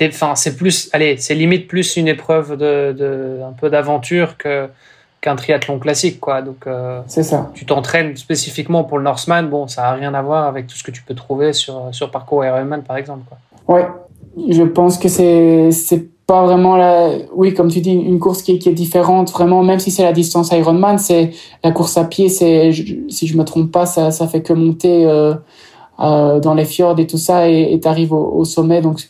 Enfin, 0.00 0.34
c'est 0.36 0.56
plus, 0.56 0.90
allez, 0.92 1.16
c'est 1.16 1.34
limite 1.34 1.66
plus 1.66 1.96
une 1.96 2.06
épreuve 2.06 2.56
de, 2.56 2.92
de 2.92 3.40
un 3.48 3.52
peu 3.52 3.68
d'aventure 3.70 4.36
que 4.36 4.68
qu'un 5.20 5.34
triathlon 5.34 5.80
classique, 5.80 6.20
quoi. 6.20 6.42
Donc, 6.42 6.66
euh, 6.66 7.00
c'est 7.08 7.24
ça. 7.24 7.50
Tu 7.54 7.66
t'entraînes 7.66 8.16
spécifiquement 8.16 8.84
pour 8.84 8.98
le 8.98 9.04
Norseman. 9.04 9.48
Bon, 9.48 9.66
ça 9.66 9.88
a 9.88 9.92
rien 9.94 10.14
à 10.14 10.22
voir 10.22 10.46
avec 10.46 10.68
tout 10.68 10.76
ce 10.76 10.84
que 10.84 10.92
tu 10.92 11.02
peux 11.02 11.14
trouver 11.14 11.52
sur 11.52 11.88
sur 11.90 12.10
parcours 12.10 12.44
Ironman, 12.44 12.82
par 12.82 12.96
exemple, 12.96 13.24
quoi. 13.28 13.38
Ouais, 13.74 13.86
je 14.48 14.62
pense 14.62 14.98
que 14.98 15.08
c'est 15.08 15.72
c'est 15.72 16.06
pas 16.28 16.44
vraiment 16.44 16.76
la, 16.76 17.08
oui, 17.34 17.54
comme 17.54 17.68
tu 17.68 17.80
dis, 17.80 17.94
une 17.94 18.18
course 18.18 18.42
qui, 18.42 18.52
est 18.52 18.72
différente, 18.72 19.32
vraiment, 19.32 19.62
même 19.62 19.78
si 19.78 19.90
c'est 19.90 20.02
la 20.02 20.12
distance 20.12 20.52
Ironman, 20.52 20.98
c'est 20.98 21.30
la 21.64 21.72
course 21.72 21.96
à 21.96 22.04
pied, 22.04 22.28
c'est, 22.28 22.70
si 23.08 23.26
je 23.26 23.38
me 23.38 23.44
trompe 23.44 23.72
pas, 23.72 23.86
ça, 23.86 24.10
ça 24.10 24.28
fait 24.28 24.42
que 24.42 24.52
monter 24.52 25.06
euh, 25.06 25.32
euh, 26.00 26.38
dans 26.38 26.52
les 26.52 26.66
fjords 26.66 27.00
et 27.00 27.06
tout 27.06 27.16
ça, 27.16 27.48
et 27.48 27.80
t'arrives 27.80 28.12
au, 28.12 28.30
au, 28.34 28.44
sommet, 28.44 28.82
donc 28.82 29.00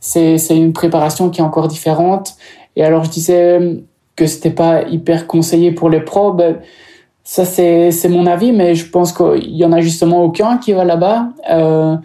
c'est, 0.00 0.36
c'est 0.36 0.54
une 0.54 0.74
préparation 0.74 1.30
qui 1.30 1.40
est 1.40 1.44
encore 1.44 1.66
différente. 1.66 2.34
Et 2.76 2.84
alors 2.84 3.04
je 3.04 3.10
disais 3.10 3.82
que 4.14 4.26
c'était 4.26 4.50
pas 4.50 4.82
hyper 4.82 5.26
conseillé 5.26 5.72
pour 5.72 5.88
les 5.88 6.00
pros, 6.00 6.34
ben, 6.34 6.58
ça 7.24 7.46
c'est, 7.46 7.90
c'est 7.90 8.10
mon 8.10 8.26
avis, 8.26 8.52
mais 8.52 8.74
je 8.74 8.90
pense 8.90 9.14
qu'il 9.14 9.56
y 9.56 9.64
en 9.64 9.72
a 9.72 9.80
justement 9.80 10.22
aucun 10.22 10.58
qui 10.58 10.74
va 10.74 10.84
là-bas. 10.84 11.30
Euh, 11.50 11.96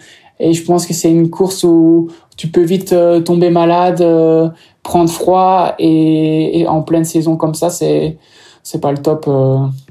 et 0.42 0.54
je 0.54 0.66
pense 0.66 0.88
que 0.88 0.94
c'est 0.94 1.12
une 1.12 1.30
course 1.30 1.64
où 1.64 2.10
tu 2.36 2.48
peux 2.48 2.64
vite 2.64 2.94
euh, 2.94 3.22
tomber 3.22 3.52
malade, 3.52 4.02
euh, 4.02 4.50
prendre 4.82 5.10
froid 5.10 5.76
et, 5.78 6.66
en 6.68 6.82
pleine 6.82 7.06
saison 7.06 7.38
comme 7.38 7.54
ça, 7.54 7.70
c'est 7.70 8.18
c'est 8.64 8.82
pas 8.82 8.92
le 8.92 8.98
top. 8.98 9.30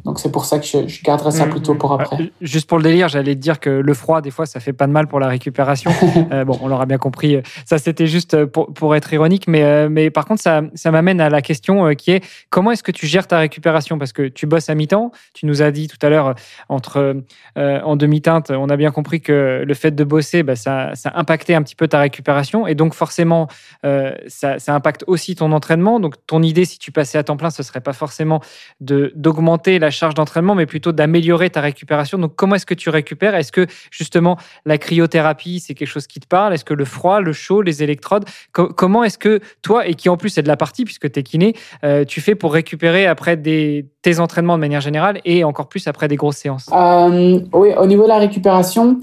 Euh. 0.00 0.04
Donc 0.04 0.18
c'est 0.18 0.30
pour 0.32 0.44
ça 0.44 0.58
que 0.58 0.66
je, 0.66 0.88
je 0.88 1.02
garderai 1.02 1.30
ça 1.30 1.44
Mhm. 1.46 1.50
plutôt 1.50 1.74
pour 1.74 1.92
après. 1.92 2.20
Euh, 2.22 2.26
Juste 2.40 2.68
pour 2.68 2.78
le 2.78 2.84
délire, 2.84 3.08
j'allais 3.08 3.34
te 3.34 3.40
dire 3.40 3.60
que 3.60 3.70
le 3.70 3.94
froid, 3.94 4.20
des 4.20 4.30
fois, 4.30 4.46
ça 4.46 4.60
fait 4.60 4.72
pas 4.72 4.86
de 4.86 4.92
mal 4.92 5.06
pour 5.06 5.20
la 5.20 5.28
récupération. 5.28 5.90
Euh, 6.32 6.44
bon, 6.44 6.58
on 6.62 6.68
l'aura 6.68 6.86
bien 6.86 6.98
compris. 6.98 7.38
Ça, 7.64 7.78
c'était 7.78 8.06
juste 8.06 8.34
euh, 8.34 8.46
pour, 8.46 8.72
pour 8.72 8.94
être 8.94 9.12
ironique. 9.12 9.48
Mais, 9.48 9.62
euh, 9.64 9.88
mais 9.90 10.10
par 10.10 10.26
contre, 10.26 10.40
ça, 10.42 10.62
ça 10.74 10.90
m'amène 10.90 11.20
à 11.20 11.28
la 11.28 11.42
question 11.42 11.86
euh, 11.86 11.94
qui 11.94 12.12
est 12.12 12.24
comment 12.50 12.70
est-ce 12.70 12.82
que 12.82 12.92
tu 12.92 13.06
gères 13.06 13.26
ta 13.26 13.38
récupération? 13.38 13.98
Parce 13.98 14.12
que 14.12 14.28
tu 14.28 14.46
bosses 14.46 14.68
à 14.70 14.74
mi-temps. 14.74 15.10
Tu 15.34 15.46
nous 15.46 15.62
as 15.62 15.70
dit 15.72 15.88
tout 15.88 15.96
à 16.02 16.08
l'heure, 16.08 16.28
euh, 16.28 16.32
entre 16.68 17.16
euh, 17.58 17.80
en 17.82 17.96
demi-teinte, 17.96 18.50
on 18.50 18.68
a 18.68 18.76
bien 18.76 18.90
compris 18.92 19.20
que 19.20 19.64
le 19.66 19.74
fait 19.74 19.90
de 19.92 20.04
bosser, 20.04 20.42
bah, 20.42 20.56
ça, 20.56 20.90
ça 20.94 21.10
impactait 21.14 21.54
un 21.54 21.62
petit 21.62 21.74
peu 21.76 21.88
ta 21.88 21.98
récupération. 22.00 22.66
Et 22.66 22.74
donc, 22.74 22.94
forcément, 22.94 23.48
euh, 23.84 24.12
ça, 24.28 24.58
ça 24.58 24.74
impacte 24.74 25.04
aussi 25.08 25.34
ton 25.34 25.50
entraînement. 25.52 25.98
Donc, 26.00 26.14
ton 26.26 26.42
idée, 26.42 26.64
si 26.64 26.78
tu 26.78 26.92
passais 26.92 27.18
à 27.18 27.24
temps 27.24 27.36
plein, 27.36 27.50
ce 27.50 27.62
serait 27.62 27.80
pas 27.80 27.92
forcément 27.92 28.40
d'augmenter 28.80 29.78
la 29.78 29.89
charge 29.90 30.14
d'entraînement, 30.14 30.54
mais 30.54 30.66
plutôt 30.66 30.92
d'améliorer 30.92 31.50
ta 31.50 31.60
récupération. 31.60 32.18
Donc, 32.18 32.34
comment 32.36 32.54
est-ce 32.54 32.66
que 32.66 32.74
tu 32.74 32.90
récupères? 32.90 33.34
Est-ce 33.34 33.52
que 33.52 33.66
justement 33.90 34.36
la 34.64 34.78
cryothérapie, 34.78 35.60
c'est 35.60 35.74
quelque 35.74 35.88
chose 35.88 36.06
qui 36.06 36.20
te 36.20 36.26
parle? 36.26 36.54
Est-ce 36.54 36.64
que 36.64 36.74
le 36.74 36.84
froid, 36.84 37.20
le 37.20 37.32
chaud, 37.32 37.62
les 37.62 37.82
électrodes? 37.82 38.24
Co- 38.52 38.68
Comment 38.68 39.04
est-ce 39.04 39.18
que 39.18 39.40
toi, 39.62 39.86
et 39.86 39.94
qui 39.94 40.08
en 40.08 40.16
plus 40.16 40.38
est 40.38 40.42
de 40.42 40.48
la 40.48 40.56
partie, 40.56 40.84
puisque 40.84 41.10
tu 41.10 41.20
es 41.20 41.22
kiné, 41.22 41.54
euh, 41.84 42.04
tu 42.04 42.20
fais 42.20 42.34
pour 42.34 42.52
récupérer 42.52 43.06
après 43.06 43.36
des, 43.36 43.86
tes 44.02 44.18
entraînements 44.20 44.56
de 44.56 44.60
manière 44.60 44.80
générale 44.80 45.20
et 45.24 45.44
encore 45.44 45.68
plus 45.68 45.86
après 45.86 46.08
des 46.08 46.16
grosses 46.16 46.36
séances? 46.36 46.68
Euh, 46.72 47.40
oui, 47.52 47.70
au 47.78 47.86
niveau 47.86 48.04
de 48.04 48.08
la 48.08 48.18
récupération, 48.18 48.98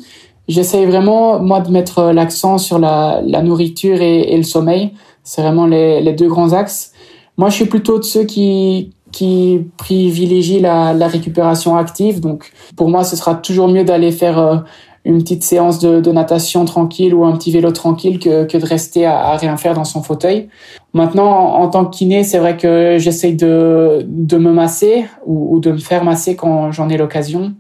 j'essaye 0.48 0.86
vraiment, 0.86 1.40
moi, 1.40 1.62
de 1.62 1.72
mettre 1.72 2.12
l'accent 2.12 2.58
sur 2.58 2.80
la, 2.80 3.22
la 3.26 3.42
nourriture 3.42 4.02
et, 4.02 4.36
le 4.36 4.44
sommeil. 4.44 4.94
C'est 5.24 5.42
vraiment 5.42 5.68
les 5.68 6.14
deux 6.14 6.30
grands 6.30 6.54
axes. 6.54 6.94
Moi, 7.38 7.50
je 7.50 7.56
suis 7.56 7.66
plutôt 7.66 8.00
de 8.00 8.04
ceux 8.04 8.24
qui, 8.24 8.96
qui 9.18 9.72
privilégient 9.78 10.60
la, 10.60 11.08
récupération 11.08 11.76
active. 11.76 12.20
Donc, 12.20 12.52
pour 12.76 12.88
moi, 12.88 13.04
ce 13.04 13.16
sera 13.16 13.34
toujours 13.34 13.68
mieux 13.68 13.84
d'aller 13.84 14.12
faire 14.12 14.38
euh, 14.38 14.58
une 15.06 15.18
petite 15.24 15.42
séance 15.44 15.80
de, 15.80 16.12
natation 16.12 16.66
tranquille 16.66 17.16
ou 17.16 17.26
un 17.26 17.36
petit 17.36 17.52
vélo 17.52 17.72
tranquille 17.72 18.20
que, 18.20 18.46
que 18.46 18.60
de 18.60 18.66
rester 18.66 19.08
à, 19.08 19.36
rien 19.36 19.58
faire 19.58 19.74
dans 19.74 19.86
son 19.86 20.04
fauteuil. 20.04 20.50
Maintenant, 20.94 21.32
en, 21.32 21.68
tant 21.68 21.86
que 21.86 21.98
kiné, 21.98 22.24
c'est 22.24 22.38
vrai 22.38 22.58
que 22.58 22.98
j'essaye 23.00 23.34
de, 23.36 24.06
de 24.08 24.38
me 24.38 24.52
masser 24.52 25.06
ou, 25.26 25.56
ou 25.56 25.60
de 25.60 25.72
me 25.72 25.80
faire 25.80 26.04
masser 26.04 26.36
quand 26.36 26.72
j'en 26.72 26.88
ai 26.88 26.98
l'occasion. 26.98 27.54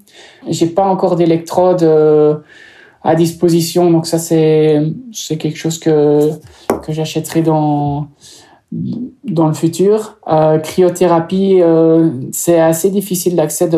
J'ai 0.48 0.68
pas 0.68 0.86
encore 0.86 1.16
d'électrode 1.16 1.82
euh, 1.82 2.36
à 3.04 3.16
disposition, 3.16 3.90
donc 3.90 4.06
ça 4.06 4.20
c'est 4.20 4.80
c'est 5.12 5.38
quelque 5.38 5.58
chose 5.58 5.80
que 5.80 6.30
que 6.84 6.92
j'achèterai 6.92 7.42
dans 7.42 8.10
dans 8.72 9.48
le 9.48 9.54
futur. 9.54 10.18
Euh, 10.28 10.60
cryothérapie, 10.60 11.62
euh, 11.62 12.10
c'est 12.32 12.60
assez 12.60 12.90
difficile 12.90 13.36
d'accès 13.36 13.70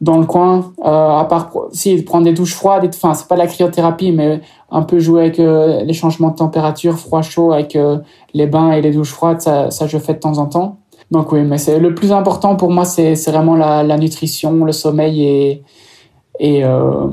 dans 0.00 0.18
le 0.18 0.26
coin. 0.26 0.72
Euh, 0.84 1.18
à 1.18 1.24
part 1.28 1.52
si 1.72 2.02
prendre 2.02 2.24
des 2.24 2.32
douches 2.32 2.54
froides, 2.54 2.90
enfin 2.92 3.14
c'est 3.14 3.28
pas 3.28 3.36
la 3.36 3.46
cryothérapie, 3.46 4.10
mais 4.12 4.40
un 4.70 4.82
peu 4.82 4.98
jouer 4.98 5.22
avec 5.22 5.38
euh, 5.38 5.84
les 5.84 5.92
changements 5.92 6.30
de 6.30 6.36
température, 6.36 6.98
froid 6.98 7.22
chaud, 7.22 7.52
avec 7.52 7.76
euh, 7.76 7.98
les 8.34 8.46
bains 8.46 8.72
et 8.72 8.80
les 8.80 8.90
douches 8.90 9.12
froides, 9.12 9.40
ça 9.40 9.70
ça 9.70 9.86
je 9.86 9.98
fais 9.98 10.14
de 10.14 10.18
temps 10.18 10.38
en 10.38 10.46
temps. 10.46 10.78
Donc 11.12 11.30
oui, 11.30 11.42
mais 11.42 11.58
c'est 11.58 11.78
le 11.78 11.94
plus 11.94 12.10
important 12.10 12.56
pour 12.56 12.70
moi, 12.70 12.84
c'est 12.84 13.14
c'est 13.14 13.30
vraiment 13.30 13.54
la, 13.54 13.84
la 13.84 13.96
nutrition, 13.98 14.64
le 14.64 14.72
sommeil 14.72 15.22
et 15.22 15.62
et 16.40 16.64
euh, 16.64 17.06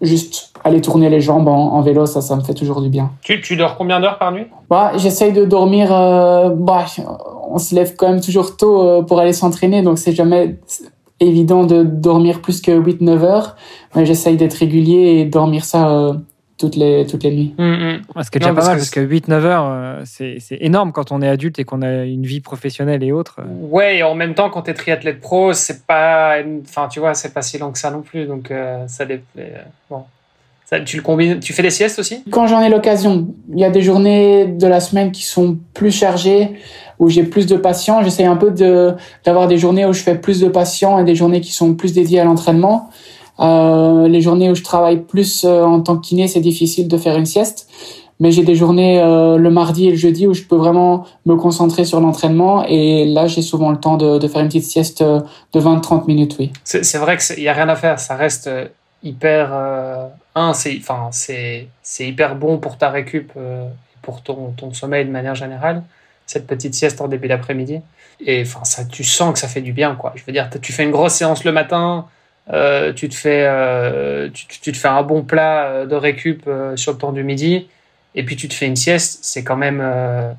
juste 0.00 0.53
aller 0.64 0.80
tourner 0.80 1.10
les 1.10 1.20
jambes 1.20 1.46
en, 1.48 1.72
en 1.74 1.80
vélo, 1.82 2.06
ça, 2.06 2.20
ça 2.22 2.34
me 2.36 2.40
fait 2.42 2.54
toujours 2.54 2.80
du 2.80 2.88
bien. 2.88 3.10
Tu, 3.22 3.40
tu 3.40 3.56
dors 3.56 3.76
combien 3.76 4.00
d'heures 4.00 4.18
par 4.18 4.32
nuit? 4.32 4.46
Bah, 4.70 4.92
j'essaye 4.96 5.32
de 5.32 5.44
dormir. 5.44 5.94
euh, 5.94 6.50
bah, 6.56 6.86
on 7.50 7.58
se 7.58 7.74
lève 7.74 7.94
quand 7.96 8.08
même 8.08 8.20
toujours 8.20 8.56
tôt 8.56 8.82
euh, 8.82 9.02
pour 9.02 9.20
aller 9.20 9.32
s'entraîner, 9.34 9.82
donc 9.82 9.98
c'est 9.98 10.12
jamais 10.12 10.56
évident 11.20 11.64
de 11.64 11.82
dormir 11.84 12.40
plus 12.42 12.60
que 12.60 12.72
8-9 12.72 13.22
heures. 13.22 13.56
Mais 13.94 14.06
j'essaye 14.06 14.36
d'être 14.36 14.54
régulier 14.54 15.18
et 15.20 15.24
dormir 15.26 15.64
ça 15.64 15.88
euh, 15.88 16.14
toutes 16.58 16.76
les 16.76 17.06
toutes 17.06 17.22
les 17.24 17.30
nuits. 17.30 17.54
Ce 17.58 18.30
qui 18.30 18.38
est 18.38 18.40
Non, 18.40 18.48
déjà 18.48 18.48
pas 18.48 18.54
parce 18.54 18.66
mal, 18.66 18.74
que 18.76 18.80
parce 18.80 18.90
que 18.90 19.00
8-9 19.00 19.32
heures, 19.44 19.64
euh, 19.68 20.00
c'est 20.04 20.38
c'est 20.40 20.58
énorme 20.60 20.92
quand 20.92 21.12
on 21.12 21.20
est 21.22 21.28
adulte 21.28 21.58
et 21.58 21.64
qu'on 21.64 21.82
a 21.82 22.04
une 22.04 22.24
vie 22.24 22.40
professionnelle 22.40 23.02
et 23.04 23.12
autres. 23.12 23.40
Ouais, 23.70 23.98
et 23.98 24.02
en 24.02 24.14
même 24.14 24.34
temps, 24.34 24.50
quand 24.50 24.62
tu 24.62 24.70
es 24.70 24.74
triathlète 24.74 25.20
pro, 25.20 25.52
c'est 25.52 25.86
pas. 25.86 26.40
une- 26.40 26.62
Enfin, 26.66 26.88
tu 26.88 27.00
vois, 27.00 27.14
c'est 27.14 27.32
pas 27.34 27.42
si 27.42 27.58
long 27.58 27.70
que 27.70 27.78
ça 27.78 27.90
non 27.90 28.00
plus. 28.02 28.26
Donc, 28.26 28.50
euh, 28.50 28.84
ça 28.88 29.04
dé- 29.04 29.22
euh, 29.38 29.42
Bon. 29.90 30.04
Ça, 30.66 30.80
tu 30.80 30.96
le 30.96 31.02
combines. 31.02 31.40
Tu 31.40 31.52
fais 31.52 31.62
des 31.62 31.70
siestes 31.70 31.98
aussi? 31.98 32.22
Quand 32.30 32.46
j'en 32.46 32.62
ai 32.62 32.70
l'occasion, 32.70 33.28
il 33.52 33.58
y 33.58 33.64
a 33.64 33.70
des 33.70 33.82
journées 33.82 34.46
de 34.46 34.66
la 34.66 34.80
semaine 34.80 35.12
qui 35.12 35.24
sont 35.24 35.58
plus 35.74 35.90
chargées, 35.90 36.52
où 36.98 37.08
j'ai 37.10 37.22
plus 37.22 37.46
de 37.46 37.56
patients. 37.56 38.02
J'essaie 38.02 38.24
un 38.24 38.36
peu 38.36 38.50
de 38.50 38.94
d'avoir 39.24 39.46
des 39.46 39.58
journées 39.58 39.84
où 39.84 39.92
je 39.92 40.00
fais 40.02 40.14
plus 40.14 40.40
de 40.40 40.48
patients 40.48 40.98
et 40.98 41.04
des 41.04 41.14
journées 41.14 41.40
qui 41.42 41.52
sont 41.52 41.74
plus 41.74 41.92
dédiées 41.92 42.20
à 42.20 42.24
l'entraînement. 42.24 42.88
Euh, 43.40 44.08
les 44.08 44.20
journées 44.22 44.48
où 44.50 44.54
je 44.54 44.62
travaille 44.62 45.00
plus 45.02 45.44
euh, 45.44 45.64
en 45.64 45.80
tant 45.80 45.96
que 45.96 46.06
kiné, 46.06 46.28
c'est 46.28 46.40
difficile 46.40 46.88
de 46.88 46.96
faire 46.96 47.16
une 47.18 47.26
sieste. 47.26 47.68
Mais 48.20 48.30
j'ai 48.30 48.44
des 48.44 48.54
journées 48.54 49.00
euh, 49.02 49.36
le 49.36 49.50
mardi 49.50 49.88
et 49.88 49.90
le 49.90 49.96
jeudi 49.96 50.26
où 50.28 50.32
je 50.34 50.44
peux 50.44 50.54
vraiment 50.56 51.04
me 51.26 51.34
concentrer 51.34 51.84
sur 51.84 52.00
l'entraînement. 52.00 52.64
Et 52.66 53.04
là, 53.06 53.26
j'ai 53.26 53.42
souvent 53.42 53.70
le 53.70 53.76
temps 53.76 53.96
de, 53.96 54.18
de 54.18 54.28
faire 54.28 54.40
une 54.40 54.46
petite 54.46 54.64
sieste 54.64 55.02
de 55.02 55.60
20-30 55.60 56.06
minutes, 56.06 56.36
oui. 56.38 56.52
C'est 56.62 56.84
c'est 56.84 56.98
vrai 56.98 57.16
qu'il 57.18 57.42
n'y 57.42 57.48
a 57.48 57.52
rien 57.52 57.68
à 57.68 57.74
faire. 57.76 57.98
Ça 57.98 58.14
reste 58.14 58.48
hyper. 59.02 59.50
euh, 59.52 60.06
un, 60.34 60.52
c'est 60.54 60.76
enfin, 60.80 61.08
c'est 61.12 61.68
c'est 61.82 62.06
hyper 62.06 62.34
bon 62.36 62.58
pour 62.58 62.76
ta 62.78 62.90
récup 62.90 63.32
euh, 63.36 63.66
et 63.68 63.98
pour 64.02 64.22
ton, 64.22 64.52
ton 64.52 64.72
sommeil 64.72 65.04
de 65.04 65.10
manière 65.10 65.34
générale. 65.34 65.82
Cette 66.26 66.46
petite 66.46 66.74
sieste 66.74 67.00
en 67.00 67.08
début 67.08 67.28
d'après-midi. 67.28 67.80
Et 68.24 68.42
enfin, 68.42 68.64
ça, 68.64 68.84
tu 68.84 69.04
sens 69.04 69.32
que 69.34 69.38
ça 69.38 69.48
fait 69.48 69.60
du 69.60 69.72
bien, 69.72 69.94
quoi. 69.94 70.12
Je 70.16 70.22
veux 70.26 70.32
dire, 70.32 70.48
tu 70.62 70.72
fais 70.72 70.84
une 70.84 70.90
grosse 70.90 71.14
séance 71.14 71.44
le 71.44 71.52
matin. 71.52 72.06
euh, 72.52 72.92
tu 72.92 73.08
te 73.08 73.14
fais 73.14 73.44
euh, 73.46 74.28
tu, 74.32 74.46
tu 74.46 74.72
te 74.72 74.76
fais 74.76 74.88
un 74.88 75.02
bon 75.02 75.22
plat 75.22 75.64
euh, 75.66 75.86
de 75.86 75.94
récup 75.94 76.48
sur 76.76 76.92
le 76.92 76.98
temps 76.98 77.12
du 77.12 77.24
midi 77.24 77.68
et 78.14 78.22
puis 78.22 78.36
tu 78.36 78.48
te 78.48 78.54
fais 78.54 78.66
une 78.66 78.76
sieste 78.76 79.20
c'est 79.24 79.42
quand 79.42 79.56
même 79.56 79.82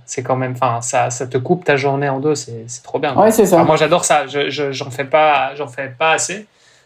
c'est 0.06 0.22
quand 0.24 0.36
même 0.36 0.52
enfin 0.54 0.82
ça 0.82 1.10
ça 1.10 1.26
te 1.28 1.38
coupe 1.40 1.66
ta 1.66 1.78
journée 1.78 2.08
en 2.08 2.20
deux 2.20 2.36
c'est 2.36 2.64
c'est 2.68 2.84
trop 2.84 3.00
bien. 3.00 3.16
Ouais, 3.18 3.32
c'est 3.32 3.46
ça. 3.48 3.56
Enfin, 3.58 3.66
moi 3.66 3.76
j'adore 3.76 4.06
ça 4.06 4.28
je 4.28 4.50
je- 4.52 4.72
j'en 4.72 4.92
fais 4.92 5.04
pas 5.06 5.56
j'en 5.56 5.68
fais 5.68 5.90
pas 5.90 6.12
assez 6.12 6.46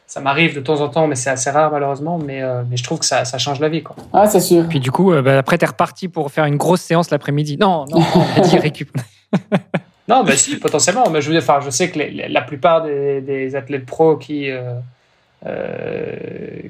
ça 0.09 0.19
m'arrive 0.21 0.55
de 0.55 0.59
temps 0.59 0.81
en 0.81 0.89
temps 0.89 1.05
mais 1.05 1.13
c'est 1.15 1.29
assez 1.29 1.51
rare 1.51 1.71
malheureusement 1.71 2.17
mais 2.17 2.41
euh, 2.41 2.63
mais 2.67 2.77
je 2.77 2.83
trouve 2.83 2.97
que 2.97 3.05
ça 3.05 3.25
ça 3.25 3.37
change 3.37 3.59
la 3.59 3.69
vie 3.69 3.83
quoi 3.83 3.95
Ah, 4.11 4.25
c'est 4.27 4.39
sûr. 4.39 4.67
Puis 4.67 4.79
du 4.79 4.89
coup, 4.91 5.13
euh, 5.13 5.21
bah, 5.21 5.37
après, 5.37 5.57
t'es 5.59 5.67
reparti 5.67 6.07
pour 6.07 6.31
faire 6.31 6.45
une 6.45 6.57
grosse 6.57 6.81
séance 6.81 7.11
l'après-midi. 7.11 7.57
Non, 7.57 7.85
non, 7.85 7.99
on 8.15 8.41
a 8.41 8.47
dit 8.47 8.57
récup. 8.57 8.89
non 10.07 10.23
mais 10.23 10.35
si 10.35 10.57
potentiellement 10.57 11.07
mais 11.11 11.21
je 11.21 11.27
veux 11.29 11.33
dire 11.39 11.43
enfin 11.47 11.59
je 11.63 11.69
sais 11.69 11.91
que 11.91 11.99
les- 11.99 12.09
les- 12.09 12.27
la 12.27 12.41
plupart 12.41 12.81
des, 12.83 13.21
des 13.21 13.55
athlètes 13.55 13.85
pros 13.85 14.17
qui 14.17 14.49
euh, 14.49 14.73
euh, 15.45 16.15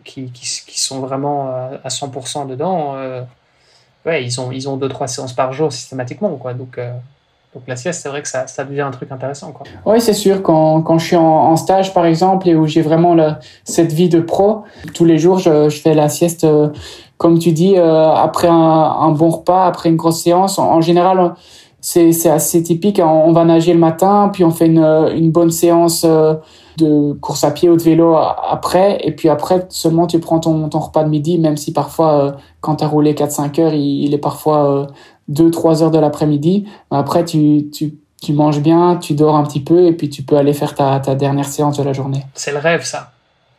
qui, 0.03 0.31
qui, 0.31 0.61
qui 0.67 0.79
sont 0.79 0.99
vraiment 0.99 1.47
à 1.47 1.69
à 1.83 1.87
100% 1.89 2.47
dedans, 2.47 2.95
euh, 2.97 3.21
ouais, 4.05 4.23
ils 4.23 4.39
ont, 4.41 4.51
ils 4.51 4.67
ont 4.69 4.77
deux, 4.77 4.89
trois 4.89 5.07
séances 5.07 5.33
par 5.33 5.53
jour 5.53 5.71
systématiquement. 5.73 6.35
Quoi. 6.35 6.53
Donc, 6.53 6.77
euh, 6.77 6.91
donc 7.53 7.63
la 7.67 7.75
sieste, 7.75 8.03
c'est 8.03 8.09
vrai 8.09 8.21
que 8.21 8.27
ça, 8.27 8.45
ça 8.45 8.63
devient 8.63 8.81
un 8.81 8.91
truc 8.91 9.11
intéressant. 9.11 9.51
Quoi. 9.51 9.65
Oui, 9.87 9.99
c'est 9.99 10.13
sûr. 10.13 10.43
Quand, 10.43 10.83
quand 10.83 10.99
je 10.99 11.05
suis 11.07 11.15
en, 11.15 11.55
stage, 11.55 11.95
par 11.95 12.05
exemple, 12.05 12.47
et 12.47 12.55
où 12.55 12.67
j'ai 12.67 12.81
vraiment 12.83 13.15
le- 13.15 13.31
cette 13.63 13.91
vie 13.91 14.07
de 14.07 14.19
pro, 14.19 14.63
tous 14.93 15.03
les 15.03 15.17
jours, 15.17 15.39
je, 15.39 15.67
je 15.67 15.81
fais 15.81 15.95
la 15.95 16.09
sieste, 16.09 16.43
euh, 16.43 16.69
comme 17.17 17.39
tu 17.39 17.51
dis, 17.51 17.75
euh, 17.75 18.11
après 18.13 18.47
un, 18.47 18.53
un 18.53 19.09
bon 19.11 19.29
repas, 19.29 19.65
après 19.65 19.89
une 19.89 19.95
grosse 19.95 20.21
séance. 20.21 20.59
En, 20.59 20.79
général, 20.81 21.33
c'est 21.81 22.11
assez 22.29 22.61
typique. 22.61 23.01
On, 23.03 23.31
va 23.31 23.45
nager 23.45 23.73
le 23.73 23.79
matin, 23.79 24.29
puis 24.31 24.43
on 24.43 24.51
fait 24.51 24.67
une, 24.67 24.83
une 25.15 25.31
bonne 25.31 25.49
séance 25.51 26.03
euh, 26.05 26.35
de 26.77 27.13
course 27.13 27.43
à 27.43 27.49
pied 27.51 27.67
ou 27.67 27.77
de 27.77 27.81
vélo 27.81 28.13
a- 28.13 28.37
après. 28.51 28.99
Et 29.03 29.11
puis 29.11 29.27
après, 29.27 29.65
seulement 29.69 30.05
tu 30.05 30.19
prends 30.19 30.39
ton, 30.39 30.69
ton 30.69 30.79
repas 30.79 31.03
de 31.03 31.09
midi, 31.09 31.39
même 31.39 31.57
si 31.57 31.73
parfois, 31.73 32.23
euh, 32.25 32.31
quand 32.61 32.75
tu 32.75 32.83
as 32.83 32.87
roulé 32.87 33.15
4-5 33.15 33.59
heures, 33.59 33.73
il, 33.73 34.03
il 34.05 34.13
est 34.13 34.19
parfois 34.19 34.87
2-3 35.31 35.83
heures 35.83 35.91
de 35.91 35.99
l'après-midi. 35.99 36.65
Après, 36.91 37.23
tu, 37.25 37.69
tu, 37.71 37.93
tu 38.21 38.33
manges 38.33 38.59
bien, 38.59 38.97
tu 38.97 39.13
dors 39.13 39.35
un 39.35 39.43
petit 39.43 39.61
peu, 39.61 39.85
et 39.85 39.93
puis 39.93 40.09
tu 40.09 40.23
peux 40.23 40.37
aller 40.37 40.53
faire 40.53 40.75
ta, 40.75 40.99
ta 40.99 41.15
dernière 41.15 41.45
séance 41.45 41.77
de 41.77 41.83
la 41.83 41.93
journée. 41.93 42.23
C'est 42.33 42.51
le 42.51 42.57
rêve, 42.59 42.83
ça. 42.83 43.11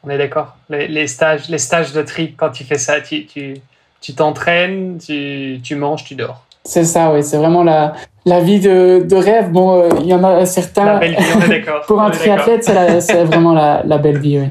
On 0.04 0.10
est 0.10 0.18
d'accord. 0.18 0.56
Les, 0.70 0.88
les 0.88 1.06
stages, 1.06 1.48
les 1.48 1.58
stages 1.58 1.92
de 1.92 2.02
tri, 2.02 2.34
quand 2.36 2.50
tu 2.50 2.64
fais 2.64 2.78
ça, 2.78 3.00
tu 3.00 3.26
tu 3.26 3.54
tu 4.00 4.14
t'entraînes, 4.14 4.96
tu, 4.98 5.60
tu 5.62 5.76
manges, 5.76 6.04
tu 6.04 6.14
dors. 6.14 6.42
C'est 6.64 6.84
ça, 6.84 7.12
oui. 7.12 7.22
C'est 7.22 7.36
vraiment 7.36 7.62
la, 7.62 7.92
la 8.24 8.40
vie 8.40 8.58
de, 8.60 9.04
de 9.06 9.16
rêve. 9.16 9.50
Bon, 9.50 9.78
euh, 9.82 9.88
il 10.00 10.06
y 10.06 10.14
en 10.14 10.24
a 10.24 10.36
La 10.36 10.46
certains. 10.46 10.98
belle 10.98 11.16
vie, 11.16 11.24
on 11.36 11.40
est 11.42 11.48
d'accord. 11.60 11.82
Pour 11.86 12.00
un 12.00 12.10
triathlète, 12.10 12.64
c'est 12.64 12.72
la- 12.74 13.00
c'est 13.02 13.24
vraiment 13.24 13.52
la, 13.52 13.82
la 13.84 13.98
belle 13.98 14.18
vie, 14.18 14.38
oui. 14.38 14.48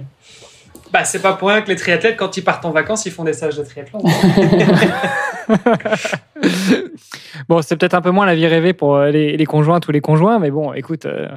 Bah, 0.94 1.04
c'est 1.04 1.20
pas 1.22 1.34
pour 1.34 1.50
rien 1.50 1.62
que 1.62 1.68
les 1.70 1.76
triathlètes, 1.76 2.18
quand 2.18 2.36
ils 2.38 2.44
partent 2.44 2.66
en 2.66 2.72
vacances, 2.72 3.06
ils 3.08 3.12
font 3.12 3.24
des 3.24 3.34
stages 3.34 3.56
de 3.58 3.64
triathlon. 3.64 4.00
bon, 7.50 7.62
c'est 7.62 7.78
peut-être 7.78 7.94
un 7.94 8.02
peu 8.02 8.12
moins 8.12 8.26
la 8.26 8.36
vie 8.36 8.48
rêvée 8.48 8.74
pour 8.74 8.96
euh, 8.96 9.12
les, 9.12 9.46
conjointes 9.46 9.88
ou 9.88 9.92
les 9.92 10.02
conjoints, 10.02 10.40
mais 10.40 10.52
bon, 10.52 10.74
écoute, 10.74 11.06
euh, 11.06 11.30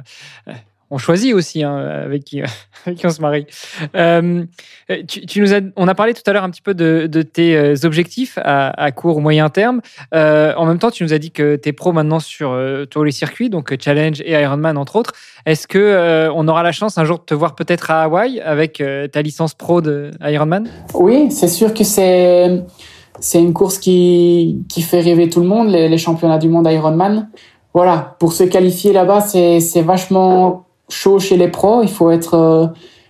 on 0.91 0.99
choisit 0.99 1.33
aussi 1.33 1.63
hein, 1.63 1.75
avec, 1.75 2.23
qui, 2.23 2.43
on 3.03 3.09
se 3.09 3.21
marie. 3.21 3.47
Euh, 3.95 4.43
tu, 5.07 5.41
nous 5.41 5.53
as, 5.53 5.61
on 5.75 5.87
a 5.87 5.95
parlé 5.95 6.13
tout 6.13 6.21
à 6.27 6.33
l'heure 6.33 6.43
un 6.43 6.51
petit 6.51 6.61
peu 6.61 6.75
de, 6.75 7.07
tes 7.23 7.83
objectifs 7.83 8.37
à, 8.43 8.91
court 8.91 9.17
ou 9.17 9.19
moyen 9.19 9.49
terme. 9.49 9.81
En 10.11 10.65
même 10.65 10.77
temps, 10.77 10.91
tu 10.91 11.03
nous 11.03 11.13
as 11.13 11.17
dit 11.17 11.31
que 11.31 11.55
tu 11.55 11.69
es 11.69 11.73
pro 11.73 11.93
maintenant 11.93 12.19
sur 12.19 12.55
tous 12.91 13.03
les 13.03 13.11
circuits, 13.11 13.49
donc 13.49 13.75
Challenge 13.81 14.21
et 14.21 14.39
Ironman 14.39 14.77
entre 14.77 14.97
autres. 14.97 15.13
Est-ce 15.47 15.67
que 15.67 16.29
on 16.31 16.47
aura 16.47 16.61
la 16.61 16.71
chance 16.71 16.99
un 16.99 17.05
jour 17.05 17.17
de 17.17 17.23
te 17.23 17.33
voir 17.33 17.55
peut-être 17.55 17.89
à 17.89 18.03
Hawaï 18.03 18.39
avec 18.41 18.83
ta 19.11 19.21
licence 19.23 19.55
pro 19.55 19.81
de 19.81 20.11
Ironman? 20.21 20.69
Oui, 20.93 21.31
c'est 21.31 21.47
sûr 21.47 21.73
que 21.73 21.83
c'est 21.83 22.61
c'est 23.19 23.39
une 23.39 23.53
course 23.53 23.77
qui, 23.77 24.63
qui 24.69 24.81
fait 24.81 25.01
rêver 25.01 25.29
tout 25.29 25.39
le 25.39 25.47
monde, 25.47 25.69
les, 25.69 25.87
les 25.89 25.97
championnats 25.97 26.37
du 26.37 26.49
monde 26.49 26.67
Ironman. 26.69 27.29
Voilà, 27.73 28.15
pour 28.19 28.33
se 28.33 28.43
qualifier 28.43 28.93
là-bas, 28.93 29.21
c'est, 29.21 29.81
vachement 29.81 30.65
chaud 30.89 31.19
chez 31.19 31.37
les 31.37 31.47
pros. 31.47 31.81
Il 31.81 31.89
faut 31.89 32.11
être, 32.11 32.35
euh, 32.35 32.67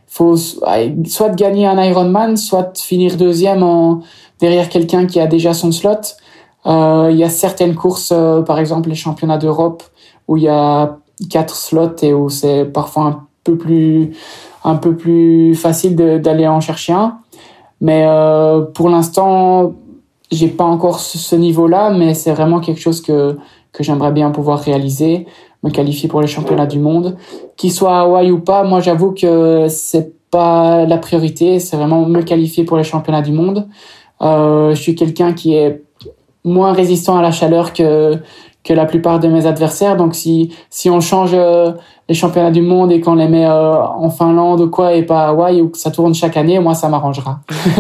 faut 0.08 0.38
soit 0.38 1.36
gagner 1.36 1.68
un 1.68 1.82
Ironman, 1.84 2.38
soit 2.38 2.78
finir 2.78 3.18
deuxième 3.18 3.64
en, 3.64 4.02
derrière 4.40 4.70
quelqu'un 4.70 5.06
qui 5.06 5.20
a 5.20 5.28
déjà 5.28 5.54
son 5.54 5.72
slot. 5.72 6.16
Euh, 6.66 7.10
il 7.12 7.18
y 7.18 7.24
a 7.24 7.30
certaines 7.30 7.76
courses, 7.76 8.14
euh, 8.14 8.42
par 8.42 8.58
exemple 8.60 8.88
les 8.88 8.96
championnats 8.96 9.38
d'Europe, 9.38 9.84
où 10.28 10.38
il 10.38 10.44
y 10.44 10.50
a 10.50 10.98
quatre 11.30 11.56
slots 11.56 11.98
et 12.02 12.14
où 12.14 12.30
c'est 12.30 12.64
parfois 12.66 13.04
un 13.04 13.28
peu 13.44 13.58
plus, 13.58 14.12
un 14.64 14.76
peu 14.76 14.96
plus 14.96 15.56
facile 15.56 15.96
d'aller 15.96 16.48
en 16.48 16.62
chercher 16.62 16.94
un. 16.94 17.18
Mais 17.82 18.06
euh, 18.08 18.62
pour 18.62 18.90
l'instant, 18.90 19.74
j'ai 20.34 20.48
pas 20.48 20.64
encore 20.64 21.00
ce, 21.00 21.36
niveau-là, 21.36 21.90
mais 21.90 22.14
c'est 22.14 22.32
vraiment 22.32 22.60
quelque 22.60 22.80
chose 22.80 23.02
que 23.02 23.38
que 23.72 23.84
j'aimerais 23.84 24.12
bien 24.12 24.30
pouvoir 24.30 24.60
réaliser, 24.60 25.26
me 25.64 25.72
qualifier 25.72 26.08
pour 26.08 26.22
les 26.22 26.28
championnats 26.28 26.68
du 26.68 26.78
monde, 26.78 27.18
qu'il 27.58 27.72
soit 27.72 27.98
à 27.98 28.02
Hawaï 28.02 28.30
ou 28.30 28.40
pas. 28.40 28.64
Moi, 28.64 28.82
j'avoue 28.82 29.14
que 29.14 29.68
c'est 29.68 30.14
pas 30.30 30.86
la 30.86 30.98
priorité, 30.98 31.60
c'est 31.60 31.76
vraiment 31.76 32.06
me 32.06 32.22
qualifier 32.22 32.64
pour 32.66 32.78
les 32.78 32.84
championnats 32.84 33.24
du 33.24 33.32
monde. 33.32 33.68
Euh, 34.22 34.76
je 34.76 34.82
suis 34.82 34.96
quelqu'un 34.96 35.34
qui 35.34 35.56
est 35.56 35.82
moins 36.44 36.74
résistant 36.74 37.18
à 37.18 37.22
la 37.22 37.32
chaleur 37.32 37.74
que 37.74 38.18
que 38.64 38.74
la 38.74 38.86
plupart 38.86 39.20
de 39.20 39.28
mes 39.28 39.46
adversaires. 39.46 39.98
Donc 39.98 40.16
si 40.16 40.56
si 40.70 40.90
on 40.90 41.02
change 41.02 41.32
euh, 41.34 41.74
les 42.08 42.16
championnats 42.16 42.52
du 42.52 42.62
monde 42.62 42.92
et 42.92 43.02
qu'on 43.02 43.16
les 43.16 43.28
met 43.28 43.46
euh, 43.46 43.82
en 43.82 44.10
Finlande 44.10 44.62
ou 44.62 44.70
quoi 44.70 44.94
et 44.94 45.04
pas 45.04 45.26
à 45.26 45.30
Hawaï 45.30 45.62
ou 45.62 45.70
que 45.70 45.78
ça 45.78 45.92
tourne 45.92 46.14
chaque 46.14 46.38
année, 46.38 46.60
moi 46.60 46.74
ça 46.74 46.88
m'arrangera. 46.88 47.40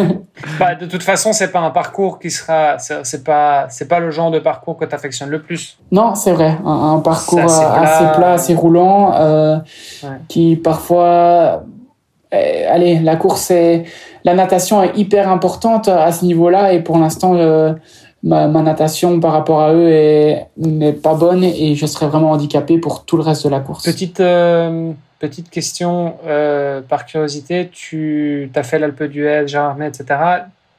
bah, 0.59 0.75
de 0.75 0.85
toute 0.85 1.03
façon, 1.03 1.31
c'est 1.31 1.51
pas 1.51 1.59
un 1.59 1.69
parcours 1.69 2.19
qui 2.19 2.31
sera 2.31 2.77
c'est 2.79 3.23
pas 3.23 3.67
c'est 3.69 3.87
pas 3.87 3.99
le 3.99 4.11
genre 4.11 4.31
de 4.31 4.39
parcours 4.39 4.77
que 4.77 4.85
tu 4.85 4.93
affectionnes 4.93 5.29
le 5.29 5.41
plus. 5.41 5.77
Non, 5.91 6.15
c'est 6.15 6.31
vrai, 6.31 6.57
un, 6.65 6.99
parcours 6.99 7.39
assez 7.39 7.65
plat, 8.15 8.33
assez, 8.33 8.53
roulant 8.53 9.13
euh, 9.13 9.57
ouais. 10.03 10.09
qui 10.27 10.55
parfois 10.57 11.63
allez, 12.31 12.99
la 12.99 13.15
course 13.15 13.51
est 13.51 13.83
la 14.23 14.33
natation 14.33 14.81
est 14.81 14.97
hyper 14.97 15.29
importante 15.29 15.87
à 15.87 16.11
ce 16.11 16.25
niveau-là 16.25 16.73
et 16.73 16.81
pour 16.81 16.97
l'instant 16.97 17.33
ma, 18.23 18.47
ma, 18.47 18.61
natation 18.61 19.19
par 19.19 19.33
rapport 19.33 19.61
à 19.61 19.73
eux 19.73 20.35
n'est 20.57 20.93
pas 20.93 21.13
bonne 21.13 21.43
et 21.43 21.75
je 21.75 21.85
serais 21.85 22.07
vraiment 22.07 22.31
handicapé 22.31 22.77
pour 22.77 23.03
tout 23.05 23.17
le 23.17 23.23
reste 23.23 23.45
de 23.45 23.49
la 23.49 23.59
course. 23.59 23.83
Petite, 23.83 24.19
euh, 24.19 24.91
petite 25.19 25.49
question 25.49 26.15
euh, 26.25 26.81
par 26.81 27.05
curiosité, 27.05 27.69
tu 27.71 28.49
as 28.55 28.63
fait 28.63 28.79
l'Alpe 28.79 29.03
d'Huez, 29.03 29.47
Gérardmer, 29.47 29.87
etc. 29.87 30.19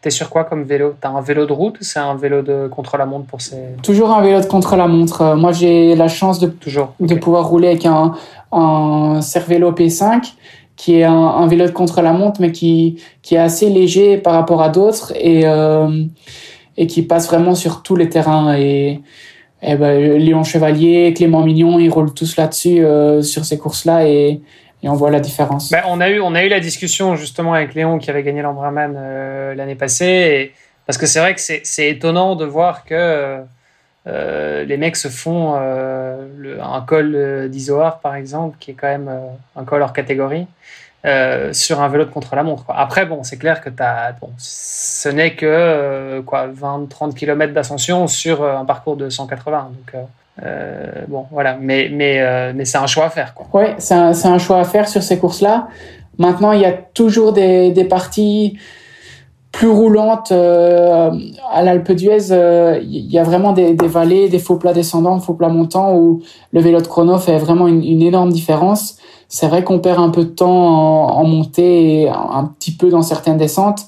T'es 0.01 0.11
sur 0.11 0.29
quoi 0.29 0.45
comme 0.45 0.65
vélo? 0.65 0.95
T'as 1.01 1.09
un 1.09 1.21
vélo 1.21 1.47
de 1.47 1.53
route 1.53 1.81
ou 1.81 1.85
c'est 1.85 1.99
un 1.99 2.15
vélo 2.15 2.43
de 2.43 2.69
contre-la-montre 2.69 3.27
pour 3.27 3.41
ces... 3.41 3.57
Toujours 3.83 4.11
un 4.11 4.21
vélo 4.21 4.41
de 4.41 4.47
contre-la-montre. 4.47 5.35
Moi, 5.35 5.53
j'ai 5.53 5.95
la 5.95 6.09
chance 6.09 6.41
de, 6.41 6.47
Toujours. 6.47 6.93
de 7.01 7.15
pouvoir 7.15 7.49
rouler 7.49 7.69
avec 7.69 7.87
un, 7.87 8.13
un 8.53 9.21
Cervelo 9.23 9.73
P5 9.73 10.35
qui 10.77 10.97
est 10.99 11.05
un, 11.05 11.13
un 11.13 11.47
vélo 11.47 11.67
de 11.67 11.71
contre-la-montre 11.71 12.41
mais 12.41 12.53
qui, 12.53 13.01
qui 13.23 13.37
est 13.37 13.39
assez 13.39 13.71
léger 13.71 14.19
par 14.19 14.33
rapport 14.33 14.63
à 14.63 14.71
d'autres 14.71 15.13
et... 15.17 15.47
Euh, 15.47 16.05
et 16.77 16.87
qui 16.87 17.03
passe 17.03 17.27
vraiment 17.27 17.55
sur 17.55 17.83
tous 17.83 17.97
les 17.97 18.09
terrains. 18.09 18.57
Et, 18.57 19.01
et 19.63 19.77
ben, 19.77 20.19
Léon 20.19 20.45
Chevalier, 20.45 21.15
Clément 21.15 21.43
Mignon, 21.43 21.79
ils 21.79 21.91
roulent 21.91 22.13
tous 22.13 22.37
là-dessus 22.37 22.85
euh, 22.85 23.23
sur 23.23 23.45
ces 23.45 23.59
courses-là 23.59 24.07
et, 24.07 24.41
on 24.87 24.93
voit 24.93 25.11
la 25.11 25.21
différence. 25.21 25.71
Ben, 25.71 25.83
on, 25.87 25.99
a 26.03 26.11
eu, 26.11 26.21
on 26.21 26.35
a 26.35 26.45
eu 26.45 26.49
la 26.51 26.61
discussion 26.61 27.17
justement 27.17 27.55
avec 27.55 27.75
Léon 27.75 27.97
qui 27.99 28.11
avait 28.11 28.23
gagné 28.23 28.43
l'Ambraman 28.43 28.95
euh, 28.95 29.55
l'année 29.55 29.77
passée. 29.77 30.53
Parce 30.85 30.99
que 30.99 31.07
c'est 31.07 31.21
vrai 31.21 31.35
que 31.35 31.41
c'est 31.41 31.89
étonnant 31.89 32.37
de 32.37 32.45
voir 32.45 32.85
que 32.85 33.41
euh, 34.07 34.65
les 34.65 34.77
mecs 34.77 34.97
se 34.97 35.09
font 35.09 35.55
un 35.55 36.81
col 36.87 37.49
d'Isoar 37.49 38.01
par 38.01 38.15
exemple, 38.15 38.59
qui 38.61 38.73
est 38.73 38.75
quand 38.75 38.89
même 38.89 39.11
un 39.57 39.65
col 39.65 39.81
hors 39.81 39.95
catégorie. 39.95 40.47
Euh, 41.07 41.53
sur 41.53 41.83
un 41.83 41.89
vélo 41.89 42.07
de 42.07 42.11
contre-la-montre. 42.11 42.65
Après, 42.69 43.05
bon, 43.05 43.25
c'est 43.25 43.37
clair 43.37 43.61
que 43.61 43.69
as, 43.79 44.13
bon, 44.19 44.31
ce 44.39 45.11
n'est 45.11 45.35
que 45.35 45.45
euh, 45.45 46.23
quoi, 46.23 46.47
20-30 46.49 47.13
km 47.13 47.53
d'ascension 47.53 48.07
sur 48.07 48.43
euh, 48.43 48.57
un 48.57 48.65
parcours 48.65 48.97
de 48.97 49.11
180. 49.11 49.69
Donc, 49.69 50.03
euh, 50.43 50.87
bon, 51.09 51.27
voilà. 51.31 51.59
Mais, 51.61 51.91
mais, 51.93 52.55
mais 52.55 52.65
c'est 52.65 52.79
un 52.79 52.87
choix 52.87 53.05
à 53.05 53.11
faire. 53.11 53.35
Oui, 53.53 53.65
c'est 53.77 53.93
un, 53.93 54.39
choix 54.39 54.61
à 54.61 54.65
faire 54.65 54.89
sur 54.89 55.03
ces 55.03 55.19
courses-là. 55.19 55.69
Maintenant, 56.17 56.53
il 56.53 56.61
y 56.61 56.65
a 56.65 56.73
toujours 56.73 57.35
des, 57.35 57.87
parties 57.91 58.59
plus 59.53 59.69
roulantes. 59.69 60.33
à 60.33 61.63
l'Alpe 61.63 61.93
d'Huez, 61.93 62.31
il 62.83 63.13
y 63.13 63.19
a 63.19 63.25
vraiment 63.25 63.53
des, 63.53 63.75
vallées, 63.75 64.31
des 64.31 64.39
faux 64.39 64.57
plats 64.57 64.73
descendants, 64.73 65.21
faux 65.21 65.35
plats 65.35 65.51
montants, 65.51 65.95
où 65.97 66.23
le 66.55 66.61
vélo 66.63 66.81
de 66.81 66.87
chrono 66.87 67.19
fait 67.19 67.37
vraiment 67.37 67.69
une 67.69 68.01
énorme 68.01 68.33
différence. 68.33 68.97
C'est 69.35 69.49
vrai 69.49 69.65
qu'on 69.65 69.81
perd 69.81 69.99
un 69.99 70.11
peu 70.11 70.23
de 70.23 70.31
temps 70.31 70.49
en, 70.49 71.21
en 71.21 71.25
montée 71.25 72.03
et 72.03 72.09
un 72.09 72.45
petit 72.57 72.71
peu 72.71 72.89
dans 72.89 73.03
certaines 73.03 73.37
descentes, 73.37 73.87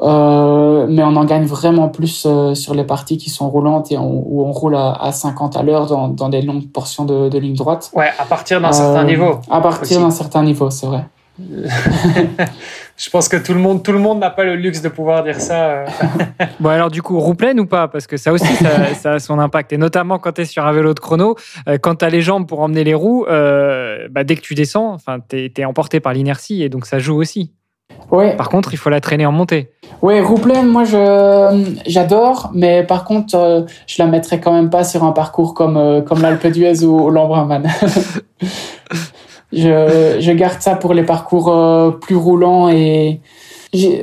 euh, 0.00 0.86
mais 0.88 1.02
on 1.02 1.16
en 1.16 1.24
gagne 1.24 1.46
vraiment 1.46 1.88
plus 1.88 2.22
euh, 2.26 2.54
sur 2.54 2.74
les 2.74 2.84
parties 2.84 3.18
qui 3.18 3.28
sont 3.28 3.50
roulantes 3.50 3.90
et 3.90 3.98
on, 3.98 4.22
où 4.24 4.46
on 4.46 4.52
roule 4.52 4.76
à, 4.76 4.92
à 4.92 5.10
50 5.10 5.56
à 5.56 5.64
l'heure 5.64 5.86
dans, 5.86 6.06
dans, 6.06 6.28
des 6.28 6.42
longues 6.42 6.68
portions 6.68 7.04
de, 7.04 7.28
de 7.28 7.38
ligne 7.40 7.56
droite. 7.56 7.90
Ouais, 7.92 8.10
à 8.20 8.24
partir 8.24 8.60
d'un 8.60 8.68
euh, 8.68 8.72
certain 8.72 9.02
niveau. 9.02 9.40
À 9.50 9.60
partir 9.60 9.98
d'un 9.98 10.12
certain 10.12 10.44
niveau, 10.44 10.70
c'est 10.70 10.86
vrai. 10.86 11.08
je 12.98 13.10
pense 13.10 13.28
que 13.28 13.36
tout 13.36 13.54
le 13.54 13.60
monde, 13.60 13.82
tout 13.82 13.92
le 13.92 13.98
monde 13.98 14.18
n'a 14.18 14.30
pas 14.30 14.44
le 14.44 14.56
luxe 14.56 14.82
de 14.82 14.88
pouvoir 14.88 15.22
dire 15.22 15.40
ça. 15.40 15.84
bon, 16.60 16.68
alors 16.68 16.90
du 16.90 17.00
coup, 17.00 17.18
roue 17.20 17.34
pleine 17.34 17.60
ou 17.60 17.66
pas? 17.66 17.86
Parce 17.86 18.06
que 18.06 18.16
ça 18.16 18.32
aussi, 18.32 18.52
ça, 18.56 18.94
ça, 18.94 19.12
a 19.12 19.18
son 19.20 19.38
impact. 19.38 19.72
Et 19.72 19.78
notamment 19.78 20.18
quand 20.18 20.32
tu 20.32 20.40
es 20.42 20.44
sur 20.44 20.66
un 20.66 20.72
vélo 20.72 20.94
de 20.94 21.00
chrono, 21.00 21.36
euh, 21.68 21.78
quand 21.78 21.96
tu 21.96 22.04
as 22.04 22.10
les 22.10 22.20
jambes 22.20 22.46
pour 22.46 22.60
emmener 22.60 22.82
les 22.82 22.94
roues, 22.94 23.24
euh, 23.26 24.08
bah, 24.10 24.24
dès 24.24 24.34
que 24.34 24.40
tu 24.40 24.54
descends, 24.54 24.96
tu 25.28 25.52
es, 25.56 25.64
emporté 25.64 26.00
par 26.00 26.12
l'inertie 26.12 26.62
et 26.62 26.68
donc 26.68 26.86
ça 26.86 26.98
joue 26.98 27.16
aussi. 27.16 27.52
Ouais. 28.10 28.36
Par 28.36 28.48
contre, 28.48 28.72
il 28.72 28.76
faut 28.76 28.90
la 28.90 29.00
traîner 29.00 29.26
en 29.26 29.32
montée. 29.32 29.70
Oui, 30.02 30.20
roue 30.20 30.38
pleine, 30.38 30.66
moi 30.66 30.84
j'adore, 31.86 32.50
mais 32.54 32.84
par 32.84 33.04
contre, 33.04 33.34
euh, 33.34 33.62
je 33.86 34.02
la 34.02 34.08
mettrais 34.08 34.40
quand 34.40 34.52
même 34.52 34.70
pas 34.70 34.84
sur 34.84 35.04
un 35.04 35.12
parcours 35.12 35.54
comme 35.54 35.76
euh, 35.76 36.00
comme 36.00 36.22
l'Alpe 36.22 36.46
d'Huez 36.46 36.84
ou, 36.84 37.06
ou 37.06 37.10
l'Embrunman. 37.10 37.68
je, 39.52 40.18
je 40.20 40.32
garde 40.32 40.60
ça 40.60 40.76
pour 40.76 40.94
les 40.94 41.04
parcours 41.04 41.48
euh, 41.48 41.90
plus 41.90 42.16
roulants 42.16 42.68
et 42.68 43.20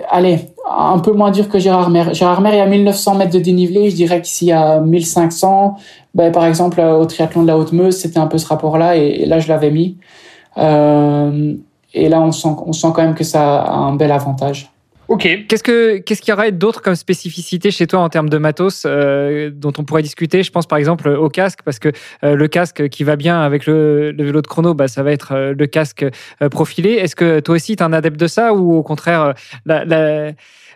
allez 0.10 0.40
un 0.68 1.00
peu 1.00 1.12
moins 1.12 1.32
dur 1.32 1.48
que 1.50 1.60
Gérard 1.60 1.90
Mer. 1.90 2.14
Gérard 2.14 2.42
Mer 2.42 2.54
il 2.54 2.58
y 2.58 2.62
a 2.62 2.66
1900 2.66 3.16
mètres 3.16 3.34
de 3.34 3.40
dénivelé, 3.40 3.90
je 3.90 3.96
dirais 3.96 4.22
qu'ici 4.22 4.52
a 4.52 4.80
1500. 4.80 5.76
Ben, 6.14 6.32
par 6.32 6.46
exemple 6.46 6.80
au 6.80 7.06
triathlon 7.06 7.44
de 7.44 7.48
la 7.48 7.58
Haute-Meuse 7.58 7.98
c'était 7.98 8.20
un 8.20 8.28
peu 8.28 8.38
ce 8.38 8.48
rapport-là 8.48 8.98
et, 8.98 9.22
et, 9.22 9.26
là 9.26 9.40
je 9.40 9.48
l'avais 9.48 9.72
mis. 9.72 9.98
Euh, 10.58 11.54
et 11.94 12.10
là 12.10 12.22
on 12.22 12.32
sent 12.32 12.50
on 12.66 12.74
sent 12.74 12.88
quand 12.96 13.04
même 13.04 13.16
que 13.16 13.24
ça 13.24 13.62
a 13.62 13.76
un 13.76 13.96
bel 13.96 14.12
avantage. 14.12 14.72
Ok. 15.08 15.28
Qu'est-ce 15.48 15.64
que 15.64 15.98
qu'est-ce 15.98 16.22
qu'il 16.22 16.32
y 16.32 16.34
aurait 16.34 16.52
d'autre 16.52 16.82
comme 16.82 16.96
spécificité 16.96 17.70
chez 17.70 17.86
toi 17.86 18.00
en 18.00 18.10
termes 18.10 18.30
de 18.30 18.38
matos 18.38 18.84
euh, 18.86 19.52
dont 19.54 19.74
on 19.78 19.84
pourrait 19.84 20.02
discuter? 20.02 20.42
Je 20.42 20.52
pense 20.52 20.66
par 20.66 20.80
exemple 20.80 21.10
au 21.10 21.30
casque 21.30 21.60
parce 21.64 21.80
que 21.80 21.90
euh, 22.24 22.36
le 22.36 22.48
casque 22.48 22.90
qui 22.90 23.04
va 23.04 23.16
bien 23.16 23.40
avec 23.42 23.68
le, 23.68 24.12
le 24.12 24.24
vélo 24.24 24.42
de 24.42 24.48
chrono, 24.48 24.74
bah, 24.74 24.88
ça 24.88 25.04
va 25.04 25.12
être 25.12 25.34
euh, 25.34 25.54
le 25.58 25.68
casque 25.68 26.06
euh, 26.42 26.50
profilé. 26.50 26.94
Est-ce 26.94 27.16
que 27.16 27.40
toi 27.40 27.56
aussi 27.56 27.76
tu 27.76 27.84
es 27.84 27.86
un 27.86 27.94
adepte 27.94 28.20
de 28.20 28.28
ça 28.28 28.54
ou 28.54 28.74
au 28.74 28.84
contraire 28.84 29.34
la, 29.66 29.86
la, 29.86 30.32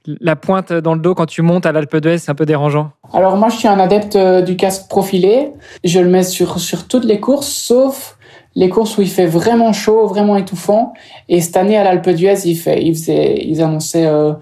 la, 0.06 0.36
pointe 0.36 0.74
dans 0.74 0.94
le 0.94 1.00
dos 1.00 1.16
quand 1.16 1.26
tu 1.26 1.42
montes 1.42 1.66
à 1.66 1.72
l'Alpe 1.72 1.98
d'Huez 1.98 2.20
c'est 2.20 2.30
un 2.30 2.36
peu 2.36 2.46
dérangeant? 2.46 2.92
Alors 3.14 3.36
moi 3.36 3.50
je 3.50 3.58
suis 3.58 3.68
un 3.68 3.80
adepte 3.80 4.18
du 4.46 4.56
casque 4.56 4.88
profilé. 4.90 5.50
Je 5.84 6.00
le 6.00 6.10
mets 6.10 6.24
sur 6.24 6.60
sur 6.60 6.88
toutes 6.88 7.06
les 7.06 7.20
courses 7.20 7.48
sauf 7.48 8.19
les 8.60 8.68
courses 8.68 8.98
où 8.98 9.02
il 9.02 9.10
fait 9.10 9.26
vraiment 9.26 9.72
chaud, 9.72 10.06
vraiment 10.06 10.36
étouffant. 10.36 10.92
Et 11.30 11.40
cette 11.40 11.56
année 11.56 11.78
à 11.78 11.84
l'Alpe 11.86 12.10
d'Huez, 12.10 12.42
il 12.44 12.58
fait, 12.58 12.86
faisait, 12.92 13.42
ils 13.46 13.62
annonçaient 13.62 14.06
euh, 14.06 14.34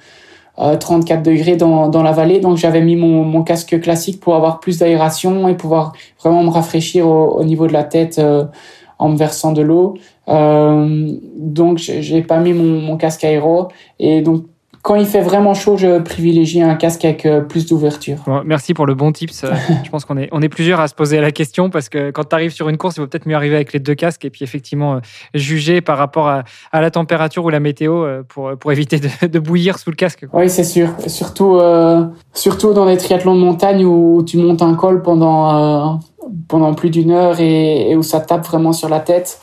euh, 0.57 0.75
34 0.75 1.21
degrés 1.21 1.55
dans, 1.55 1.87
dans 1.87 2.01
la 2.01 2.13
vallée. 2.13 2.39
Donc 2.39 2.57
j'avais 2.57 2.81
mis 2.81 2.95
mon, 2.95 3.23
mon 3.23 3.43
casque 3.43 3.79
classique 3.79 4.19
pour 4.19 4.33
avoir 4.33 4.59
plus 4.59 4.79
d'aération 4.79 5.47
et 5.47 5.53
pouvoir 5.53 5.93
vraiment 6.19 6.43
me 6.43 6.49
rafraîchir 6.49 7.07
au, 7.07 7.27
au 7.27 7.43
niveau 7.43 7.67
de 7.67 7.73
la 7.73 7.83
tête 7.83 8.17
euh, 8.17 8.45
en 8.97 9.09
me 9.09 9.17
versant 9.17 9.51
de 9.51 9.61
l'eau. 9.61 9.93
Donc 10.27 11.77
j'ai 11.77 12.23
pas 12.23 12.39
mis 12.39 12.53
mon, 12.53 12.81
mon 12.81 12.97
casque 12.97 13.23
aéro 13.23 13.67
et 13.99 14.21
donc 14.21 14.45
quand 14.87 14.95
il 14.95 15.05
fait 15.05 15.19
vraiment 15.19 15.53
chaud, 15.53 15.75
je 15.75 15.99
privilégie 15.99 16.61
un 16.61 16.75
casque 16.75 17.03
avec 17.03 17.25
euh, 17.25 17.41
plus 17.41 17.65
d'ouverture. 17.65 18.19
merci 18.45 18.73
pour 18.73 18.85
le 18.85 18.95
bon 18.95 19.11
tips. 19.11 19.43
Euh, 19.43 19.51
je 19.83 19.89
pense 19.89 20.05
qu'on 20.05 20.15
est, 20.15 20.29
on 20.31 20.41
est 20.41 20.47
plusieurs 20.47 20.79
à 20.79 20.87
se 20.87 20.95
poser 20.95 21.19
la 21.19 21.31
question 21.31 21.69
parce 21.69 21.89
que 21.89 22.09
quand 22.11 22.23
tu 22.23 22.33
arrives 22.33 22.53
sur 22.53 22.69
une 22.69 22.77
course, 22.77 22.95
il 22.95 23.01
vaut 23.01 23.07
peut-être 23.07 23.27
mieux 23.27 23.35
arriver 23.35 23.57
avec 23.57 23.73
les 23.73 23.81
deux 23.81 23.95
casques 23.95 24.23
et 24.23 24.29
puis 24.29 24.45
effectivement 24.45 24.93
euh, 24.93 24.99
juger 25.33 25.81
par 25.81 25.97
rapport 25.97 26.29
à, 26.29 26.45
la 26.71 26.89
température 26.89 27.43
ou 27.43 27.49
la 27.49 27.59
météo 27.59 28.07
pour, 28.29 28.51
pour 28.57 28.71
éviter 28.71 29.01
de, 29.27 29.39
bouillir 29.39 29.77
sous 29.77 29.89
le 29.89 29.97
casque. 29.97 30.25
Oui, 30.31 30.49
c'est 30.49 30.63
sûr. 30.63 30.87
Surtout, 31.07 31.59
surtout 32.33 32.73
dans 32.73 32.85
les 32.85 32.95
triathlons 32.95 33.35
de 33.35 33.41
montagne 33.41 33.83
où 33.83 34.23
tu 34.23 34.37
montes 34.37 34.61
un 34.61 34.75
col 34.75 35.01
pendant, 35.01 35.99
pendant 36.47 36.73
plus 36.75 36.91
d'une 36.91 37.11
heure 37.11 37.41
et, 37.41 37.93
où 37.97 38.03
ça 38.03 38.21
tape 38.21 38.45
vraiment 38.45 38.71
sur 38.71 38.87
la 38.87 39.01
tête. 39.01 39.41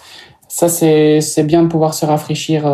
Ça, 0.48 0.70
c'est, 0.70 1.20
c'est 1.20 1.44
bien 1.44 1.64
de 1.64 1.68
pouvoir 1.68 1.92
se 1.92 2.06
rafraîchir 2.06 2.64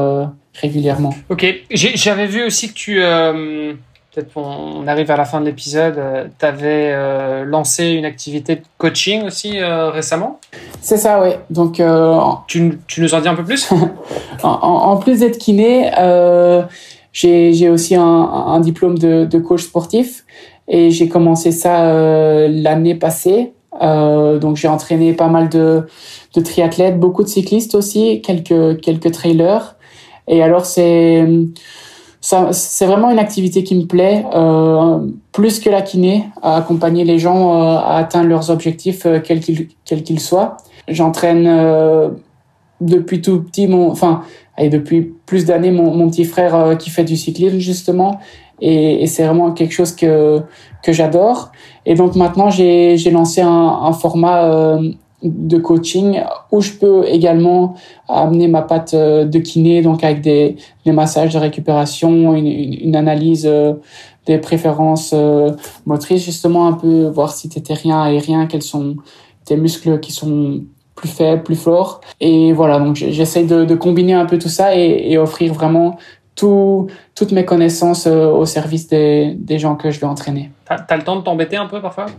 régulièrement. 0.55 1.15
Ok, 1.29 1.47
j'avais 1.71 2.27
vu 2.27 2.45
aussi 2.45 2.69
que 2.69 2.75
tu, 2.75 3.03
euh, 3.03 3.73
peut-être 4.13 4.37
on 4.37 4.87
arrive 4.87 5.11
à 5.11 5.17
la 5.17 5.25
fin 5.25 5.41
de 5.41 5.47
l'épisode, 5.47 5.99
euh, 5.99 6.27
tu 6.39 6.45
avais 6.45 6.93
euh, 6.93 7.45
lancé 7.45 7.91
une 7.91 8.05
activité 8.05 8.57
de 8.57 8.63
coaching 8.79 9.25
aussi 9.25 9.61
récemment? 9.61 10.41
C'est 10.81 10.97
ça, 10.97 11.23
oui. 11.23 11.31
Donc, 11.51 11.83
tu, 12.47 12.79
tu, 12.87 13.01
nous 13.01 13.15
en 13.15 13.21
dis 13.21 13.29
un 13.29 13.35
peu 13.35 13.45
plus? 13.45 13.71
En, 14.43 14.97
plus 14.97 15.21
d'être 15.21 15.37
kiné, 15.37 15.91
j'ai 17.13 17.69
aussi 17.69 17.95
un, 17.95 18.03
un 18.03 18.61
diplôme 18.61 18.99
de, 18.99 19.27
de, 19.27 19.39
coach 19.39 19.65
sportif 19.65 20.25
et 20.67 20.91
j'ai 20.91 21.09
commencé 21.09 21.53
ça 21.53 21.93
l'année 22.49 22.95
passée. 22.95 23.53
donc 23.81 24.57
j'ai 24.57 24.69
entraîné 24.69 25.13
pas 25.13 25.29
mal 25.29 25.51
de, 25.51 25.87
de 26.35 26.41
triathlètes, 26.41 26.99
beaucoup 26.99 27.23
de 27.23 27.29
cyclistes 27.29 27.75
aussi, 27.75 28.23
quelques 28.23 28.81
quelques 28.81 29.13
trailers. 29.13 29.77
Et 30.31 30.43
alors, 30.43 30.65
c'est 30.65 31.27
c'est 32.23 32.85
vraiment 32.85 33.11
une 33.11 33.19
activité 33.19 33.65
qui 33.65 33.75
me 33.75 33.87
plaît, 33.87 34.25
euh, 34.35 34.99
plus 35.33 35.59
que 35.59 35.71
la 35.71 35.81
kiné, 35.81 36.27
à 36.43 36.57
accompagner 36.57 37.05
les 37.05 37.19
gens 37.19 37.55
euh, 37.55 37.79
à 37.79 37.97
atteindre 37.97 38.29
leurs 38.29 38.51
objectifs, 38.51 39.07
euh, 39.07 39.21
quels 39.21 39.41
qu'ils 39.41 39.69
qu'ils 39.87 40.21
soient. 40.21 40.59
J'entraîne 40.87 41.45
depuis 42.81 43.21
tout 43.21 43.43
petit, 43.43 43.67
mon, 43.69 43.91
enfin, 43.91 44.23
et 44.59 44.69
depuis 44.69 45.15
plus 45.27 45.47
d'années, 45.47 45.71
mon, 45.71 45.95
mon, 45.95 46.11
petit 46.11 46.25
frère 46.25 46.77
qui 46.79 46.91
fait 46.91 47.05
du 47.05 47.17
cyclisme 47.17 47.59
justement, 47.59 48.21
et, 48.61 49.07
c'est 49.07 49.25
vraiment 49.25 49.53
quelque 49.53 49.73
chose 49.73 49.93
que 49.95 50.41
que 50.83 50.93
j'adore. 50.93 51.53
Et 51.87 51.95
donc 51.95 52.17
maintenant, 52.17 52.51
j'ai 52.51 53.11
lancé 53.11 53.41
un 53.41 53.93
format 53.93 54.79
de 55.23 55.59
coaching 55.59 56.23
où 56.51 56.61
je 56.61 56.73
peux 56.73 57.07
également 57.07 57.75
amener 58.09 58.49
ma 58.49 58.63
patte 58.63 58.95
euh, 58.95 59.25
de 59.25 59.39
kiné, 59.39 59.83
donc 59.83 60.03
avec 60.03 60.21
des, 60.21 60.57
des 60.85 60.93
massages 60.93 61.35
de 61.35 61.39
récupération, 61.39 62.35
une, 62.35 62.47
une, 62.47 62.97
analyse 62.97 63.47
euh, 63.47 63.75
des 64.27 64.39
préférences 64.39 65.13
euh, 65.15 65.53
motrices, 65.87 66.25
justement 66.25 66.67
un 66.67 66.73
peu 66.73 67.07
voir 67.09 67.33
si 67.33 67.49
t'es 67.49 67.61
terrien, 67.61 68.01
aérien, 68.03 68.47
quels 68.47 68.63
sont 68.63 68.97
tes 69.45 69.57
muscles 69.57 70.01
qui 70.01 70.13
sont 70.13 70.63
plus 70.95 71.09
faibles, 71.09 71.43
plus 71.43 71.57
forts. 71.57 72.01
Et 72.21 72.53
voilà, 72.53 72.79
donc 72.79 72.97
j'essaie 72.97 73.45
de, 73.45 73.65
de, 73.65 73.75
combiner 73.75 74.15
un 74.15 74.27
peu 74.27 74.39
tout 74.39 74.49
ça 74.49 74.77
et, 74.77 75.13
et 75.13 75.19
offrir 75.19 75.53
vraiment 75.53 75.97
tout, 76.35 76.87
toutes 77.15 77.33
mes 77.33 77.45
connaissances 77.45 78.07
au 78.07 78.45
service 78.47 78.87
des, 78.89 79.35
des 79.39 79.59
gens 79.59 79.77
que 79.77 79.91
je 79.91 80.01
vais 80.01 80.07
entraîner. 80.07 80.51
T'as 80.67 80.77
as 80.89 80.97
le 80.97 81.03
temps 81.03 81.17
de 81.17 81.23
t'embêter 81.23 81.57
un 81.57 81.67
peu 81.67 81.81
parfois? 81.81 82.07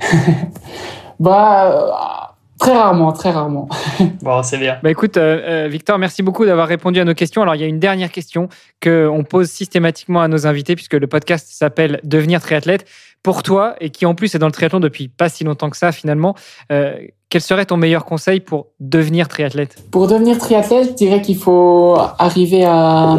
Bah 1.20 2.31
Très 2.62 2.78
rarement, 2.78 3.12
très 3.12 3.32
rarement. 3.32 3.68
bon, 4.22 4.44
c'est 4.44 4.60
bien. 4.60 4.78
Bah 4.84 4.92
écoute, 4.92 5.18
euh, 5.18 5.66
euh, 5.66 5.68
Victor, 5.68 5.98
merci 5.98 6.22
beaucoup 6.22 6.46
d'avoir 6.46 6.68
répondu 6.68 7.00
à 7.00 7.06
nos 7.06 7.16
questions. 7.16 7.42
Alors, 7.42 7.56
il 7.56 7.62
y 7.62 7.64
a 7.64 7.68
une 7.68 7.80
dernière 7.80 8.12
question 8.12 8.50
qu'on 8.84 9.24
pose 9.28 9.50
systématiquement 9.50 10.22
à 10.22 10.28
nos 10.28 10.46
invités, 10.46 10.76
puisque 10.76 10.94
le 10.94 11.08
podcast 11.08 11.48
s'appelle 11.50 12.00
Devenir 12.04 12.40
triathlète. 12.40 12.86
Pour 13.24 13.42
toi, 13.42 13.74
et 13.82 13.90
qui 13.90 14.06
en 14.06 14.14
plus 14.14 14.36
est 14.36 14.38
dans 14.38 14.46
le 14.46 14.52
triathlon 14.52 14.80
depuis 14.80 15.08
pas 15.08 15.28
si 15.28 15.44
longtemps 15.44 15.72
que 15.72 15.78
ça, 15.78 15.92
finalement, 15.92 16.36
euh, 16.72 16.94
quel 17.30 17.42
serait 17.42 17.66
ton 17.66 17.78
meilleur 17.78 18.06
conseil 18.06 18.42
pour 18.42 18.68
devenir 18.80 19.28
triathlète? 19.28 19.84
Pour 19.90 20.06
devenir 20.06 20.38
triathlète, 20.38 20.90
je 20.90 20.94
dirais 20.94 21.24
qu'il 21.24 21.38
faut 21.38 21.98
arriver 22.20 22.64
à, 22.64 23.18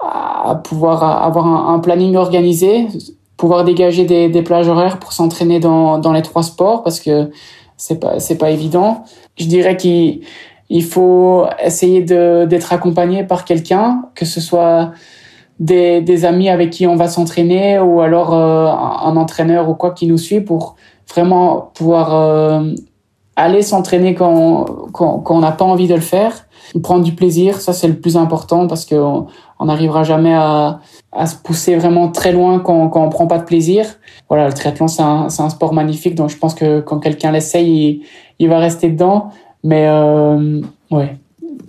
à 0.00 0.54
pouvoir 0.56 1.02
avoir 1.22 1.46
un, 1.46 1.78
planning 1.78 2.14
organisé, 2.16 2.88
pouvoir 3.38 3.64
dégager 3.64 4.04
des, 4.04 4.28
des 4.28 4.42
plages 4.42 4.68
horaires 4.68 4.98
pour 4.98 5.14
s'entraîner 5.14 5.60
dans, 5.60 5.96
dans 5.96 6.12
les 6.12 6.22
trois 6.22 6.42
sports, 6.42 6.82
parce 6.82 7.00
que 7.00 7.30
c'est 7.76 7.98
pas 8.00 8.20
c'est 8.20 8.38
pas 8.38 8.50
évident. 8.50 9.04
Je 9.36 9.46
dirais 9.46 9.76
qu'il 9.76 10.22
il 10.70 10.84
faut 10.84 11.46
essayer 11.62 12.02
d'être 12.02 12.72
accompagné 12.72 13.24
par 13.24 13.44
quelqu'un, 13.44 14.06
que 14.14 14.24
ce 14.24 14.40
soit 14.40 14.92
des, 15.60 16.00
des 16.00 16.24
amis 16.24 16.48
avec 16.48 16.70
qui 16.70 16.86
on 16.86 16.96
va 16.96 17.08
s'entraîner 17.08 17.78
ou 17.78 18.00
alors 18.00 18.34
euh, 18.34 18.66
un, 18.66 19.16
entraîneur 19.16 19.68
ou 19.68 19.74
quoi 19.74 19.92
qui 19.92 20.06
nous 20.06 20.18
suit 20.18 20.40
pour 20.40 20.76
vraiment 21.08 21.70
pouvoir 21.74 22.14
euh, 22.14 22.72
aller 23.36 23.62
s'entraîner 23.62 24.14
quand 24.14 24.64
quand, 24.92 25.18
quand 25.18 25.36
on 25.36 25.40
n'a 25.40 25.52
pas 25.52 25.64
envie 25.64 25.88
de 25.88 25.94
le 25.94 26.00
faire, 26.00 26.46
prendre 26.82 27.04
du 27.04 27.12
plaisir, 27.12 27.60
ça 27.60 27.72
c'est 27.72 27.88
le 27.88 28.00
plus 28.00 28.16
important 28.16 28.66
parce 28.66 28.84
que 28.84 28.96
on 28.96 29.66
n'arrivera 29.66 30.02
jamais 30.02 30.34
à, 30.34 30.80
à 31.14 31.26
se 31.26 31.36
pousser 31.36 31.76
vraiment 31.76 32.08
très 32.08 32.32
loin 32.32 32.58
quand, 32.58 32.88
quand 32.88 33.04
on 33.04 33.08
prend 33.08 33.26
pas 33.26 33.38
de 33.38 33.44
plaisir. 33.44 33.86
Voilà, 34.28 34.46
le 34.46 34.52
triathlon, 34.52 34.88
c'est 34.88 35.02
un, 35.02 35.26
un, 35.26 35.50
sport 35.50 35.72
magnifique, 35.72 36.14
donc 36.14 36.30
je 36.30 36.36
pense 36.36 36.54
que 36.54 36.80
quand 36.80 36.98
quelqu'un 36.98 37.30
l'essaye, 37.30 37.68
il, 37.68 38.02
il, 38.38 38.48
va 38.48 38.58
rester 38.58 38.88
dedans. 38.88 39.30
Mais 39.62 39.86
euh, 39.88 40.60
ouais, 40.90 41.16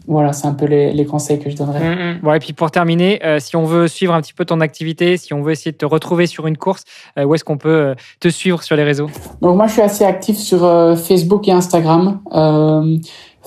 voilà, 0.07 0.33
c'est 0.33 0.47
un 0.47 0.53
peu 0.53 0.65
les, 0.65 0.93
les, 0.93 1.05
conseils 1.05 1.39
que 1.39 1.49
je 1.49 1.55
donnerais. 1.55 1.79
Mm, 1.79 2.19
mm. 2.21 2.35
et 2.35 2.39
puis 2.39 2.53
pour 2.53 2.69
terminer, 2.71 3.23
euh, 3.25 3.39
si 3.39 3.55
on 3.55 3.65
veut 3.65 3.87
suivre 3.87 4.13
un 4.13 4.21
petit 4.21 4.33
peu 4.33 4.45
ton 4.45 4.61
activité, 4.61 5.17
si 5.17 5.33
on 5.33 5.41
veut 5.41 5.51
essayer 5.51 5.71
de 5.71 5.77
te 5.77 5.85
retrouver 5.85 6.27
sur 6.27 6.47
une 6.47 6.57
course, 6.57 6.83
euh, 7.17 7.23
où 7.23 7.33
est-ce 7.33 7.43
qu'on 7.43 7.57
peut 7.57 7.69
euh, 7.69 7.95
te 8.19 8.27
suivre 8.27 8.61
sur 8.61 8.75
les 8.75 8.83
réseaux? 8.83 9.09
Donc 9.41 9.57
moi, 9.57 9.67
je 9.67 9.73
suis 9.73 9.81
assez 9.81 10.03
actif 10.03 10.37
sur 10.37 10.59
Facebook 10.97 11.47
et 11.47 11.51
Instagram. 11.51 12.19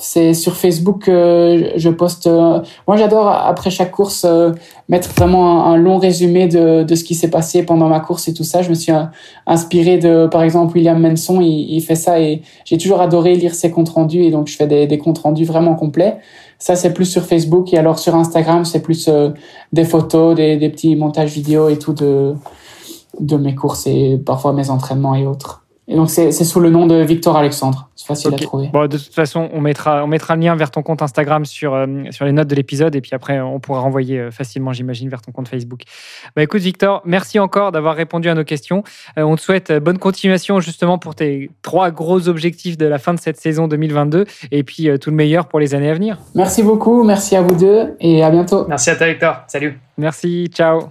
C'est 0.01 0.33
sur 0.33 0.55
Facebook 0.55 1.07
que 1.07 1.73
je 1.75 1.91
poste. 1.91 2.29
Euh, 2.29 2.61
moi, 2.87 2.97
j'adore 2.97 3.29
après 3.29 3.71
chaque 3.71 3.91
course 3.91 4.25
euh, 4.25 4.53
mettre 4.89 5.11
vraiment 5.11 5.67
un, 5.67 5.77
long 5.77 5.99
résumé 5.99 6.47
de, 6.47 6.85
de 6.85 6.95
ce 6.95 7.03
qui 7.03 7.17
s'est 7.17 7.31
passé 7.31 7.65
pendant 7.65 7.89
ma 7.89 7.99
course 7.99 8.29
et 8.29 8.35
tout 8.35 8.45
ça. 8.45 8.63
Je 8.63 8.71
me 8.71 8.75
suis 8.75 8.93
euh, 8.93 9.03
inspiré 9.47 9.99
de, 9.99 10.29
par 10.29 10.43
exemple, 10.43 10.77
William 10.77 11.01
Manson. 11.01 11.41
Il, 11.41 11.75
il 11.75 11.81
fait 11.81 11.97
ça 11.97 12.21
et 12.21 12.43
j'ai 12.65 12.79
toujours 12.79 13.01
adoré 13.01 13.35
lire 13.35 13.55
ses 13.55 13.73
comptes 13.73 13.89
rendus 13.89 14.23
et 14.23 14.31
donc 14.31 14.47
je 14.47 14.57
fais 14.57 14.69
des, 14.69 14.87
des 14.87 14.99
comptes 14.99 15.19
rendus 15.19 15.45
vraiment 15.45 15.75
complets. 15.75 16.19
Ça, 16.61 16.77
c'est 16.77 16.95
plus 16.95 17.07
sur 17.07 17.25
Facebook 17.25 17.73
et 17.73 17.79
alors 17.79 17.99
sur 17.99 18.15
Instagram, 18.15 18.65
c'est 18.65 18.83
plus 18.83 19.11
des 19.73 19.85
photos, 19.85 20.37
des, 20.37 20.57
des 20.57 20.69
petits 20.69 20.95
montages 20.95 21.33
vidéo 21.33 21.69
et 21.69 21.79
tout 21.79 21.93
de 21.93 22.35
de 23.21 23.37
mes 23.37 23.55
courses 23.55 23.87
et 23.87 24.17
parfois 24.25 24.53
mes 24.53 24.71
entraînements 24.71 25.15
et 25.15 25.27
autres. 25.27 25.65
Et 25.91 25.97
donc, 25.97 26.11
c'est 26.11 26.31
sous 26.33 26.61
le 26.61 26.69
nom 26.69 26.87
de 26.87 26.97
Victor 26.97 27.35
Alexandre. 27.35 27.89
C'est 27.97 28.07
facile 28.07 28.35
à 28.35 28.37
trouver. 28.37 28.69
Bon, 28.71 28.87
de 28.87 28.99
toute 28.99 29.15
façon, 29.15 29.49
on 29.55 29.63
mettra, 29.63 30.05
on 30.05 30.07
mettra 30.07 30.37
le 30.37 30.43
lien 30.43 30.55
vers 30.55 30.71
ton 30.71 30.83
compte 30.83 31.01
Instagram 31.01 31.47
sur, 31.47 31.73
euh, 31.73 31.87
sur 32.11 32.27
les 32.27 32.33
notes 32.33 32.49
de 32.49 32.55
l'épisode. 32.55 32.95
Et 32.95 33.01
puis 33.01 33.13
après, 33.15 33.41
on 33.41 33.59
pourra 33.59 33.81
renvoyer 33.81 34.19
euh, 34.19 34.31
facilement, 34.31 34.75
j'imagine, 34.75 35.09
vers 35.09 35.23
ton 35.23 35.33
compte 35.33 35.49
Facebook. 35.49 35.81
Bah, 36.37 36.43
écoute, 36.43 36.61
Victor, 36.61 37.01
merci 37.07 37.39
encore 37.39 37.73
d'avoir 37.73 37.97
répondu 37.97 38.29
à 38.29 38.35
nos 38.35 38.45
questions. 38.45 38.85
Euh, 39.19 39.23
on 39.23 39.37
te 39.37 39.41
souhaite 39.41 39.73
bonne 39.73 39.97
continuation, 39.97 40.61
justement, 40.61 40.99
pour 40.99 41.15
tes 41.15 41.51
trois 41.63 41.91
gros 41.91 42.29
objectifs 42.29 42.77
de 42.77 42.85
la 42.85 42.99
fin 42.99 43.15
de 43.15 43.21
cette 43.21 43.41
saison 43.41 43.67
2022. 43.67 44.27
Et 44.53 44.65
puis, 44.65 44.91
tout 45.01 45.09
le 45.09 45.17
meilleur 45.17 45.49
pour 45.49 45.59
les 45.59 45.75
années 45.75 45.91
à 45.91 45.95
venir. 45.95 46.19
Merci 46.35 46.63
beaucoup. 46.63 47.03
Merci 47.03 47.35
à 47.35 47.41
vous 47.41 47.55
deux. 47.55 47.97
Et 48.01 48.23
à 48.23 48.31
bientôt. 48.31 48.67
Merci 48.69 48.91
à 48.91 48.97
toi, 48.97 49.07
Victor. 49.07 49.39
Salut. 49.47 49.81
Merci. 49.97 50.51
Ciao. 50.53 50.91